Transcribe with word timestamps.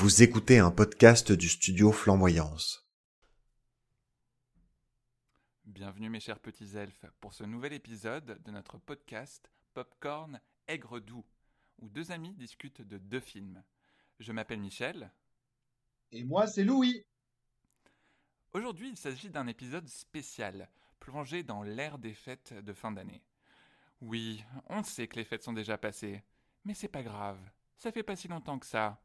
Vous 0.00 0.22
écoutez 0.22 0.58
un 0.58 0.70
podcast 0.70 1.30
du 1.30 1.46
studio 1.46 1.92
Flamboyance. 1.92 2.88
Bienvenue 5.66 6.08
mes 6.08 6.20
chers 6.20 6.40
petits 6.40 6.74
elfes 6.74 7.04
pour 7.20 7.34
ce 7.34 7.44
nouvel 7.44 7.74
épisode 7.74 8.40
de 8.42 8.50
notre 8.50 8.78
podcast 8.78 9.50
Popcorn 9.74 10.40
Aigre 10.68 11.00
Doux, 11.00 11.26
où 11.82 11.90
deux 11.90 12.12
amis 12.12 12.32
discutent 12.32 12.80
de 12.80 12.96
deux 12.96 13.20
films. 13.20 13.62
Je 14.20 14.32
m'appelle 14.32 14.60
Michel. 14.60 15.12
Et 16.12 16.24
moi, 16.24 16.46
c'est 16.46 16.64
Louis. 16.64 17.04
Aujourd'hui, 18.54 18.88
il 18.88 18.96
s'agit 18.96 19.28
d'un 19.28 19.48
épisode 19.48 19.86
spécial, 19.86 20.70
plongé 20.98 21.42
dans 21.42 21.62
l'ère 21.62 21.98
des 21.98 22.14
fêtes 22.14 22.54
de 22.54 22.72
fin 22.72 22.90
d'année. 22.90 23.22
Oui, 24.00 24.42
on 24.70 24.82
sait 24.82 25.08
que 25.08 25.16
les 25.16 25.26
fêtes 25.26 25.42
sont 25.42 25.52
déjà 25.52 25.76
passées, 25.76 26.24
mais 26.64 26.72
c'est 26.72 26.88
pas 26.88 27.02
grave, 27.02 27.38
ça 27.76 27.92
fait 27.92 28.02
pas 28.02 28.16
si 28.16 28.28
longtemps 28.28 28.58
que 28.58 28.66
ça. 28.66 28.98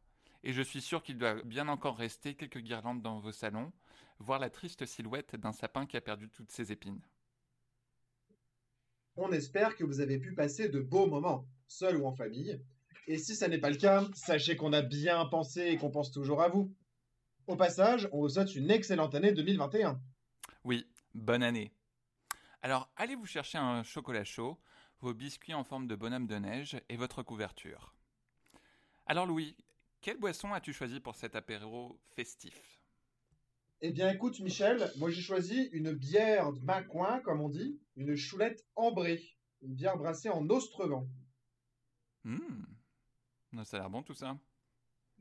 Et 0.46 0.54
je 0.54 0.62
suis 0.62 0.82
sûr 0.82 1.02
qu'il 1.02 1.18
doit 1.18 1.42
bien 1.44 1.68
encore 1.68 1.98
rester 1.98 2.36
quelques 2.36 2.60
guirlandes 2.60 3.02
dans 3.02 3.20
vos 3.20 3.32
salons, 3.32 3.74
voir 4.20 4.38
la 4.38 4.52
triste 4.52 4.86
silhouette 4.86 5.36
d'un 5.36 5.52
sapin 5.52 5.88
qui 5.88 5.98
a 5.98 6.02
perdu 6.02 6.30
toutes 6.30 6.52
ses 6.52 6.72
épines. 6.72 7.02
On 9.18 9.32
espère 9.32 9.76
que 9.76 9.84
vous 9.84 10.02
avez 10.02 10.20
pu 10.20 10.36
passer 10.36 10.70
de 10.70 10.80
beaux 10.80 11.08
moments, 11.08 11.48
seul 11.68 11.98
ou 11.98 12.06
en 12.06 12.14
famille. 12.14 12.62
Et 13.08 13.18
si 13.18 13.36
ça 13.36 13.48
n'est 13.48 13.58
pas 13.58 13.72
le 13.72 13.78
cas, 13.78 14.06
sachez 14.14 14.56
qu'on 14.56 14.72
a 14.72 14.84
bien 14.84 15.26
pensé 15.26 15.62
et 15.62 15.78
qu'on 15.78 15.90
pense 15.90 16.12
toujours 16.12 16.44
à 16.44 16.50
vous. 16.50 16.72
Au 17.48 17.56
passage, 17.56 18.08
on 18.12 18.20
vous 18.20 18.30
souhaite 18.30 18.54
une 18.54 18.70
excellente 18.70 19.16
année 19.16 19.32
2021. 19.32 20.00
Oui, 20.64 20.86
bonne 21.16 21.42
année. 21.42 21.72
Alors 22.62 22.92
allez 22.98 23.16
vous 23.16 23.26
chercher 23.26 23.58
un 23.58 23.82
chocolat 23.82 24.24
chaud, 24.24 24.60
vos 25.00 25.16
biscuits 25.16 25.56
en 25.56 25.64
forme 25.64 25.88
de 25.88 25.96
bonhomme 25.96 26.28
de 26.28 26.36
neige 26.36 26.80
et 26.90 26.98
votre 26.98 27.24
couverture. 27.24 27.96
Alors 29.08 29.28
Louis, 29.28 29.56
quelle 30.06 30.20
boisson 30.20 30.54
as-tu 30.54 30.72
choisi 30.72 31.00
pour 31.00 31.16
cet 31.16 31.36
apéro 31.36 32.00
festif? 32.16 32.80
Eh 33.82 33.90
bien 33.90 34.12
écoute 34.12 34.40
Michel, 34.40 34.92
moi 34.98 35.10
j'ai 35.10 35.24
choisi 35.24 35.64
une 35.72 35.94
bière 35.94 36.54
de 36.54 36.60
ma 36.60 36.84
coin, 36.84 37.22
comme 37.22 37.42
on 37.42 37.50
dit, 37.50 37.80
une 37.96 38.16
choulette 38.16 38.64
ambrée, 38.76 39.36
une 39.64 39.74
bière 39.74 39.98
brassée 39.98 40.30
en 40.30 40.48
Ostrevan. 40.48 41.10
Hum, 42.24 42.68
ça 43.64 43.78
a 43.78 43.80
l'air 43.80 43.90
bon 43.90 44.04
tout 44.04 44.14
ça. 44.14 44.38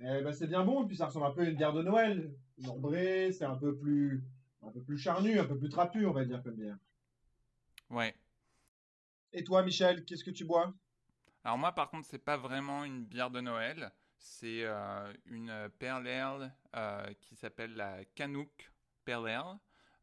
Eh 0.01 0.21
ben 0.21 0.35
c'est 0.35 0.49
bien 0.49 0.67
bon, 0.67 0.85
et 0.85 0.87
puis 0.87 0.99
ça 0.99 1.07
ressemble 1.07 1.29
un 1.29 1.31
peu 1.31 1.41
à 1.41 1.49
une 1.49 1.57
bière 1.57 1.73
de 1.73 1.83
Noël. 1.83 2.37
Une 2.59 2.69
ambrée, 2.69 3.33
c'est 3.33 3.47
un 3.47 3.57
peu 3.57 3.79
plus 3.79 4.23
un 4.61 4.71
peu 4.71 4.83
plus 4.83 4.99
charnu, 4.99 5.39
un 5.39 5.47
peu 5.47 5.59
plus 5.59 5.71
trapu, 5.71 6.05
on 6.05 6.13
va 6.13 6.27
dire 6.27 6.43
comme 6.43 6.57
bière. 6.57 6.77
Ouais. 7.89 8.15
Et 9.33 9.45
toi 9.45 9.63
Michel, 9.63 10.05
qu'est-ce 10.05 10.25
que 10.25 10.31
tu 10.31 10.45
bois? 10.45 10.75
Alors 11.43 11.57
moi 11.57 11.73
par 11.73 11.89
contre 11.89 12.07
c'est 12.07 12.19
pas 12.19 12.37
vraiment 12.37 12.85
une 12.85 13.07
bière 13.07 13.31
de 13.31 13.41
Noël, 13.41 13.91
c'est 14.25 14.65
euh, 14.65 15.13
une 15.27 15.69
Pale 15.79 16.09
Ale 16.09 16.55
euh, 16.77 17.13
qui 17.21 17.37
s'appelle 17.37 17.75
la 17.75 18.05
Canuck 18.17 18.73
Pale 19.05 19.29
Ale, 19.29 19.59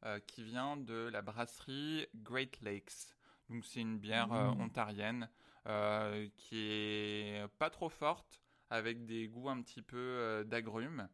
euh, 0.06 0.20
qui 0.20 0.44
vient 0.44 0.78
de 0.78 1.10
la 1.12 1.22
brasserie 1.22 2.08
Great 2.16 2.62
Lakes. 2.62 3.16
Donc 3.50 3.66
c'est 3.66 3.82
une 3.82 4.00
bière 4.00 4.32
euh, 4.32 4.52
Mmh. 4.52 4.60
ontarienne 4.60 5.30
euh, 5.68 6.28
qui 6.38 6.60
est 6.72 7.48
pas 7.60 7.70
trop 7.70 7.90
forte, 7.90 8.42
avec 8.70 9.06
des 9.06 9.28
goûts 9.28 9.50
un 9.50 9.62
petit 9.62 9.82
peu 9.82 9.98
euh, 9.98 10.44
d'agrumes, 10.44 11.10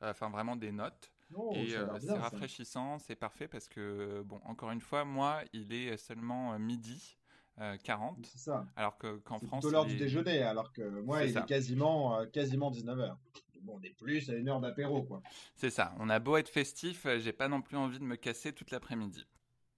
enfin 0.00 0.30
vraiment 0.30 0.56
des 0.56 0.72
notes. 0.72 1.12
Oh, 1.34 1.52
Et 1.52 1.76
euh, 1.76 1.98
c'est 2.00 2.18
rafraîchissant, 2.18 2.98
c'est 2.98 3.16
parfait 3.16 3.48
parce 3.48 3.68
que, 3.68 4.22
bon, 4.24 4.40
encore 4.44 4.70
une 4.72 4.80
fois, 4.80 5.04
moi, 5.04 5.42
il 5.52 5.72
est 5.72 5.96
seulement 5.96 6.54
euh, 6.54 6.58
midi 6.58 7.18
euh, 7.60 7.76
40, 7.82 8.18
C'est 8.26 8.38
ça. 8.38 8.66
alors 8.76 8.98
que- 8.98 9.18
qu'en 9.18 9.38
C'est 9.40 9.46
France. 9.46 9.60
plutôt 9.60 9.72
l'heure 9.72 9.86
du 9.86 9.96
déjeuner, 9.96 10.42
alors 10.42 10.72
que 10.72 10.82
moi, 11.00 11.20
C'est 11.20 11.28
il 11.28 11.32
ça. 11.34 11.40
est 11.40 11.46
quasiment, 11.46 12.18
euh, 12.18 12.26
quasiment 12.26 12.70
19h. 12.70 13.16
Bon, 13.62 13.78
on 13.78 13.82
est 13.82 13.96
plus 13.96 14.28
à 14.28 14.34
une 14.34 14.48
heure 14.48 14.60
d'apéro, 14.60 15.02
quoi. 15.04 15.22
C'est 15.56 15.70
ça, 15.70 15.94
on 15.98 16.10
a 16.10 16.18
beau 16.18 16.36
être 16.36 16.48
festif, 16.50 17.06
euh, 17.06 17.18
j'ai 17.18 17.32
pas 17.32 17.48
non 17.48 17.62
plus 17.62 17.76
envie 17.76 17.98
de 17.98 18.04
me 18.04 18.16
casser 18.16 18.52
toute 18.52 18.70
l'après-midi. 18.70 19.26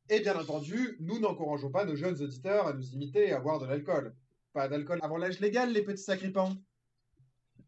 Et 0.09 0.21
bien 0.21 0.37
entendu, 0.39 0.97
nous 1.01 1.19
n'encourageons 1.21 1.71
pas 1.71 1.85
nos 1.85 1.95
jeunes 1.97 2.21
auditeurs 2.23 2.67
à 2.67 2.73
nous 2.73 2.89
imiter 2.95 3.29
et 3.29 3.33
à 3.33 3.41
boire 3.41 3.59
de 3.61 3.67
l'alcool. 3.67 4.15
Pas 4.53 4.69
d'alcool 4.69 4.99
avant 5.03 5.17
l'âge 5.19 5.39
légal, 5.41 5.73
les 5.73 5.83
petits 5.83 6.03
sacripants. 6.03 6.55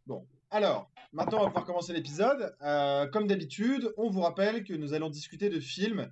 Bon, 0.06 0.26
alors, 0.50 0.90
maintenant 1.12 1.38
on 1.38 1.42
va 1.42 1.46
pouvoir 1.48 1.66
commencer 1.66 1.92
l'épisode. 1.92 2.56
Euh, 2.62 3.06
comme 3.08 3.26
d'habitude, 3.26 3.92
on 3.96 4.08
vous 4.10 4.20
rappelle 4.22 4.64
que 4.64 4.72
nous 4.72 4.94
allons 4.94 5.10
discuter 5.10 5.50
de 5.50 5.60
films, 5.60 6.10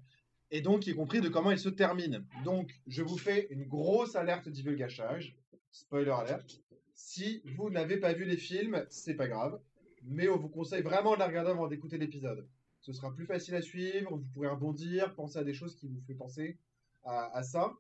et 0.51 0.61
donc 0.61 0.87
y 0.87 0.95
compris 0.95 1.21
de 1.21 1.29
comment 1.29 1.51
ils 1.51 1.59
se 1.59 1.69
terminent. 1.69 2.21
Donc, 2.45 2.81
je 2.87 3.03
vous 3.03 3.19
fais 3.19 3.47
une 3.51 3.65
grosse 3.65 4.17
alerte 4.17 4.49
divulgachage, 4.49 5.37
spoiler 5.73 6.11
alerte. 6.11 6.62
Si 6.95 7.43
vous 7.57 7.71
n'avez 7.71 7.99
pas 7.99 8.12
vu 8.12 8.25
les 8.25 8.37
films, 8.37 8.84
c'est 8.89 9.15
pas 9.15 9.29
grave, 9.29 9.61
mais 10.03 10.29
on 10.29 10.39
vous 10.39 10.49
conseille 10.49 10.83
vraiment 10.83 11.15
de 11.15 11.19
la 11.19 11.27
regarder 11.27 11.51
avant 11.51 11.69
d'écouter 11.69 11.99
l'épisode. 11.99 12.49
Ce 12.81 12.93
sera 12.93 13.12
plus 13.15 13.27
facile 13.27 13.55
à 13.57 13.62
suivre, 13.62 14.17
vous 14.17 14.25
pourrez 14.33 14.49
rebondir, 14.49 15.15
penser 15.15 15.39
à 15.39 15.45
des 15.45 15.55
choses 15.55 15.75
qui 15.75 15.89
vous 15.89 16.01
font 16.07 16.15
penser 16.15 16.57
à, 17.05 17.37
à 17.37 17.43
ça. 17.43 17.75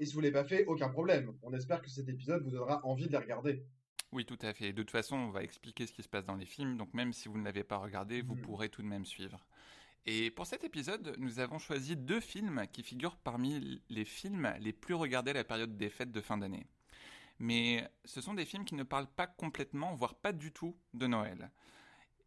Et 0.00 0.06
si 0.06 0.14
vous 0.14 0.20
ne 0.20 0.24
l'avez 0.26 0.34
pas 0.34 0.44
fait, 0.44 0.64
aucun 0.66 0.88
problème. 0.88 1.32
On 1.42 1.52
espère 1.54 1.80
que 1.80 1.88
cet 1.90 2.08
épisode 2.08 2.42
vous 2.42 2.50
donnera 2.50 2.84
envie 2.84 3.06
de 3.06 3.12
les 3.12 3.18
regarder. 3.18 3.64
Oui, 4.12 4.24
tout 4.24 4.38
à 4.42 4.52
fait. 4.54 4.72
De 4.72 4.82
toute 4.82 4.90
façon, 4.90 5.16
on 5.16 5.30
va 5.30 5.42
expliquer 5.42 5.86
ce 5.86 5.92
qui 5.92 6.02
se 6.02 6.08
passe 6.08 6.24
dans 6.24 6.36
les 6.36 6.46
films, 6.46 6.76
donc 6.76 6.92
même 6.94 7.12
si 7.12 7.28
vous 7.28 7.38
ne 7.38 7.44
l'avez 7.44 7.64
pas 7.64 7.76
regardé, 7.78 8.22
vous 8.22 8.34
Mhm. 8.34 8.40
pourrez 8.42 8.68
tout 8.68 8.82
de 8.82 8.86
même 8.86 9.04
suivre. 9.04 9.46
Et 10.10 10.30
pour 10.30 10.46
cet 10.46 10.64
épisode, 10.64 11.14
nous 11.18 11.38
avons 11.38 11.58
choisi 11.58 11.94
deux 11.94 12.20
films 12.20 12.64
qui 12.72 12.82
figurent 12.82 13.18
parmi 13.18 13.82
les 13.90 14.06
films 14.06 14.50
les 14.58 14.72
plus 14.72 14.94
regardés 14.94 15.32
à 15.32 15.34
la 15.34 15.44
période 15.44 15.76
des 15.76 15.90
fêtes 15.90 16.12
de 16.12 16.22
fin 16.22 16.38
d'année. 16.38 16.66
Mais 17.38 17.86
ce 18.06 18.22
sont 18.22 18.32
des 18.32 18.46
films 18.46 18.64
qui 18.64 18.74
ne 18.74 18.84
parlent 18.84 19.12
pas 19.14 19.26
complètement, 19.26 19.94
voire 19.96 20.14
pas 20.14 20.32
du 20.32 20.50
tout, 20.50 20.74
de 20.94 21.06
Noël. 21.06 21.50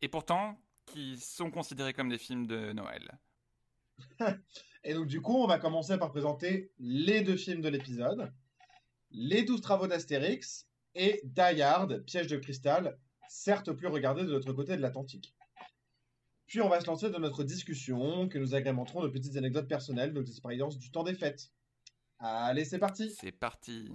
Et 0.04 0.10
pourtant, 0.10 0.62
qui 0.86 1.18
sont 1.18 1.50
considérés 1.50 1.94
comme 1.94 2.10
des 2.10 2.20
films 2.20 2.46
de 2.46 2.72
Noël. 2.72 3.18
Et 4.84 4.94
donc, 4.94 5.08
du 5.08 5.20
coup, 5.20 5.38
on 5.38 5.48
va 5.48 5.58
commencer 5.58 5.98
par 5.98 6.12
présenter 6.12 6.72
les 6.78 7.22
deux 7.22 7.36
films 7.36 7.62
de 7.62 7.70
l'épisode 7.70 8.32
Les 9.10 9.42
douze 9.42 9.62
travaux 9.62 9.88
d'Astérix 9.88 10.68
et 10.94 11.20
Die 11.24 11.64
Hard, 11.64 12.06
Piège 12.06 12.28
de 12.28 12.38
cristal, 12.38 13.00
certes 13.28 13.72
plus 13.72 13.88
regardé 13.88 14.24
de 14.24 14.30
l'autre 14.30 14.54
côté 14.54 14.78
de 14.78 14.82
l'Atlantique. 14.84 15.34
Puis 16.52 16.60
on 16.60 16.68
va 16.68 16.82
se 16.82 16.86
lancer 16.86 17.10
dans 17.10 17.20
notre 17.20 17.46
discussion 17.46 18.28
que 18.28 18.38
nous 18.38 18.56
agrémenterons 18.56 19.02
de 19.02 19.08
petites 19.08 19.38
anecdotes 19.38 19.70
personnelles 19.70 20.14
de 20.14 20.20
nos 20.20 20.26
expériences 20.26 20.78
du 20.78 20.92
temps 20.92 21.04
des 21.04 21.14
fêtes. 21.14 21.50
Allez, 22.20 22.66
c'est 22.66 22.78
parti. 22.78 23.10
C'est 23.12 23.32
parti. 23.32 23.90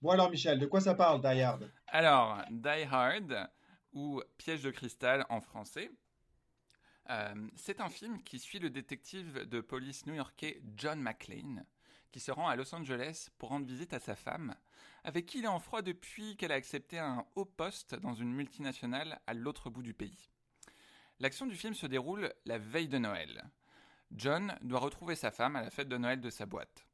Bon 0.00 0.10
alors 0.10 0.30
Michel, 0.30 0.60
de 0.60 0.66
quoi 0.66 0.80
ça 0.80 0.94
parle 0.94 1.20
Die 1.22 1.40
Hard? 1.40 1.72
Alors, 1.88 2.44
Die 2.52 2.86
Hard, 2.88 3.50
ou 3.92 4.22
Piège 4.38 4.62
de 4.62 4.70
cristal 4.70 5.26
en 5.28 5.40
français, 5.40 5.90
euh, 7.10 7.48
c'est 7.56 7.80
un 7.80 7.88
film 7.88 8.22
qui 8.22 8.38
suit 8.38 8.60
le 8.60 8.70
détective 8.70 9.48
de 9.48 9.60
police 9.60 10.06
new-yorkais 10.06 10.62
John 10.76 11.00
McClane, 11.00 11.66
qui 12.12 12.20
se 12.20 12.30
rend 12.30 12.48
à 12.48 12.54
Los 12.54 12.74
Angeles 12.74 13.30
pour 13.38 13.48
rendre 13.48 13.66
visite 13.66 13.94
à 13.94 13.98
sa 13.98 14.14
femme, 14.14 14.54
avec 15.02 15.26
qui 15.26 15.38
il 15.38 15.44
est 15.44 15.48
en 15.48 15.58
froid 15.58 15.82
depuis 15.82 16.36
qu'elle 16.36 16.52
a 16.52 16.56
accepté 16.56 16.98
un 16.98 17.26
haut 17.34 17.46
poste 17.46 17.94
dans 17.96 18.14
une 18.14 18.32
multinationale 18.32 19.20
à 19.26 19.34
l'autre 19.34 19.70
bout 19.70 19.82
du 19.82 19.94
pays. 19.94 20.30
L'action 21.18 21.46
du 21.46 21.56
film 21.56 21.74
se 21.74 21.86
déroule 21.86 22.32
la 22.44 22.58
veille 22.58 22.88
de 22.88 22.98
Noël. 22.98 23.50
John 24.12 24.56
doit 24.60 24.80
retrouver 24.80 25.16
sa 25.16 25.30
femme 25.30 25.56
à 25.56 25.62
la 25.62 25.70
fête 25.70 25.88
de 25.88 25.96
Noël 25.96 26.20
de 26.20 26.30
sa 26.30 26.46
boîte. 26.46 26.86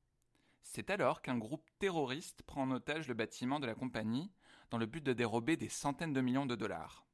C'est 0.62 0.90
alors 0.90 1.20
qu'un 1.20 1.38
groupe 1.38 1.68
terroriste 1.78 2.42
prend 2.42 2.62
en 2.62 2.70
otage 2.70 3.08
le 3.08 3.14
bâtiment 3.14 3.58
de 3.58 3.66
la 3.66 3.74
compagnie 3.74 4.30
dans 4.70 4.78
le 4.78 4.86
but 4.86 5.02
de 5.02 5.12
dérober 5.12 5.56
des 5.56 5.68
centaines 5.68 6.12
de 6.12 6.20
millions 6.20 6.46
de 6.46 6.54
dollars. 6.54 7.06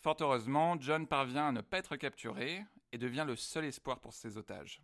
Fort 0.00 0.16
heureusement, 0.20 0.76
John 0.80 1.06
parvient 1.06 1.48
à 1.48 1.52
ne 1.52 1.60
pas 1.60 1.78
être 1.78 1.96
capturé 1.96 2.64
et 2.90 2.98
devient 2.98 3.24
le 3.24 3.36
seul 3.36 3.64
espoir 3.64 4.00
pour 4.00 4.12
ses 4.12 4.36
otages. 4.36 4.82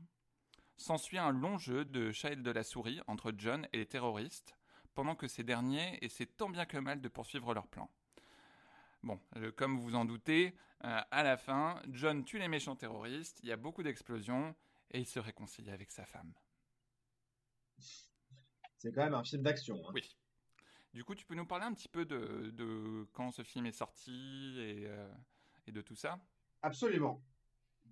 S'ensuit 0.78 1.18
un 1.18 1.32
long 1.32 1.58
jeu 1.58 1.84
de 1.84 2.12
chat 2.12 2.30
et 2.30 2.36
de 2.36 2.50
la 2.52 2.62
souris 2.62 3.00
entre 3.08 3.32
John 3.36 3.66
et 3.72 3.78
les 3.78 3.86
terroristes, 3.86 4.56
pendant 4.94 5.16
que 5.16 5.26
ces 5.26 5.42
derniers 5.42 5.98
essaient 6.04 6.24
tant 6.24 6.48
bien 6.48 6.66
que 6.66 6.78
mal 6.78 7.00
de 7.00 7.08
poursuivre 7.08 7.52
leur 7.52 7.66
plan. 7.66 7.90
Bon, 9.02 9.20
euh, 9.36 9.50
comme 9.50 9.76
vous 9.76 9.82
vous 9.82 9.94
en 9.96 10.04
doutez, 10.04 10.54
euh, 10.84 11.00
à 11.10 11.22
la 11.24 11.36
fin, 11.36 11.82
John 11.90 12.24
tue 12.24 12.38
les 12.38 12.46
méchants 12.46 12.76
terroristes, 12.76 13.40
il 13.42 13.48
y 13.48 13.52
a 13.52 13.56
beaucoup 13.56 13.82
d'explosions, 13.82 14.54
et 14.92 15.00
il 15.00 15.06
se 15.06 15.18
réconcilie 15.18 15.70
avec 15.70 15.90
sa 15.90 16.06
femme. 16.06 16.32
C'est 18.78 18.92
quand 18.92 19.02
même 19.02 19.14
un 19.14 19.24
film 19.24 19.42
d'action. 19.42 19.82
hein. 19.84 19.92
Oui. 19.92 20.16
Du 20.94 21.04
coup, 21.04 21.16
tu 21.16 21.26
peux 21.26 21.34
nous 21.34 21.46
parler 21.46 21.64
un 21.66 21.74
petit 21.74 21.88
peu 21.88 22.04
de, 22.04 22.50
de 22.54 23.06
quand 23.12 23.32
ce 23.32 23.42
film 23.42 23.66
est 23.66 23.72
sorti 23.72 24.56
et, 24.58 24.86
euh, 24.86 25.12
et 25.66 25.72
de 25.72 25.82
tout 25.82 25.96
ça? 25.96 26.20
Absolument. 26.62 27.20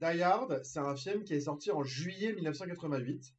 Die 0.00 0.22
Hard, 0.22 0.60
c'est 0.62 0.78
un 0.78 0.94
film 0.96 1.24
qui 1.24 1.34
est 1.34 1.40
sorti 1.40 1.70
en 1.70 1.82
juillet 1.82 2.32
1988 2.34 3.32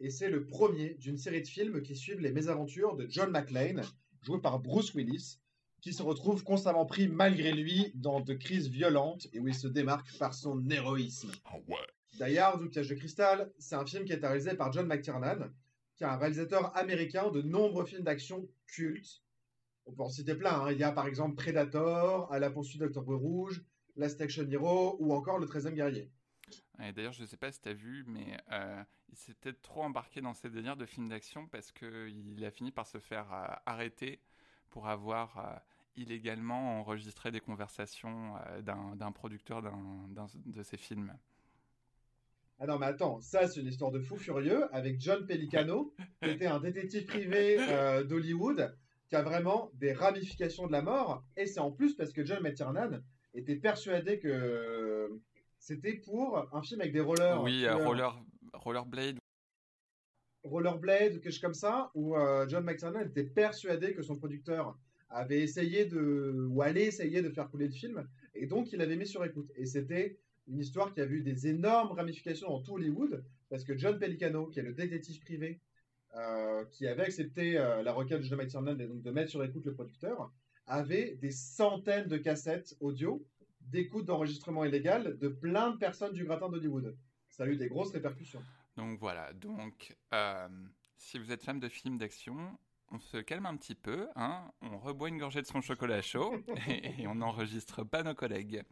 et 0.00 0.10
c'est 0.10 0.30
le 0.30 0.46
premier 0.46 0.94
d'une 0.94 1.16
série 1.18 1.42
de 1.42 1.46
films 1.48 1.82
qui 1.82 1.96
suivent 1.96 2.20
les 2.20 2.32
mésaventures 2.32 2.94
de 2.96 3.06
John 3.08 3.30
McClane, 3.30 3.82
joué 4.22 4.40
par 4.40 4.60
Bruce 4.60 4.94
Willis, 4.94 5.38
qui 5.80 5.92
se 5.92 6.02
retrouve 6.02 6.44
constamment 6.44 6.86
pris 6.86 7.08
malgré 7.08 7.52
lui 7.52 7.90
dans 7.94 8.20
de 8.20 8.34
crises 8.34 8.68
violentes 8.68 9.26
et 9.32 9.40
où 9.40 9.48
il 9.48 9.54
se 9.54 9.66
démarque 9.68 10.16
par 10.18 10.34
son 10.34 10.68
héroïsme. 10.70 11.32
Die 12.14 12.38
Hard 12.38 12.62
ou 12.62 12.68
Piège 12.68 12.88
de 12.88 12.94
cristal, 12.94 13.52
c'est 13.58 13.74
un 13.74 13.84
film 13.84 14.04
qui 14.04 14.12
est 14.12 14.24
réalisé 14.24 14.54
par 14.54 14.72
John 14.72 14.86
McTiernan, 14.86 15.50
qui 15.96 16.04
est 16.04 16.06
un 16.06 16.16
réalisateur 16.16 16.76
américain 16.76 17.30
de 17.30 17.42
nombreux 17.42 17.86
films 17.86 18.04
d'action 18.04 18.48
cultes. 18.68 19.22
On 19.86 19.92
peut 19.92 20.02
en 20.02 20.08
citer 20.08 20.34
plein. 20.34 20.60
hein. 20.60 20.72
Il 20.72 20.78
y 20.78 20.84
a 20.84 20.92
par 20.92 21.06
exemple 21.08 21.34
Predator, 21.34 22.32
À 22.32 22.38
la 22.38 22.50
poursuite 22.50 22.80
d'Octobre 22.80 23.14
Rouge, 23.16 23.62
Last 23.96 24.20
Action 24.20 24.48
Hero 24.50 24.96
ou 24.98 25.12
encore 25.12 25.38
Le 25.38 25.46
13e 25.46 25.74
guerrier. 25.74 26.10
Et 26.82 26.92
D'ailleurs, 26.92 27.12
je 27.12 27.24
sais 27.24 27.36
pas 27.36 27.52
si 27.52 27.60
tu 27.60 27.68
as 27.68 27.74
vu, 27.74 28.04
mais 28.06 28.36
euh, 28.50 28.82
il 29.10 29.16
s'est 29.16 29.34
peut-être 29.34 29.62
trop 29.62 29.82
embarqué 29.82 30.20
dans 30.20 30.34
ses 30.34 30.50
délires 30.50 30.76
de 30.76 30.86
films 30.86 31.08
d'action 31.08 31.46
parce 31.46 31.70
qu'il 31.72 32.44
a 32.44 32.50
fini 32.50 32.72
par 32.72 32.86
se 32.86 32.98
faire 32.98 33.32
euh, 33.32 33.46
arrêter 33.66 34.20
pour 34.70 34.88
avoir 34.88 35.38
euh, 35.38 35.56
illégalement 35.96 36.80
enregistré 36.80 37.30
des 37.30 37.40
conversations 37.40 38.34
d'un 38.62 39.12
producteur 39.12 39.62
d'un 39.62 40.26
de 40.46 40.62
ses 40.64 40.76
films. 40.76 41.16
Ah 42.58 42.66
non, 42.66 42.78
mais 42.78 42.86
attends, 42.86 43.20
ça 43.20 43.46
c'est 43.46 43.60
une 43.60 43.68
histoire 43.68 43.92
de 43.92 44.00
fou 44.00 44.16
furieux 44.16 44.66
avec 44.74 45.00
John 45.00 45.24
Pelicano, 45.26 45.94
qui 46.22 46.30
était 46.30 46.46
un 46.46 46.58
détective 46.58 47.06
privé 47.06 47.58
d'Hollywood, 48.08 48.76
qui 49.08 49.14
a 49.14 49.22
vraiment 49.22 49.70
des 49.74 49.92
ramifications 49.92 50.66
de 50.66 50.72
la 50.72 50.82
mort. 50.82 51.24
Et 51.36 51.46
c'est 51.46 51.60
en 51.60 51.70
plus 51.70 51.94
parce 51.94 52.12
que 52.12 52.24
John 52.24 52.42
McTiernan 52.42 53.00
était 53.34 53.56
persuadé 53.56 54.18
que 54.18 55.10
c'était 55.58 55.94
pour 55.94 56.46
un 56.52 56.62
film 56.62 56.80
avec 56.80 56.92
des 56.92 57.00
rollers. 57.00 57.42
oui, 57.42 57.64
euh, 57.64 57.70
euh, 57.70 57.86
Roller, 57.86 58.22
Rollerblade. 58.52 59.18
Rollerblade, 60.44 61.20
quelque 61.20 61.30
chose 61.30 61.40
comme 61.40 61.54
ça, 61.54 61.90
où 61.94 62.16
euh, 62.16 62.46
John 62.48 62.64
McTiernan 62.64 63.00
était 63.00 63.24
persuadé 63.24 63.94
que 63.94 64.02
son 64.02 64.16
producteur 64.16 64.78
avait 65.08 65.40
essayé 65.40 65.86
de, 65.86 66.48
ou 66.50 66.60
allait 66.60 66.84
essayer 66.84 67.22
de 67.22 67.30
faire 67.30 67.48
couler 67.50 67.68
le 67.68 67.72
film, 67.72 68.06
et 68.34 68.46
donc 68.46 68.72
il 68.72 68.78
l'avait 68.78 68.96
mis 68.96 69.06
sur 69.06 69.24
écoute. 69.24 69.50
Et 69.56 69.64
c'était 69.64 70.18
une 70.48 70.58
histoire 70.58 70.92
qui 70.92 71.00
a 71.00 71.06
eu 71.06 71.22
des 71.22 71.46
énormes 71.46 71.92
ramifications 71.92 72.48
dans 72.48 72.60
tout 72.60 72.74
Hollywood, 72.74 73.24
parce 73.48 73.64
que 73.64 73.76
John 73.78 73.98
Pelicano, 73.98 74.46
qui 74.48 74.58
est 74.58 74.64
le 74.64 74.74
détective 74.74 75.18
privé, 75.20 75.60
euh, 76.14 76.64
qui 76.72 76.86
avait 76.86 77.04
accepté 77.04 77.54
la 77.54 77.92
requête 77.92 78.20
de 78.20 78.24
John 78.24 78.38
McTiernan 78.38 78.78
et 78.78 78.86
donc 78.86 79.00
de 79.00 79.10
mettre 79.10 79.30
sur 79.30 79.42
écoute 79.42 79.64
le 79.64 79.72
producteur, 79.72 80.30
avait 80.66 81.16
des 81.16 81.30
centaines 81.30 82.08
de 82.08 82.16
cassettes 82.16 82.76
audio 82.80 83.24
d'écoute 83.60 84.06
d'enregistrement 84.06 84.64
illégal 84.64 85.18
de 85.18 85.28
plein 85.28 85.70
de 85.70 85.76
personnes 85.76 86.12
du 86.12 86.24
gratin 86.24 86.48
d'Hollywood. 86.48 86.96
Ça 87.28 87.44
a 87.44 87.46
eu 87.46 87.56
des 87.56 87.68
grosses 87.68 87.92
répercussions. 87.92 88.42
Donc 88.76 88.98
voilà, 88.98 89.32
donc 89.32 89.96
euh, 90.12 90.48
si 90.96 91.18
vous 91.18 91.30
êtes 91.32 91.42
fan 91.42 91.60
de 91.60 91.68
films 91.68 91.98
d'action, 91.98 92.36
on 92.90 92.98
se 92.98 93.18
calme 93.18 93.46
un 93.46 93.56
petit 93.56 93.74
peu, 93.74 94.08
hein, 94.16 94.50
on 94.62 94.78
reboit 94.78 95.08
une 95.08 95.18
gorgée 95.18 95.42
de 95.42 95.46
son 95.46 95.60
chocolat 95.60 96.02
chaud 96.02 96.34
et, 96.68 97.02
et 97.02 97.06
on 97.06 97.14
n'enregistre 97.14 97.84
pas 97.84 98.02
nos 98.02 98.14
collègues. 98.14 98.62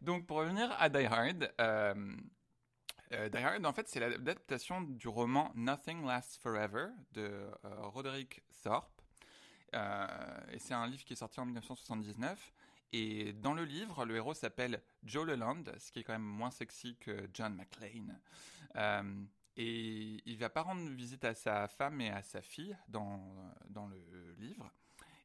Donc 0.00 0.26
pour 0.26 0.38
revenir 0.38 0.70
à 0.78 0.88
Die 0.88 1.06
Hard, 1.06 1.52
euh, 1.60 1.94
euh, 3.12 3.28
Die 3.30 3.38
Hard 3.38 3.64
en 3.64 3.72
fait 3.72 3.88
c'est 3.88 4.00
l'adaptation 4.00 4.82
du 4.82 5.08
roman 5.08 5.50
Nothing 5.54 6.04
Lasts 6.04 6.40
Forever 6.42 6.88
de 7.12 7.46
Roderick 7.62 8.42
Thorpe. 8.62 8.93
Euh, 9.74 10.06
et 10.52 10.58
c'est 10.58 10.74
un 10.74 10.86
livre 10.86 11.04
qui 11.04 11.12
est 11.12 11.16
sorti 11.16 11.40
en 11.40 11.46
1979. 11.46 12.52
Et 12.92 13.32
dans 13.32 13.54
le 13.54 13.64
livre, 13.64 14.04
le 14.04 14.16
héros 14.16 14.34
s'appelle 14.34 14.80
Joe 15.02 15.26
Leland, 15.26 15.64
ce 15.78 15.90
qui 15.90 16.00
est 16.00 16.04
quand 16.04 16.12
même 16.12 16.22
moins 16.22 16.50
sexy 16.50 16.96
que 17.00 17.28
John 17.32 17.54
McClane. 17.54 18.20
Euh, 18.76 19.24
et 19.56 20.22
il 20.24 20.36
va 20.38 20.48
pas 20.48 20.62
rendre 20.62 20.88
visite 20.90 21.24
à 21.24 21.34
sa 21.34 21.68
femme 21.68 22.00
et 22.00 22.10
à 22.10 22.22
sa 22.22 22.40
fille 22.40 22.76
dans, 22.88 23.20
dans 23.68 23.86
le 23.86 23.98
livre. 24.38 24.70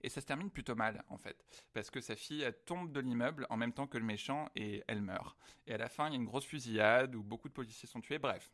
Et 0.01 0.10
ça 0.10 0.22
se 0.22 0.25
termine 0.25 0.50
plutôt 0.50 0.75
mal, 0.75 1.04
en 1.10 1.18
fait. 1.18 1.44
Parce 1.74 1.90
que 1.90 2.00
sa 2.00 2.16
fille 2.16 2.48
tombe 2.66 2.92
de 2.92 3.00
l'immeuble 3.00 3.46
en 3.50 3.57
même 3.57 3.74
temps 3.74 3.88
que 3.88 3.98
le 3.98 4.06
méchant 4.06 4.50
et 4.56 4.84
elle 4.88 5.01
meurt. 5.01 5.38
Et 5.68 5.74
à 5.74 5.78
la 5.78 5.90
fin, 5.90 6.07
il 6.07 6.12
y 6.12 6.13
a 6.13 6.19
une 6.19 6.25
grosse 6.25 6.46
fusillade 6.46 7.16
où 7.16 7.24
beaucoup 7.24 7.50
de 7.50 7.54
policiers 7.54 7.88
sont 7.88 8.01
tués. 8.01 8.19
Bref. 8.19 8.51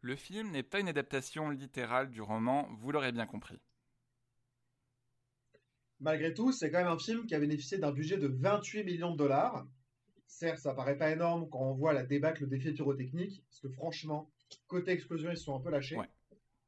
Le 0.00 0.16
film 0.16 0.50
n'est 0.50 0.64
pas 0.64 0.80
une 0.80 0.88
adaptation 0.88 1.50
littérale 1.50 2.10
du 2.10 2.22
roman, 2.22 2.68
vous 2.72 2.90
l'aurez 2.90 3.12
bien 3.12 3.26
compris. 3.26 3.60
Malgré 6.02 6.34
tout, 6.34 6.50
c'est 6.50 6.68
quand 6.70 6.78
même 6.78 6.88
un 6.88 6.98
film 6.98 7.26
qui 7.26 7.34
a 7.34 7.38
bénéficié 7.38 7.78
d'un 7.78 7.92
budget 7.92 8.18
de 8.18 8.26
28 8.26 8.82
millions 8.82 9.12
de 9.12 9.16
dollars. 9.16 9.64
Certes, 10.26 10.58
ça 10.58 10.74
paraît 10.74 10.98
pas 10.98 11.12
énorme 11.12 11.48
quand 11.48 11.60
on 11.60 11.74
voit 11.74 11.92
la 11.92 12.02
débâcle 12.02 12.48
d'effets 12.48 12.72
pyrotechniques, 12.72 13.44
parce 13.48 13.60
que 13.60 13.68
franchement, 13.68 14.28
côté 14.66 14.90
explosion, 14.90 15.30
ils 15.30 15.36
se 15.36 15.44
sont 15.44 15.54
un 15.54 15.60
peu 15.60 15.70
lâchés. 15.70 15.96
Ouais. 15.96 16.08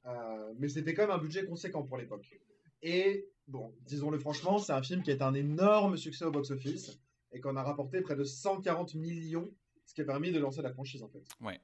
Euh, 0.06 0.54
mais 0.58 0.68
c'était 0.68 0.94
quand 0.94 1.02
même 1.02 1.16
un 1.16 1.18
budget 1.18 1.44
conséquent 1.46 1.82
pour 1.82 1.96
l'époque. 1.96 2.38
Et 2.80 3.26
bon, 3.48 3.74
disons-le 3.80 4.20
franchement, 4.20 4.58
c'est 4.58 4.72
un 4.72 4.82
film 4.82 5.02
qui 5.02 5.10
est 5.10 5.20
un 5.20 5.34
énorme 5.34 5.96
succès 5.96 6.24
au 6.24 6.30
box-office 6.30 6.96
et 7.32 7.40
qu'on 7.40 7.56
a 7.56 7.62
rapporté 7.64 8.02
près 8.02 8.14
de 8.14 8.22
140 8.22 8.94
millions, 8.94 9.52
ce 9.84 9.94
qui 9.94 10.02
a 10.02 10.04
permis 10.04 10.30
de 10.30 10.38
lancer 10.38 10.62
la 10.62 10.70
franchise 10.70 11.02
en 11.02 11.08
fait. 11.08 11.24
Ouais. 11.40 11.60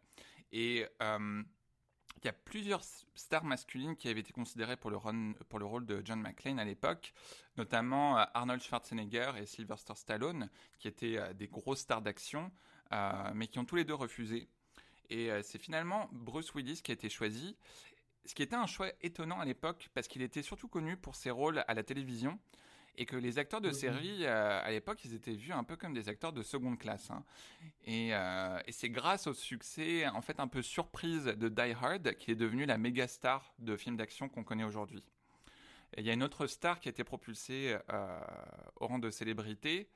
Et 0.50 0.86
euh, 1.02 1.42
il 2.22 2.26
y 2.26 2.30
a 2.30 2.32
plusieurs 2.32 2.82
stars 3.14 3.44
masculines 3.44 3.96
qui 3.96 4.08
avaient 4.08 4.20
été 4.20 4.32
considérées 4.32 4.76
pour 4.76 4.90
le, 4.90 4.96
rôle 5.64 5.86
de 5.86 6.02
John 6.04 6.20
McClane 6.20 6.58
à 6.58 6.64
l'époque, 6.64 7.14
notamment 7.56 8.18
euh, 8.18 8.24
Arnold 8.34 8.62
Schwarzenegger 8.62 9.32
et 9.38 9.46
Sylvester 9.46 9.94
Stallone, 9.96 10.50
qui 10.78 10.88
étaient 10.88 11.16
euh, 11.16 11.32
des 11.32 11.48
grosses 11.48 11.80
stars 11.80 12.02
d'action, 12.02 12.50
euh, 12.92 13.30
mais 13.34 13.46
qui 13.46 13.58
ont 13.58 13.64
tous 13.64 13.76
les 13.76 13.84
deux 13.84 13.94
refusé. 13.94 14.48
Et 15.08 15.28
c'est 15.42 15.58
finalement 15.58 16.08
Bruce 16.12 16.54
Willis 16.54 16.82
qui 16.84 16.92
a 16.92 16.94
été 16.94 17.08
choisi, 17.08 17.56
ce 18.26 18.32
qui 18.32 18.44
était 18.44 18.54
un 18.54 18.66
choix 18.66 18.92
étonnant 19.00 19.40
à 19.40 19.44
l'époque, 19.44 19.90
parce 19.92 20.06
qu'il 20.06 20.22
était 20.22 20.42
surtout 20.42 20.68
connu 20.68 20.96
pour 20.96 21.16
ses 21.16 21.32
rôles 21.32 21.64
à 21.66 21.74
la 21.74 21.82
télévision, 21.82 22.38
et 23.00 23.06
que 23.06 23.16
les 23.16 23.38
acteurs 23.38 23.62
de 23.62 23.72
série, 23.72 24.26
euh, 24.26 24.60
à 24.62 24.70
l'époque, 24.70 25.02
ils 25.06 25.14
étaient 25.14 25.32
vus 25.32 25.54
un 25.54 25.64
peu 25.64 25.74
comme 25.74 25.94
des 25.94 26.10
acteurs 26.10 26.34
de 26.34 26.42
seconde 26.42 26.78
classe. 26.78 27.10
hein. 27.10 27.24
Et, 27.86 28.10
euh, 28.12 28.60
et 28.66 28.72
c'est 28.72 28.90
grâce 28.90 29.26
au 29.26 29.32
succès, 29.32 30.06
en 30.08 30.20
fait, 30.20 30.38
un 30.38 30.48
peu 30.48 30.60
surprise 30.60 31.24
de 31.24 31.48
Die 31.48 31.74
Hard 31.80 32.14
qu'il 32.16 32.32
est 32.32 32.36
devenu 32.36 32.66
la 32.66 32.76
méga 32.76 33.08
star 33.08 33.54
de 33.58 33.74
films 33.74 33.96
d'action 33.96 34.28
qu'on 34.28 34.44
connaît 34.44 34.64
aujourd'hui. 34.64 35.02
Et 35.96 36.02
il 36.02 36.06
y 36.06 36.10
a 36.10 36.12
une 36.12 36.22
autre 36.22 36.46
star 36.46 36.78
qui 36.78 36.88
a 36.88 36.90
été 36.90 37.02
propulsée 37.02 37.78
euh, 37.90 38.20
au 38.76 38.86
rang 38.86 38.98
de 38.98 39.10
célébrité, 39.10 39.88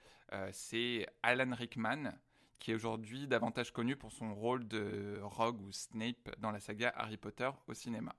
c'est 0.51 1.07
Alan 1.23 1.55
Rickman, 1.55 2.11
qui 2.59 2.73
est 2.73 2.75
aujourd'hui 2.75 3.29
davantage 3.29 3.71
connu 3.71 3.95
pour 3.97 4.11
son 4.13 4.35
rôle 4.35 4.67
de 4.67 5.21
Rogue 5.23 5.61
ou 5.61 5.71
Snape 5.71 6.35
dans 6.39 6.51
la 6.51 6.59
saga 6.59 6.93
Harry 6.97 7.19
Potter 7.19 7.51
au 7.69 7.75
cinéma. 7.75 8.17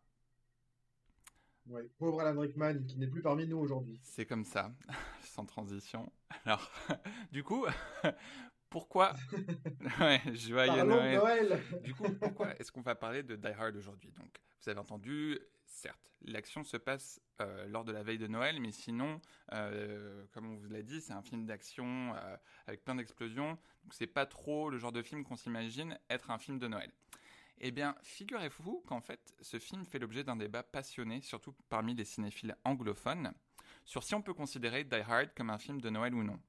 Ouais. 1.68 1.90
Pauvre 1.98 2.22
Alan 2.22 2.40
Rickman, 2.40 2.84
qui 2.88 2.98
n'est 2.98 3.08
plus 3.08 3.22
parmi 3.22 3.48
nous 3.48 3.58
aujourd'hui. 3.58 4.00
C'est 4.04 4.26
comme 4.26 4.46
ça, 4.46 4.72
sans 5.22 5.46
transition. 5.46 6.12
Alors, 6.46 6.72
du 7.32 7.44
coup, 7.44 7.66
pourquoi 8.70 9.14
Ouais, 10.00 10.22
joyeux. 10.34 10.84
Noël 10.84 11.60
Du 11.84 11.94
coup, 11.96 12.04
pourquoi 12.22 12.56
est-ce 12.60 12.72
qu'on 12.72 12.82
va 12.82 12.96
parler 12.96 13.24
de 13.24 13.36
Die 13.36 13.48
Hard 13.48 13.76
aujourd'hui? 13.76 14.12
Donc, 14.12 14.40
vous 14.62 14.70
avez 14.70 14.80
entendu, 14.80 15.40
certes, 15.66 16.12
l'action 16.22 16.64
se 16.64 16.78
passe 16.78 17.22
euh, 17.42 17.68
lors 17.68 17.84
de 17.84 17.92
la 17.92 18.04
veille 18.04 18.18
de 18.18 18.28
Noël, 18.28 18.60
mais 18.60 18.72
sinon, 18.72 19.20
euh, 19.54 20.24
comme 20.32 20.52
on 20.52 20.56
vous 20.56 20.70
l'a 20.70 20.82
dit, 20.82 21.02
c'est 21.02 21.14
un 21.14 21.22
film 21.22 21.46
d'action 21.46 22.14
euh, 22.16 22.38
avec 22.68 22.84
plein 22.84 22.96
d'explosions. 22.96 23.52
Donc, 23.84 23.94
c'est 23.94 24.08
pas 24.08 24.26
trop 24.26 24.70
le 24.70 24.78
genre 24.78 24.92
de 24.92 25.02
film 25.02 25.24
qu'on 25.24 25.36
s'imagine 25.36 26.00
être 26.10 26.32
un 26.32 26.38
film 26.38 26.60
de 26.60 26.68
Noël. 26.68 26.92
Eh 27.60 27.72
bien, 27.72 27.96
figurez-vous 28.02 28.84
qu'en 28.86 29.02
fait, 29.02 29.34
ce 29.42 29.60
film 29.60 29.86
fait 29.86 30.00
l'objet 30.00 30.24
d'un 30.24 30.36
débat 30.36 30.64
passionné, 30.64 31.22
surtout 31.22 31.56
parmi 31.70 31.96
les 31.96 32.06
cinéphiles 32.06 32.56
anglophones, 32.66 33.34
sur 33.86 34.04
si 34.04 34.14
on 34.14 34.22
peut 34.22 34.34
considérer 34.34 34.84
Die 34.84 34.96
Hard 34.96 35.34
comme 35.36 35.50
un 35.50 35.58
film 35.58 35.80
de 35.80 35.90
Noël 35.90 36.14
ou 36.14 36.24
non. 36.24 36.40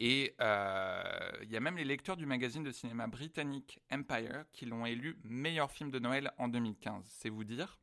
Et 0.00 0.36
euh, 0.40 1.32
il 1.42 1.50
y 1.50 1.56
a 1.56 1.60
même 1.60 1.76
les 1.76 1.84
lecteurs 1.84 2.16
du 2.16 2.26
magazine 2.26 2.62
de 2.62 2.70
cinéma 2.70 3.08
britannique 3.08 3.80
Empire 3.90 4.44
qui 4.52 4.64
l'ont 4.64 4.86
élu 4.86 5.18
meilleur 5.24 5.72
film 5.72 5.90
de 5.90 5.98
Noël 5.98 6.32
en 6.38 6.48
2015. 6.48 7.04
C'est 7.08 7.30
vous 7.30 7.44
dire. 7.44 7.78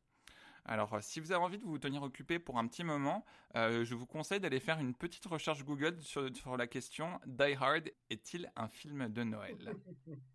Alors, 0.64 0.94
euh, 0.94 1.00
si 1.02 1.20
vous 1.20 1.32
avez 1.32 1.44
envie 1.44 1.58
de 1.58 1.64
vous 1.64 1.78
tenir 1.78 2.04
occupé 2.04 2.40
pour 2.40 2.58
un 2.58 2.68
petit 2.68 2.84
moment, 2.84 3.26
euh, 3.56 3.84
je 3.84 3.94
vous 3.96 4.08
conseille 4.08 4.40
d'aller 4.40 4.60
faire 4.60 4.80
une 4.80 4.96
petite 4.96 5.26
recherche 5.26 5.64
Google 5.64 6.02
sur, 6.02 6.34
sur 6.36 6.58
la 6.58 6.68
question 6.68 7.20
Die 7.26 7.54
Hard 7.60 7.92
est-il 8.10 8.52
un 8.56 8.70
film 8.70 9.10
de 9.10 9.24
Noël? 9.24 9.76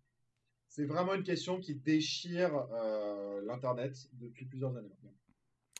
C'est 0.71 0.85
vraiment 0.85 1.15
une 1.15 1.23
question 1.23 1.59
qui 1.59 1.75
déchire 1.75 2.55
euh, 2.71 3.41
l'Internet 3.45 3.93
depuis 4.13 4.45
plusieurs 4.45 4.77
années 4.77 4.87
maintenant. 4.87 5.13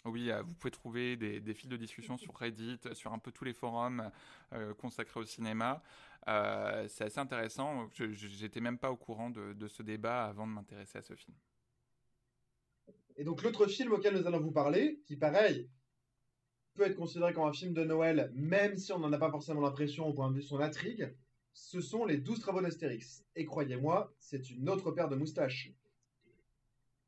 Oui, 0.04 0.30
euh, 0.30 0.42
vous 0.42 0.54
pouvez 0.54 0.72
trouver 0.72 1.16
des, 1.16 1.40
des 1.40 1.54
fils 1.54 1.70
de 1.70 1.78
discussion 1.78 2.18
sur 2.18 2.36
Reddit, 2.36 2.78
sur 2.92 3.14
un 3.14 3.18
peu 3.18 3.32
tous 3.32 3.46
les 3.46 3.54
forums 3.54 4.12
euh, 4.52 4.74
consacrés 4.74 5.22
au 5.22 5.24
cinéma. 5.24 5.82
Euh, 6.28 6.90
c'est 6.90 7.06
assez 7.06 7.20
intéressant. 7.20 7.88
J'étais 7.94 8.60
même 8.60 8.78
pas 8.78 8.92
au 8.92 8.98
courant 8.98 9.30
de, 9.30 9.54
de 9.54 9.68
ce 9.70 9.82
débat 9.82 10.26
avant 10.26 10.46
de 10.46 10.52
m'intéresser 10.52 10.98
à 10.98 11.04
ce 11.04 11.16
film. 11.16 11.38
Et 13.16 13.24
donc 13.24 13.44
l'autre 13.44 13.68
film 13.68 13.94
auquel 13.94 14.14
nous 14.14 14.28
allons 14.28 14.42
vous 14.42 14.52
parler, 14.52 15.00
qui 15.06 15.16
pareil 15.16 15.70
peut 16.74 16.84
être 16.84 16.98
considéré 16.98 17.32
comme 17.32 17.48
un 17.48 17.54
film 17.54 17.74
de 17.74 17.86
Noël, 17.86 18.30
même 18.36 18.76
si 18.76 18.92
on 18.92 19.00
n'en 19.00 19.14
a 19.14 19.18
pas 19.18 19.32
forcément 19.32 19.62
l'impression 19.62 20.06
au 20.06 20.14
point 20.14 20.30
de 20.30 20.36
vue 20.36 20.42
de 20.42 20.48
son 20.48 20.60
intrigue, 20.60 21.16
ce 21.54 21.82
sont 21.82 22.06
les 22.06 22.18
12 22.18 22.40
travaux 22.40 22.62
d'Astérix. 22.62 23.24
Et 23.36 23.46
croyez-moi, 23.46 24.14
c'est 24.20 24.50
une 24.50 24.70
autre 24.70 24.92
paire 24.92 25.10
de 25.10 25.16
moustaches. 25.16 25.72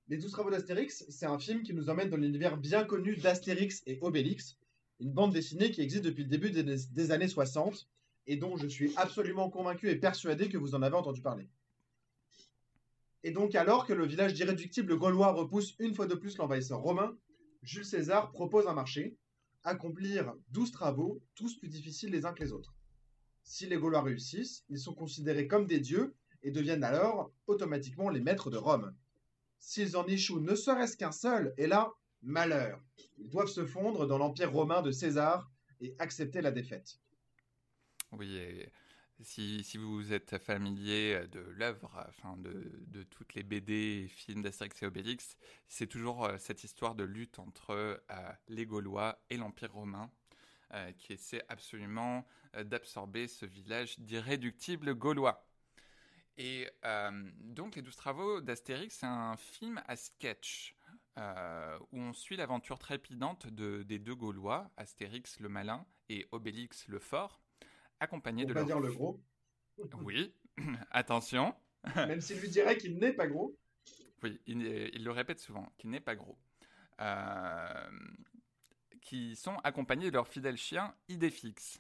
Les 0.10 0.18
12 0.18 0.32
travaux 0.32 0.50
d'Astérix, 0.50 1.06
c'est 1.10 1.26
un 1.26 1.40
film 1.40 1.64
qui 1.64 1.74
nous 1.74 1.90
emmène 1.90 2.10
dans 2.10 2.18
l'univers 2.18 2.58
bien 2.58 2.84
connu 2.84 3.16
d'Astérix 3.16 3.82
et 3.86 4.00
Obélix, 4.02 4.58
une 5.00 5.12
bande 5.12 5.34
dessinée 5.34 5.72
qui 5.72 5.82
existe 5.82 6.04
depuis 6.04 6.24
le 6.24 6.30
début 6.30 6.52
des, 6.52 7.12
années 7.12 7.28
60 7.28 7.88
et 8.28 8.36
dont 8.36 8.58
je 8.58 8.68
suis 8.68 8.94
absolument 8.98 9.50
convaincu 9.50 9.90
et 9.90 9.96
persuadé 9.96 10.50
que 10.50 10.58
vous 10.58 10.76
en 10.76 10.82
avez 10.82 10.96
entendu 10.96 11.22
parler. 11.22 11.48
Et 13.24 13.32
donc, 13.32 13.56
alors 13.56 13.88
que 13.88 13.94
le 13.94 14.06
village 14.06 14.34
d'irréductible 14.34 14.98
gaulois 14.98 15.32
repousse 15.32 15.76
une 15.80 15.96
fois 15.96 16.06
de 16.06 16.16
plus 16.16 16.38
l'envahisseur 16.38 16.80
romain, 16.80 17.18
Jules 17.62 17.86
César 17.86 18.32
propose 18.32 18.68
un 18.68 18.74
marché, 18.74 19.16
accomplir 19.64 20.34
douze 20.50 20.72
travaux, 20.72 21.22
tous 21.34 21.58
plus 21.58 21.70
difficiles 21.70 22.12
les 22.12 22.26
uns 22.26 22.34
que 22.34 22.44
les 22.44 22.52
autres. 22.52 22.76
Si 23.44 23.66
les 23.68 23.78
Gaulois 23.78 24.02
réussissent, 24.02 24.64
ils 24.70 24.80
sont 24.80 24.94
considérés 24.94 25.48
comme 25.48 25.68
des 25.68 25.80
dieux 25.80 26.16
et 26.42 26.52
deviennent 26.52 26.84
alors 26.84 27.32
automatiquement 27.48 28.10
les 28.10 28.22
maîtres 28.22 28.50
de 28.50 28.58
Rome. 28.58 28.96
S'ils 29.60 29.96
en 29.96 30.06
échouent 30.08 30.42
ne 30.42 30.56
serait-ce 30.56 30.98
qu'un 30.98 31.12
seul, 31.12 31.54
et 31.58 31.68
là, 31.68 31.94
malheur. 32.22 32.82
Ils 33.18 33.30
doivent 33.30 33.48
se 33.48 33.66
fondre 33.66 34.08
dans 34.08 34.18
l'empire 34.18 34.52
romain 34.52 34.82
de 34.82 34.92
César 34.92 35.52
et 35.82 35.96
accepter 36.00 36.42
la 36.42 36.52
défaite. 36.52 37.00
Oui, 38.12 38.36
et 38.36 38.72
si, 39.22 39.78
vous 39.78 40.14
êtes 40.14 40.38
familier 40.38 41.28
de 41.32 41.40
l'œuvre, 41.40 42.06
enfin 42.10 42.36
de, 42.38 42.72
de, 42.88 43.04
toutes 43.04 43.36
les 43.36 43.44
BD 43.44 44.04
et 44.04 44.08
films 44.08 44.42
d'Astérix 44.42 44.84
et 44.84 44.86
Obélix, 44.86 45.38
c'est 45.68 45.88
toujours 45.88 46.26
euh, 46.26 46.38
cette 46.38 46.64
histoire 46.64 46.96
de 46.96 47.04
lutte 47.04 47.40
entre 47.40 47.72
euh, 47.72 48.32
les 48.48 48.66
Gaulois 48.66 49.22
et 49.30 49.38
l'Empire 49.38 49.74
romain 49.74 50.12
euh, 50.74 50.92
qui 50.94 51.14
essaie 51.14 51.44
absolument 51.50 52.26
d'absorber 52.66 53.28
ce 53.28 53.46
village 53.46 54.00
d'irréductibles 54.00 54.94
Gaulois. 54.94 55.48
Et 56.38 56.68
donc 57.40 57.76
les 57.76 57.82
douze 57.82 57.96
travaux 57.96 58.42
d'Astérix, 58.42 58.98
c'est 59.00 59.06
un 59.08 59.38
film 59.38 59.82
à 59.88 59.96
sketch. 59.96 60.76
où 61.18 61.98
on 62.00 62.14
suit 62.14 62.38
l'aventure 62.38 62.78
trépidante 62.78 63.48
de, 63.48 63.82
des 63.84 63.98
deux 63.98 64.14
Gaulois, 64.16 64.72
Astérix 64.78 65.40
le 65.40 65.50
malin 65.50 65.86
et 66.10 66.28
Obélix 66.32 66.88
le 66.88 67.00
fort, 67.00 67.42
accompagné 68.00 68.46
de 68.46 68.54
leur... 68.54 68.66
dire 68.66 68.80
le 68.80 68.92
gros. 68.92 69.20
Oui, 70.02 70.36
attention. 70.92 71.56
Même 71.96 72.22
s'il 72.22 72.40
lui 72.40 72.50
dirait 72.50 72.78
qu'il 72.78 72.98
n'est 72.98 73.14
pas 73.14 73.28
gros. 73.28 73.58
Oui, 74.22 74.40
il, 74.46 74.62
il 74.94 75.04
le 75.04 75.12
répète 75.12 75.40
souvent, 75.40 75.72
qu'il 75.78 75.90
n'est 75.90 76.00
pas 76.00 76.16
gros. 76.16 76.38
Euh, 77.02 77.90
qui 79.04 79.36
sont 79.36 79.58
accompagnés 79.64 80.10
de 80.10 80.16
leur 80.16 80.28
fidèle 80.28 80.58
chien 80.58 80.96
Idéfix. 81.10 81.80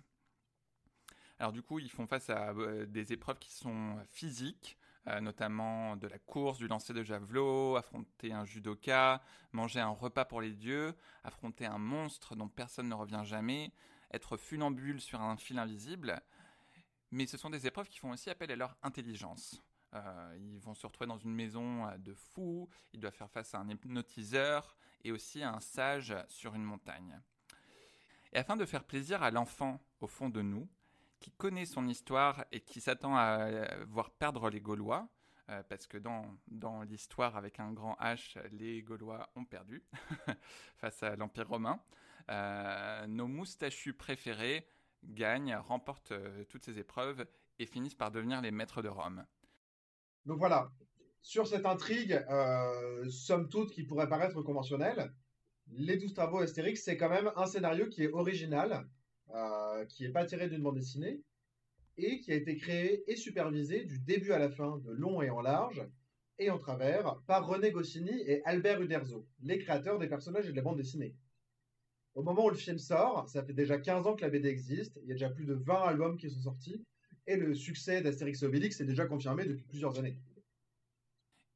Alors 1.39 1.51
du 1.51 1.63
coup, 1.63 1.79
ils 1.79 1.89
font 1.89 2.05
face 2.05 2.29
à 2.29 2.49
euh, 2.51 2.85
des 2.85 3.11
épreuves 3.11 3.39
qui 3.39 3.51
sont 3.51 3.97
physiques, 4.11 4.77
euh, 5.07 5.19
notamment 5.19 5.95
de 5.95 6.07
la 6.07 6.19
course, 6.19 6.57
du 6.57 6.67
lancer 6.67 6.93
de 6.93 7.03
javelot, 7.03 7.75
affronter 7.75 8.33
un 8.33 8.45
judoka, 8.45 9.21
manger 9.51 9.79
un 9.79 9.89
repas 9.89 10.25
pour 10.25 10.41
les 10.41 10.53
dieux, 10.53 10.93
affronter 11.23 11.65
un 11.65 11.77
monstre 11.77 12.35
dont 12.35 12.47
personne 12.47 12.89
ne 12.89 12.93
revient 12.93 13.23
jamais, 13.23 13.71
être 14.11 14.37
funambule 14.37 15.01
sur 15.01 15.21
un 15.21 15.37
fil 15.37 15.57
invisible. 15.57 16.21
Mais 17.11 17.25
ce 17.25 17.37
sont 17.37 17.49
des 17.49 17.67
épreuves 17.67 17.89
qui 17.89 17.99
font 17.99 18.11
aussi 18.11 18.29
appel 18.29 18.51
à 18.51 18.55
leur 18.55 18.77
intelligence. 18.83 19.61
Euh, 19.93 20.37
ils 20.39 20.59
vont 20.59 20.73
se 20.73 20.85
retrouver 20.85 21.07
dans 21.07 21.19
une 21.19 21.33
maison 21.33 21.87
de 21.97 22.13
fous, 22.13 22.67
ils 22.93 22.99
doivent 22.99 23.13
faire 23.13 23.29
face 23.29 23.53
à 23.53 23.59
un 23.59 23.69
hypnotiseur 23.69 24.75
et 25.03 25.11
aussi 25.11 25.43
un 25.43 25.59
sage 25.59 26.15
sur 26.27 26.55
une 26.55 26.63
montagne. 26.63 27.19
Et 28.31 28.37
afin 28.37 28.55
de 28.55 28.65
faire 28.65 28.83
plaisir 28.83 29.21
à 29.23 29.31
l'enfant 29.31 29.79
au 30.01 30.07
fond 30.07 30.29
de 30.29 30.41
nous, 30.41 30.67
qui 31.19 31.31
connaît 31.31 31.65
son 31.65 31.87
histoire 31.87 32.45
et 32.51 32.59
qui 32.59 32.81
s'attend 32.81 33.15
à 33.15 33.39
euh, 33.45 33.85
voir 33.87 34.11
perdre 34.11 34.49
les 34.49 34.59
Gaulois, 34.59 35.07
parce 35.69 35.87
que 35.87 35.97
dans, 35.97 36.25
dans 36.47 36.83
l'histoire 36.83 37.35
avec 37.35 37.59
un 37.59 37.71
grand 37.73 37.95
H, 37.99 38.39
les 38.51 38.81
Gaulois 38.81 39.29
ont 39.35 39.45
perdu 39.45 39.83
face 40.77 41.03
à 41.03 41.15
l'Empire 41.15 41.47
romain, 41.47 41.79
euh, 42.29 43.07
nos 43.07 43.27
moustachus 43.27 43.93
préférés 43.93 44.67
gagnent, 45.03 45.55
remportent 45.55 46.13
euh, 46.13 46.45
toutes 46.45 46.63
ces 46.63 46.79
épreuves 46.79 47.25
et 47.59 47.65
finissent 47.65 47.95
par 47.95 48.11
devenir 48.11 48.41
les 48.41 48.51
maîtres 48.51 48.81
de 48.81 48.87
Rome. 48.87 49.25
Donc 50.25 50.37
voilà, 50.37 50.71
sur 51.23 51.47
cette 51.47 51.65
intrigue, 51.65 52.23
euh, 52.29 53.09
somme 53.09 53.49
toute, 53.49 53.71
qui 53.71 53.83
pourrait 53.83 54.09
paraître 54.09 54.41
conventionnelle, 54.43 55.11
les 55.71 55.97
douze 55.97 56.13
travaux 56.13 56.39
Astérix, 56.39 56.83
c'est 56.83 56.97
quand 56.97 57.09
même 57.09 57.31
un 57.35 57.45
scénario 57.45 57.87
qui 57.87 58.03
est 58.03 58.11
original, 58.11 58.87
qui 59.89 60.03
n'est 60.03 60.11
pas 60.11 60.25
tiré 60.25 60.47
d'une 60.47 60.61
bande 60.61 60.75
dessinée, 60.75 61.23
et 61.97 62.19
qui 62.19 62.31
a 62.31 62.35
été 62.35 62.55
créé 62.55 63.09
et 63.11 63.15
supervisé 63.15 63.85
du 63.85 63.99
début 63.99 64.31
à 64.31 64.39
la 64.39 64.49
fin, 64.49 64.77
de 64.79 64.91
long 64.91 65.21
et 65.21 65.29
en 65.29 65.41
large, 65.41 65.81
et 66.39 66.49
en 66.49 66.57
travers, 66.57 67.19
par 67.27 67.47
René 67.47 67.71
Goscinny 67.71 68.21
et 68.25 68.43
Albert 68.45 68.81
Uderzo, 68.81 69.25
les 69.41 69.59
créateurs 69.59 69.99
des 69.99 70.07
personnages 70.07 70.47
et 70.47 70.51
de 70.51 70.55
la 70.55 70.61
bande 70.61 70.77
dessinée. 70.77 71.15
Au 72.15 72.23
moment 72.23 72.45
où 72.45 72.49
le 72.49 72.55
film 72.55 72.77
sort, 72.77 73.27
ça 73.29 73.43
fait 73.43 73.53
déjà 73.53 73.77
15 73.77 74.07
ans 74.07 74.15
que 74.15 74.21
la 74.21 74.29
BD 74.29 74.49
existe, 74.49 74.99
il 75.03 75.07
y 75.07 75.11
a 75.11 75.15
déjà 75.15 75.29
plus 75.29 75.45
de 75.45 75.53
20 75.53 75.83
albums 75.83 76.17
qui 76.17 76.29
sont 76.29 76.41
sortis, 76.41 76.83
et 77.25 77.37
le 77.37 77.55
succès 77.55 78.01
d'Astérix 78.01 78.43
Obélix 78.43 78.81
est 78.81 78.85
déjà 78.85 79.05
confirmé 79.05 79.45
depuis 79.45 79.63
plusieurs 79.63 79.97
années. 79.97 80.19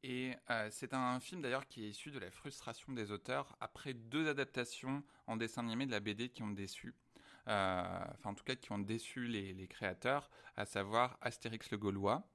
Et 0.10 0.32
euh, 0.50 0.70
c'est 0.72 0.94
un 0.94 1.20
film 1.20 1.42
d'ailleurs 1.42 1.68
qui 1.68 1.84
est 1.84 1.90
issu 1.90 2.12
de 2.12 2.20
la 2.20 2.32
frustration 2.32 2.94
des 2.94 3.12
auteurs 3.12 3.58
après 3.60 3.94
deux 3.94 4.30
adaptations 4.30 5.04
en 5.28 5.36
dessin 5.36 5.66
animé 5.66 5.86
de 5.86 5.92
la 5.92 6.00
BD 6.00 6.30
qui 6.30 6.44
ont 6.44 6.50
déçu. 6.50 6.96
Euh, 7.50 7.84
enfin, 8.14 8.30
en 8.30 8.34
tout 8.34 8.46
cas, 8.46 8.56
qui 8.56 8.72
ont 8.72 8.80
déçu 8.80 9.28
les, 9.28 9.68
créateurs, 9.68 10.30
à 10.56 10.66
savoir 10.66 11.18
Astérix 11.22 11.70
le 11.72 11.78
Gaulois, 11.78 12.26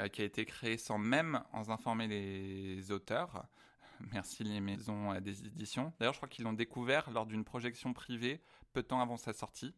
euh, 0.00 0.08
qui 0.08 0.22
a 0.22 0.24
été 0.24 0.44
créé 0.44 0.76
sans 0.76 0.98
même 0.98 1.40
en 1.52 1.70
informer 1.70 2.08
les 2.08 2.90
auteurs, 2.90 3.46
Merci 4.12 4.42
les 4.42 4.60
maisons 4.60 5.14
des 5.20 5.46
éditions. 5.46 5.92
D'ailleurs, 6.00 6.14
je 6.14 6.18
crois 6.18 6.28
qu'ils 6.28 6.44
l'ont 6.44 6.52
découvert 6.52 7.12
lors 7.12 7.26
d'une 7.26 7.44
projection 7.44 7.92
privée 7.92 8.40
peu 8.72 8.82
de 8.82 8.88
temps 8.88 9.00
avant 9.00 9.16
sa 9.16 9.32
sortie. 9.32 9.72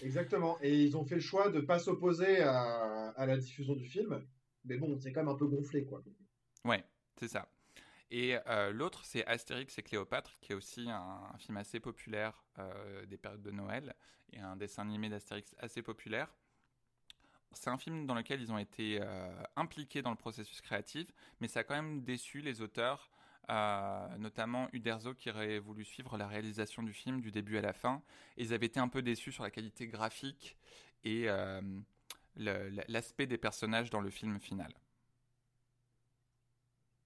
Exactement. 0.00 0.56
Et 0.62 0.84
ils 0.84 0.96
ont 0.96 1.04
fait 1.04 1.16
le 1.16 1.20
choix 1.20 1.50
de 1.50 1.60
ne 1.60 1.66
pas 1.66 1.78
s'opposer 1.78 2.40
à, 2.40 3.26
la 3.26 3.36
diffusion 3.36 3.74
du 3.74 3.84
film. 3.84 4.24
Mais 4.64 4.78
bon, 4.78 4.98
c'est 4.98 5.12
quand 5.12 5.20
même 5.20 5.28
un 5.28 5.36
peu 5.36 5.46
gonflé, 5.46 5.84
quoi. 5.84 6.02
Ouais, 6.64 6.84
c'est 7.16 7.28
ça. 7.28 7.48
Et 8.10 8.38
euh, 8.46 8.72
l'autre, 8.72 9.04
c'est 9.04 9.26
Astérix 9.26 9.76
et 9.78 9.82
Cléopâtre, 9.82 10.38
qui 10.40 10.52
est 10.52 10.54
aussi 10.54 10.88
un, 10.90 11.20
film 11.38 11.58
assez 11.58 11.78
populaire 11.78 12.42
euh, 12.58 13.04
des 13.06 13.18
périodes 13.18 13.42
de 13.42 13.50
Noël 13.50 13.94
et 14.32 14.40
un 14.40 14.56
dessin 14.56 14.82
animé 14.82 15.08
d'Astérix 15.08 15.54
assez 15.58 15.82
populaire. 15.82 16.34
C'est 17.52 17.70
un 17.70 17.78
film 17.78 18.06
dans 18.06 18.14
lequel 18.14 18.40
ils 18.42 18.52
ont 18.52 18.58
été 18.58 19.00
impliqués 19.56 20.02
dans 20.02 20.10
le 20.10 20.16
processus 20.16 20.60
créatif, 20.60 21.08
mais 21.40 21.48
ça 21.48 21.60
a 21.60 21.64
quand 21.64 21.74
même 21.74 22.02
déçu 22.02 22.42
les 22.42 22.60
auteurs 22.60 23.10
notamment 24.18 24.68
Uderzo 24.72 25.14
qui 25.14 25.30
aurait 25.30 25.58
voulu 25.58 25.84
suivre 25.84 26.16
la 26.18 26.26
réalisation 26.26 26.82
du 26.82 26.92
film 26.92 27.20
du 27.20 27.30
début 27.30 27.56
à 27.58 27.62
la 27.62 27.72
fin. 27.72 28.02
Ils 28.36 28.52
avaient 28.52 28.66
été 28.66 28.80
un 28.80 28.88
peu 28.88 29.02
déçus 29.02 29.32
sur 29.32 29.42
la 29.42 29.50
qualité 29.50 29.86
graphique 29.86 30.56
et 31.04 31.24
euh, 31.28 31.60
l'aspect 32.36 33.26
des 33.26 33.38
personnages 33.38 33.90
dans 33.90 34.00
le 34.00 34.10
film 34.10 34.38
final. 34.38 34.72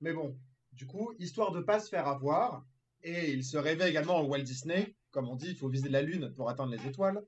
Mais 0.02 0.12
bon, 0.12 0.36
du 0.72 0.84
coup, 0.84 1.14
histoire 1.20 1.52
de 1.52 1.60
pas 1.60 1.78
se 1.78 1.88
faire 1.88 2.08
avoir, 2.08 2.66
et 3.04 3.30
il 3.30 3.44
se 3.44 3.56
rêvait 3.56 3.88
également 3.88 4.16
en 4.16 4.26
Walt 4.26 4.42
Disney, 4.42 4.96
comme 5.12 5.28
on 5.28 5.36
dit, 5.36 5.50
il 5.50 5.56
faut 5.56 5.68
viser 5.68 5.88
la 5.88 6.02
Lune 6.02 6.32
pour 6.34 6.50
atteindre 6.50 6.72
les 6.72 6.86
étoiles, 6.88 7.24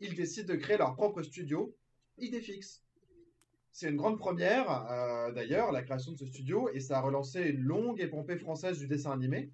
ils 0.00 0.14
décident 0.14 0.54
de 0.54 0.58
créer 0.58 0.78
leur 0.78 0.94
propre 0.94 1.22
studio, 1.22 1.76
Idéfix. 2.16 2.82
C'est 3.72 3.90
une 3.90 3.96
grande 3.96 4.18
première, 4.18 4.70
euh, 4.90 5.32
d'ailleurs, 5.32 5.70
la 5.70 5.82
création 5.82 6.12
de 6.12 6.16
ce 6.16 6.24
studio, 6.24 6.70
et 6.72 6.80
ça 6.80 6.96
a 6.98 7.02
relancé 7.02 7.42
une 7.42 7.60
longue 7.60 8.00
épopée 8.00 8.38
française 8.38 8.78
du 8.78 8.88
dessin 8.88 9.12
animé, 9.12 9.52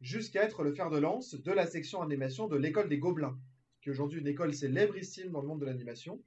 jusqu'à 0.00 0.44
être 0.44 0.62
le 0.62 0.72
fer 0.72 0.88
de 0.88 0.98
lance 0.98 1.34
de 1.34 1.52
la 1.52 1.66
section 1.66 2.00
animation 2.00 2.48
de 2.48 2.56
l'école 2.56 2.88
des 2.88 2.98
Gobelins, 2.98 3.38
qui 3.82 3.90
est 3.90 3.92
aujourd'hui 3.92 4.20
une 4.20 4.26
école 4.26 4.54
célébrissime 4.54 5.32
dans 5.32 5.42
le 5.42 5.48
monde 5.48 5.60
de 5.60 5.66
l'animation, 5.66 6.18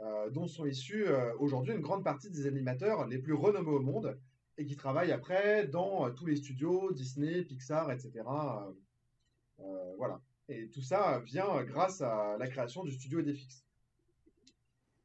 euh, 0.00 0.30
dont 0.30 0.48
sont 0.48 0.66
issus 0.66 1.06
euh, 1.06 1.32
aujourd'hui 1.38 1.74
une 1.74 1.80
grande 1.80 2.02
partie 2.02 2.28
des 2.28 2.46
animateurs 2.46 3.06
les 3.06 3.18
plus 3.18 3.34
renommés 3.34 3.70
au 3.70 3.80
monde, 3.80 4.18
et 4.62 4.64
qui 4.64 4.76
travaillent 4.76 5.10
après 5.10 5.66
dans 5.66 6.08
tous 6.12 6.26
les 6.26 6.36
studios, 6.36 6.92
Disney, 6.92 7.42
Pixar, 7.42 7.90
etc. 7.90 8.22
voilà. 9.96 10.20
Et 10.48 10.68
tout 10.68 10.82
ça 10.82 11.20
vient 11.20 11.62
grâce 11.64 12.00
à 12.00 12.36
la 12.38 12.46
création 12.46 12.84
du 12.84 12.92
studio 12.92 13.20
Edifix. 13.20 13.64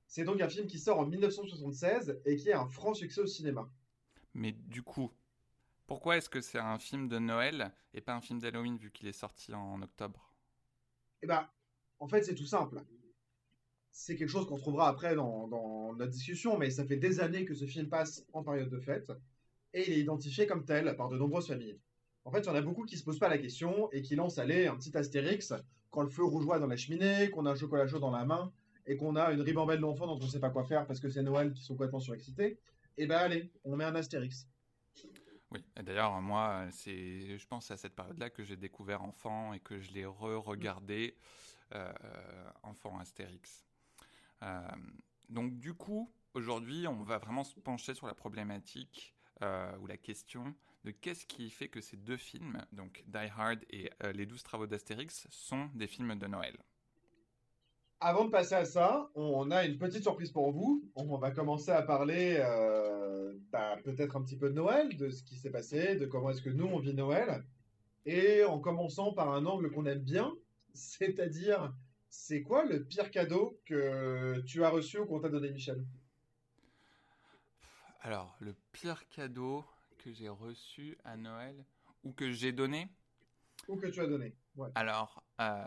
C'est 0.08 0.24
donc 0.24 0.42
un 0.42 0.50
film 0.50 0.68
qui 0.68 0.80
sort 0.80 1.00
en 1.00 1.06
1976 1.06 2.22
et 2.26 2.36
qui 2.36 2.50
est 2.50 2.54
un 2.54 2.68
franc 2.68 2.94
succès 2.94 3.22
au 3.22 3.28
cinéma. 3.28 3.70
Mais 4.34 4.52
du 4.52 4.84
coup, 4.84 5.12
pourquoi 5.88 6.18
est-ce 6.18 6.30
que 6.30 6.42
c'est 6.42 6.60
un 6.60 6.78
film 6.78 7.08
de 7.08 7.18
Noël 7.18 7.72
et 7.94 8.02
pas 8.02 8.14
un 8.14 8.22
film 8.22 8.40
d'Halloween 8.40 8.78
vu 8.78 8.92
qu'il 8.92 9.08
est 9.08 9.14
sorti 9.14 9.54
en 9.54 9.82
octobre? 9.82 10.32
Eh 11.24 11.28
ben, 11.28 11.50
en 12.00 12.08
fait, 12.08 12.24
c'est 12.24 12.36
tout 12.36 12.46
simple. 12.46 12.84
C'est 13.92 14.16
quelque 14.16 14.30
chose 14.30 14.46
qu'on 14.46 14.58
trouvera 14.58 14.88
après 14.90 15.16
dans, 15.16 15.48
notre 15.48 16.12
discussion, 16.12 16.58
mais 16.58 16.70
ça 16.70 16.86
fait 16.86 16.98
des 16.98 17.20
années 17.20 17.46
que 17.46 17.56
ce 17.56 17.66
film 17.66 17.90
passe 17.90 18.24
en 18.34 18.44
période 18.44 18.70
de 18.70 18.80
fête 18.80 19.12
et 19.78 19.92
il 19.92 19.94
est 19.94 20.02
identifié 20.02 20.48
comme 20.48 20.66
tel 20.66 20.96
par 20.96 21.10
de 21.10 21.18
nombreuses 21.18 21.48
familles. 21.48 21.80
En 22.26 22.32
fait, 22.32 22.40
il 22.40 22.46
y 22.48 22.50
en 22.50 22.56
a 22.56 22.62
beaucoup 22.62 22.84
qui 22.84 22.98
se 22.98 23.04
posent 23.04 23.20
pas 23.20 23.30
la 23.30 23.38
question 23.38 23.90
et 23.92 24.02
qui 24.02 24.16
lancent 24.16 24.40
aller 24.40 24.68
un 24.68 24.76
petit 24.76 24.96
astérix 24.98 25.54
quand 25.92 26.02
le 26.02 26.10
feu 26.10 26.24
rougeoie 26.24 26.60
dans 26.60 26.68
la 26.68 26.76
cheminée, 26.76 27.30
qu'on 27.30 27.46
a 27.46 27.52
un 27.52 27.56
chocolat 27.56 27.88
chaud 27.88 28.00
dans 28.00 28.12
la 28.12 28.26
main 28.26 28.52
et 28.88 28.98
qu'on 28.98 29.16
a 29.16 29.32
une 29.32 29.42
ribambelle 29.42 29.80
d'enfants 29.80 30.08
dont 30.08 30.20
on 30.20 30.26
ne 30.26 30.30
sait 30.30 30.40
pas 30.40 30.50
quoi 30.50 30.64
faire 30.64 30.88
parce 30.88 31.00
que 31.00 31.10
c'est 31.10 31.22
Noël 31.22 31.54
qui 31.54 31.64
sont 31.64 31.76
complètement 31.76 32.00
surexcités, 32.00 32.60
et 33.00 33.04
eh 33.04 33.06
ben 33.06 33.18
allez, 33.18 33.52
on 33.64 33.76
met 33.76 33.84
un 33.84 33.94
Astérix. 33.94 34.48
Oui, 35.52 35.64
d'ailleurs, 35.76 36.20
moi, 36.20 36.66
c'est, 36.72 37.38
je 37.38 37.48
pense 37.48 37.70
à 37.70 37.78
cette 37.78 37.96
période-là 37.96 38.32
que 38.32 38.44
j'ai 38.44 38.58
découvert 38.58 39.04
Enfant 39.04 39.54
et 39.54 39.60
que 39.60 39.80
je 39.80 39.92
l'ai 39.92 40.06
re-regardé 40.06 41.16
euh, 41.76 41.94
Enfant 42.64 42.98
Astérix. 42.98 43.66
Euh, 44.42 44.68
donc, 45.30 45.60
du 45.60 45.74
coup, 45.74 46.12
aujourd'hui, 46.34 46.88
on 46.88 47.04
va 47.04 47.20
vraiment 47.20 47.44
se 47.44 47.60
pencher 47.60 47.94
sur 47.94 48.08
la 48.08 48.16
problématique 48.16 49.17
ou 49.42 49.88
la 49.88 49.98
question 49.98 50.56
de 50.84 50.92
qu'est-ce 50.92 51.26
qui 51.26 51.50
fait 51.50 51.68
que 51.68 51.82
ces 51.82 51.98
deux 51.98 52.18
films, 52.18 52.62
donc 52.72 53.04
Die 53.08 53.30
Hard 53.38 53.60
et 53.70 53.90
Les 54.14 54.26
douze 54.26 54.44
travaux 54.44 54.68
d'Astérix, 54.68 55.28
sont 55.30 55.70
des 55.76 55.88
films 55.88 56.16
de 56.16 56.28
Noël? 56.28 56.58
Avant 58.00 58.26
de 58.26 58.30
passer 58.30 58.56
à 58.56 58.66
ça, 58.66 59.10
on 59.16 59.50
a 59.50 59.66
une 59.66 59.80
petite 59.80 60.04
surprise 60.04 60.32
pour 60.32 60.52
vous. 60.52 60.84
On 60.96 61.18
va 61.18 61.32
commencer 61.32 61.72
à 61.72 61.82
parler 61.82 62.38
bah, 63.52 63.78
peut-être 63.84 64.16
un 64.18 64.22
petit 64.22 64.38
peu 64.38 64.50
de 64.50 64.56
Noël, 64.56 64.96
de 64.98 65.10
ce 65.10 65.24
qui 65.24 65.36
s'est 65.36 65.50
passé, 65.50 65.96
de 65.96 66.06
comment 66.06 66.30
est-ce 66.30 66.42
que 66.42 66.50
nous 66.50 66.66
on 66.66 66.80
vit 66.80 66.94
Noël. 66.94 67.44
Et 68.06 68.44
en 68.44 68.60
commençant 68.60 69.14
par 69.14 69.34
un 69.34 69.46
angle 69.46 69.72
qu'on 69.72 69.86
aime 69.86 70.04
bien, 70.04 70.34
c'est-à-dire, 70.74 71.74
c'est 72.10 72.42
quoi 72.42 72.66
le 72.66 72.84
pire 72.84 73.12
cadeau 73.12 73.60
que 73.66 74.40
tu 74.42 74.64
as 74.64 74.70
reçu 74.70 75.00
ou 75.00 75.06
qu'on 75.06 75.20
t'a 75.20 75.30
donné, 75.30 75.52
Michel? 75.52 75.84
Alors, 78.08 78.38
le 78.40 78.56
pire 78.72 79.10
cadeau 79.10 79.66
que 79.98 80.14
j'ai 80.14 80.30
reçu 80.30 80.98
à 81.04 81.18
Noël 81.18 81.66
ou 82.06 82.14
que 82.14 82.32
j'ai 82.32 82.54
donné 82.54 82.88
Ou 83.68 83.76
que 83.76 83.88
tu 83.88 84.00
as 84.00 84.08
donné, 84.08 84.34
ouais. 84.56 84.70
Alors, 84.76 85.26
euh, 85.42 85.66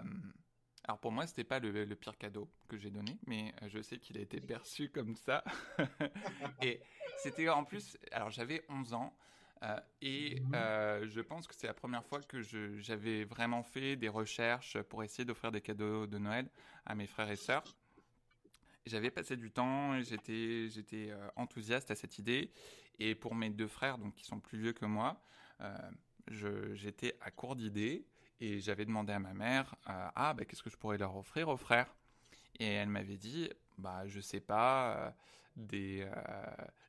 alors 0.84 0.98
pour 1.00 1.12
moi, 1.12 1.26
c'était 1.26 1.44
pas 1.44 1.58
le, 1.58 1.84
le, 1.84 1.96
pire 1.96 2.16
cadeau 2.16 2.50
que 2.66 2.78
j'ai 2.78 2.90
donné, 2.90 3.18
mais 3.26 3.52
euh, 3.60 3.68
je 3.68 3.82
sais 3.82 3.98
qu'il 3.98 4.16
a 4.16 4.22
été 4.22 4.40
perçu 4.40 4.88
comme 4.88 5.16
ça. 5.16 5.44
Et 6.62 6.80
c'était 7.18 7.50
en 7.50 7.62
plus, 7.62 7.98
alors 8.10 8.30
j'avais 8.30 8.64
11 8.70 8.94
ans. 8.94 9.14
Euh, 9.62 9.78
et 10.00 10.40
mhm. 10.40 10.54
euh, 10.54 11.06
je 11.06 11.20
pense 11.20 11.46
que 11.46 11.54
c'est 11.54 11.66
la 11.66 11.74
première 11.74 12.06
fois 12.06 12.22
que 12.22 12.40
j'avais 12.40 13.24
vraiment 13.24 13.62
fait 13.62 13.96
des 13.96 14.08
recherches 14.08 14.80
pour 14.84 15.04
essayer 15.04 15.26
d'offrir 15.26 15.52
des 15.52 15.60
cadeaux 15.60 16.06
de 16.06 16.16
Noël 16.16 16.48
à 16.86 16.94
mes 16.94 17.06
frères 17.06 17.30
et 17.30 17.36
sœurs. 17.36 17.76
J'avais 18.86 19.10
passé 19.10 19.36
du 19.36 19.50
temps, 19.50 20.00
j'étais 20.02 20.68
j'étais 20.68 21.10
euh, 21.10 21.28
enthousiaste 21.36 21.90
à 21.90 21.94
cette 21.94 22.18
idée. 22.18 22.52
Et 22.98 23.14
pour 23.14 23.34
mes 23.34 23.50
deux 23.50 23.68
frères, 23.68 23.98
donc 23.98 24.14
qui 24.14 24.24
sont 24.24 24.40
plus 24.40 24.58
vieux 24.58 24.72
que 24.72 24.84
moi, 24.84 25.22
j'étais 26.74 27.16
à 27.20 27.30
court 27.30 27.56
d'idées 27.56 28.06
et 28.40 28.60
j'avais 28.60 28.84
demandé 28.84 29.12
à 29.12 29.18
ma 29.18 29.32
mère 29.34 29.74
ah 29.86 30.34
bah, 30.34 30.44
qu'est-ce 30.44 30.62
que 30.62 30.70
je 30.70 30.76
pourrais 30.76 30.98
leur 30.98 31.16
offrir 31.16 31.48
aux 31.48 31.56
frères? 31.56 31.94
Et 32.58 32.66
elle 32.66 32.88
m'avait 32.88 33.16
dit 33.16 33.48
bah 33.78 34.06
je 34.06 34.20
sais 34.20 34.40
pas 34.40 35.14
des 35.56 36.06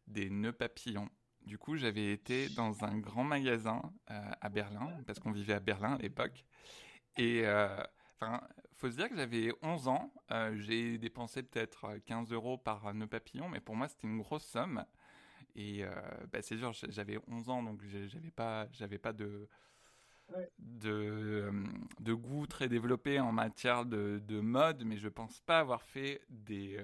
des 0.08 0.30
nœuds 0.30 0.52
papillons 0.52 1.10
du 1.46 1.58
coup, 1.58 1.76
j'avais 1.76 2.12
été 2.12 2.50
dans 2.50 2.84
un 2.84 2.98
grand 2.98 3.24
magasin 3.24 3.82
euh, 4.12 4.32
à 4.42 4.50
Berlin, 4.50 4.90
parce 5.06 5.20
qu'on 5.20 5.32
vivait 5.32 5.54
à 5.54 5.60
Berlin 5.60 5.96
à 5.96 5.98
l'époque. 5.98 6.46
Et 7.18 7.42
euh, 7.46 7.76
enfin, 8.22 8.42
faut 8.76 8.90
se 8.90 8.96
dire 8.96 9.10
que 9.10 9.16
j'avais 9.16 9.52
11 9.62 9.88
ans. 9.88 10.14
Euh, 10.32 10.56
j'ai 10.58 10.98
dépensé 10.98 11.44
peut-être 11.44 11.98
15 12.06 12.32
euros 12.32 12.58
par 12.58 12.94
nœud 12.94 13.08
papillon, 13.08 13.50
mais 13.50 13.60
pour 13.60 13.76
moi, 13.76 13.88
c'était 13.88 14.08
une 14.08 14.20
grosse 14.20 14.46
somme. 14.46 14.86
Et 15.56 15.84
bah, 16.32 16.42
c'est 16.42 16.58
sûr, 16.58 16.72
j'avais 16.90 17.20
11 17.28 17.50
ans, 17.50 17.62
donc 17.62 17.82
j'avais 17.84 18.32
pas, 18.32 18.70
j'avais 18.72 18.98
pas 18.98 19.12
de, 19.12 19.50
de, 20.60 21.52
de, 22.00 22.14
goût 22.14 22.48
très 22.48 22.70
développé 22.70 23.20
en 23.20 23.34
matière 23.34 23.86
de, 23.86 24.22
de, 24.26 24.40
mode, 24.40 24.86
mais 24.86 24.96
je 24.96 25.10
pense 25.10 25.42
pas 25.42 25.60
avoir 25.60 25.84
fait 25.84 26.22
des, 26.30 26.82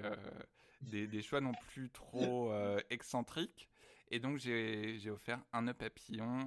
des, 0.82 1.06
des, 1.06 1.22
choix 1.22 1.40
non 1.40 1.52
plus 1.52 1.88
trop 1.88 2.52
excentriques. 2.90 3.70
Et 4.10 4.18
donc, 4.18 4.36
j'ai 4.36 5.10
offert 5.10 5.42
un 5.54 5.62
nœud 5.62 5.74
papillon 5.74 6.44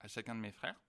à 0.00 0.08
chacun 0.08 0.34
de 0.34 0.40
mes 0.40 0.52
frères. 0.52 0.80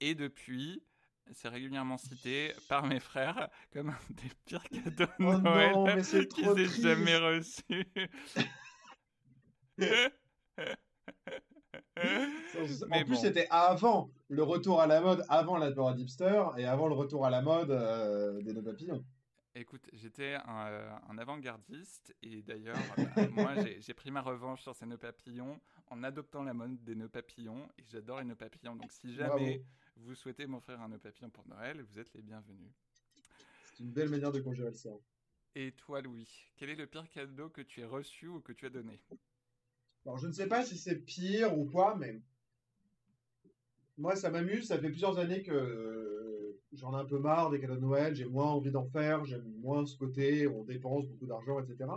Et 0.00 0.14
depuis, 0.14 0.82
c'est 1.30 1.48
régulièrement 1.48 1.98
cité 1.98 2.52
par 2.68 2.86
mes 2.86 3.00
frères 3.00 3.48
comme 3.72 3.90
un 3.90 3.98
des 4.10 4.30
pires 4.44 4.64
cadeaux 4.64 4.90
de 4.90 5.06
oh 5.20 5.38
Noël 5.38 6.02
qu'ils 6.34 6.58
aient 6.58 6.82
jamais 6.82 7.16
reçus. 7.16 7.86
en 12.90 13.04
plus, 13.04 13.16
c'était 13.16 13.46
avant 13.50 14.10
le 14.28 14.42
retour 14.42 14.80
à 14.80 14.86
la 14.86 15.00
mode, 15.00 15.24
avant 15.28 15.56
la 15.56 15.70
Dora 15.70 15.94
Dipster 15.94 16.44
et 16.56 16.66
avant 16.66 16.88
le 16.88 16.94
retour 16.94 17.24
à 17.24 17.30
la 17.30 17.42
mode 17.42 17.70
euh, 17.70 18.40
des 18.42 18.52
nœuds 18.52 18.62
papillons. 18.62 19.04
Écoute, 19.54 19.82
j'étais 19.92 20.34
un, 20.46 20.66
euh, 20.68 20.90
avant-gardiste 21.18 22.14
et 22.22 22.42
d'ailleurs, 22.42 22.76
bah, 22.96 23.04
moi 23.32 23.54
j'ai 23.80 23.94
pris 23.94 24.10
ma 24.10 24.22
revanche 24.22 24.62
sur 24.62 24.74
ces 24.74 24.86
nœuds 24.86 24.96
papillons 24.96 25.60
en 25.90 26.02
adoptant 26.02 26.42
la 26.42 26.54
mode 26.54 26.82
des 26.82 26.94
nœuds 26.94 27.08
papillons 27.08 27.68
et 27.78 27.84
j'adore 27.90 28.20
les 28.20 28.24
nœuds 28.24 28.34
papillons. 28.34 28.76
Donc 28.76 28.90
si 28.90 29.14
jamais 29.14 29.62
vous 29.96 30.14
souhaitez 30.14 30.46
m'offrir 30.46 30.80
un 30.80 30.88
nœud 30.88 30.98
papillon 30.98 31.30
pour 31.30 31.46
Noël, 31.48 31.82
vous 31.82 31.98
êtes 31.98 32.12
les 32.14 32.22
bienvenus. 32.22 32.72
C'est 33.74 33.84
une 33.84 33.92
belle 33.92 34.08
manière 34.08 34.32
de 34.32 34.40
congérer 34.40 34.70
le 34.70 34.76
sort. 34.76 35.00
Et 35.54 35.72
toi, 35.72 36.00
Louis, 36.00 36.28
quel 36.56 36.70
est 36.70 36.76
le 36.76 36.86
pire 36.86 37.08
cadeau 37.10 37.48
que 37.48 37.60
tu 37.60 37.80
aies 37.80 37.86
reçu 37.86 38.28
ou 38.28 38.40
que 38.40 38.52
tu 38.52 38.66
as 38.66 38.70
donné? 38.70 39.00
Alors 40.04 40.18
je 40.18 40.26
ne 40.26 40.32
sais 40.32 40.48
pas 40.48 40.64
si 40.64 40.76
c'est 40.78 40.96
pire 40.96 41.56
ou 41.56 41.64
quoi, 41.64 41.94
mais 41.96 42.20
moi 43.98 44.16
ça 44.16 44.30
m'amuse. 44.30 44.66
Ça 44.66 44.78
fait 44.78 44.88
plusieurs 44.88 45.18
années 45.18 45.42
que 45.42 46.58
j'en 46.72 46.96
ai 46.96 47.00
un 47.00 47.04
peu 47.04 47.18
marre 47.18 47.50
des 47.50 47.60
cadeaux 47.60 47.76
de 47.76 47.80
Noël, 47.80 48.14
j'ai 48.14 48.24
moins 48.24 48.50
envie 48.50 48.70
d'en 48.70 48.86
faire, 48.86 49.24
j'aime 49.24 49.46
moins 49.60 49.84
ce 49.86 49.96
côté, 49.96 50.48
on 50.48 50.64
dépense 50.64 51.06
beaucoup 51.06 51.26
d'argent, 51.26 51.60
etc. 51.60 51.90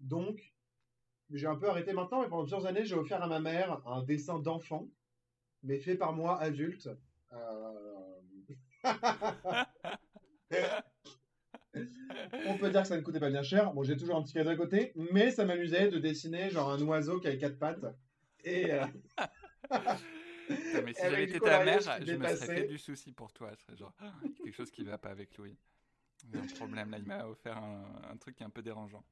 Donc, 0.00 0.54
j'ai 1.30 1.46
un 1.46 1.56
peu 1.56 1.68
arrêté 1.68 1.92
maintenant, 1.92 2.22
mais 2.22 2.28
pendant 2.28 2.42
plusieurs 2.42 2.66
années, 2.66 2.84
j'ai 2.84 2.94
offert 2.94 3.22
à 3.22 3.26
ma 3.26 3.40
mère 3.40 3.86
un 3.86 4.02
dessin 4.02 4.38
d'enfant, 4.38 4.88
mais 5.62 5.78
fait 5.78 5.96
par 5.96 6.12
moi, 6.12 6.40
adulte. 6.40 6.88
Euh, 7.32 8.20
on 12.46 12.58
peut 12.58 12.70
dire 12.70 12.82
que 12.82 12.88
ça 12.88 12.96
ne 12.96 13.02
coûtait 13.02 13.20
pas 13.20 13.30
bien 13.30 13.42
cher. 13.42 13.72
Bon, 13.72 13.82
j'ai 13.82 13.96
toujours 13.96 14.16
un 14.16 14.22
petit 14.22 14.34
cadeau 14.34 14.50
à 14.50 14.56
côté, 14.56 14.92
mais 15.12 15.30
ça 15.30 15.44
m'amusait 15.44 15.88
de 15.88 15.98
dessiner 15.98 16.50
genre 16.50 16.70
un 16.70 16.80
oiseau 16.82 17.20
qui 17.20 17.28
avait 17.28 17.38
quatre 17.38 17.58
pattes. 17.58 17.84
Et, 18.44 18.72
euh, 18.72 18.84
mais 20.84 20.92
si 20.94 21.00
j'avais 21.02 21.24
été 21.24 21.40
ta 21.40 21.64
mère, 21.64 21.80
je 21.80 22.14
me 22.14 22.26
serais 22.28 22.36
fait 22.36 22.66
du 22.66 22.78
souci 22.78 23.12
pour 23.12 23.32
toi. 23.32 23.50
Je 23.56 23.62
serais 23.62 23.76
genre, 23.76 23.92
ah, 23.98 24.12
quelque 24.42 24.54
chose 24.54 24.70
qui 24.70 24.82
va 24.82 24.98
pas 24.98 25.10
avec 25.10 25.36
Louis. 25.36 25.56
Il 26.24 26.36
y 26.36 26.38
a 26.38 26.42
un 26.42 26.46
problème 26.46 26.90
là, 26.90 26.98
il 26.98 27.06
m'a 27.06 27.26
offert 27.26 27.56
un, 27.56 28.16
truc 28.18 28.36
qui 28.36 28.42
est 28.42 28.46
un 28.46 28.50
peu 28.50 28.62
dérangeant. 28.62 29.04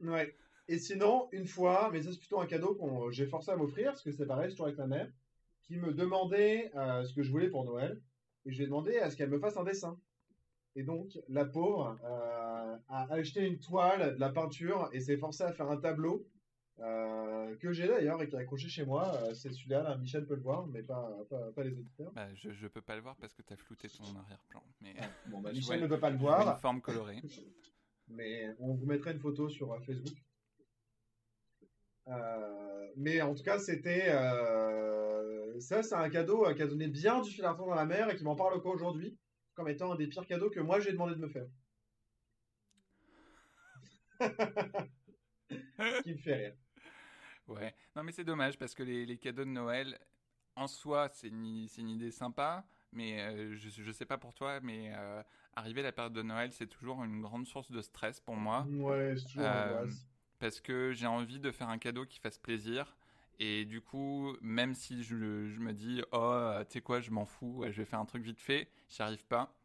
Ouais. 0.00 0.34
Et 0.68 0.78
sinon, 0.78 1.28
une 1.32 1.46
fois, 1.46 1.90
mais 1.92 2.02
ça 2.02 2.12
c'est 2.12 2.18
plutôt 2.18 2.40
un 2.40 2.46
cadeau 2.46 2.74
que 2.74 3.12
j'ai 3.12 3.26
forcé 3.26 3.50
à 3.50 3.56
m'offrir, 3.56 3.86
parce 3.86 4.02
que 4.02 4.12
c'est 4.12 4.26
pareil, 4.26 4.50
toujours 4.50 4.66
avec 4.66 4.78
ma 4.78 4.86
mère, 4.86 5.10
qui 5.70 5.76
me 5.76 5.94
demandait 5.94 6.72
euh, 6.74 7.04
ce 7.04 7.14
que 7.14 7.22
je 7.22 7.30
voulais 7.30 7.48
pour 7.48 7.64
Noël, 7.64 8.02
et 8.44 8.50
je 8.50 8.56
lui 8.56 8.64
ai 8.64 8.66
demandé 8.66 8.98
à 8.98 9.08
ce 9.08 9.16
qu'elle 9.16 9.30
me 9.30 9.38
fasse 9.38 9.56
un 9.56 9.62
dessin. 9.62 9.96
Et 10.74 10.82
donc, 10.82 11.16
la 11.28 11.44
pauvre 11.44 11.96
euh, 12.02 12.76
a 12.88 13.12
acheté 13.12 13.46
une 13.46 13.60
toile, 13.60 14.16
de 14.16 14.20
la 14.20 14.30
peinture, 14.30 14.90
et 14.92 14.98
s'est 14.98 15.16
forcée 15.16 15.44
à 15.44 15.52
faire 15.52 15.70
un 15.70 15.76
tableau 15.76 16.26
euh, 16.80 17.54
que 17.58 17.72
j'ai 17.72 17.86
d'ailleurs 17.86 18.20
et 18.20 18.28
qui 18.28 18.34
est 18.34 18.38
accroché 18.40 18.68
chez 18.68 18.84
moi. 18.84 19.16
C'est 19.34 19.52
celui-là, 19.52 19.96
Michel 19.98 20.26
peut 20.26 20.34
le 20.34 20.42
voir, 20.42 20.66
mais 20.66 20.82
pas, 20.82 21.08
pas, 21.54 21.62
les 21.62 21.78
auditeurs. 21.78 22.10
Bah, 22.14 22.34
je, 22.34 22.50
je 22.50 22.66
peux 22.66 22.82
pas 22.82 22.96
le 22.96 23.02
voir 23.02 23.14
parce 23.14 23.32
que 23.32 23.42
tu 23.42 23.52
as 23.52 23.56
flouté 23.56 23.88
ton 23.88 24.02
arrière-plan. 24.18 24.64
Mais 24.80 24.94
bon, 25.26 25.40
bah, 25.40 25.52
Michel 25.54 25.80
ne 25.80 25.86
peut 25.86 26.00
pas 26.00 26.10
le 26.10 26.18
voir. 26.18 26.48
Une 26.48 26.60
forme 26.60 26.80
colorée. 26.80 27.22
mais 28.08 28.56
on 28.58 28.74
vous 28.74 28.86
mettrait 28.86 29.12
une 29.12 29.20
photo 29.20 29.48
sur 29.48 29.78
Facebook. 29.84 30.18
mais 32.96 33.22
en 33.22 33.36
tout 33.36 33.44
cas, 33.44 33.60
c'était. 33.60 34.10
Ça, 35.60 35.82
c'est 35.82 35.94
un 35.94 36.10
cadeau 36.10 36.52
qui 36.54 36.62
a 36.62 36.66
donné 36.66 36.88
bien 36.88 37.20
du 37.20 37.30
fil 37.30 37.44
à 37.44 37.54
dans 37.54 37.74
la 37.74 37.84
mer 37.84 38.10
et 38.10 38.16
qui 38.16 38.24
m'en 38.24 38.36
parle 38.36 38.54
encore 38.54 38.74
aujourd'hui 38.74 39.18
comme 39.54 39.68
étant 39.68 39.92
un 39.92 39.96
des 39.96 40.06
pires 40.06 40.26
cadeaux 40.26 40.48
que 40.48 40.60
moi 40.60 40.80
j'ai 40.80 40.92
demandé 40.92 41.14
de 41.14 41.20
me 41.20 41.28
faire. 41.28 41.46
qui 46.02 46.12
me 46.12 46.18
fait 46.18 46.34
rire. 46.34 46.54
Ouais, 47.46 47.74
non 47.94 48.02
mais 48.02 48.12
c'est 48.12 48.24
dommage 48.24 48.58
parce 48.58 48.74
que 48.74 48.82
les, 48.82 49.18
cadeaux 49.18 49.44
de 49.44 49.50
Noël, 49.50 49.98
en 50.56 50.66
soi, 50.66 51.08
c'est 51.12 51.28
une, 51.28 51.66
une, 51.76 51.88
idée 51.88 52.10
sympa, 52.10 52.64
mais 52.92 53.20
euh, 53.20 53.56
je, 53.56 53.68
je 53.68 53.92
sais 53.92 54.06
pas 54.06 54.18
pour 54.18 54.34
toi, 54.34 54.60
mais 54.60 54.92
euh, 54.94 55.22
arriver 55.54 55.80
à 55.80 55.84
la 55.84 55.92
période 55.92 56.12
de 56.12 56.22
Noël, 56.22 56.52
c'est 56.52 56.66
toujours 56.66 57.02
une 57.04 57.20
grande 57.20 57.46
source 57.46 57.70
de 57.70 57.82
stress 57.82 58.20
pour 58.20 58.36
moi. 58.36 58.66
Ouais, 58.70 59.14
c'est 59.16 59.26
toujours 59.26 59.44
euh, 59.46 59.86
Parce 60.38 60.60
que 60.60 60.92
j'ai 60.92 61.06
envie 61.06 61.40
de 61.40 61.50
faire 61.50 61.68
un 61.68 61.78
cadeau 61.78 62.06
qui 62.06 62.18
fasse 62.18 62.38
plaisir. 62.38 62.96
Et 63.42 63.64
du 63.64 63.80
coup, 63.80 64.36
même 64.42 64.74
si 64.74 65.02
je, 65.02 65.16
je 65.16 65.58
me 65.60 65.72
dis, 65.72 66.02
oh, 66.12 66.52
tu 66.68 66.74
sais 66.74 66.80
quoi, 66.82 67.00
je 67.00 67.10
m'en 67.10 67.24
fous, 67.24 67.64
je 67.70 67.78
vais 67.78 67.86
faire 67.86 67.98
un 67.98 68.04
truc 68.04 68.22
vite 68.22 68.38
fait, 68.38 68.68
j'y 68.90 69.00
arrive 69.00 69.24
pas. 69.26 69.56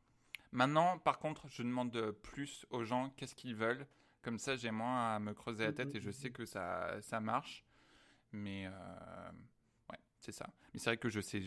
Maintenant, 0.54 0.98
par 0.98 1.20
contre, 1.20 1.50
je 1.50 1.62
demande 1.62 2.12
plus 2.24 2.66
aux 2.70 2.86
gens 2.86 3.10
qu'est-ce 3.18 3.36
qu'ils 3.36 3.56
veulent. 3.56 3.86
Comme 4.22 4.40
ça, 4.40 4.56
j'ai 4.56 4.72
moins 4.72 5.16
à 5.16 5.20
me 5.20 5.34
creuser 5.34 5.66
la 5.66 5.74
tête 5.74 5.94
et 5.94 6.00
je 6.00 6.10
sais 6.10 6.32
que 6.32 6.46
ça, 6.46 7.02
ça 7.02 7.20
marche. 7.20 7.66
Mais 8.32 8.66
euh, 8.66 9.32
c'est 10.26 10.32
ça. 10.32 10.48
Mais 10.74 10.80
c'est 10.80 10.90
vrai 10.90 10.98
que 10.98 11.10
je 11.10 11.22
sais 11.22 11.42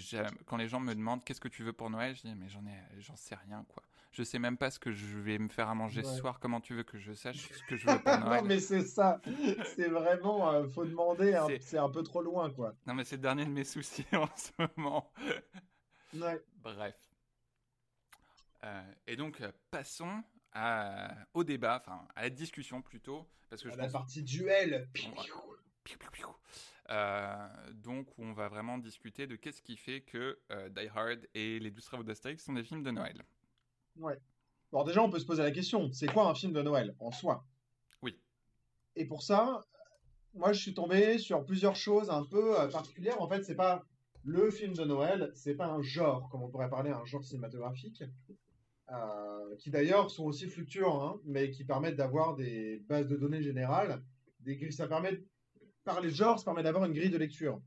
quand 0.47 0.57
les 0.57 0.69
gens 0.69 0.79
me 0.79 0.95
demandent 0.95 1.25
qu'est-ce 1.25 1.41
que 1.41 1.49
tu 1.49 1.65
veux 1.65 1.73
pour 1.73 1.91
Noël, 1.91 2.15
je 2.15 2.23
dis 2.23 2.35
mais 2.37 2.49
j'en 2.49 2.65
ai, 2.65 3.01
j'en 3.01 3.17
sais 3.17 3.35
rien 3.35 3.65
quoi. 3.69 3.83
Je 4.13 4.23
sais 4.23 4.39
même 4.39 4.57
pas 4.57 4.71
ce 4.71 4.79
que 4.79 4.93
je 4.93 5.19
vais 5.19 5.39
me 5.39 5.49
faire 5.49 5.69
à 5.69 5.75
manger 5.75 6.03
ce 6.03 6.17
soir. 6.17 6.39
Comment 6.41 6.61
tu 6.61 6.75
veux 6.75 6.85
que 6.85 6.97
je 6.97 7.13
sache 7.13 7.53
ce 7.53 7.63
que 7.65 7.77
je 7.77 7.87
veux 7.87 7.99
pour 7.99 8.19
Noël 8.19 8.43
Non 8.43 8.49
mais 8.49 8.61
c'est 8.61 8.85
ça. 8.85 9.21
C'est 9.77 9.89
vraiment, 9.89 10.51
euh, 10.53 10.69
faut 10.69 10.85
demander. 10.85 11.35
Hein. 11.35 11.47
C'est 11.61 11.79
un 11.79 11.91
peu 11.91 12.03
trop 12.03 12.23
loin 12.23 12.51
quoi. 12.51 12.75
Non 12.87 12.95
mais 12.95 13.05
c'est 13.05 13.17
le 13.17 13.23
dernier 13.23 13.45
de 13.45 13.51
mes 13.51 13.65
soucis 13.65 14.07
en 14.13 14.29
ce 14.37 14.51
moment. 14.77 15.13
Ouais. 16.15 16.43
Bref. 16.63 16.95
Euh, 18.65 18.93
et 19.07 19.17
donc 19.17 19.43
passons 19.71 20.23
au 21.35 21.45
débat, 21.45 21.83
enfin 21.85 22.07
à 22.15 22.23
la 22.23 22.31
discussion 22.31 22.81
plutôt, 22.81 23.29
parce 23.51 23.63
que 23.63 23.69
à 23.69 23.73
je 23.73 23.79
la 23.79 23.89
partie 23.89 24.23
duel. 24.23 24.89
Donc 26.89 28.17
où 28.19 28.25
on 28.25 28.33
va 28.33 28.49
vraiment 28.49 28.79
discuter 28.79 29.27
de 29.27 29.37
qu'est-ce 29.37 29.63
qui 29.63 29.77
fait 29.77 30.01
que 30.01 30.39
Die 30.71 30.89
Hard 30.95 31.27
et 31.35 31.59
Les 31.59 31.71
Douze 31.71 31.85
Travaux 31.85 32.03
d'Astérix 32.03 32.45
sont 32.45 32.55
des 32.55 32.65
films 32.65 32.83
de 32.83 32.91
Noël. 32.91 33.23
Ouais. 33.97 34.19
Alors 34.73 34.85
déjà, 34.85 35.03
on 35.03 35.11
peut 35.11 35.19
se 35.19 35.27
poser 35.27 35.43
la 35.43 35.51
question, 35.51 35.91
c'est 35.93 36.07
quoi 36.07 36.29
un 36.29 36.35
film 36.35 36.53
de 36.53 36.63
Noël 36.63 36.95
en 36.99 37.11
soi? 37.11 37.45
Oui. 38.03 38.19
Et 38.97 39.07
pour 39.07 39.23
ça, 39.23 39.65
moi, 40.35 40.53
je 40.53 40.61
suis 40.61 40.75
tombé 40.75 41.19
sur 41.19 41.45
plusieurs 41.45 41.77
choses 41.77 42.11
un 42.11 42.25
peu 42.25 42.55
particulières. 42.71 43.21
En 43.21 43.29
fait, 43.29 43.43
c'est 43.43 43.55
pas 43.55 43.85
le 44.25 44.51
film 44.51 44.75
de 44.75 44.85
Noël, 44.85 45.31
c'est 45.35 45.55
pas 45.55 45.67
un 45.67 45.81
genre, 45.81 46.29
comme 46.29 46.43
on 46.43 46.49
pourrait 46.49 46.69
parler, 46.69 46.91
un 46.91 47.05
genre 47.07 47.25
cinématographique, 47.25 48.05
euh, 48.91 49.57
qui 49.59 49.71
d'ailleurs 49.71 50.11
sont 50.11 50.25
aussi 50.25 50.49
fluctuants, 50.49 51.03
hein, 51.03 51.21
mais 51.25 51.51
qui 51.51 51.65
permettent 51.65 51.97
d'avoir 51.97 52.35
des 52.35 52.83
bases 52.89 53.07
de 53.07 53.17
données 53.17 53.43
générales. 53.43 54.03
Des, 54.41 54.71
ça 54.71 54.87
permet, 54.87 55.23
par 55.89 56.01
les 56.01 56.11
genres, 56.11 56.39
ça 56.39 56.45
permet 56.45 56.63
d'avoir 56.63 56.85
une 56.85 56.93
grille 56.93 57.11
de 57.11 57.17
lecture 57.19 57.61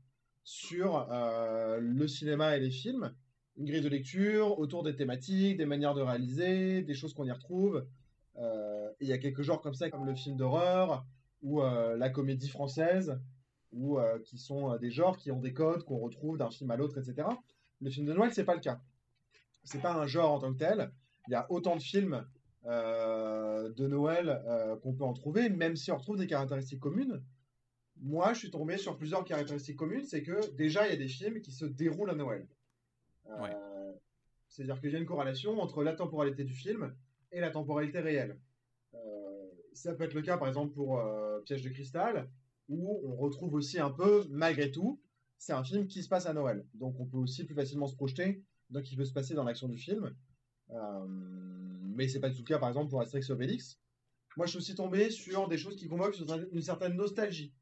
sur 0.44 1.08
euh, 1.10 1.78
le 1.80 2.06
cinéma 2.06 2.56
et 2.56 2.60
les 2.60 2.70
films. 2.70 3.14
Une 3.56 3.66
grille 3.66 3.82
de 3.82 3.88
lecture 3.88 4.58
autour 4.58 4.82
des 4.82 4.94
thématiques, 4.94 5.56
des 5.56 5.66
manières 5.66 5.94
de 5.94 6.02
réaliser, 6.02 6.82
des 6.82 6.94
choses 6.94 7.14
qu'on 7.14 7.24
y 7.24 7.32
retrouve. 7.32 7.84
Euh, 8.38 8.90
il 9.00 9.08
y 9.08 9.12
a 9.12 9.18
quelques 9.18 9.42
genres 9.42 9.60
comme 9.60 9.74
ça, 9.74 9.90
comme 9.90 10.06
le 10.06 10.14
film 10.14 10.36
d'horreur 10.36 11.04
ou 11.42 11.60
la 11.60 12.08
comédie 12.08 12.48
française, 12.48 13.18
ou 13.72 13.98
qui 14.24 14.38
sont 14.38 14.76
des 14.76 14.92
genres 14.92 15.16
qui 15.16 15.32
ont 15.32 15.40
des 15.40 15.52
codes 15.52 15.82
qu'on 15.82 15.98
retrouve 15.98 16.38
d'un 16.38 16.50
film 16.50 16.70
à 16.70 16.76
l'autre, 16.76 16.98
etc. 16.98 17.26
Le 17.80 17.90
film 17.90 18.06
de 18.06 18.12
Noël, 18.12 18.32
c'est 18.32 18.44
pas 18.44 18.54
le 18.54 18.60
cas. 18.60 18.80
C'est 19.64 19.82
pas 19.82 19.94
un 19.94 20.06
genre 20.06 20.30
en 20.30 20.38
tant 20.38 20.52
que 20.52 20.58
tel 20.58 20.92
il 21.28 21.32
y 21.32 21.34
a 21.34 21.46
autant 21.50 21.76
de 21.76 21.82
films 21.82 22.24
euh, 22.66 23.70
de 23.72 23.86
Noël 23.86 24.42
euh, 24.46 24.76
qu'on 24.76 24.92
peut 24.92 25.04
en 25.04 25.12
trouver, 25.12 25.48
même 25.48 25.76
si 25.76 25.90
on 25.90 25.96
retrouve 25.96 26.16
des 26.16 26.26
caractéristiques 26.26 26.80
communes. 26.80 27.22
Moi, 28.02 28.32
je 28.34 28.40
suis 28.40 28.50
tombé 28.50 28.76
sur 28.76 28.98
plusieurs 28.98 29.24
caractéristiques 29.24 29.76
communes. 29.76 30.04
C'est 30.04 30.22
que 30.22 30.54
déjà, 30.54 30.86
il 30.86 30.90
y 30.90 30.94
a 30.94 30.98
des 30.98 31.08
films 31.08 31.40
qui 31.40 31.52
se 31.52 31.64
déroulent 31.64 32.10
à 32.10 32.14
Noël. 32.14 32.46
Euh, 33.30 33.92
c'est-à-dire 34.48 34.80
qu'il 34.80 34.90
y 34.90 34.96
a 34.96 34.98
une 34.98 35.06
corrélation 35.06 35.60
entre 35.60 35.82
la 35.82 35.94
temporalité 35.94 36.44
du 36.44 36.54
film 36.54 36.94
et 37.30 37.40
la 37.40 37.50
temporalité 37.50 38.00
réelle. 38.00 38.38
ça 39.72 39.94
peut 39.94 40.04
être 40.04 40.14
le 40.14 40.22
cas, 40.22 40.36
par 40.36 40.48
exemple, 40.48 40.74
pour 40.74 41.02
Piège 41.44 41.62
de 41.62 41.70
cristal, 41.70 42.28
où 42.68 43.00
on 43.04 43.16
retrouve 43.16 43.54
aussi 43.54 43.80
un 43.80 43.90
peu, 43.90 44.26
malgré 44.28 44.70
tout, 44.70 45.00
c'est 45.38 45.52
un 45.52 45.64
film 45.64 45.86
qui 45.86 46.02
se 46.02 46.08
passe 46.08 46.26
à 46.26 46.34
Noël. 46.34 46.64
Donc 46.74 47.00
on 47.00 47.06
peut 47.06 47.16
aussi 47.16 47.44
plus 47.44 47.54
facilement 47.54 47.88
se 47.88 47.96
projeter 47.96 48.44
dans 48.70 48.80
ce 48.80 48.88
qui 48.88 48.96
peut 48.96 49.04
se 49.04 49.12
passer 49.12 49.34
dans 49.34 49.44
l'action 49.44 49.68
du 49.68 49.76
film. 49.76 50.14
Euh, 50.70 51.06
mais 51.08 52.08
c'est 52.08 52.20
pas 52.20 52.28
du 52.28 52.36
tout 52.36 52.42
le 52.42 52.48
cas, 52.48 52.58
par 52.58 52.68
exemple, 52.68 52.90
pour 52.90 53.00
Asterix 53.00 53.30
Obélix. 53.30 53.78
Moi, 54.36 54.46
je 54.46 54.50
suis 54.50 54.58
aussi 54.58 54.74
tombé 54.74 55.10
sur 55.10 55.48
des 55.48 55.58
choses 55.58 55.76
qui 55.76 55.88
convoquent 55.88 56.16
une 56.52 56.62
certaine 56.62 56.94
nostalgie. 56.94 57.52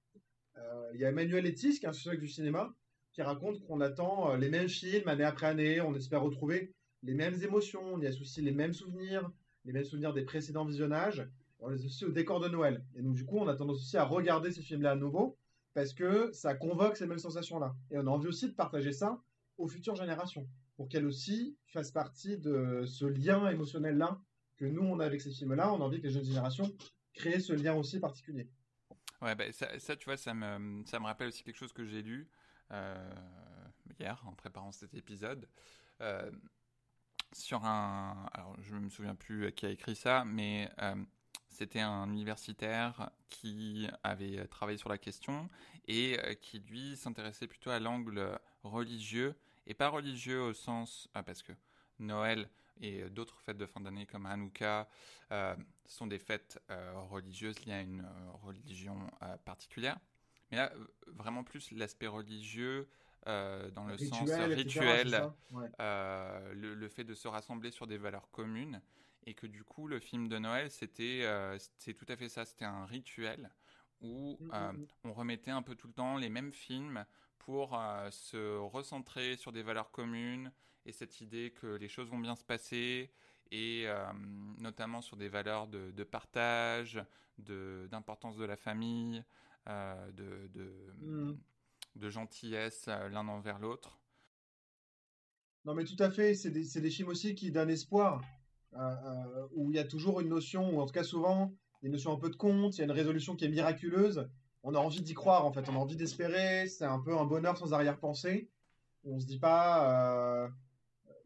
Il 0.94 1.00
y 1.00 1.04
a 1.04 1.08
Emmanuel 1.08 1.46
Etis, 1.46 1.78
qui 1.78 1.86
est 1.86 1.88
un 1.88 1.92
sociologue 1.92 2.20
du 2.20 2.28
cinéma, 2.28 2.74
qui 3.12 3.22
raconte 3.22 3.60
qu'on 3.66 3.80
attend 3.80 4.32
euh, 4.32 4.36
les 4.36 4.48
mêmes 4.48 4.68
films 4.68 5.08
année 5.08 5.24
après 5.24 5.46
année, 5.46 5.80
on 5.80 5.94
espère 5.94 6.22
retrouver 6.22 6.72
les 7.02 7.14
mêmes 7.14 7.42
émotions, 7.42 7.82
on 7.84 8.00
y 8.00 8.06
associe 8.06 8.44
les 8.44 8.52
mêmes 8.52 8.72
souvenirs, 8.72 9.30
les 9.64 9.72
mêmes 9.72 9.84
souvenirs 9.84 10.12
des 10.12 10.22
précédents 10.22 10.64
visionnages, 10.64 11.26
on 11.60 11.68
les 11.68 11.80
associe 11.80 12.08
au 12.08 12.12
décor 12.12 12.40
de 12.40 12.48
Noël. 12.48 12.84
Et 12.94 13.02
donc, 13.02 13.14
du 13.14 13.24
coup, 13.24 13.38
on 13.38 13.48
a 13.48 13.54
tendance 13.54 13.78
aussi 13.78 13.96
à 13.96 14.04
regarder 14.04 14.52
ces 14.52 14.62
films-là 14.62 14.92
à 14.92 14.96
nouveau, 14.96 15.36
parce 15.74 15.92
que 15.92 16.30
ça 16.32 16.54
convoque 16.54 16.96
ces 16.96 17.06
mêmes 17.06 17.18
sensations-là. 17.18 17.74
Et 17.90 17.98
on 17.98 18.06
a 18.06 18.10
envie 18.10 18.28
aussi 18.28 18.48
de 18.48 18.54
partager 18.54 18.92
ça 18.92 19.22
aux 19.58 19.68
futures 19.68 19.96
générations 19.96 20.48
pour 20.76 20.88
qu'elle 20.88 21.06
aussi 21.06 21.56
fasse 21.66 21.90
partie 21.90 22.38
de 22.38 22.84
ce 22.86 23.04
lien 23.04 23.48
émotionnel-là 23.48 24.18
que 24.56 24.64
nous, 24.64 24.82
on 24.82 24.98
a 24.98 25.04
avec 25.04 25.20
ces 25.20 25.30
films-là. 25.30 25.72
On 25.72 25.80
a 25.80 25.84
envie 25.84 25.98
que 25.98 26.06
les 26.06 26.12
jeunes 26.12 26.24
générations 26.24 26.72
créent 27.14 27.40
ce 27.40 27.52
lien 27.52 27.74
aussi 27.74 28.00
particulier. 28.00 28.48
Ouais, 29.22 29.34
bah, 29.34 29.44
ça, 29.52 29.96
tu 29.96 30.04
vois, 30.06 30.16
ça 30.16 30.32
me, 30.32 30.84
ça 30.86 30.98
me 30.98 31.04
rappelle 31.04 31.28
aussi 31.28 31.42
quelque 31.42 31.56
chose 31.56 31.72
que 31.72 31.84
j'ai 31.84 32.02
lu 32.02 32.28
euh, 32.72 33.14
hier 33.98 34.22
en 34.26 34.32
préparant 34.32 34.72
cet 34.72 34.94
épisode. 34.94 35.46
Euh, 36.00 36.30
sur 37.32 37.64
un. 37.64 38.28
Alors, 38.32 38.56
je 38.62 38.74
ne 38.74 38.80
me 38.80 38.88
souviens 38.88 39.14
plus 39.14 39.52
qui 39.52 39.66
a 39.66 39.70
écrit 39.70 39.94
ça, 39.94 40.24
mais 40.24 40.70
euh, 40.80 40.94
c'était 41.48 41.80
un 41.80 42.08
universitaire 42.08 43.10
qui 43.28 43.88
avait 44.02 44.46
travaillé 44.48 44.78
sur 44.78 44.88
la 44.88 44.98
question 44.98 45.48
et 45.86 46.16
qui, 46.40 46.60
lui, 46.60 46.96
s'intéressait 46.96 47.46
plutôt 47.46 47.70
à 47.70 47.78
l'angle 47.78 48.38
religieux 48.62 49.36
et 49.66 49.74
pas 49.74 49.88
religieux 49.88 50.40
au 50.42 50.54
sens 50.54 51.08
ah, 51.14 51.22
parce 51.22 51.42
que 51.42 51.52
Noël 51.98 52.48
et 52.80 53.08
d'autres 53.10 53.40
fêtes 53.40 53.58
de 53.58 53.66
fin 53.66 53.80
d'année 53.80 54.06
comme 54.06 54.26
Hanouka 54.26 54.88
euh, 55.32 55.54
sont 55.86 56.06
des 56.06 56.18
fêtes 56.18 56.58
euh, 56.70 56.92
religieuses 57.10 57.64
liées 57.64 57.72
à 57.72 57.80
une 57.80 58.00
euh, 58.00 58.30
religion 58.42 58.96
particulière. 59.44 59.98
Mais 60.50 60.56
là, 60.56 60.72
vraiment 61.06 61.44
plus 61.44 61.70
l'aspect 61.72 62.08
religieux 62.08 62.88
dans 63.26 63.84
le 63.86 63.98
sens 63.98 64.28
rituel, 64.30 65.30
le, 65.78 66.88
fait 66.88 67.04
de 67.04 67.14
se 67.14 67.28
rassembler 67.28 67.70
sur 67.70 67.86
des 67.86 67.98
valeurs 67.98 68.30
communes. 68.30 68.80
Et 69.26 69.34
que 69.34 69.46
du 69.46 69.62
coup, 69.64 69.86
le 69.86 70.00
film 70.00 70.28
de 70.28 70.38
Noël, 70.38 70.70
c'était 70.70 71.22
c'est 71.76 71.94
tout 71.94 72.06
à 72.08 72.16
fait 72.16 72.28
ça, 72.28 72.44
c'était 72.44 72.64
un 72.64 72.86
rituel 72.86 73.50
où 74.00 74.38
mm, 74.40 74.46
mm, 74.46 74.72
mm. 74.78 74.86
on 75.04 75.12
remettait 75.12 75.50
un 75.50 75.62
peu 75.62 75.74
tout 75.74 75.86
le 75.86 75.92
temps 75.92 76.16
les 76.16 76.30
mêmes 76.30 76.52
films 76.52 77.04
pour 77.38 77.76
euh, 77.76 78.10
se 78.10 78.58
recentrer 78.58 79.36
sur 79.36 79.52
des 79.52 79.62
valeurs 79.62 79.90
communes 79.90 80.52
et 80.86 80.92
cette 80.92 81.20
idée 81.20 81.52
que 81.60 81.66
les 81.66 81.88
choses 81.88 82.08
vont 82.08 82.18
bien 82.18 82.36
se 82.36 82.44
passer 82.44 83.10
et 83.50 83.84
euh, 83.86 84.04
notamment 84.58 85.00
sur 85.02 85.16
des 85.16 85.28
valeurs 85.28 85.66
de, 85.66 86.04
partage, 86.04 87.02
d'importance 87.38 88.36
de, 88.36 88.44
la 88.44 88.56
famille, 88.56 89.24
euh, 89.68 90.10
de, 90.12 90.48
de, 90.54 91.36
mm. 91.96 92.08
gentillesse 92.08 92.86
l'un 92.86 93.26
envers 93.28 93.58
l'autre. 93.58 93.98
Non 95.64 95.74
mais 95.74 95.84
tout 95.84 95.96
à 95.98 96.10
fait, 96.10 96.34
c'est 96.34 96.50
des, 96.50 96.80
des, 96.80 96.90
films 96.90 97.08
aussi 97.08 97.34
qui 97.34 97.50
donnent 97.50 97.70
espoir, 97.70 98.22
où 99.52 99.70
il 99.70 99.76
y 99.76 99.78
a 99.78 99.84
toujours 99.84 100.20
une 100.20 100.28
notion, 100.28 100.74
ou 100.74 100.80
en 100.80 100.86
tout 100.86 100.94
cas 100.94 101.04
souvent, 101.04 101.52
une 101.82 101.92
notion 101.92 102.12
un 102.12 102.18
peu 102.18 102.30
de 102.30 102.36
compte, 102.36 102.76
il 102.76 102.78
y 102.78 102.82
a 102.82 102.84
une 102.84 102.92
résolution 102.92 103.36
qui 103.36 103.44
est 103.44 103.48
miraculeuse, 103.48 104.28
on 104.62 104.74
a 104.74 104.78
envie 104.78 105.02
d'y 105.02 105.14
croire 105.14 105.44
en 105.44 105.52
fait, 105.52 105.68
on 105.68 105.74
a 105.74 105.78
envie 105.78 105.96
d'espérer, 105.96 106.68
c'est 106.68 106.84
un 106.84 107.00
peu 107.00 107.16
un 107.16 107.24
bonheur 107.24 107.58
sans 107.58 107.72
arrière-pensée. 107.72 108.50
On 109.04 109.18
se 109.18 109.26
dit 109.26 109.38
pas 109.38 110.50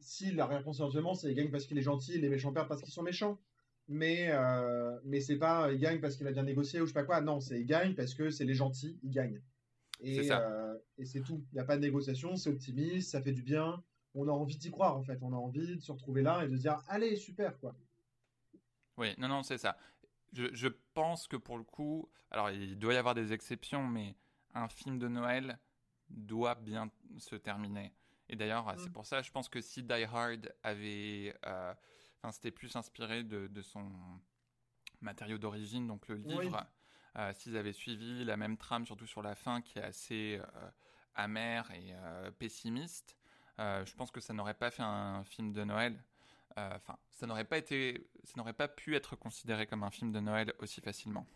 euh, 0.04 0.08
si 0.08 0.32
l'arrière-pensée 0.32 0.80
éventuellement 0.80 1.14
c'est 1.14 1.30
il 1.30 1.34
gagne 1.34 1.50
parce 1.50 1.66
qu'il 1.66 1.78
est 1.78 1.82
gentil, 1.82 2.18
les 2.18 2.28
méchants 2.28 2.52
perdent 2.52 2.68
parce 2.68 2.82
qu'ils 2.82 2.92
sont 2.92 3.02
méchants. 3.02 3.38
Mais 3.86 4.28
euh, 4.30 4.98
mais 5.04 5.20
c'est 5.20 5.36
pas 5.36 5.70
il 5.72 5.78
gagne 5.78 6.00
parce 6.00 6.16
qu'il 6.16 6.26
a 6.26 6.32
bien 6.32 6.42
négocié 6.42 6.80
ou 6.80 6.84
je 6.84 6.90
sais 6.90 6.94
pas 6.94 7.04
quoi. 7.04 7.20
Non, 7.20 7.40
c'est 7.40 7.60
il 7.60 7.66
gagne 7.66 7.94
parce 7.94 8.14
que 8.14 8.30
c'est 8.30 8.44
les 8.44 8.54
gentils, 8.54 8.98
ils 9.02 9.10
gagnent. 9.10 9.42
Et 10.00 10.30
euh, 10.32 10.74
et 10.98 11.04
c'est 11.04 11.20
tout. 11.20 11.44
Il 11.52 11.56
n'y 11.56 11.60
a 11.60 11.64
pas 11.64 11.76
de 11.76 11.82
négociation, 11.82 12.36
c'est 12.36 12.50
optimiste, 12.50 13.10
ça 13.10 13.20
fait 13.20 13.32
du 13.32 13.42
bien. 13.42 13.82
On 14.14 14.28
a 14.28 14.32
envie 14.32 14.56
d'y 14.56 14.70
croire 14.70 14.96
en 14.96 15.02
fait. 15.02 15.18
On 15.22 15.32
a 15.32 15.36
envie 15.36 15.76
de 15.76 15.80
se 15.82 15.92
retrouver 15.92 16.22
là 16.22 16.44
et 16.44 16.48
de 16.48 16.56
se 16.56 16.62
dire 16.62 16.82
allez 16.88 17.16
super 17.16 17.58
quoi. 17.58 17.76
Oui, 18.96 19.08
non, 19.18 19.28
non, 19.28 19.42
c'est 19.42 19.58
ça 19.58 19.76
je, 20.34 20.68
pense 20.94 21.28
que 21.28 21.36
pour 21.36 21.58
le 21.58 21.64
coup, 21.64 22.08
alors 22.30 22.50
il 22.50 22.78
doit 22.78 22.94
y 22.94 22.96
avoir 22.96 23.14
des 23.14 23.32
exceptions, 23.32 23.86
mais 23.86 24.16
un 24.54 24.68
film 24.68 24.98
de 24.98 25.08
Noël 25.08 25.58
doit 26.08 26.54
bien 26.54 26.90
se 27.18 27.36
terminer. 27.36 27.92
Et 28.28 28.36
d'ailleurs, 28.36 28.72
c'est 28.78 28.88
mm. 28.88 28.92
pour 28.92 29.06
ça, 29.06 29.22
je 29.22 29.30
pense 29.30 29.48
que 29.48 29.60
si 29.60 29.82
Die 29.82 29.92
Hard 29.92 30.54
avait, 30.62 31.34
euh, 31.46 31.74
enfin, 32.22 32.32
c'était 32.32 32.50
plus 32.50 32.74
inspiré 32.76 33.22
de, 33.22 33.62
son 33.62 33.90
matériau 35.00 35.38
d'origine, 35.38 35.86
donc 35.86 36.08
le 36.08 36.16
livre, 36.16 36.64
euh, 37.16 37.32
s'ils 37.34 37.56
avaient 37.56 37.72
suivi 37.72 38.24
la 38.24 38.36
même 38.36 38.56
trame, 38.56 38.86
surtout 38.86 39.06
sur 39.06 39.22
la 39.22 39.34
fin, 39.34 39.60
qui 39.60 39.78
est 39.78 39.82
assez 39.82 40.40
euh, 40.40 40.70
amère 41.14 41.70
et 41.72 41.94
pessimiste, 42.38 43.16
je 43.58 43.94
pense 43.94 44.10
que 44.10 44.20
ça 44.20 44.32
n'aurait 44.32 44.54
pas 44.54 44.70
fait 44.70 44.82
un 44.82 45.24
film 45.24 45.52
de 45.52 45.64
Noël. 45.64 46.02
Euh, 46.56 46.70
enfin, 46.76 46.96
ça 47.10 47.26
n'aurait 47.26 47.44
pas 47.44 47.58
été, 47.58 48.08
ça 48.22 48.34
n'aurait 48.36 48.52
pas 48.52 48.68
pu 48.68 48.94
être 48.94 49.16
considéré 49.16 49.66
comme 49.66 49.82
un 49.82 49.90
film 49.90 50.12
de 50.12 50.20
Noël 50.20 50.52
aussi 50.60 50.80
facilement. 50.80 51.26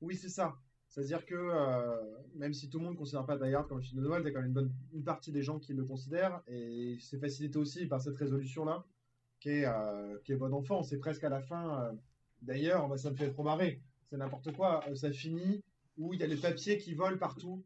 Oui, 0.00 0.16
c'est 0.16 0.30
ça. 0.30 0.56
C'est-à-dire 0.88 1.26
que 1.26 1.34
euh, 1.34 1.96
même 2.34 2.54
si 2.54 2.70
tout 2.70 2.78
le 2.78 2.84
monde 2.84 2.94
ne 2.94 2.98
considère 2.98 3.26
pas 3.26 3.36
Die 3.36 3.54
Hard 3.54 3.68
comme 3.68 3.78
un 3.78 3.82
film 3.82 4.00
de 4.00 4.06
Noël, 4.08 4.22
il 4.22 4.26
y 4.26 4.28
a 4.28 4.32
quand 4.32 4.40
même 4.40 4.48
une, 4.48 4.54
bonne, 4.54 4.72
une 4.92 5.04
partie 5.04 5.32
des 5.32 5.42
gens 5.42 5.58
qui 5.58 5.74
le 5.74 5.84
considèrent, 5.84 6.42
et 6.46 6.96
c'est 7.00 7.18
facilité 7.18 7.58
aussi 7.58 7.86
par 7.86 8.00
cette 8.00 8.16
résolution-là, 8.16 8.84
qui 9.40 9.50
est, 9.50 9.66
euh, 9.66 10.18
qui 10.24 10.32
est 10.32 10.36
bon 10.36 10.52
enfant. 10.54 10.82
C'est 10.82 10.98
presque 10.98 11.24
à 11.24 11.28
la 11.28 11.40
fin. 11.40 11.94
D'ailleurs, 12.40 12.98
ça 12.98 13.10
me 13.10 13.16
fait 13.16 13.30
trop 13.30 13.42
marrer. 13.42 13.82
C'est 14.08 14.16
n'importe 14.16 14.52
quoi. 14.52 14.82
ça 14.94 15.12
finit 15.12 15.62
où 15.98 16.14
il 16.14 16.20
y 16.20 16.22
a 16.22 16.26
les 16.26 16.36
papiers 16.36 16.78
qui 16.78 16.94
volent 16.94 17.18
partout. 17.18 17.62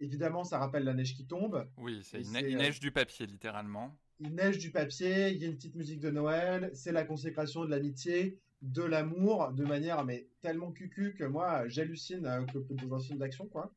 Évidemment, 0.00 0.42
ça 0.42 0.58
rappelle 0.58 0.84
la 0.84 0.94
neige 0.94 1.14
qui 1.14 1.26
tombe. 1.26 1.68
Oui, 1.76 2.00
c'est 2.02 2.22
une, 2.22 2.36
une, 2.36 2.58
neige 2.58 2.80
du 2.80 2.90
papier, 2.90 3.26
littéralement 3.26 3.96
il 4.22 4.34
neige 4.34 4.58
du 4.58 4.70
papier, 4.70 5.30
il 5.30 5.38
y 5.38 5.44
a 5.44 5.48
une 5.48 5.56
petite 5.56 5.74
musique 5.74 6.00
de 6.00 6.10
Noël, 6.10 6.70
c'est 6.74 6.92
la 6.92 7.04
consécration 7.04 7.64
de 7.64 7.70
l'amitié, 7.70 8.38
de 8.62 8.82
l'amour, 8.82 9.52
de 9.52 9.64
manière 9.64 10.04
mais 10.04 10.28
tellement 10.40 10.70
cucu 10.72 11.14
que 11.14 11.24
moi 11.24 11.68
j'hallucine 11.68 12.24
euh, 12.26 12.40
dans 12.70 12.94
un 12.94 13.00
film 13.00 13.18
d'action 13.18 13.46
quoi. 13.46 13.72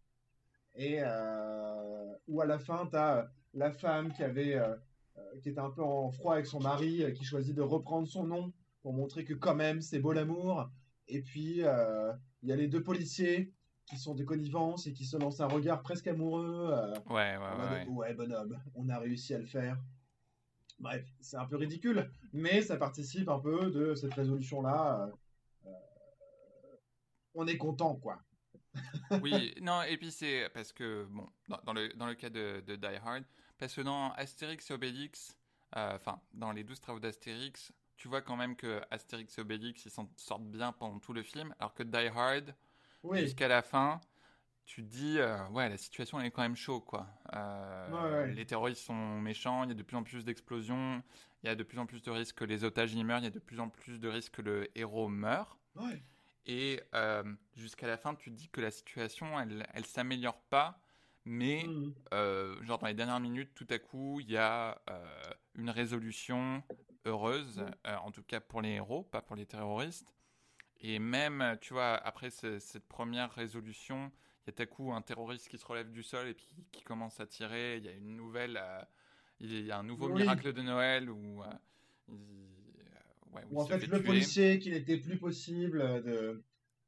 Et 0.76 0.98
euh, 1.00 2.14
où 2.28 2.42
à 2.42 2.46
la 2.46 2.60
fin 2.60 2.88
tu 2.88 2.96
as 2.96 3.30
la 3.54 3.72
femme 3.72 4.14
qui 4.14 4.24
avait 4.24 4.56
euh, 4.56 4.76
qui 5.42 5.50
était 5.50 5.60
un 5.60 5.70
peu 5.72 5.84
en 5.84 6.12
froid 6.12 6.34
avec 6.34 6.46
son 6.46 6.60
mari, 6.60 7.04
qui 7.16 7.24
choisit 7.24 7.56
de 7.56 7.62
reprendre 7.62 8.08
son 8.08 8.26
nom 8.26 8.54
pour 8.82 8.94
montrer 8.94 9.24
que 9.26 9.34
quand 9.34 9.56
même 9.56 9.82
c'est 9.82 10.00
beau 10.00 10.14
l'amour. 10.14 10.70
Et 11.08 11.22
puis 11.22 11.60
il 11.60 12.50
y 12.50 12.52
a 12.52 12.56
les 12.56 12.68
deux 12.68 12.84
policiers 12.84 13.52
qui 13.86 13.98
sont 13.98 14.16
des 14.16 14.26
connivences 14.26 14.88
et 14.88 14.94
qui 14.94 15.06
se 15.06 15.18
lancent 15.18 15.42
un 15.42 15.48
regard 15.48 15.82
presque 15.82 16.08
amoureux. 16.08 16.70
euh, 16.72 16.94
Ouais, 17.10 17.38
ouais, 17.38 17.86
ouais. 17.86 17.88
ouais, 17.88 18.14
bonhomme, 18.14 18.60
on 18.76 18.90
a 18.90 18.98
réussi 18.98 19.34
à 19.34 19.40
le 19.40 19.46
faire. 19.46 19.78
Bref, 20.80 21.06
c'est 21.22 21.38
un 21.38 21.46
peu 21.46 21.56
ridicule, 21.56 22.10
mais 22.34 22.62
ça 22.62 22.78
participe 22.78 23.30
un 23.30 23.40
peu 23.40 23.72
de 23.72 23.96
cette 23.96 24.14
résolution-là. 24.14 25.10
euh, 25.66 25.70
euh, 25.70 26.76
on 27.34 27.48
est 27.48 27.58
content, 27.58 27.96
quoi. 27.96 28.22
Oui, 29.22 29.54
non, 29.62 29.82
et 29.84 29.98
puis 29.98 30.12
c'est 30.12 30.50
parce 30.54 30.74
que, 30.74 31.06
bon, 31.10 31.30
dans, 31.48 31.60
dans 31.64 31.74
le, 31.74 31.90
dans 31.94 32.06
le 32.08 32.16
cas 32.16 32.30
de, 32.30 32.62
de 32.66 32.76
Die 32.76 32.86
Hard, 33.04 33.24
parce 33.58 33.74
que 33.74 33.82
dans 33.82 34.12
Astérix 34.14 34.70
et 34.70 34.74
Obélix, 34.74 35.38
euh, 35.78 35.96
enfin, 35.96 36.20
dans 36.34 36.52
les 36.52 36.64
12 36.64 36.82
travaux 36.82 37.00
d'Astérix, 37.00 37.72
tu 37.96 38.10
vois 38.10 38.22
quand 38.22 38.36
même 38.36 38.56
que 38.58 38.82
Astérix 38.92 39.38
et 39.38 39.42
Obélix, 39.42 39.86
ils 39.86 39.92
s'en 39.92 40.10
sortent 40.18 40.44
bien 40.50 40.74
pendant 40.74 41.00
tout 41.00 41.14
le 41.14 41.24
film, 41.24 41.56
alors 41.60 41.74
que 41.74 41.84
Die 41.84 42.08
Hard, 42.14 42.54
Oui, 43.04 43.20
jusqu'à 43.22 43.48
la 43.48 43.62
fin, 43.62 44.02
tu 44.66 44.84
te 44.84 44.88
dis, 44.90 45.20
euh, 45.20 45.48
ouais, 45.50 45.70
la 45.70 45.78
situation 45.78 46.20
elle 46.20 46.26
est 46.28 46.32
quand 46.32 46.42
même 46.42 46.56
chaud, 46.56 46.82
quoi. 46.82 47.08
Euh, 47.34 47.90
Ouais, 47.92 48.12
ouais. 48.28 48.34
Les 48.34 48.46
terroristes 48.46 48.82
sont 48.84 49.20
méchants, 49.22 49.64
il 49.64 49.70
y 49.70 49.72
a 49.72 49.76
de 49.76 49.84
plus 49.84 49.96
en 49.98 50.04
plus 50.04 50.26
d'explosions, 50.26 51.04
il 51.44 51.48
y 51.48 51.50
a 51.50 51.56
de 51.56 51.64
plus 51.64 51.78
en 51.80 51.86
plus 51.86 52.02
de 52.02 52.10
risques 52.12 52.38
que 52.38 52.46
les 52.46 52.64
otages 52.64 52.94
y 52.94 53.04
meurent, 53.04 53.20
il 53.20 53.26
y 53.26 53.28
a 53.28 53.32
de 53.32 53.40
plus 53.40 53.60
en 53.60 53.70
plus 53.70 54.00
de 54.00 54.08
risques 54.10 54.34
que 54.34 54.42
le 54.42 54.68
héros 54.78 55.08
meure. 55.08 55.58
ouais. 55.76 56.02
Et 56.48 56.80
euh, 56.94 57.24
jusqu'à 57.56 57.88
la 57.88 57.98
fin, 57.98 58.14
tu 58.14 58.30
te 58.32 58.36
dis 58.36 58.50
que 58.50 58.62
la 58.62 58.70
situation, 58.70 59.40
elle, 59.40 59.66
elle 59.74 59.86
s'améliore 59.86 60.40
pas, 60.50 60.80
mais 61.26 61.66
genre 62.62 62.78
dans 62.78 62.86
les 62.88 62.94
dernières 62.94 63.20
minutes, 63.20 63.50
tout 63.56 63.66
à 63.72 63.80
coup, 63.80 64.20
il 64.20 64.30
y 64.30 64.38
a 64.38 64.80
une 65.56 65.70
résolution 65.72 66.62
heureuse, 67.06 67.60
Mm. 67.60 67.72
euh, 67.88 67.98
en 67.98 68.12
tout 68.12 68.22
cas 68.24 68.40
pour 68.40 68.62
les 68.62 68.70
héros, 68.74 69.04
pas 69.04 69.22
pour 69.22 69.36
les 69.36 69.46
terroristes. 69.48 70.08
Et 70.82 71.00
même, 71.00 71.58
tu 71.62 71.74
vois, 71.74 71.96
après 71.96 72.30
ce- 72.30 72.60
cette 72.60 72.88
première 72.88 73.32
résolution, 73.34 74.12
y 74.48 74.50
a 74.50 74.54
tout 74.54 74.62
à 74.62 74.66
coup 74.66 74.92
un 74.94 75.02
terroriste 75.02 75.50
qui 75.50 75.58
se 75.58 75.66
relève 75.66 75.92
du 75.92 76.04
sol 76.04 76.28
et 76.28 76.34
puis 76.34 76.48
qui 76.72 76.84
commence 76.84 77.20
à 77.20 77.26
tirer. 77.26 77.78
Il 77.78 77.86
y 77.86 77.90
a 77.90 77.94
une 77.94 78.16
nouvelle, 78.16 78.58
euh, 78.62 78.82
il 79.40 79.66
y 79.66 79.72
a 79.72 79.80
un 79.80 79.84
nouveau 79.84 80.10
Oui. 80.10 80.22
miracle 80.22 80.54
de 80.54 80.62
Noël 80.62 81.10
où, 81.10 81.44
euh, 81.44 81.48
il, 82.10 82.16
euh, 82.16 83.36
ouais, 83.36 83.44
où 83.50 83.58
Ou 83.58 83.62
en 83.62 83.66
fait, 83.66 83.80
fait 83.80 83.88
le 83.88 83.98
tuer. 84.00 84.08
policier, 84.08 84.60
qu'il 84.60 84.74
n'était 84.74 84.98
plus 84.98 85.18
possible 85.18 85.80
de 86.04 86.44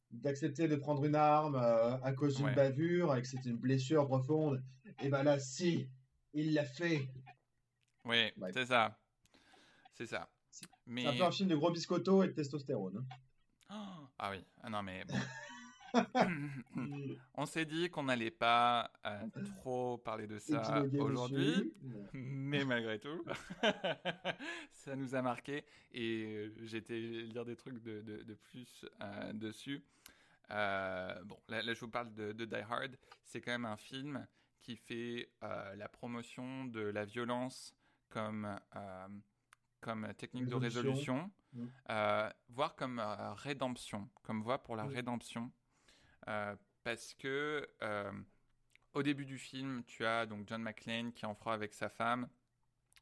d'accepter 0.09 0.69
de 0.69 0.77
prendre 0.77 1.03
une 1.03 1.15
arme 1.15 1.55
euh, 1.55 1.99
à 2.01 2.13
cause 2.13 2.37
d'une 2.37 2.45
Ouais. 2.45 2.55
bavure 2.55 3.13
et 3.13 3.21
que 3.21 3.27
c'était 3.27 3.49
une 3.49 3.57
blessure 3.57 4.07
profonde. 4.07 4.63
Et 5.01 5.09
ben 5.09 5.21
là, 5.23 5.37
si, 5.37 5.89
il 6.33 6.53
l'a 6.53 6.63
fait. 6.63 7.09
Oui, 8.05 8.31
Ouais. 8.37 8.53
c'est 8.53 8.67
ça. 8.67 8.97
C'est 9.91 10.05
ça. 10.05 10.29
Mais... 10.85 11.01
C'est 11.01 11.07
un 11.09 11.17
peu 11.17 11.23
un 11.25 11.31
film 11.31 11.49
de 11.49 11.55
gros 11.57 11.71
biscotto 11.71 12.23
et 12.23 12.27
de 12.29 12.31
testostérone. 12.31 13.05
hein. 13.69 13.69
Oh, 13.69 14.07
ah 14.17 14.31
oui, 14.31 14.45
ah 14.63 14.69
non 14.69 14.81
mais 14.81 15.03
bon. 15.03 15.15
On 17.35 17.45
s'est 17.45 17.65
dit 17.65 17.89
qu'on 17.89 18.03
n'allait 18.03 18.31
pas 18.31 18.91
euh, 19.05 19.19
trop 19.59 19.97
parler 19.97 20.27
de 20.27 20.37
ça 20.39 20.61
aujourd'hui, 20.99 21.73
mais 22.13 22.65
malgré 22.65 22.99
tout, 22.99 23.23
ça 24.71 24.95
nous 24.95 25.15
a 25.15 25.21
marqué 25.21 25.65
et 25.93 26.51
j'ai 26.63 26.77
été 26.77 26.99
lire 26.99 27.45
des 27.45 27.55
trucs 27.55 27.81
de, 27.81 28.01
de- 28.01 28.23
de 28.23 28.33
plus 28.33 28.85
euh, 29.01 29.33
dessus. 29.33 29.83
Euh, 30.51 31.21
bon, 31.25 31.37
là, 31.49 31.61
là, 31.61 31.73
je 31.73 31.79
vous 31.81 31.89
parle 31.89 32.13
de, 32.13 32.31
de 32.31 32.45
Die 32.45 32.55
Hard. 32.55 32.97
C'est 33.23 33.41
quand 33.41 33.51
même 33.51 33.65
un 33.65 33.77
film 33.77 34.25
qui 34.61 34.75
fait 34.77 35.29
la 35.41 35.87
promotion 35.89 36.65
de 36.65 36.81
la 36.81 37.05
violence 37.05 37.75
comme, 38.09 38.47
comme 39.81 40.13
technique 40.15 40.45
de 40.45 40.49
Résolution. 40.81 41.31
euh, 41.89 42.29
voire 42.49 42.75
comme 42.75 42.99
euh, 42.99 43.33
rédemption, 43.33 44.09
comme 44.23 44.41
voie 44.41 44.61
pour 44.61 44.75
la 44.75 44.83
rédemption. 44.95 45.51
Euh, 46.27 46.55
parce 46.83 47.13
que 47.13 47.67
euh, 47.81 48.11
au 48.93 49.03
début 49.03 49.25
du 49.25 49.37
film, 49.37 49.83
tu 49.85 50.05
as 50.05 50.25
donc 50.25 50.47
John 50.47 50.61
McClane 50.61 51.11
qui 51.13 51.25
est 51.25 51.27
en 51.27 51.35
froid 51.35 51.53
avec 51.53 51.73
sa 51.73 51.89
femme, 51.89 52.27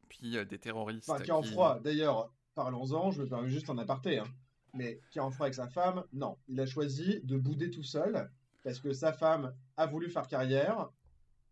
puis 0.09 0.37
euh, 0.37 0.45
des 0.45 0.59
terroristes. 0.59 1.09
Enfin, 1.09 1.23
qui 1.23 1.29
est 1.29 1.33
en 1.33 1.43
froid. 1.43 1.79
D'ailleurs, 1.79 2.31
parlons-en, 2.55 3.11
je 3.11 3.21
me 3.21 3.27
permets 3.27 3.49
juste 3.49 3.69
en 3.69 3.77
aparté. 3.77 4.19
hein. 4.19 4.27
Mais 4.73 4.99
qui 5.09 5.19
est 5.19 5.21
en 5.21 5.31
froid 5.31 5.45
avec 5.45 5.53
sa 5.53 5.67
femme, 5.69 6.03
non. 6.11 6.37
Il 6.47 6.59
a 6.59 6.65
choisi 6.65 7.21
de 7.23 7.37
bouder 7.37 7.69
tout 7.71 7.83
seul 7.83 8.29
parce 8.63 8.79
que 8.79 8.91
sa 8.91 9.13
femme 9.13 9.55
a 9.77 9.85
voulu 9.85 10.09
faire 10.09 10.27
carrière 10.27 10.89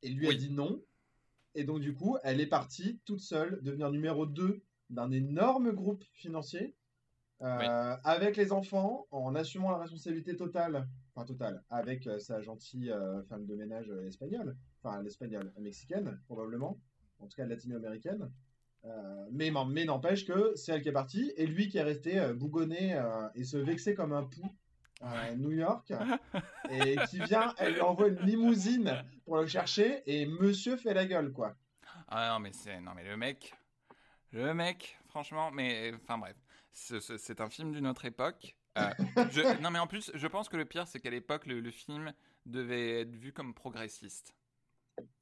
et 0.01 0.09
lui 0.09 0.27
Oui. 0.27 0.35
a 0.35 0.37
dit 0.37 0.51
non. 0.51 0.81
Et 1.55 1.63
donc, 1.63 1.79
du 1.79 1.93
coup, 1.93 2.17
elle 2.23 2.41
est 2.41 2.47
partie 2.47 2.99
toute 3.05 3.21
seule 3.21 3.61
devenir 3.61 3.91
numéro 3.91 4.25
2 4.25 4.61
d'un 4.89 5.11
énorme 5.11 5.71
groupe 5.71 6.03
financier 6.13 6.75
euh, 7.41 7.95
avec 8.03 8.35
les 8.37 8.51
enfants 8.51 9.07
en 9.11 9.35
assumant 9.35 9.71
la 9.71 9.77
responsabilité 9.77 10.35
totale, 10.35 10.87
enfin 11.15 11.25
totale, 11.25 11.63
avec 11.69 12.07
euh, 12.07 12.19
sa 12.19 12.41
gentille 12.41 12.91
euh, 12.91 13.21
femme 13.23 13.45
de 13.45 13.55
ménage 13.55 13.89
euh, 13.89 14.07
espagnole, 14.07 14.55
enfin 14.81 15.01
l'espagnole 15.03 15.51
mexicaine 15.59 16.19
probablement, 16.25 16.79
en 17.19 17.27
tout 17.27 17.35
cas 17.35 17.45
latino-américaine. 17.45 18.31
Mais 19.31 19.49
mais 19.69 19.85
n'empêche 19.85 20.25
que 20.25 20.53
c'est 20.55 20.73
elle 20.73 20.81
qui 20.81 20.89
est 20.89 20.93
partie 20.93 21.31
et 21.37 21.45
lui 21.47 21.69
qui 21.69 21.77
est 21.77 21.83
resté 21.83 22.19
bougonné 22.33 23.01
et 23.33 23.45
se 23.45 23.55
vexer 23.55 23.93
comme 23.95 24.11
un 24.11 24.23
pou 24.23 24.53
à 24.99 25.33
New 25.35 25.51
York 25.51 25.93
et 26.69 26.97
qui 27.09 27.19
vient, 27.21 27.53
elle 27.59 27.75
lui 27.75 27.81
envoie 27.81 28.09
une 28.09 28.19
limousine 28.19 29.01
pour 29.23 29.37
le 29.37 29.47
chercher 29.47 30.03
et 30.05 30.25
monsieur 30.25 30.75
fait 30.75 30.93
la 30.93 31.05
gueule 31.05 31.31
quoi. 31.31 31.55
Ah 32.09 32.33
non, 32.33 32.39
mais 32.41 32.51
c'est 32.51 32.81
non 32.81 32.91
mais 32.93 33.05
le 33.05 33.15
mec, 33.15 33.53
le 34.33 34.53
mec, 34.53 34.99
franchement, 35.07 35.49
mais 35.49 35.93
enfin 36.03 36.17
bref, 36.17 36.35
ce- 36.73 36.99
ce- 36.99 37.17
c'est 37.17 37.39
un 37.39 37.49
film 37.49 37.71
d'une 37.71 37.87
autre 37.87 38.03
époque. 38.03 38.57
Euh, 38.77 38.89
je- 39.31 39.61
non 39.61 39.69
mais 39.71 39.79
en 39.79 39.87
plus, 39.87 40.11
je 40.13 40.27
pense 40.27 40.49
que 40.49 40.57
le 40.57 40.65
pire, 40.65 40.87
c'est 40.87 40.99
qu'à 40.99 41.09
l'époque, 41.09 41.45
le, 41.45 41.59
le 41.59 41.71
film 41.71 42.13
devait 42.45 43.01
être 43.01 43.15
vu 43.15 43.31
comme 43.33 43.53
progressiste. 43.53 44.33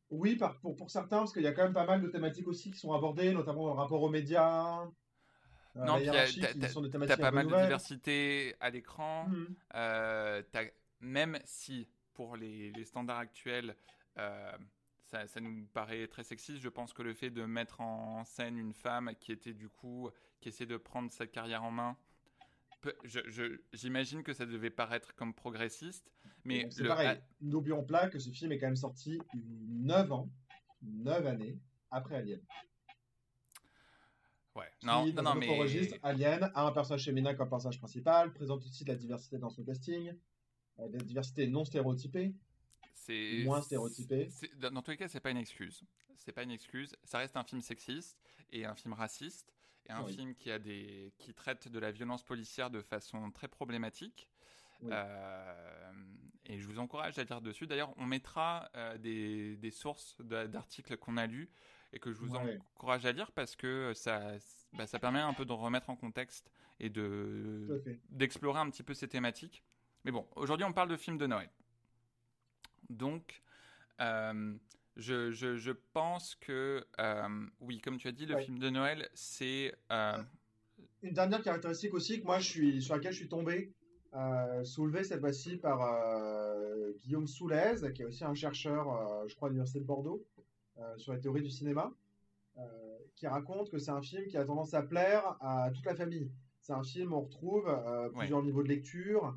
Oui, 0.10 0.36
par- 0.36 0.60
pour, 0.60 0.76
pour 0.76 0.92
certains, 0.92 1.20
parce 1.20 1.34
qu'il 1.34 1.44
y 1.44 1.48
a 1.48 1.54
quand 1.54 1.64
même 1.64 1.74
pas 1.74 1.86
mal 1.86 2.02
de 2.02 2.08
thématiques 2.08 2.48
aussi 2.48 2.72
qui 2.72 2.80
sont 2.80 2.94
abordées, 2.94 3.32
notamment 3.34 3.68
le 3.68 3.74
rapport 3.74 4.02
aux 4.02 4.10
médias, 4.10 4.82
euh, 4.84 4.86
non, 5.86 5.98
t'as- 7.08 7.18
pas 7.18 7.32
mal 7.32 7.48
de 7.48 7.52
diversité 7.64 8.56
à 8.60 8.70
l'écran. 8.70 9.28
Mhm. 9.30 9.56
Euh, 9.76 10.44
même 11.00 11.40
si 11.46 11.88
pour 12.14 12.36
les, 12.36 12.72
les 12.72 12.86
standards 12.86 13.20
actuels, 13.20 13.76
euh, 14.18 14.52
ça, 15.06 15.28
ça 15.28 15.40
nous 15.40 15.66
paraît 15.74 16.08
très 16.08 16.24
sexiste, 16.24 16.60
je 16.62 16.70
pense 16.70 16.94
que 16.94 17.02
le 17.02 17.14
fait 17.14 17.30
de 17.30 17.44
mettre 17.46 17.80
en 17.82 18.24
scène 18.26 18.58
une 18.58 18.74
femme 18.74 19.12
qui 19.20 19.32
était 19.32 19.54
du 19.54 19.70
coup, 19.70 20.10
qui 20.42 20.50
essaie 20.50 20.66
de 20.66 20.78
prendre 20.78 21.12
sa 21.12 21.26
carrière 21.26 21.64
en 21.64 21.72
main, 21.72 21.98
j'imagine 23.74 24.24
que 24.24 24.34
ça 24.34 24.46
devait 24.46 24.70
paraître 24.70 25.13
comme 25.15 25.34
progressiste, 25.34 26.12
mais 26.44 26.67
C'est 26.72 26.88
pareil. 26.88 27.08
ah, 27.20 27.26
N'oublions 27.41 27.84
pas 27.84 28.10
que 28.10 28.20
ce 28.20 28.30
film 28.30 28.52
est 28.52 28.58
quand 28.58 28.67
même 28.67 28.76
sorti 28.76 29.20
9 29.34 30.12
ans, 30.12 30.30
9 30.82 31.26
années 31.26 31.60
après 31.91 32.15
Alien. 32.15 32.41
ouais, 34.56 34.65
Qui, 34.80 34.86
non, 34.86 35.06
non, 35.13 35.22
non, 35.24 35.36
mais 35.36 35.60
registre, 35.60 35.98
Alien 36.04 36.52
a 36.56 36.65
un 36.65 36.72
personnage 36.72 37.06
féminin 37.06 37.34
comme 37.36 37.50
personnage 37.50 37.80
principal, 37.80 38.34
présente 38.34 38.63
aussi 38.65 38.84
de 38.84 38.89
la 38.89 38.96
diversité 38.98 39.38
dans 39.38 39.50
son 39.50 39.63
casting, 39.63 40.13
euh, 40.80 40.88
de 40.88 40.98
la 40.98 41.04
diversité 41.04 41.48
non 41.48 41.65
stéréotypée, 41.65 42.34
c'est 42.94 43.44
moins 43.44 43.62
stéréotypée. 43.62 44.30
Dans, 44.58 44.72
dans 44.72 44.82
tous 44.82 44.91
les 44.91 44.98
cas, 44.98 45.08
c'est 45.08 45.20
pas 45.20 45.32
une 45.32 45.38
excuse. 45.38 45.84
C'est 46.17 46.32
pas 46.32 46.44
une 46.44 46.52
excuse. 46.52 46.96
Ça 47.04 47.17
reste 47.17 47.36
un 47.36 47.44
film 47.44 47.62
sexiste 47.62 48.20
et 48.52 48.63
un 48.65 48.76
film 48.76 48.94
raciste 48.94 49.52
et 49.88 49.91
un 49.91 50.04
Oui. 50.04 50.13
film 50.13 50.36
qui 50.36 50.52
a 50.52 50.60
des 50.60 51.13
qui 51.17 51.34
traite 51.34 51.67
de 51.67 51.80
la 51.80 51.91
violence 51.91 52.24
policière 52.24 52.70
de 52.70 52.82
façon 52.82 53.32
très 53.32 53.48
problématique. 53.48 54.30
Oui. 54.82 54.89
Euh, 54.94 55.91
et 56.46 56.58
je 56.60 56.65
vous 56.67 56.80
encourage 56.80 57.20
à 57.20 57.24
lire 57.24 57.41
dessus. 57.41 57.67
D'ailleurs, 57.67 57.94
on 57.98 58.06
mettra 58.06 58.70
euh, 58.76 58.98
des, 58.98 59.56
des 59.58 59.72
sources 59.72 60.15
de- 60.22 60.48
d'articles 60.48 60.98
qu'on 60.98 61.17
a 61.17 61.28
lus 61.28 61.50
et 61.94 62.00
que 62.00 62.12
je 62.12 62.17
vous 62.17 62.32
Ouais. 62.36 62.58
encourage 62.76 63.06
à 63.06 63.12
lire 63.12 63.32
parce 63.32 63.56
que 63.56 63.94
ça, 63.94 64.38
bah, 64.74 64.88
ça 64.88 64.98
permet 64.98 65.20
un 65.20 65.34
peu 65.34 65.46
de 65.46 65.52
remettre 65.52 65.89
en 65.89 65.96
contexte 65.96 66.52
et 66.80 66.89
de 66.89 67.84
d'explorer 68.10 68.60
un 68.60 68.70
petit 68.72 68.82
peu 68.84 68.94
ces 68.96 69.08
thématiques. 69.08 69.63
Mais 70.04 70.12
bon, 70.12 70.28
aujourd'hui, 70.36 70.65
on 70.65 70.74
parle 70.74 70.89
de 70.89 70.98
films 70.98 71.17
de 71.20 71.28
Noël. 71.28 71.50
Donc, 72.89 73.44
euh, 74.00 74.58
je, 74.97 75.32
je- 75.32 75.58
je 75.58 75.71
pense 75.93 76.36
que, 76.36 76.86
euh, 76.99 77.45
oui, 77.60 77.80
comme 77.80 77.97
tu 77.97 78.08
as 78.08 78.12
dit, 78.12 78.25
le 78.25 78.36
Ouais. 78.36 78.43
film 78.43 78.60
de 78.60 78.69
Noël, 78.69 79.10
c'est... 79.13 79.73
euh, 79.91 80.17
Une 81.04 81.13
dernière 81.13 81.41
caractéristique 81.41 81.93
aussi 81.93 82.19
que 82.21 82.25
moi, 82.25 82.39
je 82.39 82.49
suis, 82.49 82.82
sur 82.82 82.95
laquelle 82.95 83.13
je 83.13 83.17
suis 83.19 83.30
tombé, 83.30 83.71
euh, 84.13 84.63
soulevée 84.63 85.04
cette 85.04 85.19
fois-ci 85.21 85.58
par 85.58 85.82
euh, 85.82 86.91
Guillaume 87.04 87.27
Soulez, 87.27 87.75
qui 87.93 88.01
est 88.01 88.06
aussi 88.06 88.23
un 88.23 88.34
chercheur, 88.36 89.27
je 89.27 89.36
crois, 89.36 89.47
à 89.47 89.49
l'Université 89.49 89.80
de 89.80 89.86
Bordeaux, 89.86 90.25
sur 90.97 91.13
la 91.13 91.19
théorie 91.19 91.41
du 91.43 91.49
cinéma, 91.49 91.93
qui 93.15 93.27
raconte 93.27 93.69
que 93.69 93.77
c'est 93.77 93.91
un 93.91 94.01
film 94.01 94.27
qui 94.27 94.38
a 94.38 94.43
tendance 94.45 94.73
à 94.73 94.82
plaire 94.82 95.38
à 95.39 95.69
toute 95.73 95.86
la 95.86 95.95
famille. 95.95 96.30
C'est 96.60 96.73
un 96.73 96.84
film 96.84 97.13
où 97.13 97.17
on 97.17 97.21
retrouve 97.21 97.67
plusieurs 98.17 98.43
niveaux 98.43 98.63
de 98.63 98.67
lecture 98.67 99.36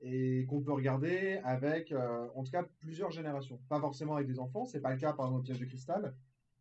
et 0.00 0.44
qu'on 0.46 0.60
peut 0.60 0.72
regarder 0.72 1.40
avec, 1.44 1.92
euh, 1.92 2.28
en 2.34 2.44
tout 2.44 2.50
cas, 2.50 2.64
plusieurs 2.80 3.10
générations. 3.10 3.58
Pas 3.68 3.80
forcément 3.80 4.16
avec 4.16 4.26
des 4.26 4.38
enfants, 4.38 4.64
c'est 4.66 4.80
pas 4.80 4.92
le 4.92 4.98
cas 4.98 5.12
par 5.12 5.26
exemple 5.26 5.40
dans 5.40 5.44
Piège 5.44 5.60
de 5.60 5.64
cristal, 5.64 6.14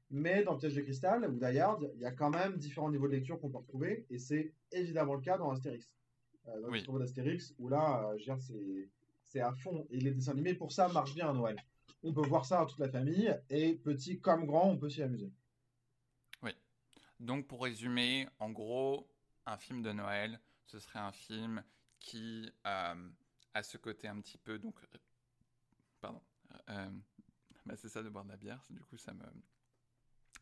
mais 0.10 0.44
dans 0.44 0.56
Piège 0.58 0.76
de 0.76 0.82
cristal 0.82 1.30
ou 1.30 1.38
Die 1.38 1.60
Hard, 1.60 1.92
il 1.96 2.02
y 2.02 2.06
a 2.06 2.12
quand 2.12 2.30
même 2.30 2.58
différents 2.58 2.90
niveaux 2.90 3.08
de 3.08 3.14
lecture 3.14 3.40
qu'on 3.40 3.50
peut 3.50 3.58
retrouver 3.58 4.06
et 4.10 4.18
c'est 4.20 4.54
évidemment 4.72 5.16
le 5.16 5.22
cas 5.22 5.38
dans 5.38 5.52
Astérix. 5.52 5.90
Euh, 6.48 6.62
dans 6.62 6.70
Oui. 6.70 6.84
travaux 6.84 7.00
d'Astérix, 7.00 7.56
où 7.58 7.70
là, 7.70 8.04
euh, 8.12 8.18
je 8.18 8.32
veux 8.32 8.36
dire, 8.36 8.40
c'est 8.40 8.90
c'est 9.24 9.42
à 9.42 9.52
fond. 9.52 9.88
Et 9.90 10.00
les 10.00 10.12
dessins 10.12 10.32
animés, 10.34 10.54
pour 10.54 10.72
ça, 10.72 10.88
marchent 10.90 11.16
bien 11.16 11.28
à 11.28 11.34
Noël. 11.34 11.58
On 12.04 12.14
peut 12.14 12.26
voir 12.26 12.46
ça 12.46 12.62
à 12.62 12.66
toute 12.68 12.80
la 12.80 12.88
famille, 12.88 13.36
et 13.50 13.74
petit 13.74 14.22
comme 14.22 14.46
grand, 14.46 14.70
on 14.70 14.78
peut 14.78 14.90
s'y 14.90 15.02
amuser. 15.02 15.32
Oui. 16.44 16.52
Donc, 17.20 17.48
pour 17.48 17.64
résumer, 17.64 18.28
en 18.40 18.52
gros, 18.52 19.10
un 19.48 19.58
film 19.58 19.82
de 19.82 19.92
Noël, 19.92 20.40
ce 20.68 20.78
serait 20.78 21.00
un 21.00 21.12
film 21.12 21.64
qui 22.00 22.50
euh, 23.56 23.60
a 23.60 23.64
ce 23.64 23.78
côté 23.78 24.08
un 24.08 24.20
petit 24.20 24.38
peu. 24.38 24.60
Donc, 24.60 24.76
euh, 24.84 24.98
pardon. 26.02 26.22
Euh, 26.70 26.90
bah, 27.66 27.76
c'est 27.78 27.90
ça 27.90 28.04
de 28.04 28.10
boire 28.10 28.26
de 28.26 28.30
la 28.30 28.38
bière, 28.38 28.62
du 28.70 28.82
coup, 28.82 28.98
ça 28.98 29.14
me, 29.14 29.24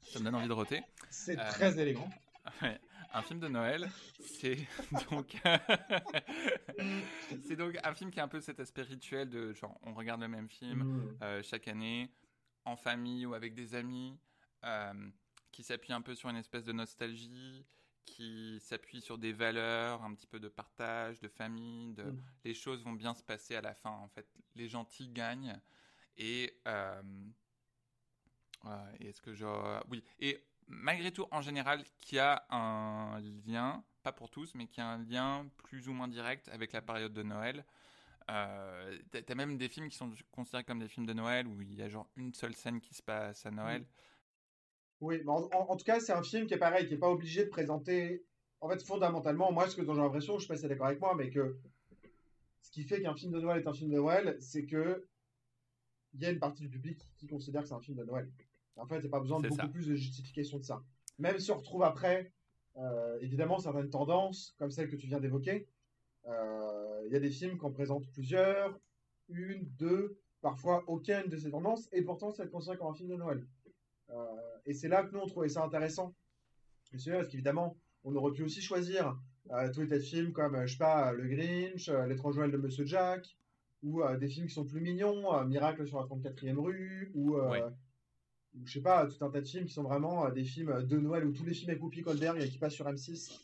ça 0.03 0.19
me 0.19 0.25
donne 0.25 0.35
envie 0.35 0.47
de 0.47 0.53
roter. 0.53 0.81
C'est 1.09 1.35
très 1.35 1.79
élégant. 1.79 2.09
un 3.13 3.21
film 3.21 3.39
de 3.39 3.47
Noël, 3.47 3.89
c'est 4.19 4.57
donc 5.09 5.37
c'est 7.47 7.55
donc 7.55 7.77
un 7.81 7.93
film 7.93 8.11
qui 8.11 8.19
a 8.19 8.23
un 8.23 8.27
peu 8.27 8.41
cet 8.41 8.59
aspect 8.59 8.81
rituel 8.81 9.29
de 9.29 9.53
genre 9.53 9.79
on 9.83 9.93
regarde 9.93 10.19
le 10.19 10.27
même 10.27 10.49
film 10.49 11.15
mmh. 11.21 11.43
chaque 11.43 11.69
année 11.69 12.11
en 12.65 12.75
famille 12.75 13.25
ou 13.25 13.33
avec 13.33 13.53
des 13.53 13.75
amis, 13.75 14.19
qui 15.53 15.63
s'appuie 15.63 15.93
un 15.93 16.01
peu 16.01 16.15
sur 16.15 16.27
une 16.27 16.35
espèce 16.35 16.65
de 16.65 16.73
nostalgie, 16.73 17.65
qui 18.05 18.59
s'appuie 18.59 19.01
sur 19.01 19.17
des 19.17 19.33
valeurs, 19.33 20.03
un 20.03 20.13
petit 20.13 20.27
peu 20.27 20.39
de 20.39 20.47
partage, 20.47 21.19
de 21.19 21.27
famille, 21.27 21.93
de 21.93 22.03
mm. 22.03 22.23
les 22.45 22.53
choses 22.53 22.83
vont 22.83 22.93
bien 22.93 23.13
se 23.13 23.23
passer 23.23 23.55
à 23.55 23.61
la 23.61 23.73
fin. 23.73 23.91
En 23.91 24.07
fait, 24.09 24.27
les 24.55 24.67
gentils 24.67 25.09
gagnent. 25.09 25.59
Et, 26.17 26.59
euh, 26.67 27.01
est-ce 28.99 29.21
que 29.21 29.33
je, 29.33 29.45
oui, 29.89 30.03
et 30.19 30.43
malgré 30.67 31.11
tout, 31.11 31.25
en 31.31 31.41
général, 31.41 31.83
qui 31.99 32.19
a 32.19 32.45
un 32.49 33.19
lien, 33.45 33.83
pas 34.03 34.11
pour 34.11 34.29
tous, 34.29 34.53
mais 34.55 34.67
qui 34.67 34.81
a 34.81 34.87
un 34.87 35.03
lien 35.03 35.49
plus 35.57 35.89
ou 35.89 35.93
moins 35.93 36.07
direct 36.07 36.49
avec 36.49 36.71
la 36.73 36.81
période 36.81 37.13
de 37.13 37.23
Noël. 37.23 37.65
Euh, 38.31 38.97
T'as 39.11 39.35
même 39.35 39.57
des 39.57 39.67
films 39.67 39.89
qui 39.89 39.97
sont 39.97 40.11
considérés 40.31 40.63
comme 40.63 40.79
des 40.79 40.87
films 40.87 41.05
de 41.05 41.13
Noël 41.13 41.45
où 41.45 41.61
il 41.61 41.73
y 41.73 41.81
a 41.81 41.89
genre 41.89 42.07
une 42.15 42.33
seule 42.33 42.55
scène 42.55 42.79
qui 42.79 42.93
se 42.93 43.03
passe 43.03 43.45
à 43.45 43.51
Noël. 43.51 43.81
Mm. 43.81 43.85
Oui, 45.03 45.21
mais 45.25 45.31
en, 45.31 45.75
tout 45.75 45.83
cas, 45.83 45.99
c'est 45.99 46.13
un 46.13 46.23
film 46.23 46.47
qui 46.47 46.53
est 46.53 46.57
pareil, 46.57 46.85
qui 46.87 46.93
n'est 46.93 46.99
pas 46.99 47.09
obligé 47.09 47.43
de 47.43 47.49
présenter. 47.49 48.23
En 48.61 48.69
fait, 48.69 48.81
fondamentalement, 48.81 49.51
moi, 49.51 49.67
ce 49.67 49.75
que 49.75 49.81
j'ai 49.81 49.93
l'impression, 49.93 50.37
je 50.37 50.37
ne 50.37 50.41
sais 50.43 50.47
pas 50.47 50.55
si 50.55 50.61
c'est 50.61 50.69
d'accord 50.69 50.87
avec 50.87 51.01
moi, 51.01 51.13
mais 51.13 51.29
que 51.29 51.57
ce 52.61 52.71
qui 52.71 52.83
fait 52.83 53.01
qu'un 53.01 53.13
film 53.13 53.33
de 53.33 53.41
Noël 53.41 53.61
est 53.61 53.67
un 53.67 53.73
film 53.73 53.91
de 53.91 53.97
Noël, 53.97 54.37
c'est 54.39 54.65
que 54.65 55.05
il 56.13 56.21
y 56.21 56.25
a 56.25 56.29
une 56.29 56.39
partie 56.39 56.61
du 56.61 56.69
public 56.69 57.05
qui 57.17 57.27
considère 57.27 57.63
que 57.63 57.67
c'est 57.67 57.73
un 57.73 57.81
film 57.81 57.97
de 57.97 58.05
Noël. 58.05 58.31
En 58.77 58.85
fait, 58.85 58.99
il 58.99 59.01
n'y 59.01 59.07
a 59.07 59.09
pas 59.09 59.19
besoin 59.19 59.41
de 59.41 59.49
beaucoup 59.49 59.67
plus 59.67 59.87
de 59.87 59.95
justification 59.95 60.57
de 60.57 60.63
ça. 60.63 60.81
Même 61.19 61.37
si 61.37 61.51
on 61.51 61.57
retrouve 61.57 61.83
après, 61.83 62.31
euh, 62.77 63.19
évidemment, 63.19 63.59
certaines 63.59 63.89
tendances, 63.89 64.55
comme 64.57 64.71
celle 64.71 64.89
que 64.89 64.95
tu 64.95 65.07
viens 65.07 65.19
d'évoquer. 65.19 65.67
Euh, 66.27 67.03
il 67.07 67.11
y 67.11 67.17
a 67.17 67.19
des 67.19 67.29
films 67.29 67.57
qu'on 67.57 67.73
présente 67.73 68.09
plusieurs, 68.11 68.79
une, 69.27 69.65
deux, 69.77 70.17
parfois 70.39 70.85
aucune 70.87 71.27
de 71.27 71.35
ces 71.35 71.51
tendances, 71.51 71.89
et 71.91 72.03
pourtant, 72.03 72.31
c'est 72.31 72.49
considéré 72.49 72.77
comme 72.77 72.87
un 72.87 72.93
film 72.93 73.09
de 73.09 73.17
Noël. 73.17 73.45
Euh, 74.13 74.25
et 74.65 74.73
c'est 74.73 74.87
là 74.87 75.03
que 75.03 75.13
nous, 75.13 75.19
on 75.19 75.27
trouvait 75.27 75.49
ça 75.49 75.63
intéressant. 75.63 76.13
parce 76.91 77.27
qu'évidemment, 77.27 77.77
on 78.03 78.15
aurait 78.15 78.33
pu 78.33 78.43
aussi 78.43 78.61
choisir 78.61 79.17
euh, 79.51 79.71
tous 79.71 79.81
les 79.81 79.99
films 79.99 80.31
comme, 80.31 80.65
je 80.65 80.71
sais 80.71 80.77
pas, 80.77 81.11
Le 81.11 81.27
Grinch, 81.27 81.89
euh, 81.89 82.05
L'étrange 82.05 82.37
Noël 82.37 82.51
de 82.51 82.57
Monsieur 82.57 82.85
Jack, 82.85 83.37
ou 83.81 84.01
des 84.17 84.29
films 84.29 84.47
qui 84.47 84.53
sont 84.53 84.63
plus 84.63 84.79
mignons, 84.79 85.43
Miracle 85.43 85.85
sur 85.85 85.99
la 85.99 86.05
34e 86.05 86.57
rue, 86.57 87.11
ou, 87.15 87.35
je 88.63 88.71
sais 88.71 88.81
pas, 88.81 89.05
tout 89.07 89.25
un 89.25 89.29
tas 89.29 89.41
de 89.41 89.45
films 89.45 89.65
qui 89.65 89.73
sont 89.73 89.83
vraiment 89.83 90.29
des 90.29 90.45
films 90.45 90.87
de 90.87 90.97
Noël, 90.99 91.25
ou 91.25 91.33
tous 91.33 91.43
les 91.43 91.53
films 91.53 91.71
avec 91.71 91.83
Whoopi 91.83 91.99
Goldberg 91.99 92.39
qui 92.47 92.57
passent 92.59 92.75
sur 92.75 92.87
M6 92.87 93.37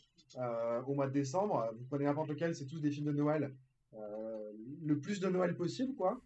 au 0.86 0.94
mois 0.94 1.08
de 1.08 1.12
décembre. 1.12 1.70
Vous 1.76 1.84
prenez 1.84 2.06
n'importe 2.06 2.30
lequel, 2.30 2.54
c'est 2.54 2.64
tous 2.64 2.80
des 2.80 2.90
films 2.90 3.08
de 3.08 3.12
Noël. 3.12 3.54
le 3.92 4.98
plus 4.98 5.20
de 5.20 5.28
Noël 5.28 5.54
possible, 5.54 5.94
quoi. 5.94 6.18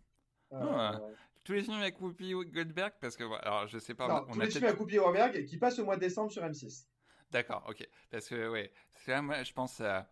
Ah 0.52 1.00
tous 1.44 1.52
les 1.52 1.62
films 1.62 1.80
avec 1.80 2.00
Whoopi 2.00 2.32
Goldberg 2.32 2.94
Parce 3.00 3.16
que, 3.16 3.24
alors, 3.42 3.66
je 3.68 3.78
sais 3.78 3.94
pas. 3.94 4.08
Non, 4.08 4.26
tous 4.32 4.40
les 4.40 4.50
films 4.50 4.64
avec 4.64 4.80
Whoopi 4.80 4.96
Goldberg 4.96 5.44
qui 5.44 5.58
passent 5.58 5.78
au 5.78 5.84
mois 5.84 5.96
de 5.96 6.00
décembre 6.00 6.32
sur 6.32 6.42
M6. 6.42 6.86
D'accord, 7.30 7.64
ok. 7.68 7.88
Parce 8.10 8.28
que, 8.28 8.48
ouais, 8.48 8.72
là, 9.06 9.22
moi, 9.22 9.42
je 9.42 9.52
pense 9.52 9.80
à. 9.80 10.08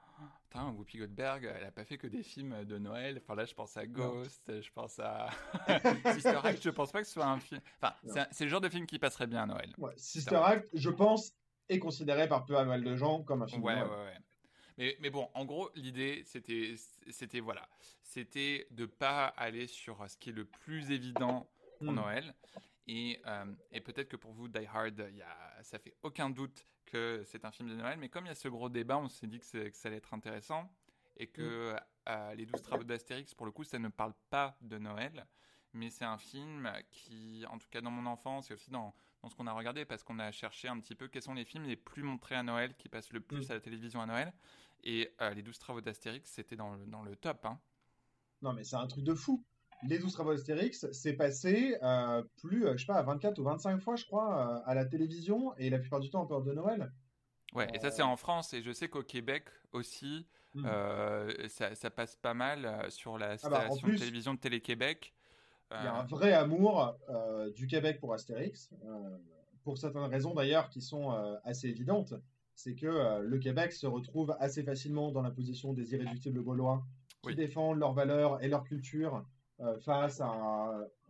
Putain, 0.50 0.68
Whoopi 0.70 0.98
Goldberg, 0.98 1.50
elle 1.56 1.64
a 1.64 1.70
pas 1.70 1.84
fait 1.84 1.96
que 1.96 2.06
des 2.06 2.22
films 2.22 2.64
de 2.64 2.78
Noël. 2.78 3.18
Enfin, 3.22 3.34
là, 3.34 3.46
je 3.46 3.54
pense 3.54 3.76
à 3.78 3.86
Ghost, 3.86 4.52
je 4.60 4.70
pense 4.72 4.98
à 4.98 5.30
Sister 6.12 6.38
Act. 6.44 6.62
Je 6.62 6.68
pense 6.68 6.92
pas 6.92 7.00
que 7.00 7.06
ce 7.06 7.14
soit 7.14 7.26
un 7.26 7.40
film. 7.40 7.60
Enfin, 7.80 7.94
c'est 8.30 8.44
le 8.44 8.50
genre 8.50 8.60
de 8.60 8.68
film 8.68 8.86
qui 8.86 8.98
passerait 8.98 9.26
bien 9.26 9.44
à 9.44 9.46
Noël. 9.46 9.72
Ouais, 9.78 9.94
Sister, 9.96 10.36
Act, 10.36 10.68
je 10.74 10.90
pense, 10.90 11.32
est 11.70 11.78
considéré 11.78 12.28
par 12.28 12.44
peu 12.44 12.58
à 12.58 12.64
mal 12.64 12.84
de 12.84 12.94
gens 12.96 13.22
comme 13.22 13.42
un 13.42 13.46
film 13.46 13.62
ouais, 13.62 13.74
de 13.74 13.78
Noël. 13.78 13.90
Ouais, 13.90 14.04
ouais, 14.04 14.18
mais, 14.78 14.96
mais, 15.00 15.10
bon, 15.10 15.28
en 15.34 15.44
gros, 15.44 15.70
l'idée, 15.74 16.22
c'était, 16.24 16.74
c'était 17.10 17.40
voilà, 17.40 17.68
c'était 18.02 18.66
de 18.70 18.86
pas 18.86 19.26
aller 19.26 19.66
sur 19.66 20.08
ce 20.08 20.16
qui 20.16 20.30
est 20.30 20.32
le 20.32 20.44
plus 20.44 20.90
évident 20.90 21.48
pour 21.78 21.92
hmm. 21.92 21.96
Noël. 21.96 22.34
Et, 22.86 23.20
euh, 23.26 23.52
et 23.70 23.80
peut-être 23.80 24.08
que 24.08 24.16
pour 24.16 24.32
vous, 24.32 24.48
Die 24.48 24.66
Hard, 24.66 24.98
y 25.14 25.22
a, 25.22 25.62
ça 25.62 25.78
fait 25.78 25.94
aucun 26.02 26.30
doute 26.30 26.66
que 26.86 27.22
c'est 27.26 27.44
un 27.44 27.50
film 27.50 27.68
de 27.68 27.74
Noël. 27.74 27.98
Mais 27.98 28.08
comme 28.08 28.24
il 28.24 28.28
y 28.28 28.32
a 28.32 28.34
ce 28.34 28.48
gros 28.48 28.68
débat, 28.68 28.98
on 28.98 29.08
s'est 29.08 29.26
dit 29.26 29.38
que, 29.38 29.68
que, 29.68 29.76
ça 29.76 29.88
allait 29.88 29.98
être 29.98 30.14
intéressant. 30.14 30.70
Et 31.16 31.26
que 31.26 31.72
hmm. 31.72 31.76
euh, 32.08 32.34
les 32.34 32.46
12 32.46 32.62
travaux 32.62 32.84
d'Astérix, 32.84 33.34
pour 33.34 33.46
le 33.46 33.52
coup, 33.52 33.64
ça 33.64 33.78
ne 33.78 33.88
parle 33.88 34.14
pas 34.30 34.56
de 34.60 34.78
Noël. 34.78 35.26
Mais 35.74 35.90
c'est 35.90 36.04
un 36.04 36.18
film 36.18 36.70
qui, 36.90 37.44
en 37.48 37.58
tout 37.58 37.68
cas 37.70 37.80
dans 37.80 37.90
mon 37.90 38.04
enfance 38.04 38.50
et 38.50 38.54
aussi 38.54 38.70
dans, 38.70 38.94
dans 39.22 39.30
ce 39.30 39.36
qu'on 39.36 39.46
a 39.46 39.52
regardé, 39.52 39.84
parce 39.84 40.02
qu'on 40.02 40.18
a 40.18 40.30
cherché 40.32 40.68
un 40.68 40.78
petit 40.80 40.94
peu 40.94 41.08
quels 41.08 41.22
sont 41.22 41.34
les 41.34 41.44
films 41.44 41.64
les 41.64 41.76
plus 41.76 42.02
montrés 42.02 42.34
à 42.34 42.42
Noël, 42.42 42.74
qui 42.76 42.88
passent 42.88 43.12
le 43.12 43.20
plus 43.20 43.48
hmm. 43.48 43.52
à 43.52 43.54
la 43.54 43.60
télévision 43.60 44.00
à 44.00 44.06
Noël. 44.06 44.32
Et 44.84 45.14
euh, 45.20 45.30
les 45.34 45.42
12 45.42 45.58
travaux 45.58 45.80
d'Astérix, 45.80 46.28
c'était 46.28 46.56
dans 46.56 46.74
le, 46.74 46.84
dans 46.86 47.02
le 47.02 47.14
top. 47.14 47.46
Hein. 47.46 47.58
Non, 48.42 48.52
mais 48.52 48.64
c'est 48.64 48.76
un 48.76 48.86
truc 48.86 49.04
de 49.04 49.14
fou 49.14 49.44
les 49.82 49.98
12 49.98 50.12
travaux 50.12 50.32
d'Astérix, 50.32 50.86
c'est 50.92 51.14
passé 51.14 51.76
euh, 51.82 52.22
plus, 52.40 52.66
euh, 52.66 52.72
je 52.76 52.78
sais 52.78 52.86
pas, 52.86 52.98
à 52.98 53.02
24 53.02 53.38
ou 53.38 53.44
25 53.44 53.80
fois, 53.80 53.96
je 53.96 54.04
crois, 54.04 54.60
euh, 54.64 54.70
à 54.70 54.74
la 54.74 54.84
télévision 54.84 55.56
et 55.56 55.70
la 55.70 55.78
plupart 55.78 56.00
du 56.00 56.10
temps 56.10 56.22
en 56.22 56.26
période 56.26 56.46
de 56.46 56.52
Noël. 56.52 56.92
Ouais, 57.54 57.68
et 57.74 57.78
ça 57.80 57.90
c'est 57.90 58.02
en 58.02 58.16
France 58.16 58.54
et 58.54 58.62
je 58.62 58.72
sais 58.72 58.88
qu'au 58.88 59.02
Québec 59.02 59.44
aussi, 59.72 60.26
hmm. 60.54 60.66
ça, 61.48 61.90
passe 61.90 62.16
pas 62.16 62.32
mal 62.32 62.86
sur 62.90 63.18
la 63.18 63.36
ah 63.42 63.48
bah, 63.50 63.66
station 63.66 63.88
de 63.88 63.96
télévision 63.96 64.34
de 64.34 64.38
Télé-Québec. 64.38 65.12
Il 65.80 65.84
y 65.84 65.88
a 65.88 65.94
un 65.94 66.04
vrai 66.04 66.32
amour 66.32 66.96
du 67.56 67.66
Québec 67.66 67.98
pour 68.00 68.12
Astérix, 68.12 68.72
pour 69.64 69.78
certaines 69.78 70.02
raisons 70.02 70.34
d'ailleurs 70.34 70.68
qui 70.68 70.82
sont 70.82 71.10
assez 71.44 71.68
évidentes. 71.68 72.14
C'est 72.54 72.74
que 72.74 73.20
le 73.20 73.38
Québec 73.38 73.72
se 73.72 73.86
retrouve 73.86 74.36
assez 74.38 74.62
facilement 74.62 75.10
dans 75.12 75.22
la 75.22 75.30
position 75.30 75.72
des 75.72 75.94
irréductibles 75.94 76.42
gaulois 76.42 76.84
qui 77.22 77.34
défendent 77.34 77.78
leurs 77.78 77.92
valeurs 77.94 78.42
et 78.42 78.48
leur 78.48 78.64
culture 78.64 79.24
euh, 79.60 79.78
face 79.78 80.20
à 80.20 80.26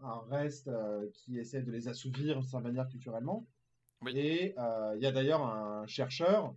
un, 0.02 0.20
reste 0.28 0.68
euh, 0.68 1.08
qui 1.14 1.38
essaie 1.38 1.62
de 1.62 1.70
les 1.70 1.88
assouvir 1.88 2.40
de 2.40 2.44
sa 2.44 2.60
manière 2.60 2.86
culturellement. 2.88 3.46
Et 4.12 4.54
euh, 4.58 4.94
il 4.96 5.02
y 5.02 5.06
a 5.06 5.12
d'ailleurs 5.12 5.42
un 5.42 5.86
chercheur 5.86 6.54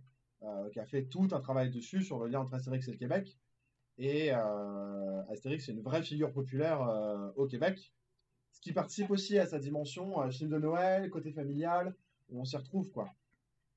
qui 0.72 0.78
a 0.78 0.86
fait 0.86 1.06
tout 1.06 1.26
un 1.32 1.40
travail 1.40 1.70
dessus 1.70 2.02
sur 2.02 2.20
le 2.20 2.28
lien 2.28 2.40
entre 2.40 2.54
Astérix 2.54 2.86
et 2.86 2.92
le 2.92 2.98
Québec. 2.98 3.36
Et 3.98 4.30
Astérix 4.30 5.68
est 5.68 5.72
une 5.72 5.80
vraie 5.80 6.02
figure 6.02 6.30
populaire 6.30 7.32
au 7.34 7.46
Québec, 7.46 7.92
qui 8.66 8.72
participe 8.72 9.12
aussi 9.12 9.38
à 9.38 9.46
sa 9.46 9.60
dimension 9.60 10.28
film 10.32 10.50
de 10.50 10.58
Noël, 10.58 11.08
côté 11.08 11.30
familial, 11.30 11.94
où 12.28 12.40
on 12.40 12.44
s'y 12.44 12.56
retrouve, 12.56 12.90
quoi. 12.90 13.14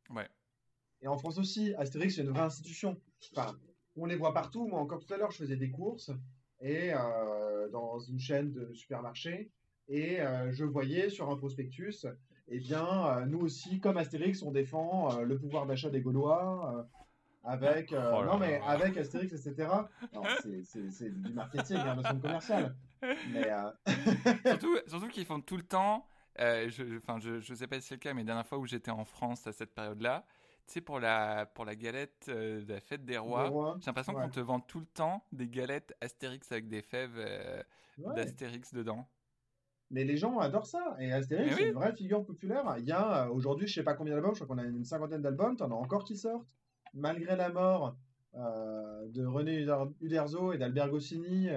Ouais. 0.10 0.28
Et 1.04 1.08
en 1.08 1.15
France 1.15 1.38
aussi, 1.38 1.75
Astérix 1.75 2.15
c'est 2.15 2.23
une 2.23 2.32
vraie 2.32 2.41
institution. 2.41 2.99
Enfin, 3.32 3.56
on 3.95 4.08
les 4.08 4.15
voit 4.15 4.34
partout. 4.34 4.67
Moi, 4.67 4.80
encore 4.80 5.06
tout 5.06 5.13
à 5.13 5.17
l'heure, 5.17 5.30
je 5.30 5.38
faisais 5.38 5.58
des 5.58 5.69
courses 5.69 6.10
et 6.60 6.91
euh, 6.91 7.69
dans 7.69 7.99
une 7.99 8.19
chaîne 8.19 8.52
de 8.52 8.73
supermarchés. 8.73 9.52
Et 9.89 10.21
euh, 10.21 10.52
je 10.52 10.65
voyais 10.65 11.12
sur 11.12 11.30
un 11.30 11.38
prospectus, 11.38 12.08
eh 12.47 12.58
bien, 12.58 13.06
euh, 13.06 13.25
nous 13.28 13.41
aussi, 13.41 13.80
comme 13.80 13.97
Astérix, 13.97 14.41
on 14.41 14.52
défend 14.52 15.19
le 15.19 15.37
pouvoir 15.37 15.67
d'achat 15.67 15.92
des 15.92 16.02
Gaulois 16.02 16.90
avec 17.44 17.94
oh 17.94 18.25
non 18.25 18.37
mais 18.37 18.60
avec 18.67 18.98
Astérix 18.98 19.31
etc 19.31 19.69
c'est 20.65 21.10
du 21.10 21.31
marketing 21.31 21.77
hein, 21.77 21.96
de 21.96 22.21
commercial 22.21 22.75
mais 23.02 23.50
surtout 24.45 24.77
surtout 24.87 25.08
qu'ils 25.08 25.25
font 25.25 25.41
tout 25.41 25.58
le 25.58 25.63
temps 25.63 26.08
je 26.37 26.97
enfin 26.97 27.19
je, 27.19 27.39
je 27.39 27.54
sais 27.54 27.67
pas 27.67 27.79
si 27.79 27.87
c'est 27.87 27.95
le 27.95 28.00
cas 28.00 28.13
mais 28.13 28.21
la 28.21 28.27
dernière 28.27 28.47
fois 28.47 28.58
où 28.58 28.65
j'étais 28.65 28.91
en 28.91 29.06
France 29.06 29.47
à 29.47 29.52
cette 29.52 29.73
période 29.73 30.02
là 30.02 30.25
sais, 30.69 30.81
pour 30.81 31.00
la, 31.00 31.45
pour 31.45 31.65
la 31.65 31.75
galette 31.75 32.27
euh, 32.29 32.63
de 32.63 32.73
la 32.73 32.79
fête 32.79 33.06
des 33.06 33.17
rois, 33.17 33.77
j'ai 33.79 33.87
l'impression 33.87 34.13
qu'on 34.13 34.29
te 34.29 34.39
vend 34.39 34.60
tout 34.60 34.79
le 34.79 34.85
temps 34.85 35.23
des 35.31 35.47
galettes 35.47 35.93
Astérix 36.02 36.52
avec 36.52 36.67
des 36.67 36.81
fèves 36.81 37.17
euh, 37.17 37.62
d'Astérix 38.15 38.73
dedans. 38.73 39.08
Mais 39.91 40.04
les 40.04 40.17
gens 40.17 40.37
adorent 40.37 40.67
ça. 40.67 40.95
Et 41.00 41.12
Astérix, 41.12 41.56
c'est 41.56 41.69
une 41.69 41.73
vraie 41.73 41.95
figure 41.95 42.23
populaire. 42.23 42.75
Il 42.77 42.85
y 42.85 42.91
a 42.91 43.25
euh, 43.25 43.29
aujourd'hui, 43.29 43.67
je 43.67 43.73
sais 43.73 43.83
pas 43.83 43.95
combien 43.95 44.13
d'albums, 44.13 44.35
je 44.35 44.43
crois 44.43 44.56
qu'on 44.56 44.62
a 44.62 44.65
une 44.65 44.85
cinquantaine 44.85 45.21
d'albums, 45.21 45.58
tu 45.58 45.63
en 45.63 45.71
as 45.71 45.75
encore 45.75 46.04
qui 46.04 46.15
sortent. 46.15 46.56
Malgré 46.93 47.35
la 47.35 47.50
mort 47.50 47.95
de 48.33 49.25
René 49.25 49.65
Uderzo 50.02 50.54
et 50.54 50.58
d'Albert 50.58 50.89
Goscinny. 50.89 51.50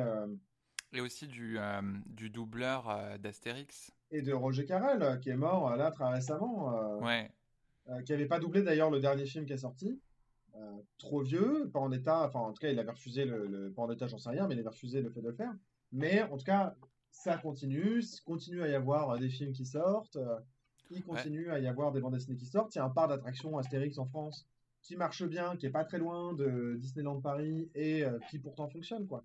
Et 0.92 1.00
aussi 1.00 1.26
du, 1.26 1.58
du 2.06 2.30
doubleur 2.30 3.18
d'Astérix. 3.18 3.92
Et 4.10 4.22
de 4.22 4.32
Roger 4.32 4.64
Carrel, 4.64 5.18
qui 5.20 5.30
est 5.30 5.36
mort 5.36 5.74
là 5.76 5.90
très 5.90 6.08
récemment. 6.08 6.98
ouais. 7.00 7.30
Euh, 7.88 8.00
qui 8.02 8.12
n'avait 8.12 8.26
pas 8.26 8.38
doublé 8.38 8.62
d'ailleurs 8.62 8.90
le 8.90 9.00
dernier 9.00 9.26
film 9.26 9.44
qui 9.44 9.52
est 9.52 9.58
sorti. 9.58 10.00
Euh, 10.54 10.70
trop 10.98 11.22
vieux, 11.22 11.68
pas 11.72 11.80
en 11.80 11.90
état, 11.90 12.26
enfin 12.26 12.40
en 12.40 12.52
tout 12.52 12.60
cas 12.60 12.70
il 12.70 12.78
avait 12.78 12.90
refusé 12.90 13.24
le, 13.24 13.46
le 13.46 13.72
pas 13.72 13.82
en 13.82 13.90
état, 13.90 14.06
j'en 14.06 14.18
sais 14.18 14.30
rien, 14.30 14.46
mais 14.46 14.54
il 14.54 14.60
avait 14.60 14.68
refusé 14.68 15.00
le 15.02 15.10
fait 15.10 15.20
de 15.20 15.28
le 15.28 15.34
faire. 15.34 15.52
Mais 15.90 16.22
en 16.22 16.36
tout 16.36 16.44
cas, 16.44 16.76
ça 17.10 17.38
continue, 17.38 18.02
continue 18.24 18.62
à 18.62 18.68
y 18.68 18.74
avoir 18.74 19.18
des 19.18 19.28
films 19.28 19.52
qui 19.52 19.66
sortent, 19.66 20.18
il 20.90 21.02
continue 21.02 21.50
à 21.50 21.58
y 21.58 21.66
avoir 21.66 21.90
des 21.90 22.00
bandes 22.00 22.14
dessinées 22.14 22.36
qui 22.36 22.46
sortent. 22.46 22.74
Il 22.74 22.78
y 22.78 22.80
a 22.80 22.84
un 22.84 22.90
parc 22.90 23.08
d'attractions 23.08 23.58
Astérix 23.58 23.98
en 23.98 24.06
France 24.06 24.46
qui 24.82 24.96
marche 24.96 25.24
bien, 25.24 25.56
qui 25.56 25.66
est 25.66 25.70
pas 25.70 25.84
très 25.84 25.98
loin 25.98 26.34
de 26.34 26.76
Disneyland 26.78 27.20
Paris 27.20 27.68
et 27.74 28.04
qui 28.30 28.38
pourtant 28.38 28.68
fonctionne 28.68 29.06
quoi. 29.06 29.24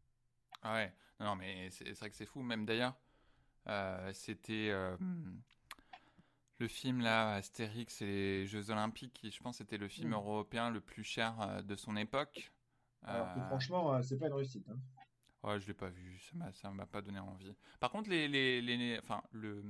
Ah 0.62 0.76
ouais, 0.76 0.94
non, 1.20 1.36
mais 1.36 1.70
c'est 1.72 1.92
vrai 1.98 2.10
que 2.10 2.16
c'est 2.16 2.26
fou. 2.26 2.42
Même 2.42 2.66
d'ailleurs, 2.66 2.96
c'était 4.14 4.72
le 6.60 6.68
film 6.68 7.02
là, 7.02 7.36
Astérix 7.36 8.02
et 8.02 8.06
les 8.06 8.48
Jeux 8.48 8.72
Olympiques, 8.72 9.14
qui 9.14 9.32
je 9.32 9.42
pense 9.42 9.62
était 9.62 9.78
le 9.78 9.88
film 9.88 10.10
mmh. 10.10 10.14
européen 10.14 10.70
le 10.70 10.82
plus 10.82 11.04
cher 11.04 11.36
euh, 11.42 11.62
de 11.62 11.76
son 11.76 11.96
époque. 11.96 12.52
Alors 13.04 13.30
franchement, 13.48 13.94
euh, 13.94 14.02
c'est 14.02 14.18
pas 14.18 14.28
une 14.28 14.34
réussite. 14.34 14.68
Hein. 14.70 14.78
Ouais, 15.44 15.60
je 15.60 15.68
l'ai 15.68 15.74
pas 15.74 15.90
vu, 15.90 16.20
ça 16.54 16.72
m'a 16.72 16.86
pas 16.88 17.02
donné 17.02 17.20
envie. 17.20 17.56
Par 17.80 17.92
contre, 17.92 18.10
les, 18.10 18.28
les, 18.28 18.62
les, 18.62 19.00
enfin, 19.00 19.22
le 19.32 19.64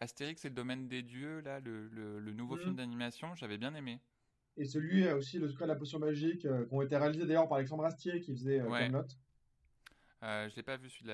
Astérix 0.00 0.44
et 0.44 0.48
le 0.48 0.54
domaine 0.54 0.88
des 0.88 1.02
dieux, 1.02 1.40
là, 1.40 1.60
le, 1.60 1.88
le, 1.88 2.32
nouveau 2.32 2.56
film 2.56 2.72
mmh. 2.72 2.76
d'animation, 2.76 3.34
j'avais 3.34 3.56
bien 3.56 3.74
aimé. 3.74 4.00
Et 4.56 4.64
celui 4.64 5.06
euh, 5.06 5.16
aussi, 5.16 5.38
le 5.38 5.48
secret 5.48 5.64
de 5.64 5.70
la 5.70 5.76
potion 5.76 6.00
magique, 6.00 6.40
qui 6.40 6.48
ont 6.74 6.82
été 6.82 6.96
réalisés 6.96 7.24
d'ailleurs 7.24 7.48
par 7.48 7.58
Alexandre 7.58 7.84
Astier, 7.84 8.20
qui 8.20 8.34
faisait 8.34 8.60
euh, 8.60 8.68
ouais. 8.68 8.90
Euh, 10.22 10.48
je 10.48 10.56
l'ai 10.56 10.62
pas 10.62 10.76
vu 10.76 10.88
celui 10.88 11.10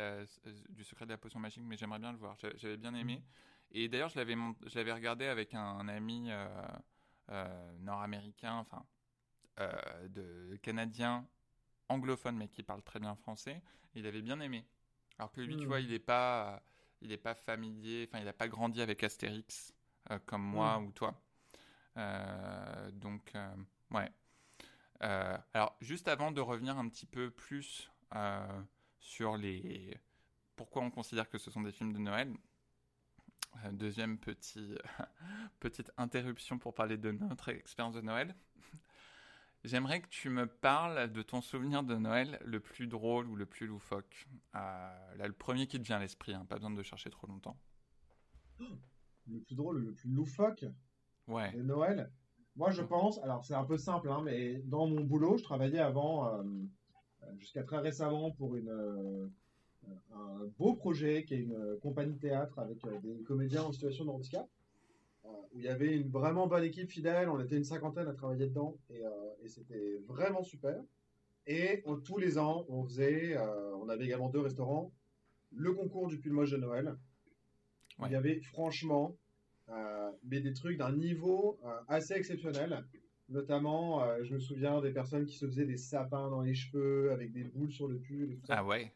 du 0.69 0.85
secret 0.85 1.07
de 1.07 1.11
la 1.11 1.19
potion 1.19 1.41
magique, 1.41 1.65
mais 1.65 1.77
j'aimerais 1.77 1.99
bien 1.99 2.13
le 2.13 2.19
voir. 2.19 2.37
J'avais 2.57 2.77
bien 2.77 2.95
aimé. 2.95 3.17
Mmh. 3.17 3.49
Et 3.73 3.89
d'ailleurs, 3.89 4.09
je 4.09 4.19
l'avais, 4.19 4.93
regardé 4.93 5.27
avec 5.27 5.55
un, 5.55 5.89
ami 5.89 6.31
euh, 6.31 6.47
euh, 7.31 7.73
nord-américain, 7.81 8.55
enfin, 8.55 8.85
euh, 9.61 10.09
de 10.09 10.57
canadien 10.63 11.27
anglophone, 11.89 12.37
mais 12.37 12.49
qui 12.49 12.63
parle 12.63 12.83
très 12.83 12.99
bien 12.99 13.15
français. 13.17 13.63
Il 13.95 14.07
avait 14.07 14.23
bien 14.23 14.41
aimé. 14.41 14.65
Alors 15.19 15.33
que 15.33 15.41
lui, 15.41 15.57
tu 15.57 15.67
vois, 15.67 15.81
hmm. 15.81 15.85
il 15.85 15.91
n'est 15.91 15.99
pas, 15.99 16.63
il 17.03 17.13
est 17.13 17.19
pas 17.19 17.35
familier, 17.35 18.07
enfin, 18.09 18.21
il 18.21 18.25
n'a 18.25 18.33
pas 18.33 18.49
grandi 18.49 18.81
avec 18.81 19.03
Astérix 19.03 19.75
comme 20.25 20.43
moi 20.43 20.79
hmm. 20.79 20.87
ou 20.87 20.93
toi. 20.93 21.21
donc, 22.93 23.35
ouais. 23.91 24.11
alors, 25.01 25.77
juste 25.81 26.09
avant 26.09 26.31
de 26.31 26.41
revenir 26.41 26.79
un 26.79 26.89
petit 26.89 27.07
peu 27.07 27.31
plus 27.31 27.91
sur 28.99 29.37
les 29.37 29.99
pourquoi 30.59 30.83
on 30.83 30.91
considère 30.91 31.29
que 31.31 31.39
ce 31.39 31.51
sont 31.53 31.63
des 31.63 31.71
films 31.71 31.93
de 31.93 31.99
Noël, 31.99 32.35
euh, 33.65 33.73
deuxième 33.73 34.19
petit, 34.19 34.75
petite 35.61 35.91
interruption 35.97 36.59
pour 36.59 36.75
parler 36.75 36.97
de 36.97 37.13
notre 37.13 37.49
expérience 37.51 37.95
de 37.95 38.01
Noël. 38.01 38.35
J'aimerais 39.65 40.01
que 40.01 40.09
tu 40.09 40.31
me 40.31 40.47
parles 40.47 41.13
de 41.13 41.23
ton 41.23 41.41
souvenir 41.41 41.83
de 41.83 41.95
Noël 41.95 42.41
le 42.45 42.61
plus 42.61 42.89
drôle 42.89 43.29
ou 43.29 43.37
le 43.37 43.47
plus 43.47 43.67
loufoque. 43.67 44.29
Euh, 44.57 45.15
là, 45.17 45.27
le 45.27 45.33
premier 45.33 45.67
qui 45.67 45.79
te 45.79 45.85
vient 45.85 45.97
à 45.97 46.01
l'esprit, 46.01 46.35
hein, 46.35 46.45
pas 46.45 46.57
besoin 46.57 46.71
de 46.71 46.83
chercher 46.83 47.11
trop 47.11 47.27
longtemps. 47.27 47.59
Le 49.31 49.41
plus 49.41 49.57
drôle, 49.57 49.85
le 49.85 49.93
plus 49.93 50.09
loufoque? 50.09 50.65
Ouais. 51.27 51.53
de 51.53 51.61
Noël? 51.61 52.11
Moi, 52.57 52.71
je 52.71 52.81
pense, 52.81 53.19
alors 53.19 53.45
c'est 53.45 53.53
un 53.53 53.65
peu 53.65 53.77
simple, 53.77 54.11
hein, 54.11 54.23
mais 54.25 54.63
dans 54.65 54.87
mon 54.87 55.05
boulot, 55.05 55.37
je 55.37 55.43
travaillais 55.43 55.81
avant, 55.81 56.27
euh, 56.27 56.43
jusqu'à 57.39 57.63
très 57.63 57.79
récemment, 57.79 58.31
pour 58.31 58.57
une, 58.57 59.31
un 60.15 60.47
beau 60.59 60.75
projet 60.75 61.25
qui 61.25 61.35
est 61.35 61.39
une 61.39 61.55
euh, 61.55 61.79
compagnie 61.81 62.15
de 62.15 62.19
théâtre 62.19 62.59
avec 62.59 62.85
euh, 62.85 62.99
des 63.01 63.23
comédiens 63.23 63.63
en 63.63 63.73
situation 63.73 64.05
de 64.05 64.11
handicap, 64.11 64.49
euh, 65.25 65.29
où 65.53 65.59
il 65.59 65.65
y 65.65 65.69
avait 65.69 65.97
une 65.97 66.09
vraiment 66.09 66.47
bonne 66.47 66.65
équipe 66.65 66.91
fidèle. 66.91 67.29
On 67.29 67.41
était 67.41 67.57
une 67.57 67.65
cinquantaine 67.65 68.09
à 68.09 68.15
travailler 68.15 68.47
dedans 68.47 68.77
et, 68.91 69.03
c'était 69.49 69.99
vraiment 70.07 70.43
super. 70.43 70.79
Et 71.47 71.83
tous 72.05 72.19
les 72.19 72.37
ans, 72.37 72.67
on 72.69 72.85
faisait, 72.85 73.39
on 73.81 73.89
avait 73.89 74.05
également 74.05 74.29
deux 74.29 74.41
restaurants, 74.41 74.93
le 75.51 75.73
concours 75.73 76.07
du 76.09 76.19
pull 76.19 76.33
moche 76.33 76.51
de 76.51 76.59
Noël. 76.59 76.95
Il 78.05 78.13
y 78.13 78.15
avait 78.15 78.41
franchement 78.43 79.17
mais 80.25 80.41
des 80.41 80.53
trucs 80.53 80.77
d'un 80.77 80.93
niveau 80.93 81.59
assez 81.89 82.13
exceptionnel. 82.13 82.85
Notamment, 83.29 84.03
je 84.25 84.35
me 84.35 84.39
souviens 84.39 84.81
des 84.81 84.91
personnes 84.91 85.27
qui 85.27 85.37
se 85.37 85.47
faisaient 85.47 85.67
des 85.67 85.77
sapins 85.77 86.31
dans 86.31 86.41
les 86.41 86.55
cheveux 86.55 87.13
avec 87.13 87.33
des 87.33 87.45
boules 87.45 87.71
sur 87.71 87.87
le 87.87 87.99
pull. 87.99 88.33
Et 88.33 88.37
tout 88.37 88.47
ça. 88.47 88.57
Ah 88.59 88.65
ouais. 88.65 88.93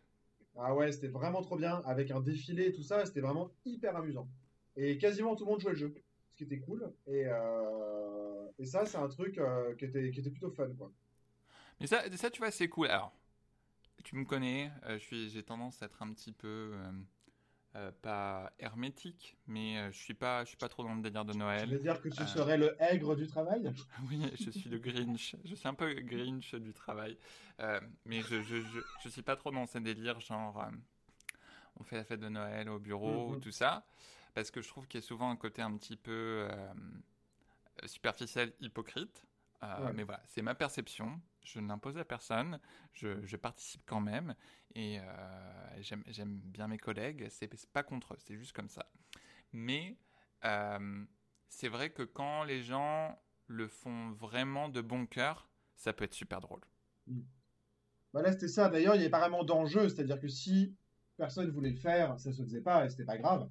Ah 0.57 0.75
ouais, 0.75 0.93
c'était 0.93 1.09
vraiment 1.09 1.43
trop 1.43 1.57
bien, 1.57 1.81
avec 1.87 2.11
un 2.11 2.21
défilé 2.21 2.67
et 2.67 2.73
tout 2.73 2.83
ça, 2.83 3.05
c'était 3.07 3.21
vraiment 3.21 3.51
hyper 3.65 3.97
amusant. 3.97 4.29
Et 4.77 4.99
quasiment 4.99 5.35
tout 5.35 5.45
le 5.45 5.51
monde 5.51 5.61
jouait 5.61 5.73
le 5.73 5.79
jeu, 5.79 5.95
ce 6.31 6.37
qui 6.37 6.45
était 6.45 6.59
cool. 6.59 6.93
Et, 7.07 7.25
euh, 7.27 8.47
et 8.59 8.67
ça, 8.67 8.85
c'est 8.85 8.99
un 8.99 9.09
truc 9.09 9.39
euh, 9.39 9.75
qui, 9.77 9.87
était, 9.87 10.11
qui 10.11 10.21
était 10.21 10.31
plutôt 10.31 10.51
fun, 10.51 10.69
quoi. 10.77 10.91
Mais 11.81 11.87
ça, 11.87 12.03
ça 12.17 12.31
tu 12.31 12.39
vois, 12.39 12.51
c'est 12.51 12.69
cool. 12.69 12.89
Alors, 12.89 13.15
tu 14.05 14.15
me 14.17 14.25
connais, 14.25 14.71
euh, 14.85 14.99
j'ai 14.99 15.43
tendance 15.43 15.83
à 15.83 15.87
être 15.87 16.03
un 16.03 16.13
petit 16.13 16.33
peu 16.33 16.75
euh, 17.75 17.91
pas 18.03 18.53
hermétique, 18.59 19.35
mais 19.47 19.79
euh, 19.79 19.93
je 19.93 19.99
suis 19.99 20.13
pas, 20.13 20.45
je 20.45 20.49
suis 20.49 20.59
pas 20.59 20.69
trop 20.69 20.83
dans 20.83 20.95
le 20.95 21.01
délire 21.01 21.25
de 21.25 21.33
Noël. 21.33 21.65
Tu 21.65 21.75
veux 21.75 21.79
dire 21.79 22.03
que 22.03 22.11
tu 22.11 22.21
euh, 22.21 22.27
serais 22.27 22.59
le 22.59 22.77
aigre 22.79 23.17
du 23.17 23.27
travail? 23.27 23.73
Oui, 24.11 24.31
je 24.39 24.51
suis 24.51 24.69
le 24.69 24.79
Grinch. 24.79 25.37
Je 25.43 25.55
suis 25.55 25.67
un 25.67 25.73
peu 25.73 25.91
Grinch 25.95 26.55
du 26.55 26.75
travail, 26.75 27.17
mais 28.05 28.21
je, 28.21 28.43
je, 28.43 28.57
je, 29.03 29.09
suis 29.09 29.23
pas 29.23 29.37
trop 29.37 29.51
dans 29.51 29.65
ces 29.65 29.81
délires 29.81 30.21
genre 30.21 30.67
on 31.81 31.85
fait 31.85 31.97
la 31.97 32.05
fête 32.05 32.21
de 32.21 32.29
Noël 32.29 32.69
au 32.69 32.79
bureau 32.79 33.31
ou 33.31 33.35
mhm. 33.37 33.41
tout 33.41 33.53
ça, 33.53 33.87
parce 34.35 34.51
que 34.51 34.61
je 34.61 34.69
trouve 34.69 34.87
qu'il 34.87 35.01
y 35.01 35.03
a 35.03 35.07
souvent 35.07 35.31
un 35.31 35.37
côté 35.37 35.63
un 35.63 35.75
petit 35.79 35.97
peu 35.97 36.47
superficiel, 37.87 38.53
hypocrite. 38.61 39.25
Mais 39.95 40.03
voilà, 40.03 40.23
c'est 40.27 40.43
ma 40.43 40.55
perception 40.55 41.21
je 41.45 41.61
n'impose 41.61 41.99
à 41.99 42.05
personne, 42.05 42.59
je, 42.93 43.37
participe 43.37 43.83
quand 43.87 44.01
même 44.01 44.35
et 44.75 44.99
euh, 45.01 45.83
j'aime 46.07 46.41
bien 46.41 46.69
mes 46.69 46.79
collègues, 46.79 47.27
c'est 47.31 47.49
pas 47.73 47.83
contre 47.83 48.15
eux, 48.15 48.19
c'est 48.21 48.37
juste 48.37 48.53
comme 48.53 48.69
ça. 48.69 48.91
Mais 49.53 49.97
euh, 50.45 51.05
c'est 51.49 51.69
vrai 51.69 51.91
que 51.91 52.03
quand 52.03 52.45
les 52.45 52.63
gens 52.63 53.19
le 53.47 53.69
font 53.69 54.13
vraiment 54.13 54.69
de 54.69 54.81
bon 54.81 55.07
cœur, 55.07 55.49
ça 55.77 55.93
peut 55.93 56.05
être 56.05 56.15
super 56.15 56.41
drôle. 56.41 56.63
Voilà, 58.13 58.33
c'était 58.33 58.49
ça. 58.49 58.69
D'ailleurs, 58.69 58.95
il 58.95 58.99
y 58.99 59.03
avait 59.03 59.11
pas 59.11 59.21
vraiment 59.21 59.45
d'enjeu, 59.45 59.89
c'est-à-dire 59.89 60.21
que 60.21 60.29
si 60.29 60.75
personne 61.17 61.51
voulait 61.51 61.71
le 61.71 61.77
faire, 61.77 62.19
ça 62.19 62.33
se 62.33 62.43
faisait 62.43 62.61
pas 62.61 62.85
et 62.85 62.89
c'était 62.89 63.05
pas 63.05 63.19
grave. 63.19 63.49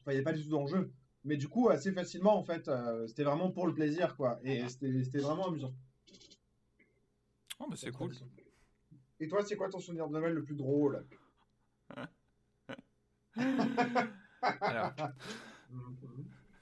Enfin, 0.00 0.12
il 0.12 0.14
n'y 0.14 0.16
avait 0.16 0.24
pas 0.24 0.32
du 0.32 0.42
tout 0.42 0.50
d'enjeu. 0.50 0.92
Mais 1.24 1.36
du 1.36 1.48
coup, 1.48 1.68
assez 1.68 1.92
facilement, 1.92 2.36
en 2.38 2.42
fait, 2.44 2.68
euh, 2.68 3.06
c'était 3.06 3.24
vraiment 3.24 3.50
pour 3.50 3.66
le 3.66 3.74
plaisir, 3.74 4.16
quoi. 4.16 4.40
Et 4.42 4.66
c'était 4.68 5.18
vraiment 5.18 5.48
amusant. 5.48 5.74
Oh, 7.58 7.66
mais 7.68 7.76
c'est 7.76 7.92
cool. 7.92 8.14
Et 9.20 9.28
toi, 9.28 9.44
c'est 9.44 9.56
quoi 9.56 9.68
ton 9.68 9.80
souvenir 9.80 10.08
de 10.08 10.12
Noël 10.12 10.32
le 10.32 10.42
plus 10.42 10.56
drôle? 10.56 11.04
Alors. 14.60 14.92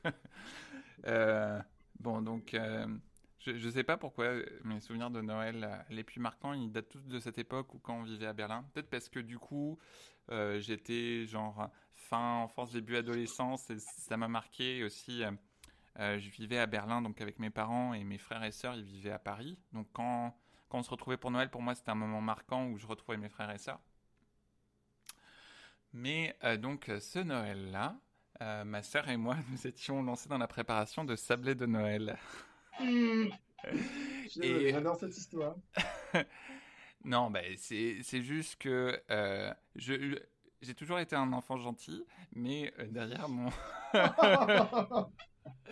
Euh, 1.07 1.61
bon, 2.01 2.21
donc, 2.23 2.55
euh, 2.55 2.87
je 3.41 3.53
ne 3.53 3.71
sais 3.71 3.85
pas 3.85 3.97
pourquoi 3.97 4.35
mes 4.65 4.81
souvenirs 4.81 5.11
de 5.11 5.21
Noël 5.21 5.65
euh, 5.65 5.77
les 5.91 6.05
plus 6.05 6.21
marquants, 6.21 6.53
ils 6.53 6.71
datent 6.71 6.89
tous 6.89 7.07
de 7.07 7.19
cette 7.21 7.39
époque 7.39 7.75
où 7.75 7.79
quand 7.79 7.95
on 7.95 8.03
vivait 8.03 8.27
à 8.27 8.33
Berlin. 8.33 8.65
Peut-être 8.73 8.91
parce 8.91 9.09
que 9.09 9.21
du 9.21 9.39
coup, 9.39 9.79
j'étais 10.59 11.27
genre 11.27 11.71
fin 11.95 12.43
enfance, 12.43 12.73
début 12.73 12.97
adolescence, 12.97 13.71
et 13.71 13.79
ça 13.79 14.17
m'a 14.17 14.29
marqué 14.29 14.85
aussi. 14.85 15.23
je 15.97 16.31
vivais 16.31 16.59
à 16.59 16.67
Berlin, 16.67 17.01
donc 17.01 17.21
avec 17.21 17.39
mes 17.39 17.51
parents 17.51 17.95
et 17.95 18.05
mes 18.05 18.19
frères 18.19 18.45
et 18.45 18.53
sœurs, 18.53 18.75
ils 18.75 18.85
vivaient 18.85 19.13
à 19.13 19.19
Paris. 19.19 19.59
Donc 19.73 19.87
quand 19.93 20.35
quand 20.69 20.79
on 20.79 20.83
se 20.83 20.91
retrouvait 20.91 21.17
pour 21.17 21.31
Noël, 21.31 21.51
pour 21.51 21.63
moi, 21.63 21.75
c'était 21.75 21.91
un 21.91 21.95
moment 21.95 22.21
marquant 22.21 22.67
où 22.67 22.79
je 22.79 22.87
retrouvais 22.87 23.17
mes 23.17 23.29
frères 23.29 23.51
et 23.51 23.59
sœurs. 23.59 23.81
Mais 25.93 26.37
euh, 26.45 26.57
donc, 26.57 26.91
ce 27.01 27.19
Noël-là, 27.19 27.97
euh, 28.43 28.65
ma 28.65 28.83
sœur 28.83 29.09
et 29.09 29.17
moi, 29.17 29.37
nous 29.51 29.67
étions 29.67 30.03
lancés 30.03 30.29
dans 30.29 30.39
la 30.39 30.47
préparation 30.47 31.05
de 31.05 31.17
sablés 31.17 31.55
de 31.55 31.67
Noël. 31.67 32.19
Et... 32.81 34.71
J'adore 34.71 34.97
cette 34.97 35.17
histoire. 35.17 35.57
non, 37.05 37.31
bah, 37.31 37.41
c'est 37.57 38.23
juste 38.23 38.57
que 38.57 39.01
euh, 39.11 39.53
je 39.77 40.19
j'ai 40.61 40.75
toujours 40.75 40.99
été 40.99 41.15
un 41.15 41.33
enfant 41.33 41.57
gentil, 41.57 42.05
mais 42.35 42.73
derrière 42.91 43.29
mon 43.29 43.49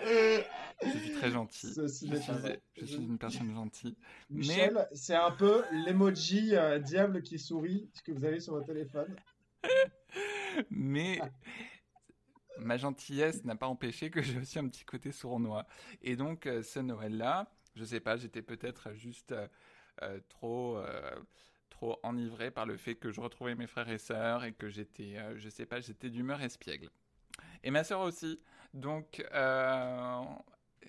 je 0.05 0.89
suis 0.89 1.13
très 1.13 1.31
gentil. 1.31 1.73
je, 1.75 1.87
suis, 1.87 2.97
une 2.97 3.19
personne 3.19 3.53
gentille. 3.53 3.97
Michel, 4.31 4.87
c'est 4.93 5.15
un 5.15 5.31
peu 5.31 5.65
l'emoji 5.73 6.55
euh, 6.55 6.79
diable 6.79 7.23
qui 7.23 7.39
sourit 7.39 7.91
que 8.05 8.13
vous 8.13 8.25
avez 8.25 8.41
sur 8.41 8.55
votre 8.55 8.67
téléphone. 8.67 9.15
Mais 10.71 11.21
ma 12.59 12.77
gentillesse 12.77 13.45
n'a 13.45 13.57
pas 13.57 13.67
empêché 13.67 14.11
que 14.11 14.23
j'ai 14.23 14.39
aussi 14.39 14.59
un 14.59 14.69
petit 14.69 14.85
côté 14.85 15.13
sournois. 15.13 15.67
Et 16.03 16.17
donc, 16.17 16.47
euh, 16.47 16.63
ce 16.63 16.81
Noël-là, 16.81 17.51
je 17.75 17.85
sais 17.85 18.01
pas, 18.01 18.17
j'étais 18.17 18.43
peut-être 18.43 18.93
juste 18.95 19.35
euh, 20.03 20.21
trop 20.29 20.79
trop 21.71 21.99
enivré 22.03 22.51
par 22.51 22.65
le 22.65 22.79
fait 22.79 22.95
que 22.95 23.11
je 23.11 23.21
retrouvais 23.21 23.55
mes 23.55 23.67
frères 23.67 23.91
et 23.91 23.99
sœurs 23.99 24.45
et 24.45 24.53
que 24.55 24.71
j'étais, 24.71 25.17
je 25.37 25.49
sais 25.51 25.67
pas, 25.67 25.81
j'étais 25.81 26.09
d'humeur 26.09 26.41
espiègle. 26.41 26.89
Et 27.63 27.71
ma 27.71 27.85
sœur 27.85 28.01
aussi. 28.01 28.41
Donc, 28.75 29.25
euh, 29.33 30.23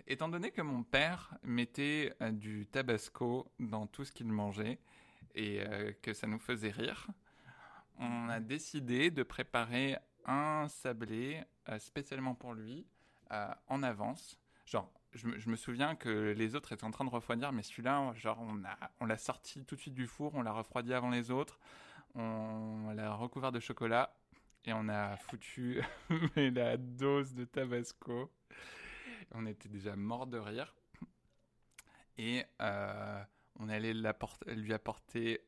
étant 0.08 0.30
donné 0.30 0.52
que 0.52 0.62
mon 0.62 0.84
père 0.84 1.34
mettait 1.44 2.14
euh, 2.22 2.32
du 2.32 2.68
tabasco 2.68 3.52
dans 3.60 3.88
tout 3.88 4.06
ce 4.06 4.12
qu'il 4.12 4.28
mangeait 4.28 4.80
et 5.36 5.62
euh, 5.62 5.92
que 6.02 6.14
ça 6.14 6.28
nous 6.28 6.40
faisait 6.40 6.72
rire, 6.72 7.08
on 7.98 8.30
a 8.30 8.40
décidé 8.40 9.10
de 9.10 9.24
préparer 9.24 9.98
un 10.28 10.68
sablé 10.68 11.44
euh, 11.70 11.80
spécialement 11.80 12.36
pour 12.36 12.54
lui 12.54 12.86
euh, 13.32 13.48
en 13.68 13.84
avance. 13.84 14.40
Genre, 14.66 14.92
je, 15.14 15.28
me- 15.28 15.40
je 15.40 15.50
me 15.50 15.56
souviens 15.56 15.96
que 15.96 16.34
les 16.38 16.56
autres 16.56 16.74
étaient 16.74 16.84
en 16.86 16.92
train 16.92 17.06
de 17.06 17.10
refroidir, 17.10 17.52
mais 17.54 17.64
celui-là, 17.64 18.14
genre, 18.16 18.40
on 18.42 18.62
on 19.00 19.06
l'a 19.06 19.18
sorti 19.18 19.66
tout 19.66 19.76
de 19.76 19.82
suite 19.82 19.94
du 19.94 20.08
four, 20.08 20.36
on 20.36 20.42
l'a 20.42 20.52
refroidi 20.52 20.94
avant 20.94 21.10
les 21.10 21.32
autres, 21.32 21.60
on 22.16 22.92
l'a 22.96 23.14
recouvert 23.16 23.52
de 23.52 23.60
chocolat 23.60 24.16
et 24.66 24.74
on 24.74 24.90
a 24.90 25.18
foutu 25.18 25.82
la 26.36 26.78
dose 26.78 27.34
de 27.36 27.46
tabasco. 27.46 28.32
On 29.34 29.46
était 29.46 29.70
déjà 29.70 29.96
mort 29.96 30.28
de 30.28 30.38
rire. 30.38 30.76
Et 32.18 32.44
euh, 32.62 33.24
on 33.60 33.70
allait 33.70 33.94
lui 33.94 34.74
apporter 34.74 35.42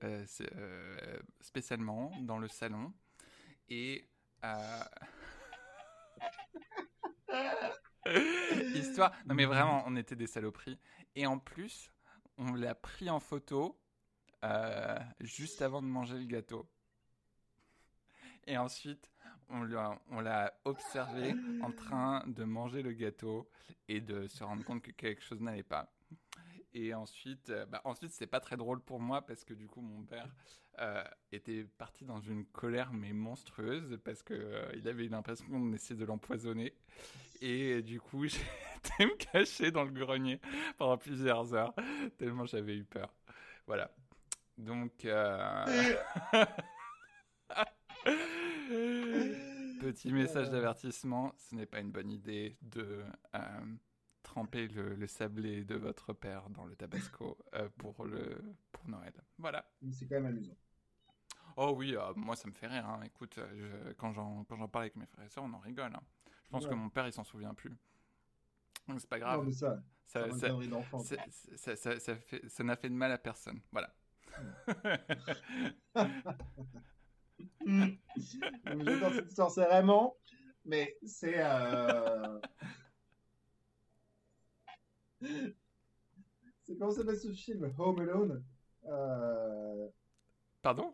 spécialement 1.41 2.11
dans 2.21 2.37
le 2.37 2.47
salon. 2.47 2.93
Et. 3.69 4.05
Euh, 4.43 4.83
Histoire. 8.73 9.11
Non, 9.25 9.35
mais 9.35 9.45
vraiment, 9.45 9.83
on 9.85 9.95
était 9.95 10.15
des 10.15 10.27
saloperies. 10.27 10.79
Et 11.15 11.25
en 11.25 11.39
plus, 11.39 11.91
on 12.37 12.53
l'a 12.53 12.75
pris 12.75 13.09
en 13.09 13.19
photo 13.19 13.79
euh, 14.43 14.97
juste 15.19 15.61
avant 15.61 15.81
de 15.81 15.87
manger 15.87 16.17
le 16.17 16.25
gâteau. 16.25 16.69
Et 18.47 18.57
ensuite, 18.57 19.11
on 19.49 19.63
l'a, 19.63 19.99
on 20.09 20.21
l'a 20.21 20.53
observé 20.65 21.35
en 21.61 21.71
train 21.71 22.23
de 22.27 22.43
manger 22.43 22.81
le 22.81 22.93
gâteau 22.93 23.49
et 23.87 24.01
de 24.01 24.27
se 24.27 24.43
rendre 24.43 24.63
compte 24.63 24.81
que 24.81 24.91
quelque 24.91 25.21
chose 25.21 25.41
n'allait 25.41 25.63
pas. 25.63 25.91
Et 26.73 26.93
ensuite, 26.93 27.49
euh, 27.49 27.65
bah, 27.65 27.81
ensuite 27.83 28.11
c'était 28.11 28.27
pas 28.27 28.39
très 28.39 28.57
drôle 28.57 28.79
pour 28.81 28.99
moi 28.99 29.25
parce 29.25 29.43
que 29.43 29.53
du 29.53 29.67
coup, 29.67 29.81
mon 29.81 30.03
père 30.03 30.29
euh, 30.79 31.03
était 31.31 31.63
parti 31.77 32.05
dans 32.05 32.19
une 32.19 32.45
colère 32.45 32.93
mais 32.93 33.11
monstrueuse 33.11 33.97
parce 34.03 34.21
que 34.21 34.33
euh, 34.33 34.71
il 34.75 34.87
avait 34.87 35.07
l'impression 35.07 35.45
qu'on 35.47 35.73
essayait 35.73 35.99
de 35.99 36.05
l'empoisonner. 36.05 36.73
Et 37.41 37.81
du 37.81 37.99
coup, 37.99 38.25
été 38.25 39.05
me 39.05 39.15
cacher 39.17 39.71
dans 39.71 39.83
le 39.83 39.91
grenier 39.91 40.39
pendant 40.77 40.97
plusieurs 40.97 41.53
heures 41.53 41.73
tellement 42.17 42.45
j'avais 42.45 42.75
eu 42.75 42.83
peur. 42.83 43.13
Voilà. 43.65 43.91
Donc. 44.57 45.05
euh, 45.05 45.65
Petit 49.79 50.11
message 50.11 50.49
d'avertissement, 50.49 51.33
ce 51.37 51.55
n'est 51.55 51.65
pas 51.65 51.79
une 51.79 51.91
bonne 51.91 52.11
idée 52.11 52.57
de 52.61 53.03
euh, 53.35 53.39
tremper 54.39 54.67
le, 54.69 54.95
le 54.95 55.07
sablé 55.07 55.65
de 55.65 55.75
votre 55.75 56.13
père 56.13 56.49
dans 56.49 56.63
le 56.65 56.73
tabasco 56.75 57.37
euh, 57.55 57.67
pour, 57.77 58.05
le, 58.05 58.41
pour 58.71 58.87
Noël. 58.87 59.13
Voilà. 59.37 59.65
C'est 59.91 60.07
quand 60.07 60.15
même 60.15 60.27
amusant. 60.27 60.55
Oh 61.57 61.73
oui, 61.75 61.95
euh, 61.97 62.13
moi 62.15 62.37
ça 62.37 62.47
me 62.47 62.53
fait 62.53 62.67
rire. 62.67 62.87
hein. 62.87 63.01
Écoute, 63.03 63.37
je- 63.53 63.91
quand 63.93 64.13
j'en 64.13 64.45
parle 64.45 64.83
avec 64.83 64.95
mes 64.95 65.05
frères 65.07 65.25
et 65.25 65.29
sœurs, 65.29 65.43
on 65.43 65.51
en 65.53 65.59
rigole. 65.59 65.93
hein. 65.93 66.01
Je 66.45 66.49
pense 66.51 66.63
Ouais. 66.63 66.69
que 66.69 66.75
mon 66.75 66.89
père 66.89 67.05
il 67.05 67.11
s'en 67.13 67.25
souvient 67.25 67.53
plus. 67.53 67.75
Donc 68.87 69.01
c'est 69.01 69.09
pas 69.09 69.17
Non, 69.19 69.25
grave. 69.25 69.45
mais 69.45 69.51
ça, 69.51 69.83
ça, 70.05 70.29
ça, 70.31 71.75
ça, 71.75 71.99
ça- 71.99 72.15
fait- 72.15 72.47
ça 72.47 72.63
n'a 72.63 72.77
fait 72.77 72.89
de 72.89 72.95
mal 72.95 73.11
à 73.11 73.17
personne. 73.17 73.59
Voilà. 73.73 73.93
J'adore 77.65 79.13
cette 79.13 79.29
histoire, 79.29 79.51
c'est 79.51 79.65
vraiment, 79.65 80.15
mais 80.65 80.97
c'est. 81.05 81.35
euh, 81.37 82.39
C'est 85.21 86.77
comment 86.77 86.91
s'appelle 86.91 87.17
ce 87.19 87.31
film? 87.31 87.73
Home 87.77 87.99
Alone? 87.99 88.43
Euh, 88.85 89.87
Pardon? 90.61 90.93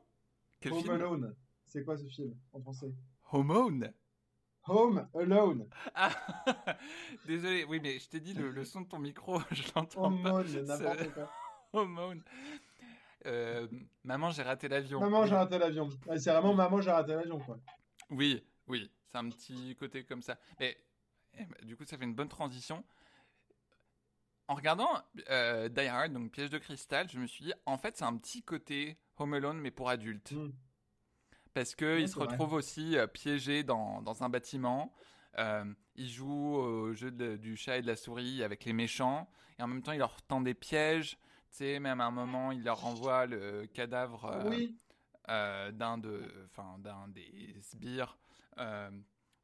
Quel 0.60 0.74
Home 0.74 0.82
film? 0.82 0.94
Alone. 0.94 1.36
C'est 1.66 1.84
quoi 1.84 1.98
ce 1.98 2.06
film 2.08 2.36
en 2.54 2.62
français? 2.62 2.94
Home 3.32 5.08
Alone? 5.14 5.68
Ah 5.94 6.10
Désolé, 7.28 7.66
oui, 7.66 7.80
mais 7.82 8.00
je 8.00 8.10
t'ai 8.10 8.20
dit 8.20 8.34
le, 8.34 8.50
le 8.50 8.66
son 8.66 8.82
de 8.82 8.88
ton 8.88 9.00
micro, 9.00 9.40
je 9.52 9.64
l'entends 9.76 10.06
Home 10.06 10.24
pas. 10.24 10.30
Alone, 10.40 10.66
n'importe 10.66 11.14
quoi. 11.14 11.32
Hormone. 11.74 12.24
Euh, 13.26 13.68
maman, 14.04 14.32
j'ai 14.32 14.44
raté 14.44 14.68
l'avion. 14.68 15.00
Maman, 15.00 15.26
j'ai 15.26 15.36
raté 15.36 15.58
l'avion. 15.58 15.90
C'est 16.18 16.32
vraiment 16.32 16.54
maman, 16.54 16.80
j'ai 16.82 16.92
raté 16.92 17.14
l'avion, 17.14 17.40
quoi. 17.40 17.60
Oui, 18.10 18.44
oui, 18.68 18.90
c'est 19.12 19.18
un 19.18 19.30
petit 19.30 19.76
côté 19.76 20.04
comme 20.04 20.22
ça. 20.22 20.38
Mais 20.60 20.78
eh 21.38 21.66
du 21.66 21.76
coup, 21.76 21.86
ça 21.86 21.98
fait 21.98 22.06
une 22.06 22.16
bonne 22.16 22.30
transition. 22.30 22.84
En 24.48 24.56
regardant 24.56 24.90
euh, 25.30 25.70
Die 25.70 25.82
Hard, 25.88 26.14
donc 26.14 26.32
Piège 26.32 26.50
de 26.52 26.58
cristal, 26.60 27.10
je 27.10 27.18
me 27.20 27.26
suis 27.26 27.46
dit, 27.46 27.54
en 27.66 27.78
fait, 27.78 27.98
c'est 27.98 28.04
un 28.06 28.16
petit 28.16 28.44
côté 28.44 28.98
Home 29.18 29.34
Alone, 29.34 29.60
mais 29.60 29.72
pour 29.72 29.90
adultes. 29.90 30.34
Mm. 30.34 30.52
Parce 31.54 31.74
que 31.74 31.86
Ouais, 31.86 32.02
il 32.02 32.08
c'est 32.08 32.14
se 32.16 32.20
vrai. 32.20 32.28
retrouve 32.28 32.54
aussi 32.54 32.98
euh, 32.98 33.08
piégé 33.08 33.64
dans, 33.64 34.02
dans 34.02 34.24
un 34.24 34.30
bâtiment. 34.30 34.94
Euh, 35.38 35.66
il 35.96 36.10
joue 36.10 36.56
au 36.56 36.94
jeu 36.94 37.12
de- 37.12 37.38
du 37.38 37.56
chat 37.58 37.78
et 37.78 37.82
de 37.82 37.88
la 37.88 37.96
souris 37.96 38.44
avec 38.44 38.66
les 38.66 38.74
méchants. 38.74 39.30
Et 39.58 39.64
en 39.64 39.68
même 39.68 39.82
temps, 39.82 39.94
il 39.94 40.00
leur 40.00 40.22
tend 40.24 40.42
des 40.42 40.54
pièges. 40.54 41.12
Tu 41.52 41.58
sais, 41.60 41.80
même 41.80 42.02
à 42.02 42.06
un 42.06 42.12
moment, 42.12 42.52
il 42.52 42.64
leur 42.64 42.82
renvoie 42.82 43.26
le 43.26 43.66
cadavre 43.68 44.26
euh, 44.26 44.50
Oui, 44.50 44.78
euh, 45.30 45.72
d'un 45.72 45.98
de, 45.98 46.22
d'un 46.80 47.08
des 47.08 47.56
sbires 47.62 48.18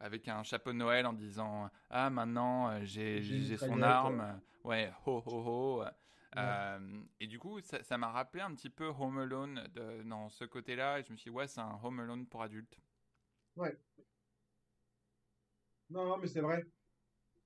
avec 0.02 0.28
un 0.28 0.43
chapeau 0.43 0.72
de 0.72 0.78
Noël 0.78 1.06
en 1.06 1.14
disant 1.14 1.70
ah 1.89 2.10
maintenant 2.10 2.70
euh, 2.70 2.80
j'ai 2.84 3.58
son 3.58 3.82
arme. 3.82 4.41
ouais. 4.64 4.91
Ho 5.06 5.22
ho 5.26 5.43
ho. 5.82 5.86
Euh, 6.38 7.02
et 7.20 7.28
du 7.28 7.39
coup 7.39 7.60
ça 7.62 7.97
m'a 7.97 8.10
rappelé 8.12 8.41
un 8.41 8.54
petit 8.56 8.70
peu 8.70 8.86
Home 8.88 9.20
Alone 9.20 9.68
de- 9.74 10.02
dans 10.04 10.30
ce 10.30 10.45
côté-là. 10.45 10.99
Et 10.99 11.04
je 11.04 11.12
me 11.12 11.18
suis 11.18 11.30
dit 11.30 11.36
ouais 11.36 11.47
c'est 11.47 11.62
un 11.62 11.80
Home 11.84 11.99
Alone 11.99 12.26
pour 12.26 12.41
adultes. 12.41 12.78
Non, 15.89 16.06
non, 16.06 16.18
mais 16.18 16.28
c'est 16.28 16.39
vrai. 16.41 16.66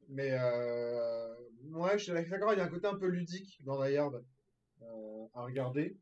Mais 0.08 0.32
euh... 0.40 1.34
ouais, 1.72 1.98
je 1.98 2.04
suis 2.04 2.14
d'accord, 2.14 2.54
il 2.54 2.58
y 2.58 2.62
a 2.62 2.66
un 2.66 2.70
côté 2.70 2.86
un 2.86 2.96
peu 2.96 3.08
ludique 3.08 3.58
dans 3.64 3.84
Die 3.84 3.98
Hard 3.98 4.24
euh, 4.84 5.28
à 5.34 5.42
regarder. 5.44 5.98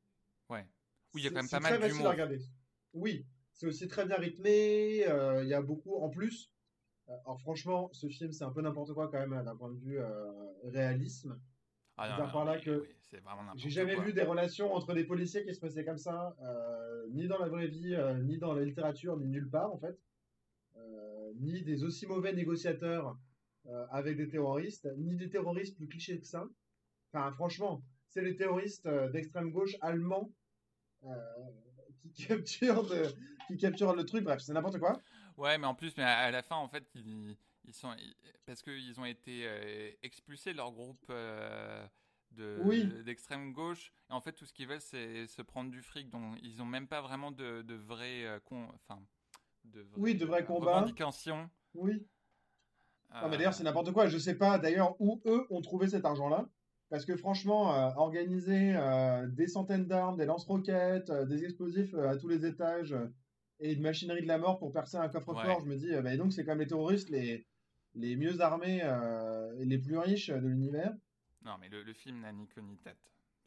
ouais. 0.50 0.68
Oui, 1.14 1.22
il 1.22 1.24
y 1.26 1.28
a 1.28 1.30
quand 1.30 1.38
même 1.38 1.50
pas 1.50 1.60
mal 1.60 1.80
d'humour. 1.80 2.08
à 2.08 2.12
regarder. 2.12 2.42
Oui, 2.94 3.26
c'est 3.54 3.68
aussi 3.68 3.88
très 3.88 4.06
bien 4.06 4.18
rythmé. 4.18 5.06
euh, 5.08 5.44
Il 5.44 5.50
y 5.50 5.54
a 5.54 5.62
beaucoup. 5.62 5.96
En 5.98 6.10
plus, 6.10 6.52
euh, 7.10 7.14
alors 7.26 7.40
franchement, 7.42 7.90
ce 7.94 8.08
film, 8.08 8.32
c'est 8.32 8.44
un 8.44 8.52
peu 8.52 8.62
n'importe 8.62 8.94
quoi 8.94 9.10
quand 9.10 9.26
même 9.26 9.44
d'un 9.44 9.56
point 9.56 9.72
de 9.72 9.80
vue 9.80 10.00
euh, 10.00 10.32
réalisme. 10.64 11.40
ah, 11.98 12.10
non, 12.18 12.26
non, 12.26 12.32
par 12.32 12.46
là 12.46 12.60
que 12.60 12.82
oui, 12.82 12.88
J'ai 13.56 13.70
jamais 13.70 13.96
quoi. 13.96 14.04
vu 14.06 14.14
des 14.14 14.24
relations 14.24 14.74
entre 14.74 14.94
des 14.94 15.04
policiers 15.06 15.44
qui 15.46 15.54
se 15.54 15.60
passaient 15.60 15.86
comme 15.86 15.98
ça, 15.98 16.36
euh, 16.42 17.08
ni 17.12 17.28
dans 17.28 17.38
la 17.38 17.48
vraie 17.50 17.68
vie, 17.68 17.94
euh, 17.94 18.18
ni 18.24 18.38
dans 18.40 18.54
la 18.54 18.64
littérature, 18.64 19.18
ni 19.18 19.28
nulle 19.28 19.50
part 19.50 19.72
en 19.74 19.78
fait. 19.78 19.98
Euh, 20.76 21.32
ni 21.40 21.62
des 21.64 21.84
aussi 21.84 22.08
mauvais 22.08 22.34
négociateurs 22.34 23.16
euh, 23.68 23.86
avec 23.92 24.18
des 24.18 24.28
terroristes, 24.28 24.88
ni 24.98 25.16
des 25.16 25.30
terroristes 25.30 25.76
plus 25.78 25.88
clichés 25.88 26.20
que 26.20 26.26
ça. 26.26 26.44
Enfin, 27.12 27.32
franchement, 27.34 27.84
c'est 28.10 28.24
les 28.24 28.36
terroristes 28.36 28.88
euh, 28.88 29.10
d'extrême 29.10 29.52
gauche 29.52 29.76
allemands 29.82 30.32
euh, 31.04 31.10
qui 32.14 32.26
capturent, 32.28 32.84
de- 32.84 33.14
qui 33.48 33.58
capturent 33.58 33.96
le 33.96 34.06
truc. 34.06 34.24
Bref, 34.24 34.42
c'est 34.42 34.54
n'importe 34.54 34.80
quoi. 34.80 35.00
Ouais, 35.38 35.58
mais 35.58 35.68
en 35.68 35.76
plus, 35.76 35.96
mais 35.98 36.04
à, 36.04 36.30
la 36.32 36.44
fin, 36.44 36.56
en 36.58 36.68
fait, 36.68 36.86
ils, 36.96 37.36
ils 37.66 37.74
sont 37.74 37.94
ils- 37.98 38.16
parce 38.46 38.62
qu'ils 38.62 39.00
ont 39.00 39.06
été 39.06 39.42
euh, 39.46 39.92
expulsés 40.04 40.52
de 40.52 40.58
leur 40.58 40.72
groupe 40.72 41.06
euh, 41.10 41.86
de 42.32 42.60
Oui. 42.64 42.86
d'extrême 43.04 43.54
gauche. 43.54 43.94
Et 44.10 44.14
en 44.14 44.22
fait, 44.22 44.34
tout 44.34 44.46
ce 44.46 44.54
qu'ils 44.54 44.68
veulent, 44.68 44.82
c'est 44.82 45.28
se 45.28 45.42
prendre 45.42 45.72
du 45.72 45.82
fric. 45.82 46.10
Donc, 46.10 46.38
ils 46.42 46.62
ont 46.62 46.66
même 46.66 46.88
pas 46.88 47.02
vraiment 47.02 47.32
de, 47.32 47.62
de 47.62 47.76
vrais, 47.76 48.26
euh, 48.26 48.40
con- 48.42 48.70
enfin, 48.76 49.02
de 49.66 49.82
vrais, 49.82 50.00
Oui, 50.02 50.16
de 50.16 50.26
vrais 50.26 50.42
euh, 50.42 50.46
combats. 50.46 50.86
Oui. 51.74 52.06
Non, 53.14 53.28
mais 53.30 53.36
Euh, 53.36 53.38
d'ailleurs, 53.38 53.54
c'est 53.54 53.64
n'importe 53.64 53.92
quoi. 53.92 54.08
Je 54.08 54.18
sais 54.18 54.36
pas 54.36 54.58
d'ailleurs 54.58 54.96
où 55.00 55.22
eux 55.26 55.46
ont 55.52 55.62
trouvé 55.62 55.88
cet 55.88 56.04
argent-là. 56.06 56.48
Parce 56.90 57.06
que 57.06 57.16
franchement, 57.18 57.74
euh, 57.74 57.90
organiser 57.96 58.76
euh, 58.76 59.28
des 59.28 59.48
centaines 59.48 59.88
d'armes, 59.88 60.16
des 60.18 60.26
lance-roquettes, 60.26 61.10
euh, 61.10 61.26
des 61.26 61.44
explosifs 61.44 61.94
à 61.96 62.18
tous 62.18 62.28
les 62.28 62.46
étages 62.46 62.96
et 63.60 63.74
une 63.74 63.82
machinerie 63.82 64.22
de 64.22 64.28
la 64.28 64.38
mort 64.38 64.60
pour 64.60 64.72
percer 64.72 64.98
un 64.98 65.10
coffre-fort, 65.10 65.58
Ouais. 65.58 65.64
je 65.64 65.70
me 65.70 65.76
dis, 65.76 65.90
bah, 66.04 66.16
donc 66.18 66.34
c'est 66.34 66.44
quand 66.46 66.52
même 66.52 66.60
les 66.60 66.68
terroristes 66.68 67.10
les, 67.10 67.48
les 67.96 68.16
mieux 68.16 68.42
armés 68.42 68.82
et 69.58 69.66
les 69.66 69.78
plus 69.80 69.98
riches 69.98 70.30
de 70.30 70.48
l'univers. 70.48 70.94
Non, 71.44 71.58
mais 71.60 71.70
le, 71.70 71.82
le 71.84 71.94
film 71.94 72.20
n'a 72.22 72.32
ni 72.32 72.48
queue 72.48 72.62
ni 72.62 72.78
tête, 72.78 72.98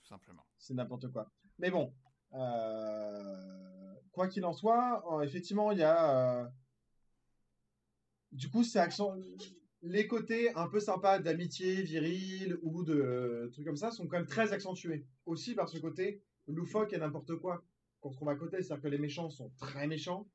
tout 0.00 0.06
simplement. 0.06 0.44
C'est 0.58 0.74
n'importe 0.74 1.10
quoi. 1.12 1.30
Mais 1.58 1.70
bon, 1.70 1.92
quoi 4.12 4.28
qu'il 4.28 4.44
en 4.44 4.52
soit, 4.52 5.04
effectivement, 5.22 5.70
il 5.72 5.78
y 5.78 5.82
a. 5.84 6.50
Du 8.32 8.48
coup, 8.50 8.64
c'est 8.64 8.78
accent. 8.80 9.14
Les 9.82 10.06
côtés 10.06 10.52
un 10.54 10.68
peu 10.68 10.80
sympas 10.80 11.18
d'amitié 11.18 11.82
viril 11.82 12.56
ou 12.62 12.82
de 12.82 12.94
euh, 12.94 13.48
trucs 13.50 13.66
comme 13.66 13.76
ça 13.76 13.90
sont 13.90 14.06
quand 14.06 14.16
même 14.16 14.26
très 14.26 14.52
accentués. 14.52 15.04
Aussi 15.26 15.54
par 15.54 15.68
ce 15.68 15.78
côté 15.78 16.22
loufoque 16.48 16.92
et 16.92 16.98
n'importe 16.98 17.36
quoi 17.36 17.62
qu'on 18.00 18.10
trouve 18.10 18.28
à 18.28 18.36
côté. 18.36 18.62
C'est-à-dire 18.62 18.82
que 18.82 18.88
les 18.88 18.98
méchants 18.98 19.30
sont 19.30 19.50
très 19.58 19.86
méchants 19.86 20.26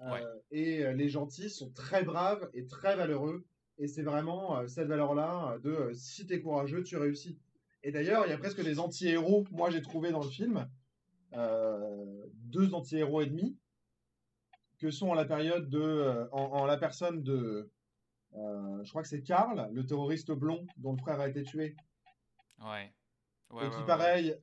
euh, 0.00 0.10
Ouais. 0.12 0.22
et 0.52 0.84
euh, 0.84 0.92
les 0.92 1.08
gentils 1.08 1.50
sont 1.50 1.70
très 1.70 2.04
braves 2.04 2.48
et 2.54 2.66
très 2.66 2.96
valeureux 2.96 3.44
Et 3.78 3.88
c'est 3.88 4.02
vraiment 4.02 4.66
cette 4.68 4.88
valeur-là 4.88 5.58
de 5.62 5.92
si 5.94 6.26
t'es 6.26 6.40
courageux, 6.40 6.82
tu 6.82 6.96
réussis. 6.96 7.38
Et 7.82 7.92
d'ailleurs, 7.92 8.26
il 8.26 8.30
y 8.30 8.32
a 8.32 8.38
presque 8.38 8.62
des 8.62 8.78
anti-héros, 8.80 9.44
moi 9.50 9.70
j'ai 9.70 9.82
trouvé 9.82 10.10
dans 10.10 10.22
le 10.22 10.28
film, 10.28 10.68
deux 11.32 12.74
anti-héros 12.74 13.22
et 13.22 13.26
demi, 13.26 13.56
que 14.78 14.90
sont 14.90 15.08
en 15.08 15.14
la 15.14 15.24
période 15.24 15.68
de, 15.68 16.28
en, 16.32 16.66
la 16.66 16.76
personne 16.76 17.22
de, 17.22 17.70
je 18.34 18.88
crois 18.90 19.02
que 19.02 19.08
c'est 19.08 19.22
Karl, 19.22 19.68
le 19.72 19.86
terroriste 19.86 20.32
blond 20.32 20.66
dont 20.76 20.92
le 20.92 20.98
frère 20.98 21.20
a 21.20 21.28
été 21.28 21.42
tué. 21.42 21.76
Ouais. 22.60 22.92
et 23.62 23.70
qui, 23.70 23.82
pareil, 23.86 24.36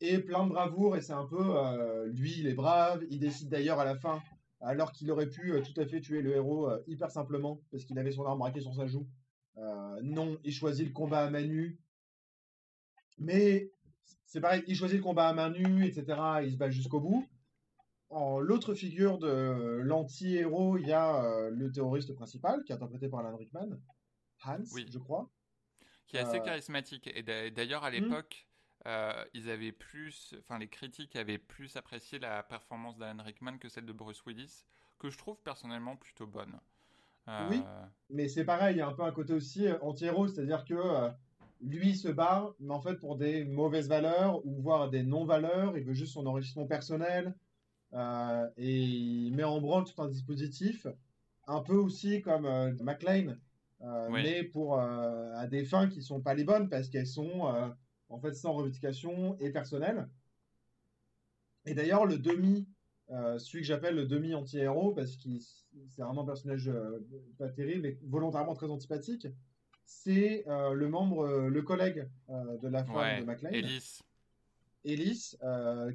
est 0.00 0.18
plein 0.20 0.44
de 0.44 0.50
bravoure 0.50 0.96
et 0.96 1.02
c'est 1.02 1.12
un 1.12 1.26
peu, 1.26 2.06
lui, 2.06 2.38
il 2.38 2.46
est 2.46 2.54
brave, 2.54 3.04
il 3.10 3.20
décide 3.20 3.48
d'ailleurs 3.48 3.78
à 3.78 3.84
la 3.84 3.96
fin 3.96 4.22
alors 4.60 4.92
qu'il 4.92 5.10
aurait 5.10 5.28
pu 5.28 5.52
euh, 5.52 5.62
tout 5.62 5.78
à 5.80 5.86
fait 5.86 6.00
tuer 6.00 6.22
le 6.22 6.34
héros 6.34 6.68
euh, 6.68 6.82
hyper 6.86 7.10
simplement, 7.10 7.60
parce 7.70 7.84
qu'il 7.84 7.98
avait 7.98 8.12
son 8.12 8.24
arme 8.24 8.38
braquée 8.38 8.60
sur 8.60 8.74
sa 8.74 8.86
joue. 8.86 9.06
Euh, 9.58 10.00
non, 10.02 10.38
il 10.44 10.52
choisit 10.52 10.86
le 10.86 10.92
combat 10.92 11.24
à 11.24 11.30
main 11.30 11.42
nue. 11.42 11.78
Mais 13.18 13.70
c'est 14.26 14.40
pareil, 14.40 14.62
il 14.66 14.76
choisit 14.76 14.98
le 14.98 15.02
combat 15.02 15.28
à 15.28 15.32
main 15.32 15.50
nue, 15.50 15.86
etc. 15.86 16.04
Il 16.44 16.52
se 16.52 16.56
bat 16.56 16.70
jusqu'au 16.70 17.00
bout. 17.00 17.26
En 18.10 18.40
l'autre 18.40 18.74
figure 18.74 19.18
de 19.18 19.80
l'anti-héros, 19.82 20.78
il 20.78 20.86
y 20.86 20.92
a 20.92 21.50
le 21.50 21.70
terroriste 21.70 22.14
principal, 22.14 22.64
qui 22.64 22.72
est 22.72 22.74
interprété 22.74 23.08
par 23.08 23.20
Alan 23.20 23.36
Rickman, 23.36 23.78
Hans, 24.44 24.64
je 24.64 24.98
crois. 24.98 25.28
Qui 26.06 26.16
est 26.16 26.20
assez 26.20 26.40
charismatique. 26.40 27.10
Et 27.14 27.22
d'ailleurs, 27.50 27.84
à 27.84 27.90
hmm. 27.90 27.94
l'époque, 27.94 28.48
euh, 28.86 29.24
ils 29.34 29.50
avaient 29.50 29.72
plus, 29.72 30.34
enfin 30.38 30.58
les 30.58 30.68
critiques 30.68 31.16
avaient 31.16 31.38
plus 31.38 31.76
apprécié 31.76 32.18
la 32.18 32.42
performance 32.42 32.96
d'Alan 32.96 33.22
Rickman 33.22 33.58
que 33.58 33.68
celle 33.68 33.84
de 33.84 33.92
Bruce 33.92 34.24
Willis, 34.24 34.64
que 34.98 35.10
je 35.10 35.18
trouve 35.18 35.36
personnellement 35.42 35.96
plutôt 35.96 36.26
bonne. 36.26 36.58
Euh, 37.28 37.48
oui, 37.50 37.62
mais 38.08 38.28
c'est 38.28 38.44
pareil, 38.44 38.76
il 38.76 38.78
y 38.78 38.80
a 38.80 38.88
un 38.88 38.94
peu 38.94 39.02
un 39.02 39.12
côté 39.12 39.34
aussi 39.34 39.66
euh, 39.66 39.78
anti-héros, 39.82 40.28
c'est-à-dire 40.28 40.64
que 40.64 41.10
lui 41.60 41.96
se 41.96 42.08
bat, 42.08 42.54
mais 42.60 42.72
en 42.72 42.80
fait 42.80 42.94
pour 42.94 43.16
des 43.16 43.44
mauvaises 43.44 43.88
valeurs 43.88 44.46
ou 44.46 44.62
voire 44.62 44.88
des 44.88 45.02
non-valeurs, 45.02 45.76
il 45.76 45.84
veut 45.84 45.92
juste 45.92 46.14
son 46.14 46.26
enrichissement 46.26 46.66
personnel 46.66 47.34
et 47.92 48.82
il 48.82 49.34
met 49.34 49.44
en 49.44 49.60
branle 49.60 49.84
tout 49.84 50.00
un 50.02 50.08
dispositif, 50.08 50.86
un 51.46 51.60
peu 51.60 51.76
aussi 51.76 52.20
comme 52.22 52.48
McLean, 52.82 53.36
mais 54.10 54.44
pour 54.44 54.78
à 54.78 55.46
des 55.46 55.64
fins 55.64 55.88
qui 55.88 56.02
sont 56.02 56.20
pas 56.20 56.34
les 56.34 56.44
bonnes 56.44 56.68
parce 56.68 56.88
qu'elles 56.88 57.06
sont 57.06 57.74
en 58.08 58.18
fait 58.18 58.34
sans 58.34 58.52
revendication 58.52 59.36
et 59.40 59.50
personnel. 59.50 60.08
Et 61.66 61.74
d'ailleurs, 61.74 62.06
le 62.06 62.18
demi, 62.18 62.66
euh, 63.10 63.38
celui 63.38 63.60
que 63.60 63.66
j'appelle 63.66 63.94
le 63.94 64.06
demi 64.06 64.34
anti-héros, 64.34 64.92
parce 64.92 65.16
que 65.16 65.28
c'est 65.88 66.02
vraiment 66.02 66.22
un 66.22 66.26
personnage 66.26 66.68
euh, 66.68 67.06
pas 67.38 67.48
terrible 67.48 67.86
et 67.86 67.98
volontairement 68.04 68.54
très 68.54 68.70
antipathique, 68.70 69.28
c'est 69.84 70.46
euh, 70.48 70.72
le 70.72 70.88
membre, 70.88 71.48
le 71.48 71.62
collègue 71.62 72.08
de 72.28 72.68
la 72.68 72.84
femme 72.84 73.20
de 73.20 73.24
McLean. 73.24 73.50
Ellis. 73.52 74.00
Ellis, 74.84 75.36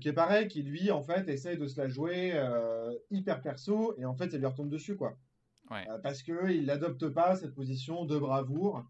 qui 0.02 0.08
est 0.08 0.14
pareil, 0.14 0.48
qui 0.48 0.62
lui, 0.64 0.92
en 0.92 1.02
fait, 1.02 1.28
essaye 1.30 1.58
de 1.58 1.68
se 1.68 1.80
la 1.80 1.88
jouer 1.88 2.34
hyper 3.12 3.42
perso, 3.42 3.96
et 3.98 4.06
en 4.06 4.16
fait, 4.16 4.32
ça 4.32 4.38
lui 4.38 4.46
retombe 4.46 4.70
dessus, 4.70 4.96
quoi. 4.96 5.18
parce 6.02 6.22
qu'il 6.22 6.66
n'adopte 6.66 7.08
pas 7.10 7.36
cette 7.36 7.56
position 7.56 8.06
de 8.06 8.18
bravoure 8.18 8.84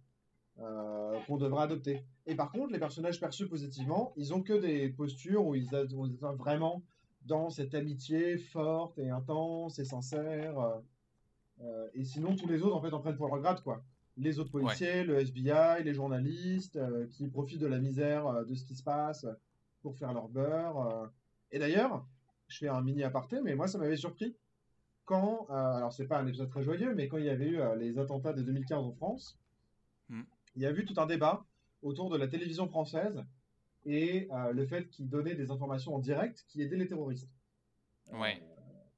euh, 0.59 1.19
qu'on 1.25 1.37
devrait 1.37 1.63
adopter. 1.63 2.03
Et 2.27 2.35
par 2.35 2.51
contre, 2.51 2.71
les 2.71 2.77
personnages 2.77 3.19
perçus 3.19 3.47
positivement, 3.47 4.13
ils 4.17 4.35
ont 4.35 4.43
que 4.43 4.53
des 4.53 4.87
postures 4.87 5.43
où 5.43 5.55
ils 5.55 5.65
sont 5.65 6.35
vraiment 6.35 6.83
dans 7.25 7.49
cette 7.49 7.73
amitié 7.73 8.37
forte 8.37 8.99
et 8.99 9.09
intense 9.09 9.79
et 9.79 9.85
sincère. 9.85 10.59
Euh, 10.59 10.77
euh, 11.61 11.87
et 11.95 12.03
sinon, 12.03 12.35
tous 12.35 12.47
les 12.47 12.61
autres, 12.61 12.75
en 12.75 12.81
fait, 12.81 12.93
en 12.93 12.99
prennent 12.99 13.17
pour 13.17 13.29
leur 13.29 13.39
grade, 13.39 13.63
quoi. 13.63 13.83
Les 14.15 14.37
autres 14.37 14.51
policiers, 14.51 15.03
le 15.03 15.17
FBI, 15.17 15.83
les 15.83 15.93
journalistes, 15.95 16.79
qui 17.09 17.27
profitent 17.29 17.61
de 17.61 17.65
la 17.65 17.79
misère 17.79 18.45
de 18.45 18.53
ce 18.53 18.63
qui 18.63 18.75
se 18.75 18.83
passe 18.83 19.25
pour 19.83 19.95
faire 19.95 20.13
leur 20.13 20.27
beurre. 20.27 21.11
Et 21.51 21.59
d'ailleurs, 21.59 22.03
je 22.47 22.57
fais 22.57 22.67
un 22.67 22.81
mini 22.81 23.03
aparté, 23.03 23.39
mais 23.41 23.53
moi, 23.53 23.67
ça 23.67 23.77
m'avait 23.77 23.97
surpris 23.97 24.35
quand, 25.05 25.47
alors 25.49 25.93
c'est 25.93 26.07
pas 26.07 26.17
un 26.17 26.25
épisode 26.25 26.49
très 26.49 26.63
joyeux, 26.63 26.95
mais 26.95 27.07
quand 27.07 27.17
il 27.17 27.25
y 27.25 27.29
avait 27.29 27.49
eu 27.49 27.59
les 27.77 27.99
attentats 27.99 28.33
de 28.33 28.41
2015 28.41 28.85
en 28.85 28.93
France, 28.93 29.37
hmm 30.09 30.23
il 30.55 30.61
y 30.61 30.65
a 30.65 30.71
eu 30.71 30.85
tout 30.85 30.99
un 30.99 31.05
débat 31.05 31.45
autour 31.81 32.09
de 32.09 32.17
la 32.17 32.27
télévision 32.27 32.67
française 32.67 33.23
et 33.85 34.29
euh, 34.31 34.53
le 34.53 34.65
fait 34.65 34.89
qu'ils 34.89 35.09
donnaient 35.09 35.35
des 35.35 35.51
informations 35.51 35.95
en 35.95 35.99
direct 35.99 36.45
qui 36.47 36.61
aidaient 36.61 36.77
les 36.77 36.87
terroristes. 36.87 37.29
Euh, 38.11 38.19
ouais. 38.19 38.41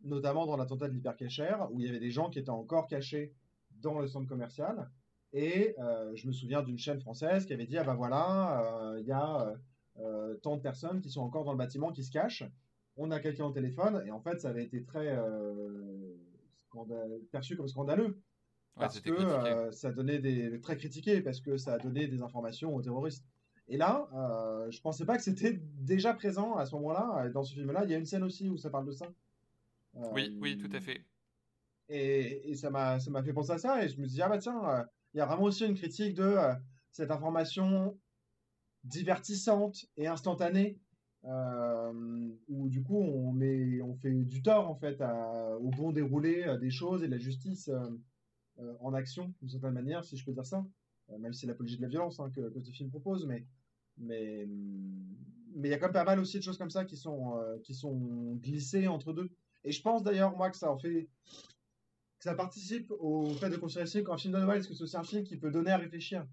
notamment 0.03 0.45
dans 0.45 0.57
l'attentat 0.57 0.87
de 0.87 0.93
l'hypercachère, 0.93 1.67
où 1.71 1.79
il 1.79 1.85
y 1.85 1.89
avait 1.89 1.99
des 1.99 2.11
gens 2.11 2.29
qui 2.29 2.39
étaient 2.39 2.49
encore 2.49 2.87
cachés 2.87 3.33
dans 3.81 3.99
le 3.99 4.07
centre 4.07 4.27
commercial. 4.27 4.89
Et 5.33 5.75
euh, 5.79 6.11
je 6.15 6.27
me 6.27 6.33
souviens 6.33 6.61
d'une 6.63 6.77
chaîne 6.77 6.99
française 6.99 7.45
qui 7.45 7.53
avait 7.53 7.65
dit 7.65 7.77
Ah 7.77 7.83
ben 7.83 7.95
voilà, 7.95 8.95
il 8.99 9.05
y 9.05 9.11
a 9.11 9.53
tant 10.41 10.57
de 10.57 10.61
personnes 10.61 11.01
qui 11.01 11.09
sont 11.09 11.21
encore 11.21 11.43
dans 11.45 11.51
le 11.51 11.57
bâtiment 11.57 11.91
qui 11.91 12.03
se 12.03 12.11
cachent. 12.11 12.43
On 12.97 13.11
a 13.11 13.19
quelqu'un 13.19 13.45
au 13.45 13.51
téléphone. 13.51 14.03
Et 14.05 14.11
en 14.11 14.19
fait, 14.19 14.39
ça 14.39 14.49
avait 14.49 14.63
été 14.63 14.83
très 14.83 15.17
perçu 17.31 17.55
comme 17.55 17.67
scandaleux 17.67 18.17
parce 18.75 18.99
que 18.99 19.11
euh, 19.11 19.71
ça 19.71 19.91
donnait 19.91 20.19
des 20.19 20.59
très 20.59 20.77
critiqué 20.77 21.21
parce 21.21 21.39
que 21.39 21.57
ça 21.57 21.73
a 21.73 21.77
donné 21.77 22.07
des 22.07 22.21
informations 22.21 22.75
aux 22.75 22.81
terroristes. 22.81 23.25
Et 23.67 23.77
là, 23.77 24.07
euh, 24.13 24.69
je 24.69 24.79
pensais 24.81 25.05
pas 25.05 25.17
que 25.17 25.23
c'était 25.23 25.59
déjà 25.79 26.13
présent 26.13 26.55
à 26.55 26.65
ce 26.65 26.75
moment-là. 26.75 27.29
Dans 27.29 27.43
ce 27.43 27.53
film-là, 27.53 27.83
il 27.85 27.91
y 27.91 27.95
a 27.95 27.97
une 27.97 28.05
scène 28.05 28.23
aussi 28.23 28.49
où 28.49 28.57
ça 28.57 28.69
parle 28.69 28.85
de 28.85 28.91
ça. 28.91 29.07
oui, 30.13 30.37
oui, 30.39 30.57
tout 30.57 30.69
à 30.75 30.79
fait. 30.79 31.03
Et, 31.87 32.51
et 32.51 32.55
ça 32.55 32.69
m'a 32.69 32.99
fait 32.99 33.33
penser 33.33 33.51
à 33.51 33.57
ça 33.57 33.83
et 33.83 33.89
je 33.89 33.99
me 33.99 34.07
dis 34.07 34.21
ah 34.21 34.27
bah 34.27 34.39
tiens, 34.39 34.59
euh, 34.67 34.83
il 35.13 35.19
y 35.19 35.21
a 35.21 35.25
vraiment 35.25 35.43
aussi 35.43 35.65
une 35.65 35.75
critique 35.75 36.15
de 36.15 36.23
euh, 36.23 36.53
cette 36.91 37.11
information 37.11 37.97
divertissante 38.85 39.85
et 39.97 40.07
instantanée 40.07 40.79
où 42.47 42.69
du 42.69 42.83
coup 42.83 42.97
on 42.97 43.31
met 43.31 43.81
on 43.81 43.95
fait 43.95 44.11
du 44.11 44.43
tort 44.43 44.69
en 44.69 44.75
fait 44.75 45.01
au 45.59 45.69
bon 45.71 45.91
déroulé 45.91 46.45
des 46.61 46.69
choses 46.69 47.03
et 47.03 47.07
de 47.07 47.11
la 47.11 47.17
justice 47.17 47.69
euh, 48.59 48.73
en 48.79 48.93
action, 48.93 49.33
d'une 49.41 49.49
certaine 49.49 49.73
manière, 49.73 50.05
si 50.05 50.15
je 50.15 50.23
peux 50.23 50.31
dire 50.31 50.45
ça, 50.45 50.65
euh, 51.09 51.17
même 51.17 51.33
si 51.33 51.41
c'est 51.41 51.47
l'apologie 51.47 51.75
de 51.75 51.81
la 51.81 51.89
violence 51.89 52.21
hein, 52.21 52.31
que, 52.33 52.49
que, 52.49 52.61
ce 52.61 52.71
film 52.71 52.89
propose, 52.89 53.25
mais 53.25 53.45
mais 53.97 54.47
mais 55.53 55.67
il 55.67 55.71
y 55.71 55.73
a 55.73 55.77
quand 55.77 55.87
même 55.87 55.93
pas 55.93 56.05
mal 56.05 56.19
aussi 56.19 56.37
de 56.37 56.43
choses 56.43 56.57
comme 56.57 56.69
ça 56.69 56.85
qui 56.85 56.95
sont 56.95 57.37
euh, 57.37 57.59
qui 57.59 57.73
sont 57.73 58.35
glissées 58.35 58.87
entre 58.87 59.11
deux. 59.11 59.29
Et 59.65 59.71
je 59.71 59.81
pense 59.81 60.03
d'ailleurs 60.03 60.37
moi 60.37 60.49
que 60.51 60.57
ça 60.57 60.71
en 60.71 60.77
fait 60.77 61.09
que 62.17 62.23
ça 62.23 62.33
participe 62.33 62.91
au 62.99 63.29
fait 63.33 63.49
de 63.49 63.57
considérer 63.57 64.03
qu'un 64.05 64.17
film 64.17 64.33
de 64.33 64.39
Noël, 64.39 64.59
est-ce 64.59 64.69
que 64.69 64.73
c'est 64.73 64.83
aussi 64.83 64.97
un 64.97 65.03
film 65.03 65.23
qui 65.25 65.35
peut 65.35 65.51
donner 65.51 65.71
à 65.71 65.77
réfléchir. 65.77 66.25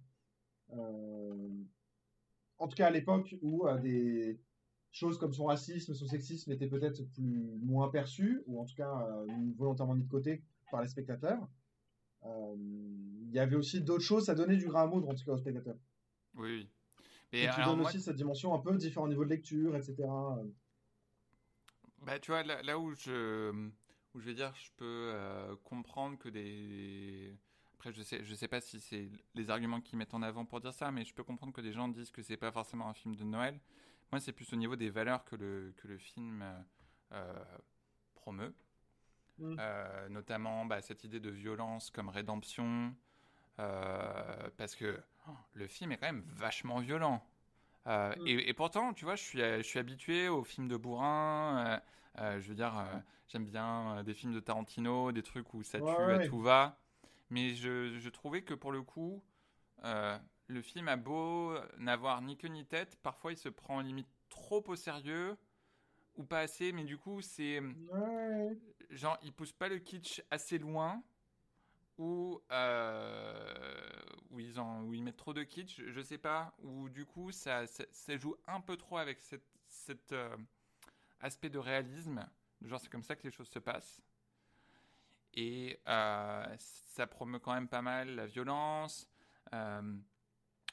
En 2.62 2.68
tout 2.68 2.76
cas 2.76 2.86
à 2.86 2.90
l'époque 2.90 3.34
où 3.42 3.66
des 3.82 4.40
choses 4.90 5.18
comme 5.18 5.32
son 5.32 5.46
racisme, 5.46 5.94
son 5.94 6.06
sexisme 6.06 6.52
étaient 6.52 6.68
peut-être 6.68 7.02
plus 7.12 7.58
moins 7.62 7.88
perçues 7.88 8.42
ou 8.46 8.60
en 8.60 8.64
tout 8.64 8.74
cas 8.74 9.06
volontairement 9.56 9.94
mis 9.94 10.04
de 10.04 10.10
côté 10.10 10.42
par 10.70 10.82
les 10.82 10.88
spectateurs. 10.88 11.48
Euh, 12.24 12.54
il 12.56 13.32
y 13.32 13.38
avait 13.38 13.56
aussi 13.56 13.80
d'autres 13.80 14.04
choses, 14.04 14.26
ça 14.26 14.34
donnait 14.34 14.56
du 14.56 14.66
grain 14.66 14.82
à 14.82 14.86
moudre 14.86 15.08
en 15.08 15.14
tout 15.14 15.24
cas 15.24 15.32
aux 15.32 15.38
spectateurs. 15.38 15.78
Oui, 16.34 16.50
oui. 16.58 16.68
Et, 17.32 17.48
tu 17.54 17.64
donnes 17.64 17.80
aussi 17.80 18.00
cette 18.00 18.16
dimension 18.16 18.54
un 18.54 18.58
peu 18.58 18.76
différents 18.76 19.08
niveaux 19.08 19.24
de 19.24 19.30
lecture, 19.30 19.74
etc. 19.74 19.96
Bah, 22.02 22.18
tu 22.20 22.30
vois, 22.30 22.42
là, 22.42 22.78
où, 22.78 22.94
je, 22.94 23.50
où 24.14 24.20
je 24.20 24.26
vais 24.26 24.34
dire, 24.34 24.52
je 24.54 24.70
peux 24.76 25.12
euh, 25.14 25.56
comprendre 25.64 26.18
que 26.18 26.28
des. 26.28 27.34
Après, 27.82 27.92
je 27.92 28.02
sais, 28.02 28.22
je 28.22 28.32
sais 28.36 28.46
pas 28.46 28.60
si 28.60 28.78
c'est 28.78 29.10
les 29.34 29.50
arguments 29.50 29.80
qu'ils 29.80 29.98
mettent 29.98 30.14
en 30.14 30.22
avant 30.22 30.44
pour 30.44 30.60
dire 30.60 30.72
ça, 30.72 30.92
mais 30.92 31.04
je 31.04 31.12
peux 31.12 31.24
comprendre 31.24 31.52
que 31.52 31.60
des 31.60 31.72
gens 31.72 31.88
disent 31.88 32.12
que 32.12 32.22
c'est 32.22 32.36
pas 32.36 32.52
forcément 32.52 32.88
un 32.88 32.94
film 32.94 33.16
de 33.16 33.24
Noël. 33.24 33.58
Moi, 34.12 34.20
c'est 34.20 34.30
plus 34.30 34.52
au 34.52 34.56
niveau 34.56 34.76
des 34.76 34.88
valeurs 34.88 35.24
que 35.24 35.34
le, 35.34 35.74
que 35.78 35.88
le 35.88 35.98
film 35.98 36.44
euh, 37.10 37.44
promeut. 38.14 38.54
Mm. 39.38 39.56
Euh, 39.58 40.08
notamment 40.10 40.64
bah, 40.64 40.80
cette 40.80 41.02
idée 41.02 41.18
de 41.18 41.30
violence 41.30 41.90
comme 41.90 42.08
rédemption, 42.08 42.94
euh, 43.58 44.48
parce 44.56 44.76
que 44.76 45.00
oh, 45.28 45.32
le 45.54 45.66
film 45.66 45.90
est 45.90 45.96
quand 45.96 46.06
même 46.06 46.24
vachement 46.28 46.78
violent. 46.78 47.26
Euh, 47.88 48.14
mm. 48.14 48.28
et, 48.28 48.54
pourtant, 48.54 48.92
tu 48.92 49.04
vois, 49.04 49.16
je 49.16 49.24
suis, 49.24 49.40
je 49.40 49.62
suis 49.62 49.80
habitué 49.80 50.28
aux 50.28 50.44
films 50.44 50.68
de 50.68 50.76
bourrin. 50.76 51.80
je 52.16 52.46
veux 52.46 52.54
dire, 52.54 52.74
j'aime 53.26 53.44
bien 53.44 54.04
des 54.04 54.14
films 54.14 54.34
de 54.34 54.40
Tarantino, 54.40 55.10
des 55.10 55.24
trucs 55.24 55.52
où 55.52 55.64
ça 55.64 55.80
tue 55.80 56.12
à 56.12 56.28
tout 56.28 56.40
va. 56.40 56.78
Mais 57.32 57.54
je, 57.54 57.98
je, 57.98 58.08
trouvais 58.10 58.42
que 58.42 58.52
pour 58.52 58.72
le 58.72 58.82
coup, 58.82 59.24
le 59.82 60.60
film 60.60 60.88
a 60.88 60.96
beau 60.96 61.56
n'avoir 61.78 62.20
ni 62.20 62.36
queue 62.36 62.48
ni 62.48 62.66
tête, 62.66 62.96
parfois 63.02 63.32
il 63.32 63.38
se 63.38 63.48
prend 63.48 63.80
limite 63.80 64.08
trop 64.28 64.62
au 64.68 64.76
sérieux 64.76 65.38
ou 66.16 66.24
pas 66.24 66.40
assez, 66.40 66.72
mais 66.72 66.84
du 66.84 66.98
coup, 66.98 67.22
c'est. 67.22 67.62
Genre, 68.90 69.18
il 69.22 69.32
pousse 69.32 69.52
pas 69.52 69.68
le 69.68 69.78
kitsch 69.78 70.22
assez 70.30 70.58
loin, 70.58 71.02
ou. 71.96 72.40
Euh, 72.50 74.02
où, 74.30 74.38
ils 74.40 74.60
en, 74.60 74.82
où 74.82 74.92
ils 74.92 75.02
mettent 75.02 75.16
trop 75.16 75.32
de 75.32 75.42
kitsch, 75.42 75.80
je 75.86 76.00
sais 76.02 76.18
pas, 76.18 76.54
ou 76.62 76.90
du 76.90 77.06
coup, 77.06 77.32
ça, 77.32 77.66
ça, 77.66 78.16
joue 78.16 78.36
un 78.46 78.60
peu 78.60 78.76
trop 78.76 78.98
avec 78.98 79.20
cet 79.20 79.42
cette, 79.68 80.12
euh, 80.12 80.36
aspect 81.20 81.48
de 81.48 81.58
réalisme. 81.58 82.28
Genre, 82.60 82.78
c'est 82.78 82.90
comme 82.90 83.02
ça 83.02 83.16
que 83.16 83.24
les 83.24 83.30
choses 83.30 83.48
se 83.48 83.58
passent. 83.58 84.02
Et 85.34 85.78
ça 85.86 87.06
promeut 87.08 87.38
quand 87.38 87.54
même 87.54 87.68
pas 87.68 87.82
mal 87.82 88.14
la 88.14 88.26
violence. 88.26 89.08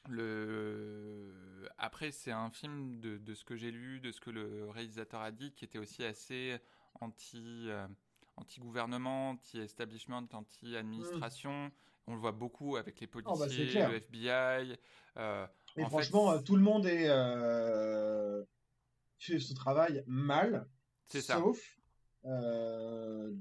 le... 0.07 1.70
Après, 1.78 2.12
c'est 2.12 2.32
un 2.32 2.49
film 2.49 2.99
de, 2.99 3.18
de 3.18 3.34
ce 3.34 3.43
que 3.45 3.55
j'ai 3.55 3.72
lu, 3.72 3.99
de 3.99 4.12
ce 4.12 4.20
que 4.20 4.30
le 4.30 4.70
réalisateur 4.70 5.22
a 5.22 5.32
dit, 5.32 5.51
qui 5.53 5.66
était 5.66 5.78
aussi 5.80 6.03
assez 6.03 6.57
anti, 6.99 7.70
anti-gouvernement, 8.38 9.32
anti-establishment, 9.32 10.28
anti-administration. 10.34 11.72
On 12.07 12.14
le 12.16 12.20
voit 12.20 12.32
beaucoup 12.32 12.76
avec 12.76 12.99
les 12.99 13.07
Oh, 13.14 13.22
bah, 13.38 13.45
policiers, 13.45 13.70
clair. 13.70 13.89
le 13.89 13.95
FBI. 13.97 14.78
euh, 15.18 15.45
Et 15.78 15.84
en 15.84 15.89
franchement, 15.89 16.32
fait, 16.32 16.38
euh, 16.38 16.41
tout 16.41 16.55
le 16.55 16.62
monde 16.64 16.86
est 16.86 17.07
euh, 17.07 18.43
fait 19.20 19.39
ce 19.39 19.53
travail 19.53 20.03
mal, 20.07 20.68
sauf 21.05 21.78
euh, 22.26 23.32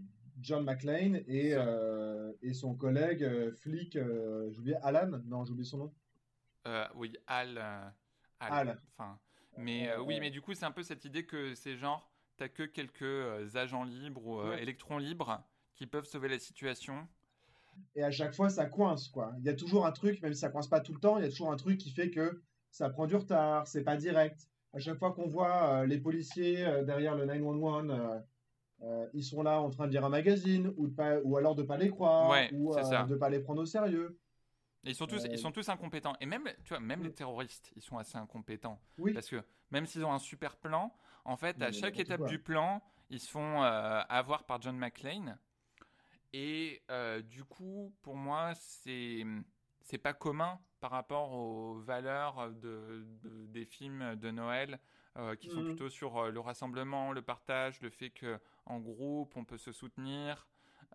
John 0.40 0.64
McClane 0.64 1.22
et, 1.26 1.52
euh, 1.54 2.32
et 2.42 2.52
son 2.54 2.74
collègue 2.74 3.24
euh, 3.24 3.52
flic, 3.52 3.96
euh, 3.96 4.50
j'ai 4.50 4.58
oublié 4.58 4.76
Alan, 4.82 5.10
non, 5.26 5.44
j'ai 5.44 5.52
oublié 5.52 5.68
son 5.68 5.78
nom. 5.78 5.94
Euh, 6.66 6.86
oui, 6.94 7.16
Al. 7.26 7.92
Al. 8.40 8.80
Enfin, 8.96 9.18
mais 9.56 9.94
oui, 9.96 10.20
mais 10.20 10.30
du 10.30 10.40
coup, 10.40 10.54
c'est 10.54 10.64
un 10.64 10.70
peu 10.70 10.82
cette 10.82 11.04
idée 11.04 11.26
que 11.26 11.54
c'est 11.54 11.76
genre, 11.76 12.10
t'as 12.36 12.48
que 12.48 12.62
quelques 12.62 13.56
agents 13.56 13.84
libres 13.84 14.26
ou 14.26 14.40
Ouais. 14.42 14.62
électrons 14.62 14.98
libres 14.98 15.42
qui 15.74 15.86
peuvent 15.86 16.04
sauver 16.06 16.28
la 16.28 16.38
situation. 16.38 17.08
Et 17.94 18.02
à 18.02 18.10
chaque 18.10 18.34
fois, 18.34 18.48
ça 18.50 18.66
coince, 18.66 19.08
quoi. 19.08 19.32
Il 19.38 19.44
y 19.44 19.48
a 19.48 19.54
toujours 19.54 19.86
un 19.86 19.92
truc, 19.92 20.20
même 20.22 20.34
si 20.34 20.40
ça 20.40 20.50
coince 20.50 20.68
pas 20.68 20.80
tout 20.80 20.92
le 20.92 21.00
temps, 21.00 21.18
il 21.18 21.24
y 21.24 21.26
a 21.26 21.30
toujours 21.30 21.52
un 21.52 21.56
truc 21.56 21.78
qui 21.78 21.90
fait 21.90 22.10
que 22.10 22.42
ça 22.70 22.90
prend 22.90 23.06
du 23.06 23.16
retard, 23.16 23.66
c'est 23.66 23.84
pas 23.84 23.96
direct. 23.96 24.48
À 24.72 24.78
chaque 24.78 24.98
fois 24.98 25.12
qu'on 25.12 25.28
voit 25.28 25.86
les 25.86 25.98
policiers 25.98 26.64
derrière 26.84 27.14
le 27.16 27.24
911, 27.24 28.22
euh, 28.82 29.04
euh, 29.04 29.08
ils 29.14 29.24
sont 29.24 29.42
là 29.42 29.60
en 29.60 29.70
train 29.70 29.86
de 29.86 29.92
lire 29.92 30.04
un 30.04 30.08
magazine, 30.08 30.72
ou, 30.76 30.88
de 30.88 30.94
pas, 30.94 31.18
ou 31.24 31.36
alors 31.36 31.54
de 31.54 31.62
pas 31.62 31.76
les 31.76 31.90
croire, 31.90 32.28
Ouais, 32.30 32.50
ou 32.50 32.74
euh, 32.74 33.04
de 33.04 33.14
pas 33.16 33.28
les 33.30 33.40
prendre 33.40 33.62
au 33.62 33.66
sérieux. 33.66 34.18
Et 34.84 34.90
ils 34.90 34.94
sont 34.94 35.06
tous, 35.06 35.24
Euh, 35.24 35.32
ils 35.32 35.38
sont 35.38 35.52
tous 35.52 35.68
incompétents. 35.68 36.14
Et 36.20 36.26
même, 36.26 36.44
tu 36.64 36.70
vois, 36.70 36.80
même 36.80 37.00
Mm. 37.00 37.04
les 37.04 37.12
terroristes, 37.12 37.72
ils 37.76 37.82
sont 37.82 37.98
assez 37.98 38.16
incompétents. 38.16 38.80
Oui, 38.98 39.12
Parce 39.12 39.28
que 39.28 39.42
même 39.70 39.86
s'ils 39.86 40.04
ont 40.04 40.12
un 40.12 40.18
super 40.18 40.56
plan, 40.56 40.92
en 41.24 41.36
fait, 41.36 41.60
à 41.62 41.72
chaque 41.72 41.98
étape 41.98 42.20
quoi. 42.20 42.28
du 42.28 42.38
plan, 42.38 42.82
ils 43.10 43.20
se 43.20 43.28
font 43.30 43.62
euh, 43.62 44.00
avoir 44.08 44.44
par 44.44 44.60
John 44.62 44.76
McClane. 44.76 45.38
Et 46.32 46.82
euh, 46.90 47.22
du 47.22 47.44
coup, 47.44 47.94
pour 48.02 48.16
moi, 48.16 48.52
c'est 48.56 49.24
c'est 49.82 49.98
pas 49.98 50.12
commun 50.12 50.60
par 50.80 50.90
rapport 50.90 51.32
aux 51.32 51.80
valeurs 51.80 52.50
de, 52.52 53.06
de- 53.22 53.46
des 53.46 53.64
films 53.64 54.16
de 54.16 54.30
Noël 54.30 54.78
euh, 55.16 55.34
qui 55.36 55.48
sont 55.48 55.60
Mhm. 55.60 55.64
plutôt 55.64 55.88
sur 55.88 56.18
euh, 56.18 56.30
le 56.30 56.40
rassemblement, 56.40 57.12
le 57.12 57.22
partage, 57.22 57.80
le 57.80 57.90
fait 57.90 58.10
que 58.10 58.38
en 58.68 58.78
groupe 58.78 59.36
on 59.36 59.44
peut 59.44 59.58
se 59.58 59.72
soutenir 59.72 60.46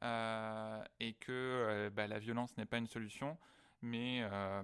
euh, 0.02 0.84
et 1.00 1.14
que 1.14 1.32
euh, 1.32 1.90
bah, 1.90 2.08
la 2.08 2.20
violence 2.20 2.56
n'est 2.58 2.66
pas 2.66 2.78
une 2.78 2.88
solution. 2.88 3.38
Mais 3.82 4.24
euh, 4.24 4.64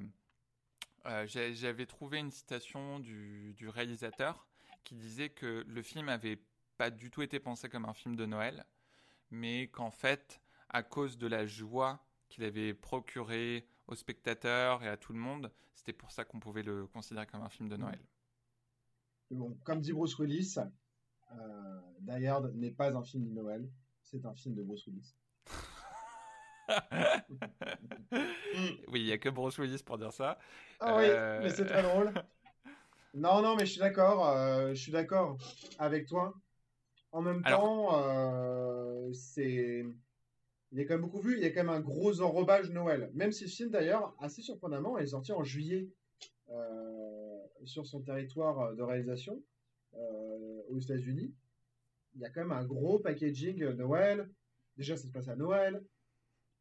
j'avais 1.25 1.85
trouvé 1.85 2.19
une 2.19 2.31
citation 2.31 2.99
du, 2.99 3.53
du 3.53 3.67
réalisateur 3.67 4.47
qui 4.83 4.95
disait 4.95 5.29
que 5.29 5.65
le 5.67 5.81
film 5.81 6.07
avait 6.09 6.39
pas 6.77 6.89
du 6.89 7.11
tout 7.11 7.21
été 7.21 7.39
pensé 7.39 7.67
comme 7.67 7.85
un 7.85 7.93
film 7.93 8.15
de 8.15 8.25
Noël, 8.25 8.65
mais 9.29 9.67
qu'en 9.67 9.91
fait, 9.91 10.41
à 10.69 10.83
cause 10.83 11.17
de 11.17 11.27
la 11.27 11.45
joie 11.45 11.99
qu'il 12.29 12.45
avait 12.45 12.73
procurée 12.73 13.67
aux 13.87 13.95
spectateurs 13.95 14.83
et 14.83 14.87
à 14.87 14.95
tout 14.95 15.11
le 15.11 15.19
monde, 15.19 15.51
c'était 15.75 15.93
pour 15.93 16.11
ça 16.11 16.23
qu'on 16.23 16.39
pouvait 16.39 16.63
le 16.63 16.87
considérer 16.87 17.25
comme 17.25 17.41
un 17.41 17.49
film 17.49 17.67
de 17.67 17.75
Noël. 17.75 17.99
Mais 19.29 19.37
bon, 19.37 19.57
comme 19.63 19.81
dit 19.81 19.91
Bruce 19.91 20.17
Willis, 20.17 20.55
Die 21.99 22.27
Hard 22.27 22.53
n'est 22.55 22.71
pas 22.71 22.91
un 22.91 23.03
film 23.03 23.25
de 23.27 23.33
Noël, 23.33 23.69
c'est 24.03 24.25
un 24.25 24.33
film 24.33 24.55
de 24.55 24.63
Bruce 24.63 24.85
Willis. 24.87 25.15
oui, 28.87 29.01
il 29.01 29.05
y 29.07 29.11
a 29.11 29.17
que 29.17 29.29
Bruce 29.29 29.57
Willis 29.59 29.83
pour 29.85 29.97
dire 29.97 30.13
ça. 30.13 30.37
Ah 30.79 30.97
oui, 30.97 31.05
Euh, 31.07 31.39
mais 31.43 31.49
c'est 31.49 31.65
très 31.65 31.83
drôle. 31.83 32.13
Non, 33.13 33.41
non, 33.41 33.55
mais 33.55 33.65
je 33.65 33.71
suis 33.71 33.79
d'accord, 33.79 34.27
euh, 34.29 34.69
je 34.69 34.81
suis 34.81 34.91
d'accord 34.91 35.37
avec 35.79 36.07
toi. 36.07 36.33
En 37.11 37.21
même 37.21 37.41
Alors- 37.43 37.61
temps, 37.61 37.99
euh, 38.03 39.11
c'est, 39.13 39.83
il 40.71 40.79
est 40.79 40.85
quand 40.85 40.93
même 40.93 41.01
beaucoup 41.01 41.19
vu. 41.21 41.35
Il 41.37 41.43
y 41.43 41.45
a 41.45 41.49
quand 41.49 41.63
même 41.63 41.69
un 41.73 41.79
gros 41.79 42.21
enrobage 42.21 42.69
Noël. 42.69 43.09
Même 43.15 43.31
si 43.31 43.45
le 43.45 43.49
film, 43.49 43.69
d'ailleurs, 43.71 44.13
assez 44.19 44.41
surprenamment, 44.43 44.97
est 44.99 45.07
sorti 45.07 45.31
en 45.31 45.43
juillet 45.43 45.89
euh, 46.51 47.39
sur 47.65 47.87
son 47.87 48.01
territoire 48.01 48.75
de 48.75 48.81
réalisation 48.83 49.33
euh, 49.33 49.39
aux 49.93 50.79
États-Unis. 50.79 51.33
Il 52.15 52.21
y 52.21 52.25
a 52.25 52.29
quand 52.29 52.41
même 52.41 52.51
un 52.51 52.65
gros 52.65 52.99
packaging 52.99 53.63
Noël. 53.71 54.29
Déjà, 54.77 54.95
ça 54.95 55.07
se 55.07 55.11
passe 55.11 55.27
à 55.27 55.35
Noël. 55.35 55.83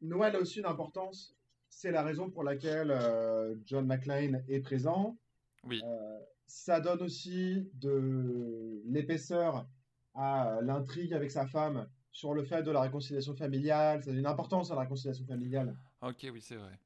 Noël 0.01 0.35
a 0.35 0.39
aussi 0.39 0.59
une 0.59 0.65
importance. 0.65 1.35
C'est 1.69 1.91
la 1.91 2.03
raison 2.03 2.29
pour 2.29 2.43
laquelle 2.43 2.91
euh, 2.91 3.55
John 3.65 3.85
McClane 3.85 4.43
est 4.47 4.59
présent. 4.59 5.17
Oui, 5.65 5.81
Euh, 5.83 6.19
ça 6.47 6.79
donne 6.79 7.01
aussi 7.03 7.69
de 7.75 8.81
l'épaisseur 8.85 9.67
à 10.15 10.59
l'intrigue 10.63 11.13
avec 11.13 11.29
sa 11.29 11.45
femme 11.45 11.87
sur 12.11 12.33
le 12.33 12.43
fait 12.43 12.63
de 12.63 12.71
la 12.71 12.81
réconciliation 12.81 13.35
familiale. 13.35 14.01
Ça 14.01 14.09
donne 14.09 14.19
une 14.19 14.25
importance 14.25 14.71
à 14.71 14.75
la 14.75 14.81
réconciliation 14.81 15.25
familiale. 15.25 15.75
ok, 16.01 16.27
oui, 16.33 16.41
c'est 16.41 16.55
vrai. 16.55 16.79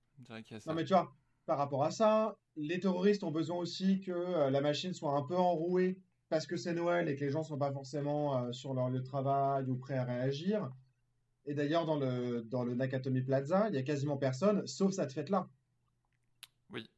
Qu'il 0.44 0.52
y 0.52 0.56
a 0.56 0.60
ça. 0.60 0.70
Non, 0.70 0.76
mais 0.76 0.84
tu 0.84 0.94
vois, 0.94 1.12
par 1.46 1.58
rapport 1.58 1.84
à 1.84 1.91
ça, 1.91 2.38
les 2.56 2.80
terroristes 2.80 3.24
ont 3.24 3.32
besoin 3.32 3.58
aussi 3.58 4.00
que 4.02 4.12
euh, 4.12 4.50
la 4.50 4.62
machine 4.62 4.94
soit 4.94 5.16
un 5.18 5.24
peu 5.24 5.36
enrouée 5.36 5.98
parce 6.34 6.48
que 6.48 6.58
c'est 6.58 6.74
Noël 6.74 7.08
et 7.10 7.16
que 7.16 7.24
les 7.24 7.30
gens 7.30 7.44
sont 7.44 7.60
pas 7.60 7.72
forcément 7.72 8.46
euh, 8.46 8.52
sur 8.52 8.74
leur 8.74 8.90
lieu 8.90 8.98
de 9.02 9.06
travail 9.06 9.66
ou 9.70 9.76
prêts 9.76 9.98
à 9.98 10.04
réagir. 10.04 10.68
Et 11.46 11.54
d'ailleurs, 11.54 11.86
dans 11.86 11.96
le, 12.00 12.42
dans 12.42 12.64
le 12.64 12.74
Nakatomi 12.74 13.22
Plaza, 13.22 13.68
il 13.70 13.76
y 13.76 13.78
a 13.78 13.84
quasiment 13.84 14.18
personne, 14.18 14.66
sauf 14.66 14.94
cette 14.94 15.14
fête-là, 15.14 15.48
Oui, 16.72 16.90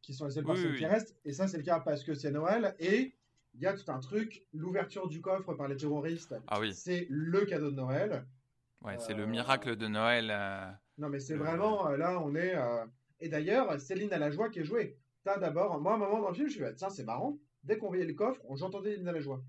qui 0.00 0.14
sont 0.14 0.24
les 0.24 0.30
seules 0.30 0.44
Oui, 0.46 0.52
personnes 0.54 0.70
oui, 0.70 0.78
qui 0.78 0.84
oui. 0.86 0.90
restent. 0.90 1.14
Et 1.26 1.34
ça, 1.34 1.48
c'est 1.48 1.58
le 1.58 1.64
cas 1.64 1.80
parce 1.80 2.02
que 2.02 2.14
c'est 2.14 2.30
Noël. 2.30 2.74
Et 2.78 3.12
il 3.52 3.60
y 3.60 3.66
a 3.66 3.74
tout 3.74 3.90
un 3.92 3.98
truc, 3.98 4.46
l'ouverture 4.54 5.06
du 5.06 5.20
coffre 5.20 5.52
par 5.52 5.68
les 5.68 5.76
terroristes, 5.76 6.34
ah 6.46 6.58
oui, 6.58 6.72
c'est 6.72 7.06
le 7.10 7.44
cadeau 7.44 7.70
de 7.70 7.76
Noël. 7.76 8.24
ouais, 8.80 8.96
c'est 8.98 9.12
le 9.12 9.24
Euh, 9.24 9.26
miracle 9.26 9.76
de 9.76 9.86
Noël. 9.86 10.30
euh, 10.30 10.70
Non, 10.96 11.10
mais 11.10 11.20
c'est 11.20 11.36
vraiment, 11.36 11.90
là, 11.90 12.18
on 12.22 12.34
est... 12.34 12.54
euh, 12.54 12.86
Et 13.20 13.28
d'ailleurs, 13.28 13.78
Céline 13.78 14.14
à 14.14 14.18
la 14.18 14.30
joie 14.30 14.48
qui 14.48 14.60
est 14.60 14.64
jouée. 14.64 14.96
T'as 15.24 15.36
d'abord, 15.38 15.78
moi, 15.78 15.92
à 15.92 15.96
un 15.96 15.98
moment 15.98 16.22
dans 16.22 16.28
le 16.28 16.34
film, 16.34 16.48
je 16.48 16.58
me 16.60 16.64
suis 16.64 16.72
dit, 16.72 16.78
tiens, 16.78 16.88
c'est 16.88 17.04
marrant 17.04 17.36
dès 17.68 17.78
qu'on 17.78 17.88
voyait 17.88 18.06
le 18.06 18.14
coffre, 18.14 18.40
j'entendais 18.56 18.96
l'hymne 18.96 19.08
à 19.08 19.12
la 19.12 19.20
joie. 19.20 19.42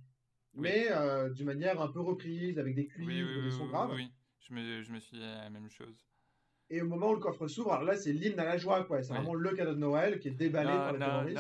Mais 0.54 0.88
euh, 0.92 1.30
d'une 1.30 1.46
manière 1.46 1.82
un 1.82 1.88
peu 1.88 2.02
reprise, 2.02 2.60
avec 2.60 2.76
des 2.76 2.86
cuivres, 2.86 3.30
oui, 3.30 3.38
oui, 3.38 3.44
des 3.44 3.52
sons 3.52 3.68
graves. 3.68 3.94
Oui, 3.96 4.12
Je, 4.42 4.54
me, 4.54 5.00
suis 5.00 5.18
dit 5.18 5.24
la 5.24 5.50
même 5.50 5.70
chose. 5.70 6.06
Et 6.70 6.82
au 6.82 6.88
moment 6.88 7.12
où 7.12 7.14
le 7.14 7.20
coffre 7.20 7.48
s'ouvre, 7.48 7.72
alors 7.72 7.86
là, 7.86 7.96
c'est 7.96 8.12
l'hymne 8.12 8.40
à 8.40 8.46
la 8.46 8.58
joie, 8.58 8.84
quoi. 8.84 9.02
C'est 9.02 9.14
vraiment 9.14 9.34
le 9.34 9.52
cadeau 9.56 9.74
de 9.74 9.80
Noël 9.80 10.20
qui 10.20 10.28
est 10.28 10.32
déballé 10.32 10.70
par 10.70 10.94
les 10.94 11.00
terroristes. 11.00 11.38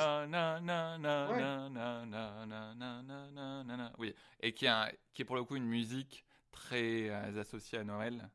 Oui, 3.98 4.14
et 4.42 4.54
qui, 4.54 4.66
est 4.66 5.26
pour 5.26 5.36
le 5.36 5.44
coup 5.44 5.58
une 5.58 5.68
musique 5.68 6.26
très 6.52 7.10
associée 7.38 7.80
à 7.80 7.84
Noël. 7.84 8.30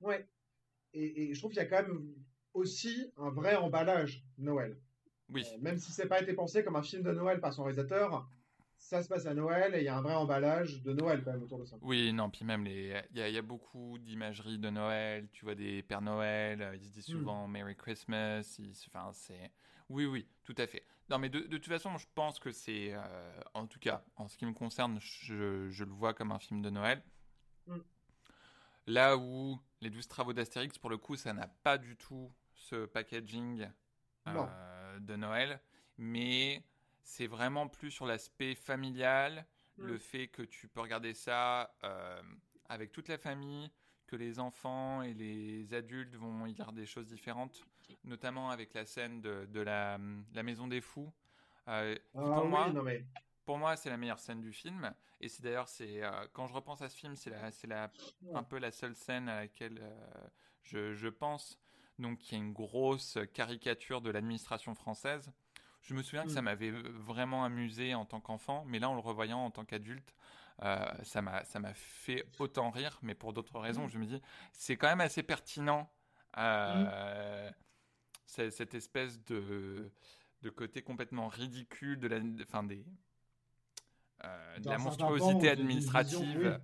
Ouais. 0.00 0.26
Et, 0.92 1.30
et 1.30 1.34
je 1.34 1.38
trouve 1.38 1.52
qu'il 1.52 1.60
y 1.60 1.64
a 1.64 1.66
quand 1.66 1.82
même 1.82 2.14
aussi 2.54 3.12
un 3.16 3.30
vrai 3.30 3.56
emballage 3.56 4.24
Noël. 4.38 4.78
Oui, 5.30 5.44
Euh, 5.52 5.58
même 5.60 5.78
si 5.78 5.90
c'est 5.92 6.06
pas 6.06 6.20
été 6.20 6.32
pensé 6.34 6.62
comme 6.64 6.76
un 6.76 6.82
film 6.82 7.02
de 7.02 7.12
Noël 7.12 7.40
par 7.40 7.52
son 7.52 7.64
réalisateur, 7.64 8.28
ça 8.76 9.02
se 9.02 9.08
passe 9.08 9.24
à 9.26 9.34
Noël 9.34 9.74
et 9.74 9.78
il 9.78 9.84
y 9.84 9.88
a 9.88 9.96
un 9.96 10.02
vrai 10.02 10.14
emballage 10.14 10.82
de 10.82 10.92
Noël 10.92 11.22
quand 11.24 11.32
même 11.32 11.42
autour 11.42 11.58
de 11.58 11.64
ça. 11.64 11.76
oui, 11.80 12.12
non, 12.12 12.28
puis 12.30 12.44
même 12.44 12.64
les, 12.64 13.02
il 13.12 13.18
y 13.18 13.22
a, 13.22 13.28
y 13.30 13.38
a 13.38 13.42
beaucoup 13.42 13.98
d'imagerie 13.98 14.58
de 14.58 14.68
Noël. 14.68 15.28
Tu 15.32 15.44
vois 15.44 15.54
des 15.54 15.82
Pères 15.82 16.02
Noël, 16.02 16.60
euh, 16.60 16.76
ils 16.76 16.84
se 16.84 16.92
disent 16.92 17.08
Mm. 17.08 17.12
souvent 17.18 17.48
Merry 17.48 17.74
Christmas. 17.76 18.56
ils 18.58 18.74
Enfin, 18.88 19.10
c'est, 19.12 19.50
oui, 19.88 20.04
oui, 20.04 20.26
tout 20.44 20.54
à 20.58 20.66
fait. 20.66 20.84
Non, 21.08 21.18
mais 21.18 21.28
de, 21.30 21.40
de 21.40 21.56
toute 21.58 21.68
façon, 21.72 21.96
je 21.96 22.06
pense 22.14 22.38
que 22.38 22.52
c'est, 22.52 22.90
euh, 22.92 23.40
en 23.54 23.66
tout 23.66 23.78
cas, 23.78 24.04
en 24.16 24.28
ce 24.28 24.36
qui 24.36 24.44
me 24.46 24.52
concerne, 24.52 24.98
je, 25.00 25.68
je 25.70 25.84
le 25.84 25.90
vois 25.92 26.12
comme 26.14 26.32
un 26.32 26.38
film 26.38 26.60
de 26.60 26.68
Noël. 26.70 27.02
Mm. 27.66 27.78
Là 28.86 29.16
où 29.16 29.58
les 29.80 29.88
12 29.90 30.08
travaux 30.08 30.32
d'Astérix, 30.34 30.76
pour 30.78 30.90
le 30.90 30.98
coup, 30.98 31.16
ça 31.16 31.32
n'a 31.32 31.46
pas 31.48 31.78
du 31.78 31.96
tout 31.96 32.30
ce 32.54 32.84
packaging 32.86 33.66
Non. 34.26 34.46
euh, 34.50 34.73
de 35.00 35.16
Noël, 35.16 35.60
mais 35.98 36.62
c'est 37.02 37.26
vraiment 37.26 37.68
plus 37.68 37.90
sur 37.90 38.06
l'aspect 38.06 38.54
familial, 38.54 39.46
Mm. 39.76 39.86
le 39.86 39.98
fait 39.98 40.28
que 40.28 40.42
tu 40.42 40.68
peux 40.68 40.80
regarder 40.80 41.14
ça 41.14 41.74
euh, 41.82 42.22
avec 42.68 42.92
toute 42.92 43.08
la 43.08 43.18
famille, 43.18 43.70
que 44.06 44.14
les 44.14 44.38
enfants 44.38 45.02
et 45.02 45.14
les 45.14 45.74
adultes 45.74 46.14
vont 46.14 46.46
y 46.46 46.52
regarder 46.52 46.82
des 46.82 46.86
choses 46.86 47.08
différentes, 47.08 47.66
notamment 48.04 48.50
avec 48.50 48.72
la 48.74 48.84
scène 48.86 49.20
de, 49.20 49.46
de 49.46 49.60
la, 49.60 49.98
la 50.32 50.42
Maison 50.44 50.68
des 50.68 50.80
Fous. 50.80 51.12
Euh, 51.66 51.96
Ah 52.14 52.20
pour 52.20 52.44
oui, 52.44 52.48
moi, 52.50 52.70
non 52.70 52.82
mais 52.84 53.04
pour 53.44 53.58
moi, 53.58 53.76
c'est 53.76 53.90
la 53.90 53.96
meilleure 53.96 54.20
scène 54.20 54.40
du 54.40 54.52
film. 54.52 54.94
Et 55.20 55.28
c'est 55.28 55.42
d'ailleurs, 55.42 55.68
c'est 55.68 56.04
euh, 56.04 56.26
quand 56.32 56.46
je 56.46 56.54
repense 56.54 56.80
à 56.82 56.88
ce 56.88 56.96
film, 56.96 57.16
c'est 57.16 57.30
la, 57.30 57.50
c'est 57.50 57.66
la, 57.66 57.90
un 58.32 58.42
peu 58.44 58.58
la 58.58 58.70
seule 58.70 58.94
scène 58.94 59.28
à 59.28 59.40
laquelle 59.40 59.80
euh, 59.82 60.26
je, 60.62 60.94
je 60.94 61.08
pense. 61.08 61.58
Donc, 61.98 62.30
il 62.30 62.32
y 62.32 62.34
a 62.34 62.38
une 62.44 62.52
grosse 62.52 63.18
caricature 63.32 64.00
de 64.00 64.10
l'administration 64.10 64.74
française. 64.74 65.30
Je 65.82 65.94
me 65.94 66.02
souviens 66.02 66.24
que 66.24 66.30
ça 66.30 66.40
Mm. 66.40 66.44
m'avait 66.44 66.70
vraiment 66.70 67.44
amusé 67.44 67.94
en 67.94 68.04
tant 68.04 68.20
qu'enfant, 68.20 68.64
mais 68.66 68.78
là, 68.78 68.88
en 68.88 68.94
le 68.94 69.00
revoyant 69.00 69.44
en 69.44 69.50
tant 69.50 69.64
qu'adulte, 69.64 70.14
ça 71.02 71.20
m'a 71.20 71.44
ça 71.44 71.58
m'a 71.58 71.74
fait 71.74 72.24
autant 72.38 72.70
rire, 72.70 72.98
mais 73.02 73.14
pour 73.14 73.32
d'autres 73.32 73.58
raisons. 73.60 73.86
Je 73.88 73.98
me 73.98 74.06
dis, 74.06 74.20
c'est 74.52 74.76
quand 74.76 74.88
même 74.88 75.00
assez 75.00 75.22
pertinent. 75.22 75.90
Mmh. 76.36 76.86
Cette 78.26 78.74
espèce 78.74 79.22
de, 79.24 79.92
de 80.42 80.50
côté 80.50 80.82
complètement 80.82 81.28
ridicule 81.28 82.00
de 82.00 82.08
la, 82.08 82.20
fin 82.46 82.62
des, 82.64 82.84
de 84.58 84.68
la 84.68 84.78
monstruosité 84.78 85.48
administrative 85.50 86.60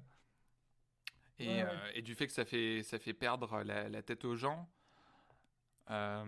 et, 1.38 1.62
et, 1.94 2.02
du 2.02 2.14
fait 2.14 2.26
que 2.26 2.32
ça 2.32 2.44
fait, 2.44 2.82
ça 2.82 2.98
fait 2.98 3.14
perdre 3.14 3.62
la, 3.62 3.88
la 3.88 4.02
tête 4.02 4.24
aux 4.24 4.36
gens. 4.36 4.68
Euh, 5.90 6.24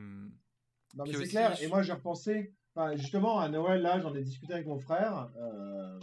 non, 0.95 1.05
mais 1.07 1.13
c'est 1.13 1.29
clair. 1.29 1.61
Et 1.63 1.69
moi, 1.69 1.83
j'ai 1.83 1.93
repensé, 1.93 2.55
justement, 2.95 3.39
à 3.39 3.49
Noël, 3.49 3.83
là, 3.83 4.01
j'en 4.01 4.15
ai 4.15 4.23
discuté 4.23 4.53
avec 4.53 4.67
mon 4.67 4.79
frère. 4.79 5.31
Euh... 5.37 6.01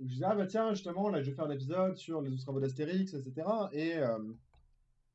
Je 0.00 0.06
disais, 0.06 0.24
ah 0.28 0.34
bah 0.34 0.46
tiens, 0.46 0.70
justement, 0.70 1.08
là, 1.08 1.22
je 1.22 1.30
vais 1.30 1.36
faire 1.36 1.46
un 1.46 1.50
épisode 1.50 1.96
sur 1.96 2.20
les 2.20 2.36
travaux 2.38 2.60
d'Astérix, 2.60 3.14
etc. 3.14 3.46
Et, 3.72 3.96
euh... 3.96 4.18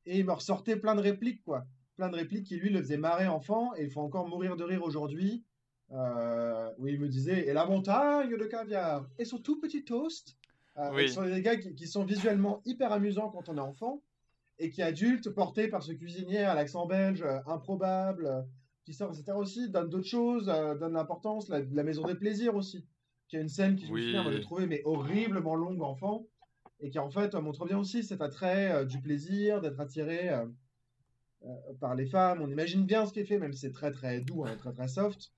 et 0.06 0.18
il 0.18 0.26
me 0.26 0.32
ressortait 0.32 0.76
plein 0.76 0.94
de 0.94 1.00
répliques, 1.00 1.42
quoi. 1.42 1.66
Plein 1.96 2.08
de 2.08 2.16
répliques 2.16 2.46
qui, 2.46 2.56
lui, 2.56 2.70
le 2.70 2.80
faisaient 2.80 2.96
marrer 2.96 3.28
enfant. 3.28 3.74
Et 3.76 3.84
il 3.84 3.90
faut 3.90 4.00
encore 4.00 4.28
mourir 4.28 4.56
de 4.56 4.64
rire 4.64 4.82
aujourd'hui. 4.82 5.44
Euh, 5.92 6.70
où 6.78 6.86
il 6.86 7.00
me 7.00 7.08
disait, 7.08 7.48
et 7.48 7.52
la 7.52 7.66
montagne 7.66 8.36
de 8.36 8.44
caviar, 8.44 9.08
et 9.18 9.24
son 9.24 9.38
tout 9.38 9.58
petit 9.58 9.84
toast. 9.84 10.36
Euh, 10.76 10.88
oui. 10.94 11.08
Ce 11.08 11.14
sont 11.14 11.24
des 11.24 11.42
gars 11.42 11.56
qui, 11.56 11.74
qui, 11.74 11.88
sont 11.88 12.04
visuellement 12.04 12.62
hyper 12.64 12.92
amusants 12.92 13.28
quand 13.28 13.48
on 13.48 13.56
est 13.56 13.60
enfant 13.60 14.00
et 14.60 14.70
qui 14.70 14.82
adulte, 14.82 15.30
porté 15.30 15.68
par 15.68 15.82
ce 15.82 15.92
cuisinier 15.92 16.44
à 16.44 16.54
l'accent 16.54 16.86
belge 16.86 17.22
euh, 17.22 17.40
improbable, 17.46 18.26
euh, 18.26 18.42
qui 18.84 18.92
sort, 18.92 19.10
etc. 19.10 19.32
aussi, 19.36 19.70
donne 19.70 19.88
d'autres 19.88 20.06
choses, 20.06 20.48
euh, 20.48 20.74
donne 20.76 20.92
l'importance, 20.92 21.48
la, 21.48 21.60
la, 21.60 21.82
maison 21.82 22.06
des 22.06 22.14
plaisirs 22.14 22.54
aussi, 22.54 22.86
qui 23.28 23.38
a 23.38 23.40
une 23.40 23.48
scène 23.48 23.74
qui, 23.74 23.86
je 23.86 23.92
me 23.92 24.00
souviens, 24.00 24.30
j'ai 24.30 24.42
trouvé 24.42 24.66
mais 24.66 24.82
horriblement 24.84 25.54
longue 25.54 25.82
enfant, 25.82 26.26
et 26.78 26.90
qui 26.90 26.98
en 26.98 27.10
fait 27.10 27.34
montre 27.34 27.66
bien 27.66 27.78
aussi 27.78 28.04
cet 28.04 28.20
attrait 28.20 28.86
du 28.86 29.00
plaisir, 29.00 29.60
d'être 29.60 29.80
attiré 29.80 30.30
par 31.78 31.94
les 31.94 32.06
femmes. 32.06 32.40
On 32.40 32.48
imagine 32.48 32.84
bien 32.84 33.04
ce 33.04 33.12
qui 33.12 33.20
est 33.20 33.24
fait, 33.24 33.38
même 33.38 33.52
si 33.52 33.60
c'est 33.60 33.72
très 33.72 33.92
très 33.92 34.20
doux, 34.20 34.44
hein, 34.46 34.56
très 34.56 34.72
très 34.72 34.88
soft. 34.88 35.30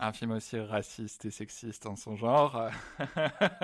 Un 0.00 0.12
film 0.12 0.32
aussi 0.32 0.58
raciste 0.58 1.24
et 1.24 1.30
sexiste 1.30 1.86
en 1.86 1.94
son 1.94 2.16
genre. 2.16 2.68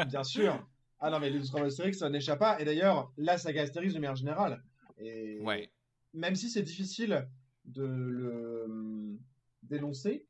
bien 0.09 0.23
sûr. 0.23 0.65
Ah 1.01 1.11
non, 1.11 1.21
mais 1.21 1.33
Astérix, 1.61 1.99
ça 1.99 2.09
n'échappe 2.09 2.39
pas. 2.39 2.61
Et 2.61 2.65
d'ailleurs, 2.65 3.13
la 3.17 3.37
saga 3.39 3.63
Astérix 3.63 3.95
de 3.95 3.99
manière 3.99 4.17
générale. 4.17 4.63
Et 4.99 5.41
ouais. 5.43 5.71
Même 6.13 6.37
si 6.37 6.49
c'est 6.49 6.63
difficile 6.63 7.29
de 7.65 7.85
le 7.85 8.65
hum, 8.65 9.19
dénoncer, 9.63 10.27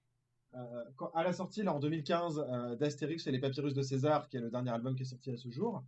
euh, 0.56 0.84
quand, 0.96 1.10
à 1.14 1.24
la 1.24 1.32
sortie, 1.32 1.62
là, 1.62 1.74
en 1.74 1.80
2015, 1.80 2.46
euh, 2.48 2.76
d'Astérix 2.76 3.26
et 3.26 3.32
les 3.32 3.40
Papyrus 3.40 3.74
de 3.74 3.82
César, 3.82 4.28
qui 4.28 4.36
est 4.36 4.40
le 4.40 4.50
dernier 4.50 4.70
album 4.70 4.94
qui 4.94 5.02
est 5.02 5.06
sorti 5.06 5.30
à 5.30 5.36
ce 5.36 5.50
jour, 5.50 5.82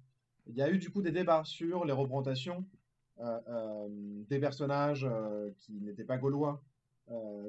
il 0.47 0.57
y 0.57 0.63
a 0.63 0.71
eu 0.71 0.79
du 0.79 0.91
coup 0.91 1.03
des 1.03 1.13
débats 1.13 1.43
sur 1.45 1.85
les 1.85 1.93
représentations 1.93 2.65
euh, 3.21 3.89
des 4.29 4.39
personnages 4.39 5.09
qui 5.59 5.73
n'étaient 5.81 6.05
pas 6.05 6.19
gaulois 6.19 6.63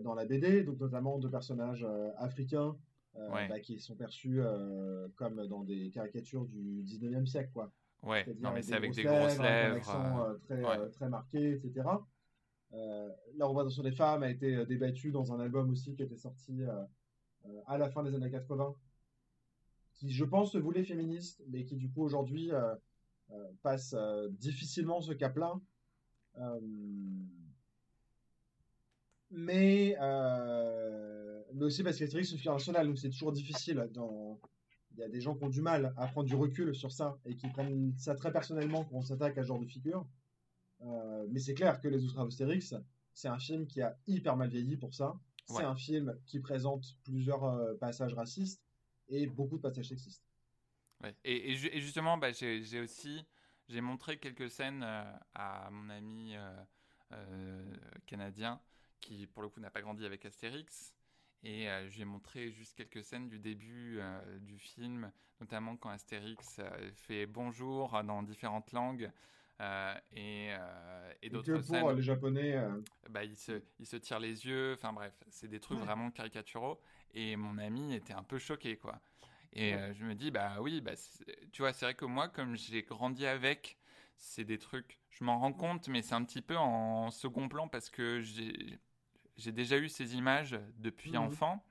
dans 0.04 0.14
la 0.14 0.26
BD, 0.26 0.64
donc 0.64 0.80
notamment 0.80 1.18
de 1.18 1.28
personnages 1.28 1.86
africains 2.18 2.76
euh, 3.20 3.48
bah, 3.48 3.60
qui 3.60 3.80
sont 3.80 3.96
perçus 3.96 4.42
euh, 4.42 5.08
comme 5.16 5.48
dans 5.48 5.64
des 5.64 5.90
caricatures 5.90 6.46
du 6.46 6.84
19e 6.84 7.26
siècle. 7.26 7.50
Quoi. 7.52 7.72
Ouais, 8.04 8.26
non, 8.40 8.52
mais 8.54 8.62
c'est 8.62 8.76
avec 8.76 8.94
des 8.94 9.04
grosses 9.04 9.40
lèvres. 9.40 9.74
Un 9.74 9.78
accent 9.78 10.24
euh, 10.24 10.34
très, 10.46 10.90
très 10.92 11.10
marqué, 11.10 11.54
etc. 11.54 11.88
la 12.72 13.46
représentation 13.46 13.84
des 13.84 13.92
femmes 13.92 14.24
a 14.24 14.30
été 14.30 14.66
débattue 14.66 15.12
dans 15.12 15.34
un 15.34 15.40
album 15.40 15.72
aussi 15.72 15.96
qui 15.96 16.04
était 16.04 16.18
sorti 16.18 16.62
à 17.66 17.78
la 17.78 17.90
fin 17.90 18.04
des 18.04 18.14
années 18.14 18.30
80, 18.30 18.76
qui, 19.96 20.12
je 20.12 20.26
pense, 20.26 20.52
se 20.52 20.58
voulait 20.58 20.84
féministe, 20.84 21.42
mais 21.48 21.64
qui, 21.64 21.76
du 21.76 21.90
coup, 21.90 22.04
aujourd'hui, 22.04 22.52
passe 23.64 23.96
difficilement 24.32 25.02
ce 25.02 25.14
cap-là. 25.14 25.56
mais 29.32 29.96
mais 31.58 31.66
aussi 31.66 31.84
parce 31.84 31.98
qu'Astérix 31.98 32.28
c'est 32.28 32.34
une 32.34 32.38
figure 32.38 32.54
nationale, 32.54 32.88
donc 32.88 32.98
c'est 33.00 33.10
toujours 33.10 33.32
difficile. 33.32 33.90
Dans... 33.92 34.40
Il 34.92 35.00
y 35.00 35.04
a 35.04 35.10
des 35.10 35.22
gens 35.22 35.36
qui 35.36 35.44
ont 35.44 35.50
du 35.50 35.62
mal 35.62 35.94
à 35.98 36.08
prendre 36.08 36.28
du 36.28 36.36
recul 36.36 36.74
sur 36.76 36.92
ça 36.92 37.18
et 37.26 37.36
qui 37.36 37.48
prennent 37.50 37.94
ça 37.98 38.16
très 38.16 38.32
personnellement 38.32 38.84
quand 38.86 38.98
on 38.98 39.02
s'attaque 39.02 39.38
à 39.38 39.44
ce 39.44 39.48
genre 39.48 39.60
de 39.60 39.66
figure. 39.66 40.08
Euh, 40.82 41.28
mais 41.30 41.40
c'est 41.40 41.54
clair 41.54 41.80
que 41.80 41.88
Les 41.88 42.04
Outre 42.04 42.20
Astérix, 42.20 42.76
c'est 43.14 43.28
un 43.28 43.40
film 43.40 43.68
qui 43.68 43.82
a 43.82 43.98
hyper 44.08 44.36
mal 44.36 44.50
vieilli 44.50 44.78
pour 44.78 44.94
ça. 44.94 45.20
C'est 45.46 45.64
un 45.64 45.76
film 45.76 46.20
qui 46.26 46.40
présente 46.40 46.98
plusieurs 47.04 47.46
euh, 47.46 47.74
passages 47.76 48.14
racistes 48.14 48.62
et 49.08 49.28
beaucoup 49.28 49.58
de 49.58 49.62
passages 49.62 49.88
sexistes. 49.88 50.24
Ouais. 51.02 51.16
Et, 51.24 51.52
et, 51.52 51.56
justement, 51.80 52.18
bah, 52.18 52.32
j'ai 52.32 52.80
aussi 52.82 53.26
j'ai 53.70 53.82
montré 53.82 54.18
quelques 54.18 54.50
scènes 54.50 54.84
euh, 54.84 55.04
à 55.36 55.70
mon 55.72 55.90
ami 55.90 56.36
canadien 58.06 58.60
qui, 59.00 59.28
pour 59.28 59.42
le 59.42 59.50
coup, 59.50 59.60
n'a 59.60 59.70
pas 59.70 59.82
grandi 59.82 60.06
avec 60.06 60.26
Astérix 60.26 60.97
et 61.44 61.70
euh, 61.70 61.88
je 61.88 61.96
lui 61.96 62.02
ai 62.02 62.06
montré 62.06 62.52
juste 62.52 62.76
quelques 62.76 63.04
scènes 63.04 63.30
du 63.30 63.40
début 63.40 64.00
euh, 64.00 64.40
du 64.40 64.58
film, 64.58 65.12
notamment 65.40 65.78
quand 65.78 65.90
Astérix 65.90 66.58
euh, 66.60 66.92
fait 66.94 67.26
bonjour 67.26 68.04
dans 68.04 68.24
différentes 68.24 68.72
langues. 68.72 69.12
et, 70.12 70.50
et 71.22 71.30
d'autres 71.30 71.62
scènes. 71.62 71.80
Pour 71.82 71.92
les 71.94 72.02
Japonais. 72.02 72.58
Bah, 73.10 73.24
il, 73.24 73.36
se, 73.36 73.62
il 73.80 73.86
se 73.86 73.98
tire 73.98 74.20
les 74.20 74.46
yeux. 74.46 74.74
Enfin 74.74 74.94
bref, 74.94 75.14
c'est 75.30 75.48
des 75.48 75.60
trucs 75.60 75.80
vraiment 75.80 76.12
caricaturaux. 76.12 76.80
Et 77.14 77.36
mon 77.36 77.58
ami 77.58 77.96
était 77.96 78.14
un 78.14 78.24
peu 78.24 78.38
choqué, 78.38 78.78
quoi. 78.78 79.00
Et 79.54 79.74
je 79.94 80.06
me 80.06 80.14
dis, 80.14 80.30
bah 80.30 80.58
oui, 80.62 80.82
bah, 80.82 80.92
tu 81.52 81.64
vois, 81.64 81.74
c'est 81.74 81.86
vrai 81.86 81.96
que 81.96 82.06
moi, 82.06 82.28
comme 82.28 82.56
j'ai 82.56 82.84
grandi 82.84 83.26
avec, 83.26 83.80
c'est 84.18 84.44
des 84.44 84.60
trucs, 84.60 85.00
je 85.10 85.24
m'en 85.24 85.40
rends 85.40 85.54
compte, 85.54 85.88
mais 85.88 86.04
c'est 86.04 86.14
un 86.14 86.24
petit 86.24 86.44
peu 86.44 86.58
en 86.58 87.10
second 87.10 87.50
plan 87.50 87.68
parce 87.68 87.90
que 87.90 88.22
j'ai 88.22 88.78
j'ai 89.38 89.52
déjà 89.52 89.78
eu 89.78 89.90
ces 89.90 90.16
images 90.16 90.60
depuis 90.78 91.12
mhm. 91.12 91.18
enfant. 91.20 91.64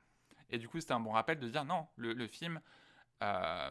Et 0.51 0.59
du 0.59 0.69
coup, 0.69 0.81
c'était 0.81 0.93
un 0.93 1.01
bon 1.01 1.11
rappel 1.11 1.41
de 1.41 1.49
dire 1.49 1.65
non, 1.65 1.87
le, 1.97 2.27
film, 2.29 2.61
euh, 3.23 3.71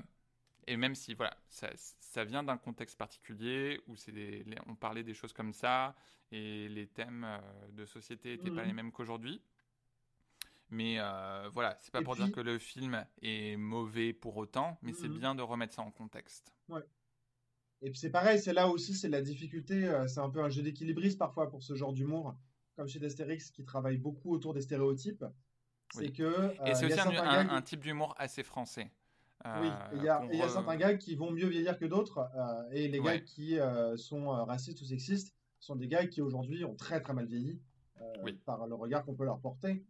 et 0.68 0.76
même 0.76 0.94
si 0.94 1.14
voilà, 1.14 1.38
ça, 1.50 1.70
ça 1.76 2.26
vient 2.26 2.44
d'un 2.44 2.58
contexte 2.58 2.98
particulier 2.98 3.82
où 3.88 3.96
c'est 3.96 4.46
on 4.68 4.76
parlait 4.76 5.04
des 5.04 5.14
choses 5.14 5.32
comme 5.32 5.54
ça 5.54 5.96
et 6.32 6.68
les 6.68 6.88
thèmes 6.88 7.24
euh, 7.24 7.40
de 7.72 7.86
société 7.86 8.32
n'étaient 8.32 8.52
pas 8.52 8.62
mhm. 8.64 8.68
les 8.68 8.74
mêmes 8.74 8.92
qu'aujourd'hui. 8.92 9.42
Mais 10.70 10.96
euh, 11.00 11.48
voilà, 11.54 11.78
c'est 11.82 11.92
pas 11.92 12.02
pour 12.02 12.16
dire 12.16 12.32
que 12.32 12.40
le 12.40 12.58
film 12.58 13.06
est 13.22 13.56
mauvais 13.56 14.14
pour 14.14 14.36
autant, 14.36 14.78
mais 14.82 14.94
c'est 14.94 15.08
mhm. 15.08 15.20
bien 15.20 15.36
de 15.36 15.42
remettre 15.42 15.74
ça 15.74 15.84
en 15.84 15.92
contexte. 15.92 16.52
Ouais. 16.70 16.82
Et 17.82 17.90
puis 17.92 18.00
c'est 18.00 18.10
pareil, 18.10 18.40
c'est 18.40 18.54
là 18.54 18.68
aussi, 18.68 18.96
c'est 18.96 19.10
la 19.10 19.22
difficulté, 19.22 19.86
euh, 19.86 20.08
c'est 20.08 20.20
un 20.20 20.30
peu 20.30 20.42
un 20.42 20.50
jeu 20.50 20.64
d'équilibriste 20.64 21.20
parfois 21.20 21.50
pour 21.50 21.62
ce 21.62 21.76
genre 21.76 21.94
d'humour 21.94 22.36
comme 22.76 22.88
chez 22.88 23.04
Astérix, 23.04 23.52
qui 23.52 23.64
travaille 23.64 23.98
beaucoup 23.98 24.34
autour 24.34 24.54
des 24.54 24.62
stéréotypes. 24.62 25.26
C'est 25.94 26.12
que. 26.12 26.52
Et 26.68 26.76
c'est 26.76 26.86
euh, 26.86 27.08
aussi 27.08 27.18
un, 27.18 27.62
type 27.62 27.82
d'humour 27.82 28.14
assez 28.18 28.44
français. 28.44 28.92
Euh, 29.46 29.62
oui, 29.62 29.70
il 29.94 30.04
y, 30.04 30.10
a, 30.10 30.50
certains 30.50 30.76
gars 30.76 30.96
qui 30.96 31.16
vont 31.16 31.32
mieux 31.32 31.48
vieillir 31.48 31.78
que 31.78 31.86
d'autres, 31.86 32.28
euh, 32.36 32.70
et 32.72 32.88
les 32.88 33.00
gars 33.00 33.20
qui 33.20 33.58
sont 33.96 34.28
racistes 34.28 34.82
ou 34.82 34.86
sexistes 34.86 35.36
sont 35.60 35.76
des 35.76 35.88
gars 35.88 36.06
qui 36.08 36.22
aujourd'hui 36.22 36.66
ont 36.66 36.76
très 36.76 37.00
très 37.02 37.14
mal 37.14 37.26
vieilli 37.26 37.60
par 38.46 38.68
le 38.68 38.76
regard 38.76 39.06
qu'on 39.06 39.14
peut 39.14 39.26
leur 39.26 39.40
porter. 39.40 39.86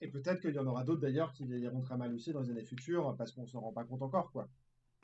et 0.00 0.08
peut-être 0.08 0.40
qu'il 0.40 0.54
y 0.54 0.58
en 0.58 0.66
aura 0.66 0.84
d'autres 0.84 1.00
d'ailleurs 1.00 1.32
qui 1.32 1.44
vieilliront 1.44 1.82
très 1.82 1.96
mal 1.96 2.12
aussi 2.14 2.32
dans 2.32 2.40
les 2.40 2.50
années 2.50 2.64
futures 2.64 3.14
parce 3.16 3.32
qu'on 3.32 3.46
s'en 3.46 3.60
rend 3.60 3.72
pas 3.72 3.84
compte 3.84 4.02
encore, 4.02 4.32
quoi. 4.32 4.48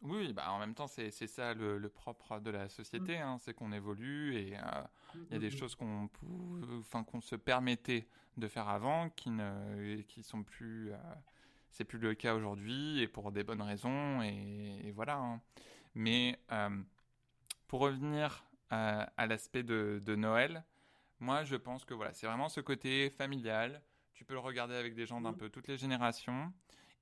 Oui, 0.03 0.33
bah 0.33 0.53
en 0.53 0.59
même 0.59 0.75
temps, 0.75 0.87
c'est 0.87 1.11
ça 1.11 1.55
le, 1.55 1.89
propre 1.89 2.39
de 2.41 2.51
la 2.51 2.69
société, 2.69 3.19
mm. 3.19 3.23
hein, 3.23 3.37
c'est 3.41 3.55
qu'on 3.55 3.73
évolue 3.73 4.37
et 4.37 4.57
euh, 4.57 4.83
il 5.15 5.33
y 5.33 5.37
a 5.37 5.39
des 5.39 5.49
mm. 5.49 5.59
choses 5.59 5.75
qu'on 5.75 6.09
enfin, 6.79 7.03
qu'on 7.03 7.21
se 7.21 7.37
permettait 7.37 8.07
de 8.37 8.49
faire 8.49 8.69
avant 8.69 9.09
qui 9.11 9.31
ne 9.31 10.03
qui 10.03 10.23
sont 10.23 10.43
plus. 10.43 10.93
Euh, 10.93 10.97
c'est 11.71 11.85
plus 11.85 11.99
le 11.99 12.15
cas 12.15 12.35
aujourd'hui 12.35 13.01
et 13.01 13.09
pour 13.09 13.33
des 13.33 13.45
bonnes 13.45 13.63
raisons 13.63 14.23
et, 14.23 14.93
voilà. 14.95 15.19
Hein. 15.19 15.41
Mais 15.95 16.39
euh, 16.53 16.71
pour 17.69 17.81
revenir 17.81 18.45
à, 18.71 19.27
l'aspect 19.27 19.63
de, 19.63 20.01
de, 20.05 20.17
Noël, 20.17 20.65
moi 21.21 21.45
je 21.45 21.57
pense 21.57 21.85
que 21.85 21.95
voilà, 21.95 22.13
c'est 22.15 22.27
vraiment 22.27 22.49
ce 22.49 22.61
côté 22.61 23.11
familial. 23.11 23.83
Tu 24.15 24.25
peux 24.25 24.35
le 24.35 24.41
regarder 24.41 24.75
avec 24.75 24.95
des 24.95 25.05
gens 25.05 25.21
d'un 25.21 25.33
mm. 25.33 25.37
peu 25.37 25.49
toutes 25.51 25.69
les 25.69 25.77
générations. 25.77 26.53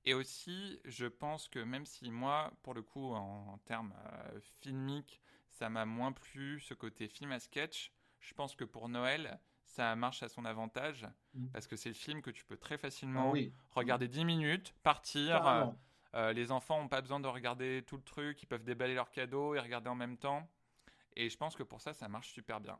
Et 0.05 0.13
aussi, 0.13 0.79
je 0.85 1.07
pense 1.07 1.49
que 1.49 1.59
même 1.59 1.85
si 1.85 2.11
moi, 2.11 2.53
pour 2.61 2.73
le 2.73 2.83
coup, 2.83 3.13
en, 3.13 3.57
termes 3.65 3.93
euh, 4.05 4.39
filmiques, 4.61 5.19
ça 5.49 5.69
m'a 5.69 5.85
moins 5.85 6.11
plu 6.11 6.59
ce 6.59 6.73
côté 6.73 7.07
film 7.07 7.31
à 7.31 7.39
sketch, 7.39 7.91
je 8.19 8.33
pense 8.35 8.55
que 8.55 8.63
pour 8.63 8.87
Noël, 8.87 9.39
ça 9.63 9.95
marche 9.95 10.21
à 10.21 10.29
son 10.29 10.45
avantage 10.45 11.07
mm. 11.33 11.47
parce 11.47 11.65
que 11.65 11.75
c'est 11.75 11.89
le 11.89 11.95
film 11.95 12.21
que 12.21 12.29
tu 12.29 12.45
peux 12.45 12.57
très 12.57 12.77
facilement 12.77 13.33
ah 13.35 13.49
regarder 13.71 14.07
10 14.07 14.25
minutes, 14.25 14.75
partir. 14.83 15.45
Euh, 15.47 15.65
euh, 16.13 16.33
les 16.33 16.51
enfants 16.51 16.79
n'ont 16.81 16.87
pas 16.87 17.01
besoin 17.01 17.19
de 17.19 17.27
regarder 17.27 17.83
tout 17.87 17.97
le 17.97 18.03
truc, 18.03 18.41
ils 18.43 18.45
peuvent 18.45 18.63
déballer 18.63 18.93
leurs 18.93 19.11
cadeaux 19.11 19.55
et 19.55 19.59
regarder 19.59 19.89
en 19.89 19.95
même 19.95 20.17
temps. 20.17 20.47
Et 21.15 21.29
je 21.29 21.37
pense 21.37 21.55
que 21.55 21.63
pour 21.63 21.81
ça, 21.81 21.93
ça 21.93 22.07
marche 22.07 22.29
super 22.29 22.61
bien. 22.61 22.77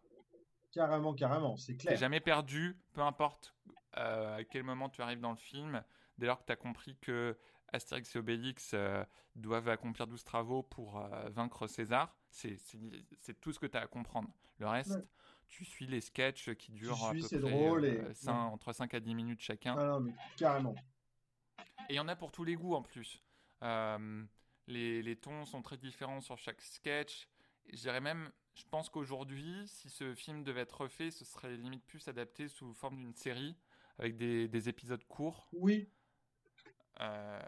Carrément, 0.72 1.14
carrément, 1.14 1.58
c'est 1.58 1.76
clair. 1.76 1.94
T'es 1.94 2.00
jamais 2.00 2.20
perdu, 2.20 2.78
peu 2.94 3.02
importe 3.02 3.56
à 3.94 4.44
quel 4.50 4.64
moment 4.64 4.90
tu 4.90 5.02
arrives 5.02 5.22
dans 5.22 5.32
le 5.32 5.38
film 5.38 5.82
dès 6.18 6.28
lors 6.28 6.40
que 6.40 6.46
tu 6.46 6.54
as 6.54 6.58
compris 6.58 6.98
que 6.98 7.38
Astérix 7.74 8.16
et 8.16 8.20
Obélix 8.20 8.72
euh, 8.74 9.04
doivent 9.36 9.70
accomplir 9.70 10.08
12 10.08 10.24
travaux 10.24 10.64
pour 10.64 11.00
euh, 11.00 11.30
vaincre 11.30 11.68
César. 11.68 12.16
C'est 12.30 12.58
tout 13.42 13.52
ce 13.52 13.60
que 13.60 13.66
tu 13.66 13.78
as 13.78 13.82
à 13.82 13.88
comprendre. 13.88 14.30
Le 14.60 14.68
reste, 14.68 14.98
tu 15.48 15.66
suis 15.66 15.88
les 15.88 16.02
sketchs 16.02 16.54
qui 16.56 16.72
durent 16.72 17.06
à 17.06 17.12
peu 17.12 17.20
près 17.20 17.38
drôle 17.40 17.86
et... 17.86 18.02
entre 18.28 18.72
5 18.72 18.94
à 18.94 19.00
10 19.00 19.16
minutes 19.16 19.42
chacun. 19.42 19.76
Ah 19.78 19.86
non, 19.86 20.00
mais 20.00 20.14
carrément. 20.38 20.76
Et 21.90 21.94
il 21.94 21.96
y 21.96 22.00
en 22.00 22.08
a 22.08 22.16
pour 22.16 22.32
tous 22.32 22.44
les 22.44 22.56
goûts 22.56 22.76
en 22.76 22.82
plus. 22.82 23.22
Les, 24.68 25.04
les, 25.04 25.16
tons 25.16 25.46
sont 25.46 25.62
très 25.62 25.78
différents 25.78 26.22
sur 26.22 26.38
chaque 26.40 26.62
sketch. 26.62 27.28
Je 27.72 27.78
dirais 27.78 28.02
même, 28.02 28.32
je 28.56 28.64
pense 28.72 28.90
qu'aujourd'hui, 28.90 29.64
si 29.68 29.90
ce 29.90 30.16
film 30.16 30.44
devait 30.44 30.62
être 30.62 30.82
refait, 30.82 31.12
ce 31.12 31.24
serait 31.24 31.56
limite 31.56 31.86
plus 31.86 32.08
adapté 32.08 32.48
sous 32.48 32.74
forme 32.74 32.98
d'une 32.98 33.14
série 33.14 33.56
avec 34.00 34.18
des, 34.18 34.48
des, 34.48 34.70
épisodes 34.70 35.04
courts. 35.06 35.48
Oui. 35.54 35.88
Euh, 37.02 37.40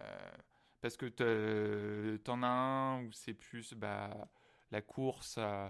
parce 0.82 0.98
que 0.98 2.18
t'en 2.18 2.44
as 2.44 2.48
un 2.48 3.04
où 3.04 3.12
c'est 3.12 3.34
plus 3.34 3.74
bah, 3.74 4.30
la 4.72 4.82
course, 4.82 5.36
euh, 5.40 5.70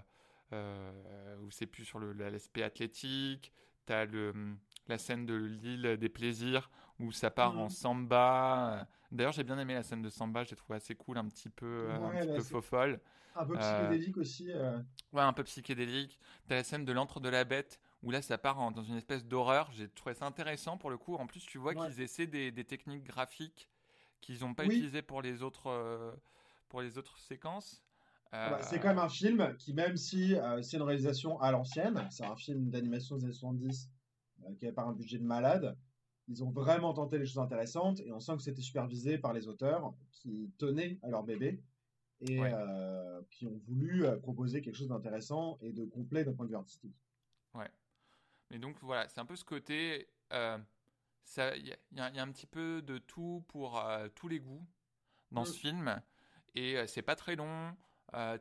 euh, 0.52 1.36
où 1.42 1.50
c'est 1.50 1.66
plus 1.66 1.84
sur 1.84 2.00
l'aspect 2.00 2.62
athlétique. 2.62 3.52
T'as 3.86 4.04
le, 4.04 4.34
la 4.86 4.98
scène 4.98 5.24
de 5.24 5.34
l'île 5.34 5.96
des 5.98 6.08
plaisirs 6.08 6.70
où 7.00 7.10
ça 7.12 7.30
part 7.30 7.58
en 7.58 7.64
mhm. 7.64 7.70
samba. 7.70 8.86
D'ailleurs, 9.10 9.32
j'ai 9.32 9.44
bien 9.44 9.58
aimé 9.58 9.74
la 9.74 9.82
scène 9.82 10.02
de 10.02 10.10
samba, 10.10 10.44
j'ai 10.44 10.56
trouvé 10.56 10.76
assez 10.76 10.94
cool, 10.94 11.16
un 11.16 11.26
petit 11.26 11.48
peu, 11.48 11.90
un 11.90 12.10
petit 12.10 12.26
peu 12.26 12.40
faux 12.40 12.60
folle. 12.60 13.00
Un 13.34 13.46
peu 13.46 13.56
psychédélique 13.56 14.16
aussi. 14.18 14.50
Ouais, 15.12 15.22
un 15.22 15.32
peu 15.32 15.44
psychédélique. 15.44 16.18
T'as 16.48 16.56
la 16.56 16.64
scène 16.64 16.84
de 16.84 16.92
l'antre 16.92 17.20
de 17.20 17.28
la 17.28 17.44
bête 17.44 17.80
où 18.02 18.10
là 18.10 18.22
ça 18.22 18.38
part 18.38 18.70
dans 18.72 18.82
une 18.82 18.96
espèce 18.96 19.24
d'horreur. 19.24 19.70
J'ai 19.72 19.88
trouvé 19.88 20.14
ça 20.14 20.26
intéressant 20.26 20.76
pour 20.76 20.90
le 20.90 20.98
coup. 20.98 21.14
En 21.16 21.26
plus, 21.26 21.40
tu 21.40 21.58
vois 21.58 21.74
qu'ils 21.74 22.00
essaient 22.00 22.26
des, 22.26 22.50
des, 22.50 22.64
techniques 22.64 23.04
graphiques 23.04 23.68
qu'ils 24.20 24.40
n'ont 24.40 24.54
pas 24.54 24.64
utilisées 24.64 25.02
pour 25.02 25.22
les 25.22 25.42
autres 25.42 25.68
euh, 25.68 26.12
pour 26.68 26.80
les 26.80 26.98
autres 26.98 27.18
séquences. 27.18 27.82
Ah 28.30 28.50
bah, 28.50 28.62
c'est 28.62 28.78
quand 28.78 28.88
même 28.88 28.98
un 28.98 29.08
film 29.08 29.56
qui, 29.56 29.72
même 29.72 29.96
si 29.96 30.34
euh, 30.34 30.60
c'est 30.60 30.76
une 30.76 30.82
réalisation 30.82 31.40
à 31.40 31.50
l'ancienne, 31.50 32.06
c'est 32.10 32.26
un 32.26 32.36
film 32.36 32.68
d'animation 32.68 33.16
des 33.16 33.24
années 33.24 33.32
70 33.32 33.90
euh, 34.44 34.54
qui 34.54 34.66
avait 34.66 34.74
pas 34.74 34.82
un 34.82 34.92
budget 34.92 35.18
de 35.18 35.24
malade. 35.24 35.76
Ils 36.28 36.44
ont 36.44 36.50
vraiment 36.50 36.92
tenté 36.92 37.18
les 37.18 37.24
choses 37.24 37.38
intéressantes 37.38 38.00
et 38.00 38.12
on 38.12 38.20
sent 38.20 38.36
que 38.36 38.42
c'était 38.42 38.60
supervisé 38.60 39.16
par 39.16 39.32
les 39.32 39.48
auteurs 39.48 39.94
qui 40.12 40.52
tenaient 40.58 40.98
à 41.02 41.08
leur 41.08 41.22
bébé 41.22 41.62
et 42.20 42.38
qui 43.30 43.46
ont 43.46 43.58
voulu 43.66 44.04
proposer 44.20 44.60
quelque 44.60 44.74
chose 44.74 44.88
d'intéressant 44.88 45.56
et 45.62 45.72
de 45.72 45.86
complet 45.86 46.24
d'un 46.24 46.34
point 46.34 46.44
de 46.44 46.50
vue 46.50 46.56
artistique. 46.56 46.94
Ouais. 47.54 47.70
Mais 48.50 48.58
donc 48.58 48.76
voilà, 48.80 49.08
c'est 49.08 49.20
un 49.20 49.26
peu 49.26 49.36
ce 49.36 49.44
côté. 49.44 50.08
Euh, 50.32 50.58
il 51.36 51.66
y, 51.66 51.96
y, 51.96 52.00
a 52.00 52.22
un 52.22 52.32
petit 52.32 52.46
peu 52.46 52.80
de 52.82 52.98
tout 52.98 53.44
pour 53.48 53.78
euh, 53.78 54.08
tous 54.14 54.28
les 54.28 54.40
goûts 54.40 54.66
dans 55.30 55.44
ce 55.44 55.52
mm. 55.52 55.60
film. 55.60 56.02
Et 56.54 56.76
euh, 56.76 56.86
c'est 56.86 57.02
pas 57.02 57.16
très 57.16 57.36
long. 57.36 57.76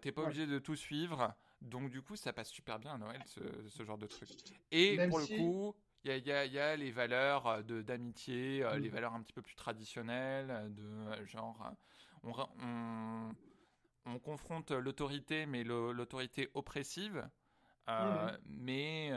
T'es 0.01 0.14
pas 0.14 0.24
obligé 0.24 0.47
de 0.47 0.60
tout 0.60 0.76
suivre. 0.76 1.34
Donc 1.62 1.89
du 1.89 2.01
coup, 2.01 2.16
ça 2.16 2.32
passe 2.32 2.49
super 2.49 2.80
bien 2.80 2.93
à 2.93 2.97
Noël, 2.97 3.22
ce, 3.26 3.41
ce 3.68 3.84
genre 3.84 3.97
de 3.97 4.08
truc. 4.08 4.30
Et 4.72 4.95
pour 5.10 5.20
le 5.20 5.26
coup, 5.26 5.76
il 6.05 6.12
y, 6.12 6.20
y, 6.20 6.30
y 6.30 6.60
a, 6.60 6.76
les 6.78 6.91
valeurs 6.91 7.64
d'amitié, 7.64 8.64
mm. 8.64 8.78
les 8.78 8.89
valeurs 8.89 9.14
un 9.14 9.22
petit 9.22 9.34
peu 9.34 9.41
plus 9.41 9.55
traditionnelles, 9.55 10.74
de 10.74 11.26
genre, 11.26 11.74
on, 12.24 12.32
on, 12.64 13.36
on 14.05 14.20
confronte 14.20 14.72
l'autorité, 14.72 15.45
mais 15.45 15.66
l'autorité 15.66 16.49
oppressive. 16.53 17.28
Mm. 17.88 18.38
Mais 18.45 19.12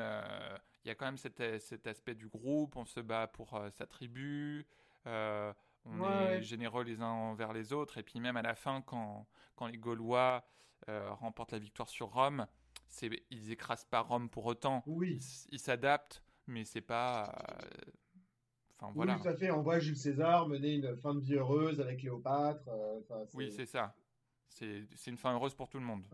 il 0.84 0.88
y 0.88 0.90
a 0.90 0.94
quand 0.94 1.06
même 1.06 1.18
cet, 1.18 1.42
cet, 1.60 1.86
aspect 1.86 2.14
du 2.14 2.28
groupe, 2.28 2.76
on 2.76 2.84
se 2.84 3.00
bat 3.00 3.26
pour 3.26 3.54
euh, 3.54 3.70
sa 3.70 3.86
tribu, 3.86 4.66
euh, 5.06 5.52
on 5.84 6.02
est 6.04 6.42
généreux 6.42 6.84
les 6.84 7.00
uns 7.00 7.10
envers 7.10 7.52
les 7.52 7.72
autres, 7.72 7.98
et 7.98 8.02
puis 8.02 8.20
même 8.20 8.36
à 8.36 8.42
la 8.42 8.54
fin, 8.54 8.82
quand, 8.82 9.26
quand 9.56 9.66
les 9.66 9.78
Gaulois 9.78 10.44
euh, 10.88 11.12
remportent 11.12 11.52
la 11.52 11.58
victoire 11.58 11.88
sur 11.88 12.08
Rome, 12.08 12.46
ils 13.30 13.50
écrasent 13.50 13.84
pas 13.84 14.00
Rome 14.00 14.28
pour 14.28 14.46
autant, 14.46 14.82
oui. 14.86 15.20
ils 15.50 15.58
s'adaptent, 15.58 16.22
mais 16.46 16.64
c'est 16.64 16.80
pas... 16.80 17.34
Enfin, 18.76 18.92
voilà. 18.94 19.16
Oui, 19.16 19.22
tout 19.22 19.28
à 19.28 19.34
fait. 19.34 19.50
On 19.50 19.60
voit 19.60 19.78
Jules 19.78 19.96
César 19.96 20.48
mener 20.48 20.72
une 20.72 20.96
fin 20.96 21.14
de 21.14 21.20
vie 21.20 21.34
heureuse 21.34 21.80
avec 21.80 22.00
Cléopâtre. 22.00 22.66
oui, 23.34 23.52
c'est 23.52 23.66
ça. 23.66 23.94
C'est 24.48 25.06
une 25.06 25.18
fin 25.18 25.34
heureuse 25.34 25.54
pour 25.54 25.68
tout 25.68 25.78
le 25.78 25.84
monde. 25.84 26.06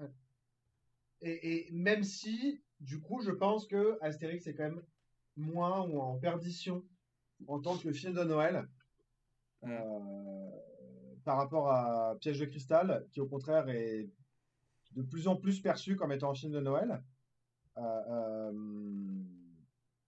Et, 1.23 1.69
et, 1.69 1.73
même 1.73 2.03
si 2.03 2.61
du 2.81 3.01
coup, 3.01 3.20
je 3.20 3.31
pense 3.31 3.66
que 3.66 3.99
Astérix 4.03 4.47
est 4.47 4.55
quand 4.55 4.64
même 4.64 4.83
moins 5.37 5.83
ou 5.83 6.01
en 6.01 6.16
perdition 6.18 6.85
en 7.47 7.61
tant 7.61 7.77
que 7.77 7.93
film 7.93 8.14
de 8.14 8.24
Noël 8.24 8.66
euh, 9.64 10.51
par 11.24 11.37
rapport 11.37 11.70
à 11.70 12.16
Piège 12.20 12.39
de 12.39 12.45
cristal, 12.45 13.07
qui 13.11 13.20
au 13.20 13.27
contraire 13.27 13.68
est 13.68 14.09
de 14.93 15.03
plus 15.03 15.29
en 15.29 15.37
plus 15.37 15.61
perçu 15.61 15.97
comme 15.97 16.12
étant 16.12 16.31
un 16.31 16.35
film 16.35 16.53
de 16.53 16.61
Noël. 16.61 17.03
Euh, 17.79 17.83
euh, 17.83 18.53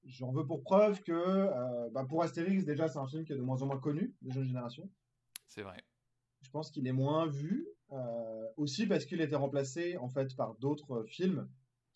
j'en 0.04 0.30
veux 0.30 0.46
pour 0.46 0.62
preuve 0.62 1.02
que 1.02 1.90
bah, 1.90 2.06
pour 2.08 2.22
Astérix, 2.22 2.64
déjà, 2.64 2.88
c'est 2.88 2.98
un 2.98 3.06
film 3.06 3.24
qui 3.24 3.32
est 3.32 3.36
de 3.36 3.42
moins 3.42 3.60
en 3.62 3.66
moins 3.66 3.80
connu 3.80 4.14
des 4.22 4.30
jeunes 4.30 4.46
générations. 4.46 4.88
C'est 5.48 5.62
vrai. 5.62 5.76
Je 6.40 6.50
pense 6.50 6.70
qu'il 6.70 6.86
est 6.86 6.92
moins 6.92 7.26
vu, 7.26 7.66
aussi 8.56 8.86
parce 8.86 9.04
qu'il 9.04 9.20
a 9.20 9.24
été 9.24 9.34
remplacé 9.34 9.96
en 9.96 10.08
fait 10.08 10.34
par 10.36 10.54
d'autres 10.54 11.04
films 11.04 11.48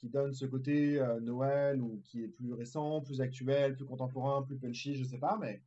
qui 0.02 0.08
donne 0.08 0.34
ce 0.34 0.46
côté 0.46 0.98
euh, 0.98 1.20
Noël 1.20 1.80
ou 1.80 2.02
qui 2.02 2.24
est 2.24 2.28
plus 2.28 2.52
récent, 2.52 3.00
plus 3.02 3.20
actuel, 3.20 3.76
plus 3.76 3.84
contemporain, 3.84 4.42
plus 4.42 4.56
punchy, 4.56 4.96
je 4.96 5.04
sais 5.04 5.18
pas, 5.18 5.38
mais 5.40 5.62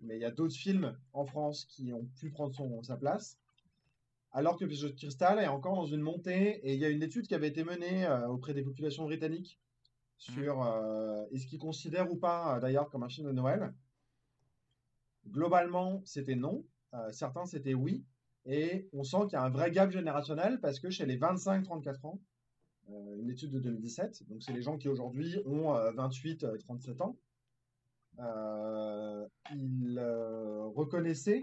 mais 0.00 0.16
il 0.16 0.22
y 0.22 0.24
a 0.24 0.30
d'autres 0.30 0.56
films 0.56 0.96
en 1.12 1.26
France 1.26 1.66
qui 1.66 1.92
ont 1.92 2.06
pu 2.16 2.30
prendre 2.30 2.54
son, 2.54 2.82
sa 2.82 2.96
place. 2.96 3.38
Alors 4.32 4.56
que 4.58 4.64
Piège 4.64 4.82
de 4.82 4.88
cristal 4.88 5.38
est 5.38 5.48
encore 5.48 5.76
dans 5.76 5.84
une 5.84 6.00
montée, 6.00 6.66
et 6.66 6.72
il 6.72 6.80
y 6.80 6.84
a 6.86 6.88
une 6.88 7.02
étude 7.02 7.26
qui 7.26 7.34
avait 7.34 7.48
été 7.48 7.62
menée 7.62 8.06
euh, 8.06 8.26
auprès 8.28 8.54
des 8.54 8.62
populations 8.62 9.04
britanniques 9.04 9.60
sur 10.16 10.56
mmh. 10.58 10.66
euh, 10.66 11.26
est-ce 11.32 11.46
qu'ils 11.46 11.58
considèrent 11.58 12.10
ou 12.10 12.16
pas 12.16 12.58
d'ailleurs 12.60 12.88
comme 12.88 13.02
un 13.02 13.10
film 13.10 13.26
de 13.26 13.32
Noël? 13.32 13.74
Globalement, 15.28 16.00
c'était 16.06 16.36
non. 16.36 16.64
certains, 17.12 17.44
c'était 17.44 17.74
oui. 17.74 18.02
Et 18.46 18.88
on 18.94 19.04
sent 19.04 19.24
qu'il 19.24 19.34
y 19.34 19.36
a 19.36 19.42
un 19.42 19.50
vrai 19.50 19.70
gap 19.70 19.90
générationnel 19.90 20.58
parce 20.60 20.80
que 20.80 20.90
chez 20.90 21.06
les 21.06 21.18
25-34 21.18 22.06
ans, 22.06 22.20
une 22.88 23.30
étude 23.30 23.50
de 23.50 23.60
2017. 23.60 24.28
Donc, 24.28 24.42
c'est 24.42 24.52
les 24.52 24.62
gens 24.62 24.76
qui 24.76 24.88
aujourd'hui 24.88 25.38
ont 25.46 25.72
28, 25.72 26.44
euh, 26.44 26.56
37 26.58 27.00
euh, 27.00 27.04
ans. 27.04 27.16
ils 29.52 29.98
reconnaissaient, 30.74 31.42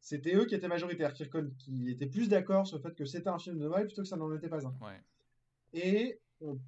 c'était 0.00 0.34
eux 0.34 0.46
qui 0.46 0.54
étaient 0.54 0.68
majoritaires, 0.68 1.12
qui, 1.12 1.28
qui 1.58 1.90
étaient 1.90 2.06
plus 2.06 2.28
d'accord 2.28 2.66
sur 2.66 2.78
le 2.78 2.82
fait 2.82 2.94
que 2.94 3.04
c'était 3.04 3.28
un 3.28 3.38
film 3.38 3.58
de 3.58 3.64
Noël 3.64 3.86
plutôt 3.86 4.02
que 4.02 4.08
ça 4.08 4.16
n'en 4.16 4.34
était 4.34 4.48
pas 4.48 4.66
un. 4.66 4.74
Et 5.72 6.20
on 6.40 6.58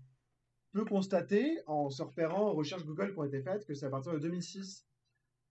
peut 0.72 0.84
constater, 0.84 1.58
en 1.66 1.90
se 1.90 2.02
repérant 2.02 2.50
aux 2.50 2.54
recherches 2.54 2.84
Google 2.84 3.12
qui 3.12 3.18
ont 3.18 3.24
été 3.24 3.40
faites, 3.42 3.64
que 3.64 3.74
c'est 3.74 3.86
à 3.86 3.90
partir 3.90 4.12
de 4.12 4.18
2006 4.18 4.86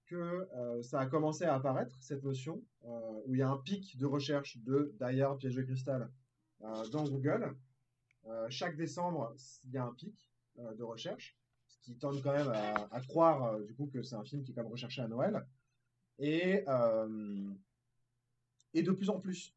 que 0.06 0.48
ça 0.82 1.00
a 1.02 1.06
commencé 1.06 1.44
à 1.44 1.54
apparaître, 1.54 1.96
cette 2.02 2.24
notion, 2.24 2.64
où 3.26 3.36
il 3.36 3.40
y 3.40 3.44
a 3.44 3.50
un 3.50 3.58
pic 3.58 3.96
de 3.98 4.06
recherche 4.06 4.58
de 4.58 4.94
d'ailleurs 5.00 5.38
piège 5.38 5.56
de 5.56 5.62
cristal 5.62 6.10
dans 6.60 7.08
Google. 7.08 7.56
Euh, 8.28 8.48
chaque 8.50 8.76
décembre, 8.76 9.34
il 9.66 9.72
y 9.72 9.78
a 9.78 9.86
un 9.86 9.94
pic 9.94 10.30
euh, 10.60 10.74
de 10.76 10.84
recherche, 10.84 11.38
ce 11.68 11.80
qui 11.80 11.98
tente 11.98 12.22
quand 12.22 12.34
même 12.34 12.52
à, 12.92 13.02
croire 13.02 13.44
euh, 13.46 13.64
du 13.64 13.74
coup 13.74 13.88
que 13.88 14.04
c'est 14.04 14.16
un 14.16 14.24
film 14.24 14.44
qui 14.44 14.52
est 14.52 14.54
quand 14.54 14.64
même 14.64 14.72
recherché 14.72 15.02
à 15.02 15.08
Noël. 15.08 15.46
Et, 16.20 16.66
de 18.76 18.92
plus 18.92 19.10
en 19.10 19.20
plus. 19.20 19.54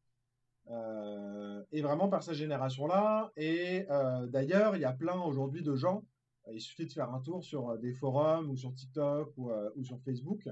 et 0.69 1.81
vraiment 1.81 2.07
par 2.07 2.23
cette 2.23 2.35
génération-là. 2.35 3.31
Et 3.35 3.85
d'ailleurs, 4.29 4.75
il 4.77 4.81
y 4.81 4.85
a 4.85 4.93
plein 4.93 5.19
aujourd'hui 5.21 5.61
de 5.61 5.75
gens. 5.75 6.05
Il 6.51 6.61
suffit 6.61 6.85
de 6.85 6.93
faire 6.93 7.11
un 7.11 7.19
tour 7.19 7.43
sur 7.43 7.77
des 7.79 7.93
forums 7.93 8.49
ou 8.49 8.55
sur 8.55 8.73
TikTok 8.73 9.33
ou, 9.37 9.83
sur 9.83 9.99
Facebook 10.01 10.49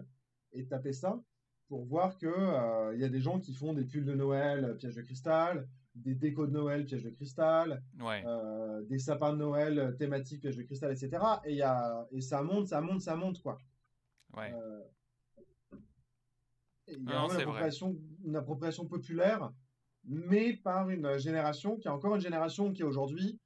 et 0.52 0.66
taper 0.66 0.92
ça 0.94 1.22
pour 1.70 1.86
voir 1.86 2.18
que 2.18 2.94
il 2.94 3.00
y 3.00 3.06
a 3.06 3.10
des 3.10 3.22
gens 3.22 3.40
qui 3.40 3.54
font 3.54 3.74
des 3.74 3.86
pulls 3.86 4.04
de 4.04 4.14
Noël, 4.14 4.76
piège 4.78 4.96
de 4.96 5.02
cristal, 5.02 5.70
des 5.96 6.16
décos 6.16 6.48
de 6.48 6.52
Noël, 6.52 6.86
piège 6.86 7.04
de 7.04 7.10
cristal, 7.10 7.84
euh, 8.02 8.82
des 8.84 9.00
sapins 9.00 9.34
de 9.34 9.38
Noël 9.38 9.96
thématiques, 9.98 10.42
piège 10.42 10.58
de 10.58 10.64
cristal, 10.64 10.92
etc. 10.92 11.22
Et, 11.46 11.56
y 11.56 11.62
a, 11.62 12.08
et 12.12 12.22
ça 12.22 12.42
monte, 12.42 12.68
ça 12.68 12.82
monte, 12.82 13.02
ça 13.02 13.16
monte, 13.16 13.42
quoi. 13.42 13.58
Ouais. 14.36 14.54
Euh, 14.54 14.82
il 16.88 17.04
y 17.04 17.12
a 17.12 17.24
une, 17.24 17.32
appropriation, 17.32 17.98
une 18.26 18.36
appropriation 18.36 18.86
populaire, 18.86 19.52
mais 20.06 20.54
par 20.54 20.90
une 20.90 21.18
génération 21.18 21.78
qui 21.78 21.88
est 21.88 21.92
encore 21.92 22.16
une 22.16 22.22
génération 22.22 22.74
qui 22.74 22.84
aujourd'hui 22.84 23.40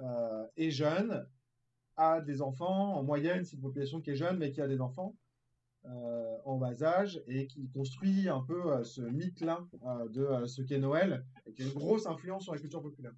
euh, 0.00 0.46
est 0.56 0.70
jeune, 0.70 1.26
a 1.96 2.20
des 2.20 2.40
enfants, 2.40 2.96
en 2.96 3.02
moyenne, 3.02 3.44
c'est 3.44 3.56
une 3.56 3.62
population 3.62 4.00
qui 4.00 4.10
est 4.10 4.16
jeune, 4.16 4.38
mais 4.38 4.52
qui 4.52 4.60
a 4.60 4.68
des 4.68 4.80
enfants. 4.80 5.16
Euh, 5.88 6.36
en 6.44 6.56
bas 6.56 6.82
âge 6.82 7.22
et 7.26 7.46
qui 7.46 7.70
construit 7.70 8.28
un 8.28 8.42
peu 8.42 8.72
euh, 8.72 8.84
ce 8.84 9.00
mythe-là 9.00 9.66
euh, 9.84 10.08
de 10.08 10.46
ce 10.46 10.60
qu'est 10.60 10.78
Noël 10.78 11.24
et 11.46 11.52
qui 11.52 11.62
a 11.62 11.64
une 11.66 11.72
grosse 11.72 12.06
influence 12.06 12.44
sur 12.44 12.52
la 12.52 12.60
culture 12.60 12.82
populaire. 12.82 13.14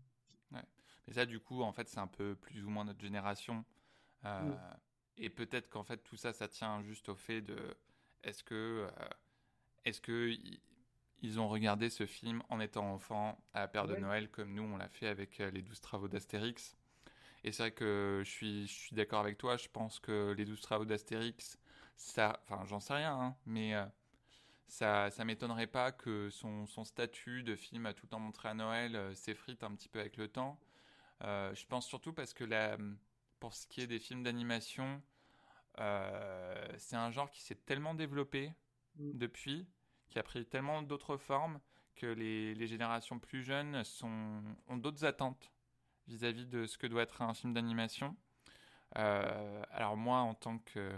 Ouais. 0.53 0.63
Mais 1.07 1.15
ça, 1.15 1.27
du 1.27 1.41
coup, 1.41 1.63
en 1.63 1.73
fait, 1.73 1.89
c'est 1.89 1.99
un 1.99 2.07
peu 2.07 2.37
plus 2.37 2.65
ou 2.65 2.71
moins 2.71 2.85
notre 2.85 3.01
génération. 3.01 3.65
Mm. 4.23 4.53
Et 5.17 5.31
peut-être 5.31 5.69
qu'en 5.69 5.83
fait, 5.83 5.99
tout 5.99 6.17
ça, 6.17 6.33
ça 6.33 6.47
tient 6.47 6.83
juste 6.83 7.09
au 7.09 7.15
fait 7.15 7.41
de 7.41 7.57
est-ce 8.23 8.45
que, 8.45 8.87
est-ce 9.85 10.01
que 10.01 10.31
ils 11.23 11.39
ont 11.41 11.49
regardé 11.49 11.91
ce 11.91 12.07
film 12.07 12.43
en 12.49 12.61
étant 12.61 12.93
enfants 12.93 13.43
à 13.53 13.61
la 13.61 13.85
Ouais. 13.85 13.95
de 13.95 14.01
Noël, 14.01 14.31
comme 14.31 14.55
nous, 14.55 14.63
on 14.63 14.77
l'a 14.77 14.89
fait 14.89 15.07
avec 15.07 15.41
euh, 15.41 15.51
les 15.51 15.63
12 15.63 15.81
travaux 15.81 16.09
d'Astérix. 16.09 16.77
Et 17.45 17.53
c'est 17.53 17.63
vrai 17.63 17.73
que 17.73 18.23
je 18.25 18.31
suis, 18.31 18.67
je 18.67 18.73
suis 18.73 18.97
d'accord 18.97 19.21
avec 19.21 19.39
toi, 19.39 19.57
je 19.57 19.69
pense 19.69 19.99
que 19.99 20.35
les 20.37 20.45
12 20.45 20.61
travaux 20.61 20.85
d'Astérix, 20.85 21.59
ça, 22.01 22.41
enfin, 22.45 22.65
j'en 22.67 22.81
sais 22.81 22.95
rien, 22.95 23.15
hein, 23.15 23.37
mais 23.47 23.75
euh, 23.75 23.85
ça, 24.69 25.11
ça 25.11 25.25
m'étonnerait 25.25 25.67
pas 25.67 25.93
que 25.93 26.31
son, 26.31 26.67
son 26.67 26.85
statut 26.85 27.43
de 27.43 27.57
film 27.57 27.87
à 27.87 27.95
tout 27.95 28.07
le 28.07 28.11
temps 28.11 28.21
montré 28.21 28.49
à 28.49 28.55
Noël 28.55 28.97
euh, 28.97 29.15
s'effrite 29.15 29.63
un 29.65 29.75
petit 29.75 29.89
peu 29.89 30.01
avec 30.01 30.17
le 30.17 30.29
temps. 30.29 30.59
Euh, 31.25 31.55
je 31.55 31.67
pense 31.67 31.87
surtout 31.87 32.13
parce 32.13 32.35
que 32.35 32.45
la, 32.45 32.79
pour 33.39 33.55
ce 33.55 33.67
qui 33.67 33.83
est 33.83 33.87
des 33.87 33.99
films 33.99 34.23
d'animation, 34.23 35.03
c'est 36.77 36.97
un 36.97 37.11
genre 37.11 37.31
qui 37.31 37.41
s'est 37.41 37.55
tellement 37.55 37.95
développé 37.95 38.53
Mm. 38.97 39.19
depuis, 39.19 39.67
qui 40.11 40.19
a 40.19 40.23
pris 40.23 40.45
tellement 40.45 40.83
d'autres 40.83 41.17
formes 41.17 41.61
que 41.97 42.07
les, 42.07 42.55
les 42.55 42.67
générations 42.67 43.19
plus 43.19 43.43
jeunes 43.43 43.85
sont, 43.85 44.43
ont 44.69 44.77
d'autres 44.77 45.05
attentes 45.05 45.53
vis-à-vis 46.09 46.47
de 46.47 46.67
ce 46.67 46.79
que 46.79 46.87
doit 46.87 47.03
être 47.03 47.23
un 47.23 47.35
film 47.35 47.53
d'animation. 47.55 48.17
Alors 48.93 49.97
moi, 49.97 50.19
en 50.19 50.35
tant 50.35 50.59
que, 50.59 50.93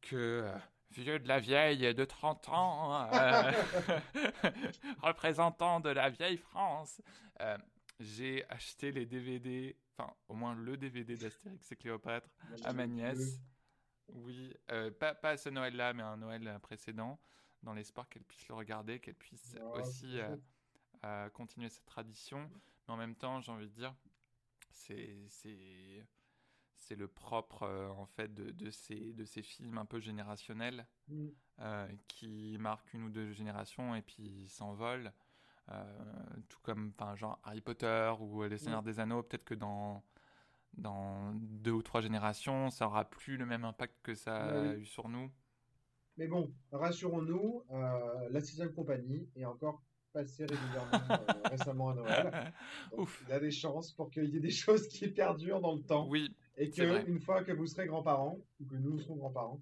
que 0.00 0.16
euh, 0.16 0.58
vieux 0.90 1.18
de 1.18 1.28
la 1.28 1.40
vieille 1.40 1.94
de 1.94 2.04
30 2.04 2.48
ans, 2.48 3.12
euh, 3.12 3.52
représentant 5.02 5.80
de 5.80 5.90
la 5.90 6.10
vieille 6.10 6.38
France, 6.38 7.00
euh, 7.40 7.56
j'ai 8.00 8.48
acheté 8.48 8.92
les 8.92 9.06
DVD, 9.06 9.76
enfin 9.96 10.12
au 10.28 10.34
moins 10.34 10.54
le 10.54 10.76
DVD 10.76 11.16
d'Astérix 11.16 11.72
et 11.72 11.76
Cléopâtre 11.76 12.28
à 12.64 12.72
ma 12.72 12.86
nièce. 12.86 13.40
Oui, 14.10 14.54
euh, 14.70 14.90
pas, 14.90 15.14
pas 15.14 15.36
ce 15.36 15.50
Noël-là, 15.50 15.92
mais 15.92 16.02
un 16.02 16.16
Noël 16.16 16.58
précédent, 16.62 17.18
dans 17.62 17.74
l'espoir 17.74 18.08
qu'elle 18.08 18.24
puisse 18.24 18.48
le 18.48 18.54
regarder, 18.54 19.00
qu'elle 19.00 19.14
puisse 19.14 19.56
aussi 19.74 20.18
continuer 21.34 21.68
cette 21.68 21.84
tradition. 21.84 22.50
Mais 22.86 22.94
en 22.94 22.96
même 22.96 23.14
temps, 23.14 23.40
j'ai 23.40 23.52
envie 23.52 23.68
de 23.68 23.74
dire, 23.74 23.94
c'est 24.70 25.26
c'est 26.78 26.96
le 26.96 27.08
propre 27.08 27.64
euh, 27.64 27.88
en 27.90 28.06
fait 28.06 28.32
de, 28.32 28.50
de 28.50 28.70
ces 28.70 29.12
de 29.12 29.24
ces 29.24 29.42
films 29.42 29.78
un 29.78 29.84
peu 29.84 30.00
générationnels 30.00 30.86
euh, 31.60 31.88
qui 32.06 32.56
marquent 32.58 32.94
une 32.94 33.04
ou 33.04 33.10
deux 33.10 33.32
générations 33.32 33.94
et 33.94 34.02
puis 34.02 34.48
s'envolent. 34.48 35.12
Euh, 35.70 35.84
tout 36.48 36.60
comme 36.62 36.94
genre 37.16 37.38
Harry 37.44 37.60
Potter 37.60 38.10
ou 38.20 38.42
Les 38.44 38.56
Seigneurs 38.56 38.82
des 38.82 39.00
Anneaux, 39.00 39.22
peut-être 39.22 39.44
que 39.44 39.54
dans 39.54 40.02
dans 40.74 41.34
deux 41.34 41.72
ou 41.72 41.82
trois 41.82 42.00
générations, 42.00 42.70
ça 42.70 42.86
aura 42.86 43.04
plus 43.04 43.36
le 43.36 43.44
même 43.44 43.64
impact 43.64 43.94
que 44.02 44.14
ça 44.14 44.36
a 44.36 44.74
eu 44.76 44.86
sur 44.86 45.08
nous. 45.08 45.30
Mais 46.16 46.26
bon, 46.26 46.52
rassurons-nous, 46.72 47.64
la 48.30 48.40
sixième 48.40 48.72
compagnie 48.72 49.28
est 49.34 49.44
encore 49.44 49.82
passée 50.12 50.46
régulièrement 50.46 50.90
récemment 51.50 51.90
à 51.90 51.94
Noël. 51.94 52.52
Donc, 52.90 53.00
Ouf. 53.00 53.22
il 53.26 53.30
y 53.30 53.32
a 53.32 53.40
des 53.40 53.50
chances 53.50 53.92
pour 53.92 54.10
qu'il 54.10 54.24
y 54.30 54.36
ait 54.36 54.40
des 54.40 54.50
choses 54.64 54.88
qui 54.88 55.08
perdurent 55.08 55.60
dans 55.60 55.74
le 55.74 55.82
temps. 55.82 56.08
Oui, 56.08 56.30
Et 56.58 56.70
c'est 56.72 56.86
vrai. 56.86 57.04
que 57.04 57.10
une 57.10 57.20
fois 57.20 57.44
que 57.44 57.52
vous 57.52 57.66
serez 57.66 57.86
grands-parents, 57.86 58.38
ou 58.60 58.64
que 58.66 58.74
nous 58.76 58.98
serons 58.98 59.16
grands-parents, 59.16 59.60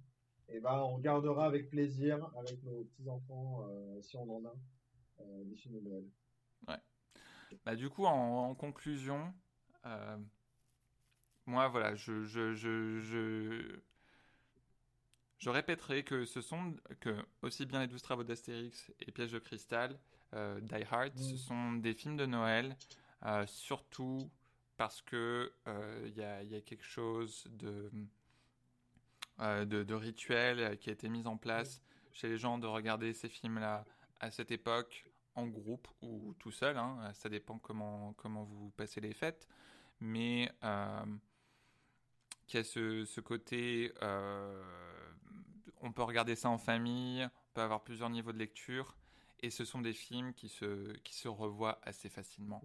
eh 0.49 0.61
ben, 0.61 0.75
on 0.79 0.97
regardera 0.97 1.47
avec 1.47 1.71
plaisir, 1.71 2.25
avec 2.39 2.63
nos 2.65 2.85
petits-enfants, 2.85 3.67
euh, 3.69 4.01
si 4.01 4.17
on 4.17 4.37
en 4.37 4.45
a, 4.45 4.55
euh, 5.21 5.45
des 5.45 5.57
films 5.57 5.75
de 5.75 5.89
Noël. 5.89 6.05
Bah, 7.65 7.77
du 7.77 7.89
coup, 7.89 8.05
en, 8.07 8.49
en 8.51 8.55
conclusion, 8.55 9.33
euh, 9.87 10.17
moi, 11.47 11.69
voilà, 11.69 11.95
je, 11.95 12.25
je, 12.25 12.55
je, 12.55 13.01
je, 13.01 13.81
je 15.39 15.51
répéterai 15.51 16.03
que 16.05 16.25
ce 16.25 16.41
sont 16.41 16.75
que 17.01 17.17
aussi 17.43 17.67
bien 17.67 17.81
les 17.81 17.87
12 17.87 18.03
travaux 18.03 18.25
d'Astérix 18.25 18.91
et 19.01 19.13
Piège 19.13 19.33
de 19.33 19.39
cristal, 19.39 19.99
euh, 20.35 20.61
Die 20.61 20.85
Hard, 20.91 21.17
ce 21.17 21.35
Mm. 21.35 21.39
sont 21.39 21.73
des 21.75 21.95
films 21.95 22.17
de 22.17 22.27
Noël, 22.27 22.77
surtout 23.47 24.31
parce 24.77 25.03
que 25.03 25.53
euh, 25.67 26.05
il 26.07 26.17
y 26.17 26.23
a, 26.23 26.61
quelque 26.61 26.85
chose 26.85 27.45
de, 27.51 27.91
euh, 29.41 29.85
rituel 29.91 30.79
qui 30.79 30.91
a 30.91 30.93
été 30.93 31.09
mis 31.09 31.27
en 31.27 31.37
place 31.37 31.83
chez 32.13 32.29
les 32.29 32.39
gens 32.39 32.59
de 32.59 32.67
regarder 32.67 33.13
ces 33.13 33.29
films-là 33.29 33.85
à 34.21 34.31
cette 34.31 34.51
époque 34.51 35.05
en 35.37 35.47
groupe 35.47 35.87
ou 36.01 36.35
tout 36.39 36.51
seul, 36.51 36.77
hein, 36.79 37.11
ça 37.13 37.29
dépend 37.29 37.59
comment, 37.59 38.15
vous 38.25 38.71
passez 38.71 39.01
les 39.01 39.13
fêtes, 39.13 39.47
mais 40.01 40.51
euh, 40.65 41.05
qu'il 42.47 42.59
y 42.59 42.61
a 42.61 42.65
ce, 42.65 43.05
ce 43.05 43.21
côté, 43.21 43.93
euh, 44.03 44.65
on 45.83 45.93
peut 45.93 46.03
regarder 46.03 46.35
ça 46.35 46.49
en 46.49 46.59
famille, 46.59 47.23
on 47.25 47.55
peut 47.55 47.61
avoir 47.61 47.85
plusieurs 47.85 48.09
niveaux 48.09 48.33
de 48.33 48.39
lecture, 48.39 48.97
et 49.41 49.51
ce 49.51 49.65
sont 49.65 49.81
des 49.81 49.93
films 49.93 50.33
qui 50.35 50.49
se, 50.49 50.93
qui 50.99 51.15
se 51.15 51.29
revoient 51.29 51.79
assez 51.83 52.09
facilement. 52.09 52.63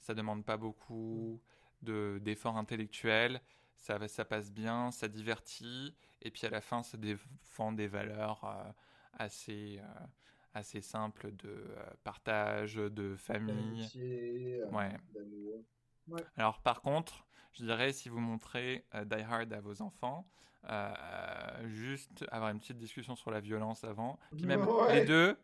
Ça 0.00 0.14
demande 0.14 0.44
pas 0.44 0.56
beaucoup 0.56 1.40
de, 1.82 2.18
d'efforts 2.22 2.56
intellectuels, 2.56 3.40
ça, 3.76 4.06
ça 4.08 4.24
passe 4.24 4.50
bien, 4.52 4.90
ça 4.90 5.08
divertit, 5.08 5.94
et 6.22 6.30
puis 6.30 6.46
à 6.46 6.50
la 6.50 6.60
fin, 6.60 6.82
ça 6.82 6.96
défend 6.96 7.72
des 7.72 7.88
valeurs 7.88 8.44
euh, 8.44 8.72
assez, 9.14 9.78
euh, 9.78 10.06
assez 10.54 10.80
simples 10.80 11.32
de 11.36 11.48
euh, 11.48 11.84
partage, 12.04 12.76
de 12.76 13.16
famille. 13.16 13.86
Ouais. 14.72 14.96
d'amour. 15.14 15.64
Alors 16.36 16.60
par 16.60 16.80
contre, 16.82 17.26
je 17.52 17.64
dirais 17.64 17.92
si 17.92 18.08
vous 18.08 18.20
montrez 18.20 18.84
euh, 18.94 19.04
Die 19.04 19.22
Hard 19.22 19.52
à 19.52 19.60
vos 19.60 19.80
enfants, 19.82 20.26
euh, 20.70 21.68
juste 21.68 22.24
avoir 22.30 22.50
une 22.50 22.58
petite 22.58 22.78
discussion 22.78 23.16
sur 23.16 23.30
la 23.30 23.40
violence 23.40 23.84
avant. 23.84 24.18
Puis 24.36 24.46
même 24.46 24.66
Ouais. 24.66 25.00
les 25.00 25.04
deux, 25.04 25.36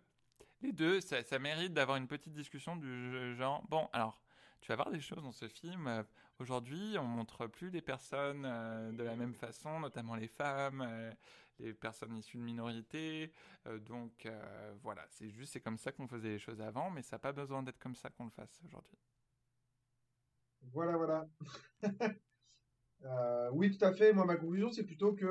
les 0.63 0.73
deux, 0.73 1.01
ça, 1.01 1.39
mérite 1.39 1.73
d'avoir 1.73 1.97
une 1.97 2.07
petite 2.07 2.33
discussion 2.33 2.77
du 2.77 3.35
genre. 3.37 3.63
Bon, 3.69 3.89
alors 3.93 4.21
tu 4.61 4.69
vas 4.69 4.77
voir 4.77 4.91
des 4.91 5.01
choses 5.01 5.23
dans 5.23 5.33
ce 5.33 5.49
film. 5.49 5.87
euh, 5.87 6.03
Aujourd'hui, 6.39 6.97
on 6.99 7.05
montre 7.05 7.47
plus 7.47 7.71
les 7.71 7.83
personnes 7.83 8.45
euh, 8.47 8.93
de 8.93 9.03
la 9.03 9.15
même 9.17 9.35
façon, 9.35 9.81
notamment 9.81 10.15
les 10.15 10.29
femmes, 10.29 10.83
euh, 10.87 11.11
les 11.59 11.75
personnes 11.75 12.17
issues 12.17 12.39
de 12.39 12.43
minorités. 12.43 13.33
Donc 13.87 14.27
voilà, 14.83 15.05
c'est 15.09 15.29
juste 15.29 15.53
c'est 15.53 15.61
comme 15.61 15.77
ça 15.77 15.93
qu'on 15.93 16.09
faisait 16.09 16.31
les 16.31 16.39
choses 16.39 16.63
avant, 16.63 16.91
mais 16.91 17.03
ça 17.03 17.17
n'a 17.17 17.21
pas 17.21 17.33
besoin 17.33 17.63
d'être 17.63 17.79
comme 17.79 17.95
ça 17.95 18.09
qu'on 18.09 18.25
le 18.25 18.31
fasse 18.31 18.59
aujourd'hui. 18.65 18.97
Voilà, 20.73 20.97
voilà. 20.97 21.29
Oui, 23.53 23.77
tout 23.77 23.85
à 23.85 23.93
fait. 23.93 24.13
Moi, 24.13 24.25
ma 24.27 24.37
conclusion, 24.37 24.71
c'est 24.71 24.85
plutôt 24.85 25.15
que, 25.15 25.25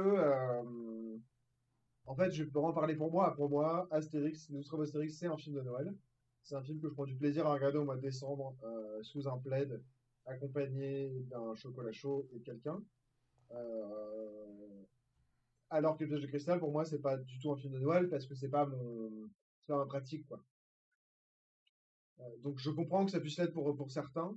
en 2.10 2.16
fait, 2.16 2.32
je 2.32 2.44
peux 2.44 2.58
en 2.58 2.74
parler 2.74 2.96
pour 2.96 3.12
moi. 3.12 3.36
Pour 3.36 3.52
moi, 3.52 3.88
Astérix, 3.92 4.50
Nous 4.50 4.64
Astérix, 4.82 5.16
c'est 5.16 5.28
un 5.28 5.38
film 5.38 5.56
de 5.58 5.62
Noël. 5.62 5.94
C'est 6.42 6.56
un 6.56 6.64
film 6.64 6.82
que 6.82 6.90
je 6.90 6.94
prends 6.96 7.06
du 7.06 7.16
plaisir 7.16 7.46
à 7.46 7.54
regarder 7.54 7.78
au 7.78 7.86
mois 7.86 7.98
de 7.98 8.02
décembre 8.02 8.58
euh, 8.64 9.04
sous 9.04 9.28
un 9.28 9.38
plaid, 9.38 9.80
accompagné 10.26 11.12
d'un 11.30 11.54
chocolat 11.54 11.92
chaud 11.92 12.28
et 12.34 12.42
quelqu'un. 12.42 12.82
Euh, 13.52 14.84
alors 15.70 15.98
que 15.98 16.04
Piège 16.04 16.22
de 16.22 16.26
cristal, 16.26 16.58
pour 16.58 16.72
moi, 16.72 16.84
c'est 16.84 16.98
pas 16.98 17.16
du 17.16 17.38
tout 17.38 17.52
un 17.52 17.58
film 17.58 17.74
de 17.74 17.80
Noël 17.80 18.10
parce 18.10 18.26
que 18.26 18.34
c'est 18.34 18.50
pas 18.50 18.66
mon, 18.66 19.30
pas 19.68 19.78
ma 19.78 19.86
pratique, 19.86 20.26
quoi. 20.28 20.44
Euh, 22.22 22.38
donc, 22.42 22.58
je 22.58 22.72
comprends 22.72 23.06
que 23.06 23.12
ça 23.12 23.20
puisse 23.20 23.38
l'être 23.38 23.54
pour, 23.54 23.76
pour 23.78 23.92
certains. 23.92 24.36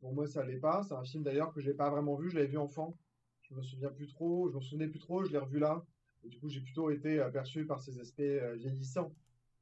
Pour 0.00 0.14
moi, 0.14 0.28
ça 0.28 0.44
l'est 0.44 0.60
pas. 0.60 0.84
C'est 0.84 0.94
un 0.94 1.04
film 1.04 1.24
d'ailleurs 1.24 1.52
que 1.52 1.60
j'ai 1.60 1.74
pas 1.74 1.90
vraiment 1.90 2.14
vu. 2.14 2.30
Je 2.30 2.36
l'avais 2.36 2.46
vu 2.46 2.58
enfant. 2.58 2.96
Je 3.42 3.54
me 3.54 3.62
souviens 3.62 3.90
plus 3.90 4.06
trop. 4.06 4.48
Je 4.50 4.54
me 4.56 4.60
souvenais 4.60 4.88
plus 4.88 5.00
trop. 5.00 5.24
Je 5.24 5.32
l'ai 5.32 5.38
revu 5.38 5.58
là. 5.58 5.84
Du 6.24 6.38
coup, 6.38 6.48
j'ai 6.48 6.60
plutôt 6.60 6.90
été 6.90 7.20
aperçu 7.20 7.66
par 7.66 7.80
ses 7.80 7.98
aspects 8.00 8.20
euh, 8.20 8.54
vieillissants 8.54 9.12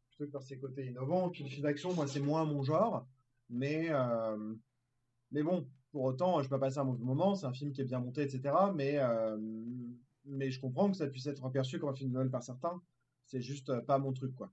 plutôt 0.09 0.26
que 0.26 0.32
par 0.32 0.43
ses 0.43 0.59
côtés 0.59 0.86
innovants. 0.86 1.30
Puis 1.30 1.48
film 1.48 1.62
d'action, 1.62 1.94
moi, 1.94 2.06
c'est 2.06 2.20
moins 2.20 2.44
mon 2.44 2.62
genre. 2.62 3.06
Mais, 3.51 3.89
euh, 3.90 4.55
mais 5.30 5.43
bon, 5.43 5.66
pour 5.90 6.05
autant, 6.05 6.43
je 6.43 6.48
peux 6.48 6.59
pas 6.59 6.66
passer 6.66 6.78
un 6.78 6.84
mauvais 6.84 7.05
moment. 7.05 7.34
C'est 7.34 7.47
un 7.47 7.52
film 7.52 7.72
qui 7.72 7.80
est 7.80 7.84
bien 7.84 8.01
monté, 8.01 8.22
etc. 8.22 8.55
Mais, 8.74 8.98
euh, 8.98 9.36
mais 10.24 10.51
je 10.51 10.60
comprends 10.60 10.90
que 10.90 10.97
ça 10.97 11.06
puisse 11.06 11.26
être 11.26 11.44
aperçu 11.44 11.78
comme 11.78 11.90
un 11.90 11.94
film 11.94 12.10
de 12.10 12.14
Noël 12.14 12.30
par 12.30 12.43
certains. 12.43 12.80
C'est 13.26 13.40
juste 13.40 13.80
pas 13.80 13.98
mon 13.98 14.12
truc, 14.12 14.34
quoi. 14.34 14.51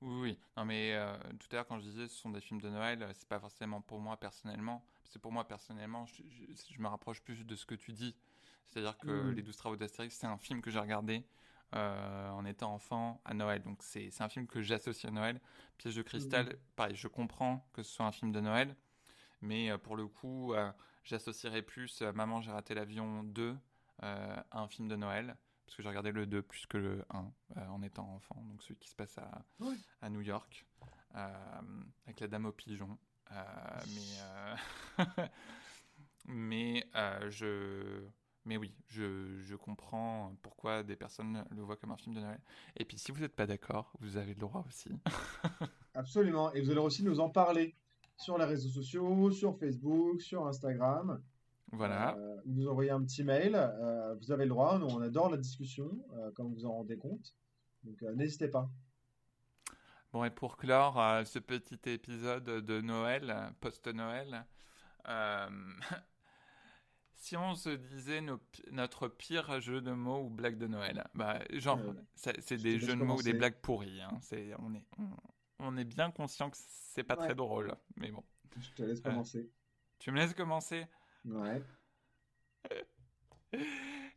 Oui, 0.00 0.20
oui. 0.20 0.38
Non, 0.56 0.64
mais 0.64 0.94
tout 1.38 1.46
à 1.52 1.56
l'heure, 1.56 1.66
quand 1.66 1.78
je 1.78 1.84
disais 1.84 2.08
ce 2.08 2.16
sont 2.16 2.30
des 2.30 2.40
films 2.40 2.60
de 2.60 2.68
Noël, 2.68 3.06
c'est 3.14 3.28
pas 3.28 3.40
forcément 3.40 3.80
pour 3.80 4.00
moi 4.00 4.16
personnellement. 4.16 4.84
C'est 5.04 5.20
pour 5.20 5.32
moi 5.32 5.46
personnellement, 5.46 6.06
je 6.06 6.80
me 6.80 6.88
rapproche 6.88 7.22
plus 7.22 7.44
de 7.44 7.56
ce 7.56 7.64
que 7.64 7.74
tu 7.74 7.92
dis. 7.92 8.14
C'est-à-dire 8.70 8.96
que 8.98 9.06
Mhm. 9.10 9.30
Les 9.34 9.42
Douze 9.42 9.56
Travaux 9.56 9.76
d'Astérix, 9.76 10.16
c'est 10.16 10.26
un 10.26 10.38
film 10.38 10.60
que 10.62 10.70
j'ai 10.70 10.78
regardé 10.80 11.24
euh, 11.74 12.30
en 12.30 12.44
étant 12.44 12.72
enfant 12.74 13.20
à 13.24 13.34
Noël. 13.34 13.62
Donc 13.62 13.82
c'est 13.82 14.10
un 14.20 14.28
film 14.28 14.46
que 14.46 14.62
j'associe 14.62 15.10
à 15.10 15.14
Noël. 15.14 15.40
Piège 15.78 15.96
de 15.96 16.02
cristal, 16.02 16.46
Mhm. 16.46 16.52
pareil, 16.76 16.94
je 16.96 17.08
comprends 17.08 17.66
que 17.72 17.82
ce 17.82 17.92
soit 17.92 18.06
un 18.06 18.12
film 18.12 18.30
de 18.32 18.40
Noël. 18.40 18.76
Mais 19.40 19.70
euh, 19.70 19.78
pour 19.78 19.96
le 19.96 20.06
coup, 20.06 20.54
euh, 20.54 20.70
j'associerais 21.02 21.62
plus 21.62 22.00
Maman, 22.02 22.40
j'ai 22.42 22.50
raté 22.52 22.74
l'avion 22.74 23.24
2 23.24 23.56
euh, 24.02 24.36
à 24.50 24.60
un 24.60 24.68
film 24.68 24.88
de 24.88 24.96
Noël. 24.96 25.36
Parce 25.66 25.76
que 25.76 25.82
j'ai 25.82 25.88
regardé 25.88 26.12
le 26.12 26.26
2 26.26 26.42
plus 26.42 26.66
que 26.66 26.76
le 26.76 27.04
1 27.10 27.32
euh, 27.56 27.66
en 27.68 27.82
étant 27.82 28.06
enfant. 28.14 28.36
Donc 28.48 28.62
celui 28.62 28.76
qui 28.76 28.88
se 28.88 28.94
passe 28.94 29.16
à, 29.18 29.42
à 30.02 30.10
New 30.10 30.20
York, 30.20 30.66
avec 32.06 32.20
la 32.20 32.28
dame 32.28 32.44
au 32.46 32.52
pigeon. 32.52 32.98
Euh, 33.32 33.80
mais 34.98 35.04
mais 36.26 36.86
je, 37.30 38.06
mais 38.44 38.56
oui, 38.56 38.74
je, 38.88 39.40
je, 39.40 39.56
comprends 39.56 40.36
pourquoi 40.42 40.82
des 40.82 40.96
personnes 40.96 41.44
le 41.50 41.62
voient 41.62 41.76
comme 41.76 41.92
un 41.92 41.96
film 41.96 42.14
de 42.14 42.20
Noël. 42.20 42.40
Et 42.76 42.84
puis 42.84 42.98
si 42.98 43.10
vous 43.12 43.20
n'êtes 43.20 43.34
pas 43.34 43.46
d'accord, 43.46 43.92
vous 44.00 44.16
avez 44.16 44.34
le 44.34 44.40
droit 44.40 44.64
aussi. 44.66 44.90
Absolument. 45.94 46.52
Et 46.52 46.60
vous 46.60 46.70
allez 46.70 46.80
aussi 46.80 47.04
nous 47.04 47.20
en 47.20 47.30
parler 47.30 47.74
sur 48.16 48.38
les 48.38 48.44
réseaux 48.44 48.68
sociaux, 48.68 49.30
sur 49.30 49.58
Facebook, 49.58 50.20
sur 50.20 50.46
Instagram. 50.46 51.22
Voilà. 51.72 52.16
Euh, 52.16 52.40
nous 52.46 52.68
envoyer 52.68 52.90
un 52.90 53.02
petit 53.02 53.24
mail. 53.24 53.54
Euh, 53.54 54.14
vous 54.16 54.30
avez 54.30 54.44
le 54.44 54.50
droit. 54.50 54.78
Nous, 54.78 54.86
on 54.86 55.00
adore 55.00 55.30
la 55.30 55.36
discussion, 55.36 55.90
euh, 56.14 56.30
comme 56.32 56.52
vous 56.52 56.66
en 56.66 56.72
rendez 56.72 56.96
compte. 56.96 57.34
Donc, 57.82 58.02
euh, 58.02 58.14
n'hésitez 58.14 58.48
pas. 58.48 58.68
Bon, 60.12 60.24
et 60.24 60.30
pour 60.30 60.56
clore 60.56 61.00
euh, 61.00 61.24
ce 61.24 61.38
petit 61.38 61.78
épisode 61.86 62.44
de 62.44 62.80
Noël, 62.80 63.52
post-Noël, 63.60 64.46
si 67.24 67.36
on 67.38 67.54
se 67.54 67.70
disait 67.70 68.20
nos 68.20 68.38
notre 68.70 69.08
pire 69.08 69.58
jeu 69.60 69.80
de 69.80 69.92
mots 69.92 70.20
ou 70.24 70.28
blague 70.28 70.58
de 70.58 70.66
Noël, 70.66 71.06
bah, 71.14 71.40
genre, 71.52 71.78
Euh, 71.78 71.94
c'est 72.14 72.58
des 72.58 72.78
jeux 72.78 72.94
de 72.96 73.02
mots 73.02 73.18
ou 73.18 73.22
des 73.22 73.32
blagues 73.32 73.60
pourries. 73.62 74.02
hein. 74.02 74.10
On, 74.58 74.74
est, 74.74 74.84
on, 74.98 75.08
on 75.60 75.76
est 75.78 75.84
bien 75.84 76.10
conscient 76.10 76.50
que 76.50 76.56
c'est 76.58 77.02
pas 77.02 77.16
Ouais. 77.16 77.24
très 77.26 77.34
drôle, 77.34 77.74
mais 77.96 78.10
bon. 78.10 78.22
Je 78.60 78.70
te 78.72 78.82
laisse 78.82 79.00
commencer. 79.00 79.50
Tu 79.98 80.10
me 80.10 80.18
laisses 80.18 80.34
commencer? 80.34 80.86
Ouais. 81.24 81.62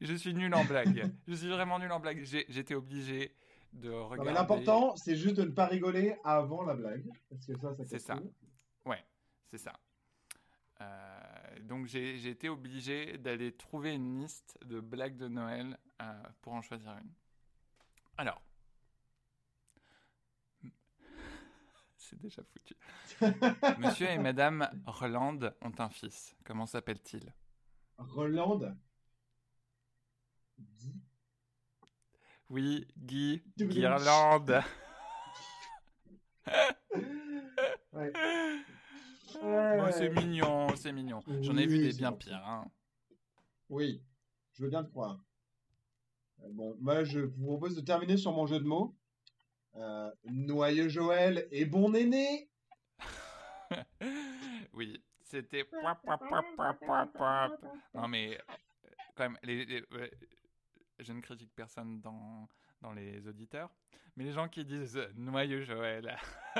Je 0.01 0.13
suis 0.13 0.33
nul 0.33 0.53
en 0.53 0.65
blague. 0.65 1.11
Je 1.27 1.33
suis 1.33 1.49
vraiment 1.49 1.79
nul 1.79 1.91
en 1.91 1.99
blague. 1.99 2.23
J'étais 2.23 2.75
obligé 2.75 3.35
de 3.73 3.89
regarder. 3.89 4.31
mais 4.31 4.35
l'important, 4.37 4.95
c'est 4.95 5.15
juste 5.15 5.35
de 5.37 5.43
ne 5.43 5.51
pas 5.51 5.65
rigoler 5.67 6.15
avant 6.23 6.63
la 6.63 6.75
blague. 6.75 7.05
Parce 7.29 7.45
que 7.45 7.55
ça, 7.57 7.73
ça 7.75 7.85
C'est 7.85 7.99
ça. 7.99 8.19
Ouais, 8.85 9.03
c'est 9.49 9.57
ça. 9.57 9.73
Euh, 10.81 11.16
donc 11.67 11.85
j'ai 11.85 12.27
été 12.27 12.49
obligé 12.49 13.17
d'aller 13.17 13.51
trouver 13.51 13.93
une 13.93 14.21
liste 14.21 14.57
de 14.65 14.79
blagues 14.79 15.17
de 15.17 15.27
Noël 15.27 15.77
euh, 16.01 16.23
pour 16.41 16.53
en 16.53 16.61
choisir 16.61 16.91
une. 16.93 17.11
Alors, 18.17 18.41
c'est 21.97 22.17
déjà 22.19 22.41
foutu. 22.43 22.75
Monsieur 23.79 24.07
et 24.09 24.17
Madame 24.17 24.69
Roland 24.85 25.39
ont 25.61 25.73
un 25.77 25.89
fils. 25.89 26.35
Comment 26.45 26.65
s'appelle-t-il? 26.65 27.33
Roland. 27.97 28.75
Guy? 30.59 31.01
Oui, 32.49 32.87
Guy. 32.97 33.43
Guirlande. 33.57 34.63
Ouais. 37.93 38.13
C'est 39.91 40.09
mignon, 40.09 40.75
c'est 40.75 40.91
mignon. 40.91 41.19
J'en 41.41 41.57
ai 41.57 41.65
vu 41.67 41.77
des 41.79 41.97
bien 41.97 42.11
pires. 42.13 42.43
hein. 42.45 42.65
Oui, 43.69 44.01
je 44.53 44.63
veux 44.63 44.69
bien 44.69 44.83
te 44.83 44.89
croire. 44.89 45.19
Euh, 46.43 46.47
Bon, 46.51 46.75
moi, 46.79 47.03
je 47.03 47.19
vous 47.19 47.45
propose 47.47 47.75
de 47.75 47.81
terminer 47.81 48.17
sur 48.17 48.31
mon 48.31 48.45
jeu 48.47 48.59
de 48.59 48.65
mots. 48.65 48.95
Euh, 49.75 50.11
Noyeux 50.25 50.87
Joël 50.89 51.47
et 51.51 51.65
bon 51.65 51.89
néné. 51.89 52.49
oui, 54.73 55.01
c'était. 55.21 55.65
Non, 57.93 58.07
mais 58.07 58.37
euh, 58.37 58.53
quand 59.15 59.23
même, 59.23 59.37
les, 59.43 59.65
les- 59.65 59.83
ouais, 59.91 60.11
je 60.99 61.13
ne 61.13 61.21
critique 61.21 61.51
personne 61.55 62.01
dans, 62.01 62.47
dans 62.81 62.93
les 62.93 63.27
auditeurs, 63.27 63.69
mais 64.17 64.23
les 64.23 64.31
gens 64.31 64.49
qui 64.49 64.65
disent 64.65 64.97
euh, 64.97 65.07
noyeux 65.15 65.61
Joël, 65.61 66.17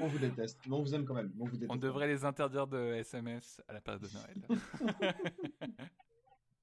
on 0.00 0.06
vous 0.06 0.18
déteste, 0.20 0.60
mais 0.66 0.74
on 0.76 0.82
vous 0.82 0.94
aime 0.94 1.04
quand 1.04 1.14
même. 1.14 1.32
On, 1.40 1.46
vous 1.46 1.56
déteste. 1.56 1.72
on 1.72 1.76
devrait 1.76 2.06
les 2.06 2.24
interdire 2.24 2.68
de 2.68 2.94
SMS 2.94 3.60
à 3.66 3.72
la 3.72 3.80
période 3.80 4.02
de 4.02 4.08
Noël. 4.14 4.36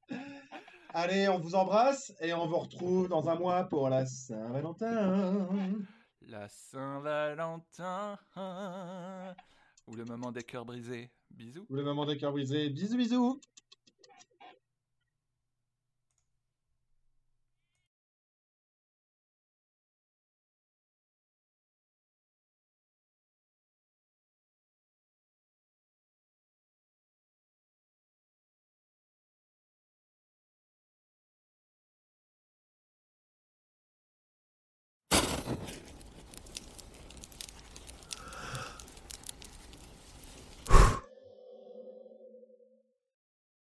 Allez, 0.93 1.27
on 1.27 1.39
vous 1.39 1.55
embrasse 1.55 2.13
et 2.21 2.33
on 2.33 2.47
vous 2.47 2.59
retrouve 2.59 3.09
dans 3.09 3.29
un 3.29 3.35
mois 3.35 3.65
pour 3.65 3.89
la 3.89 4.05
Saint-Valentin. 4.05 5.49
La 6.21 6.47
Saint-Valentin, 6.47 8.17
ou 9.87 9.95
le 9.95 10.05
moment 10.05 10.31
des 10.31 10.43
cœurs 10.43 10.65
brisés. 10.65 11.11
Bisous. 11.31 11.65
Ou 11.69 11.75
le 11.75 11.83
moment 11.83 12.05
des 12.05 12.15
cœurs 12.15 12.31
brisés. 12.31 12.69
Bisous, 12.69 12.95
bisous. 12.95 13.41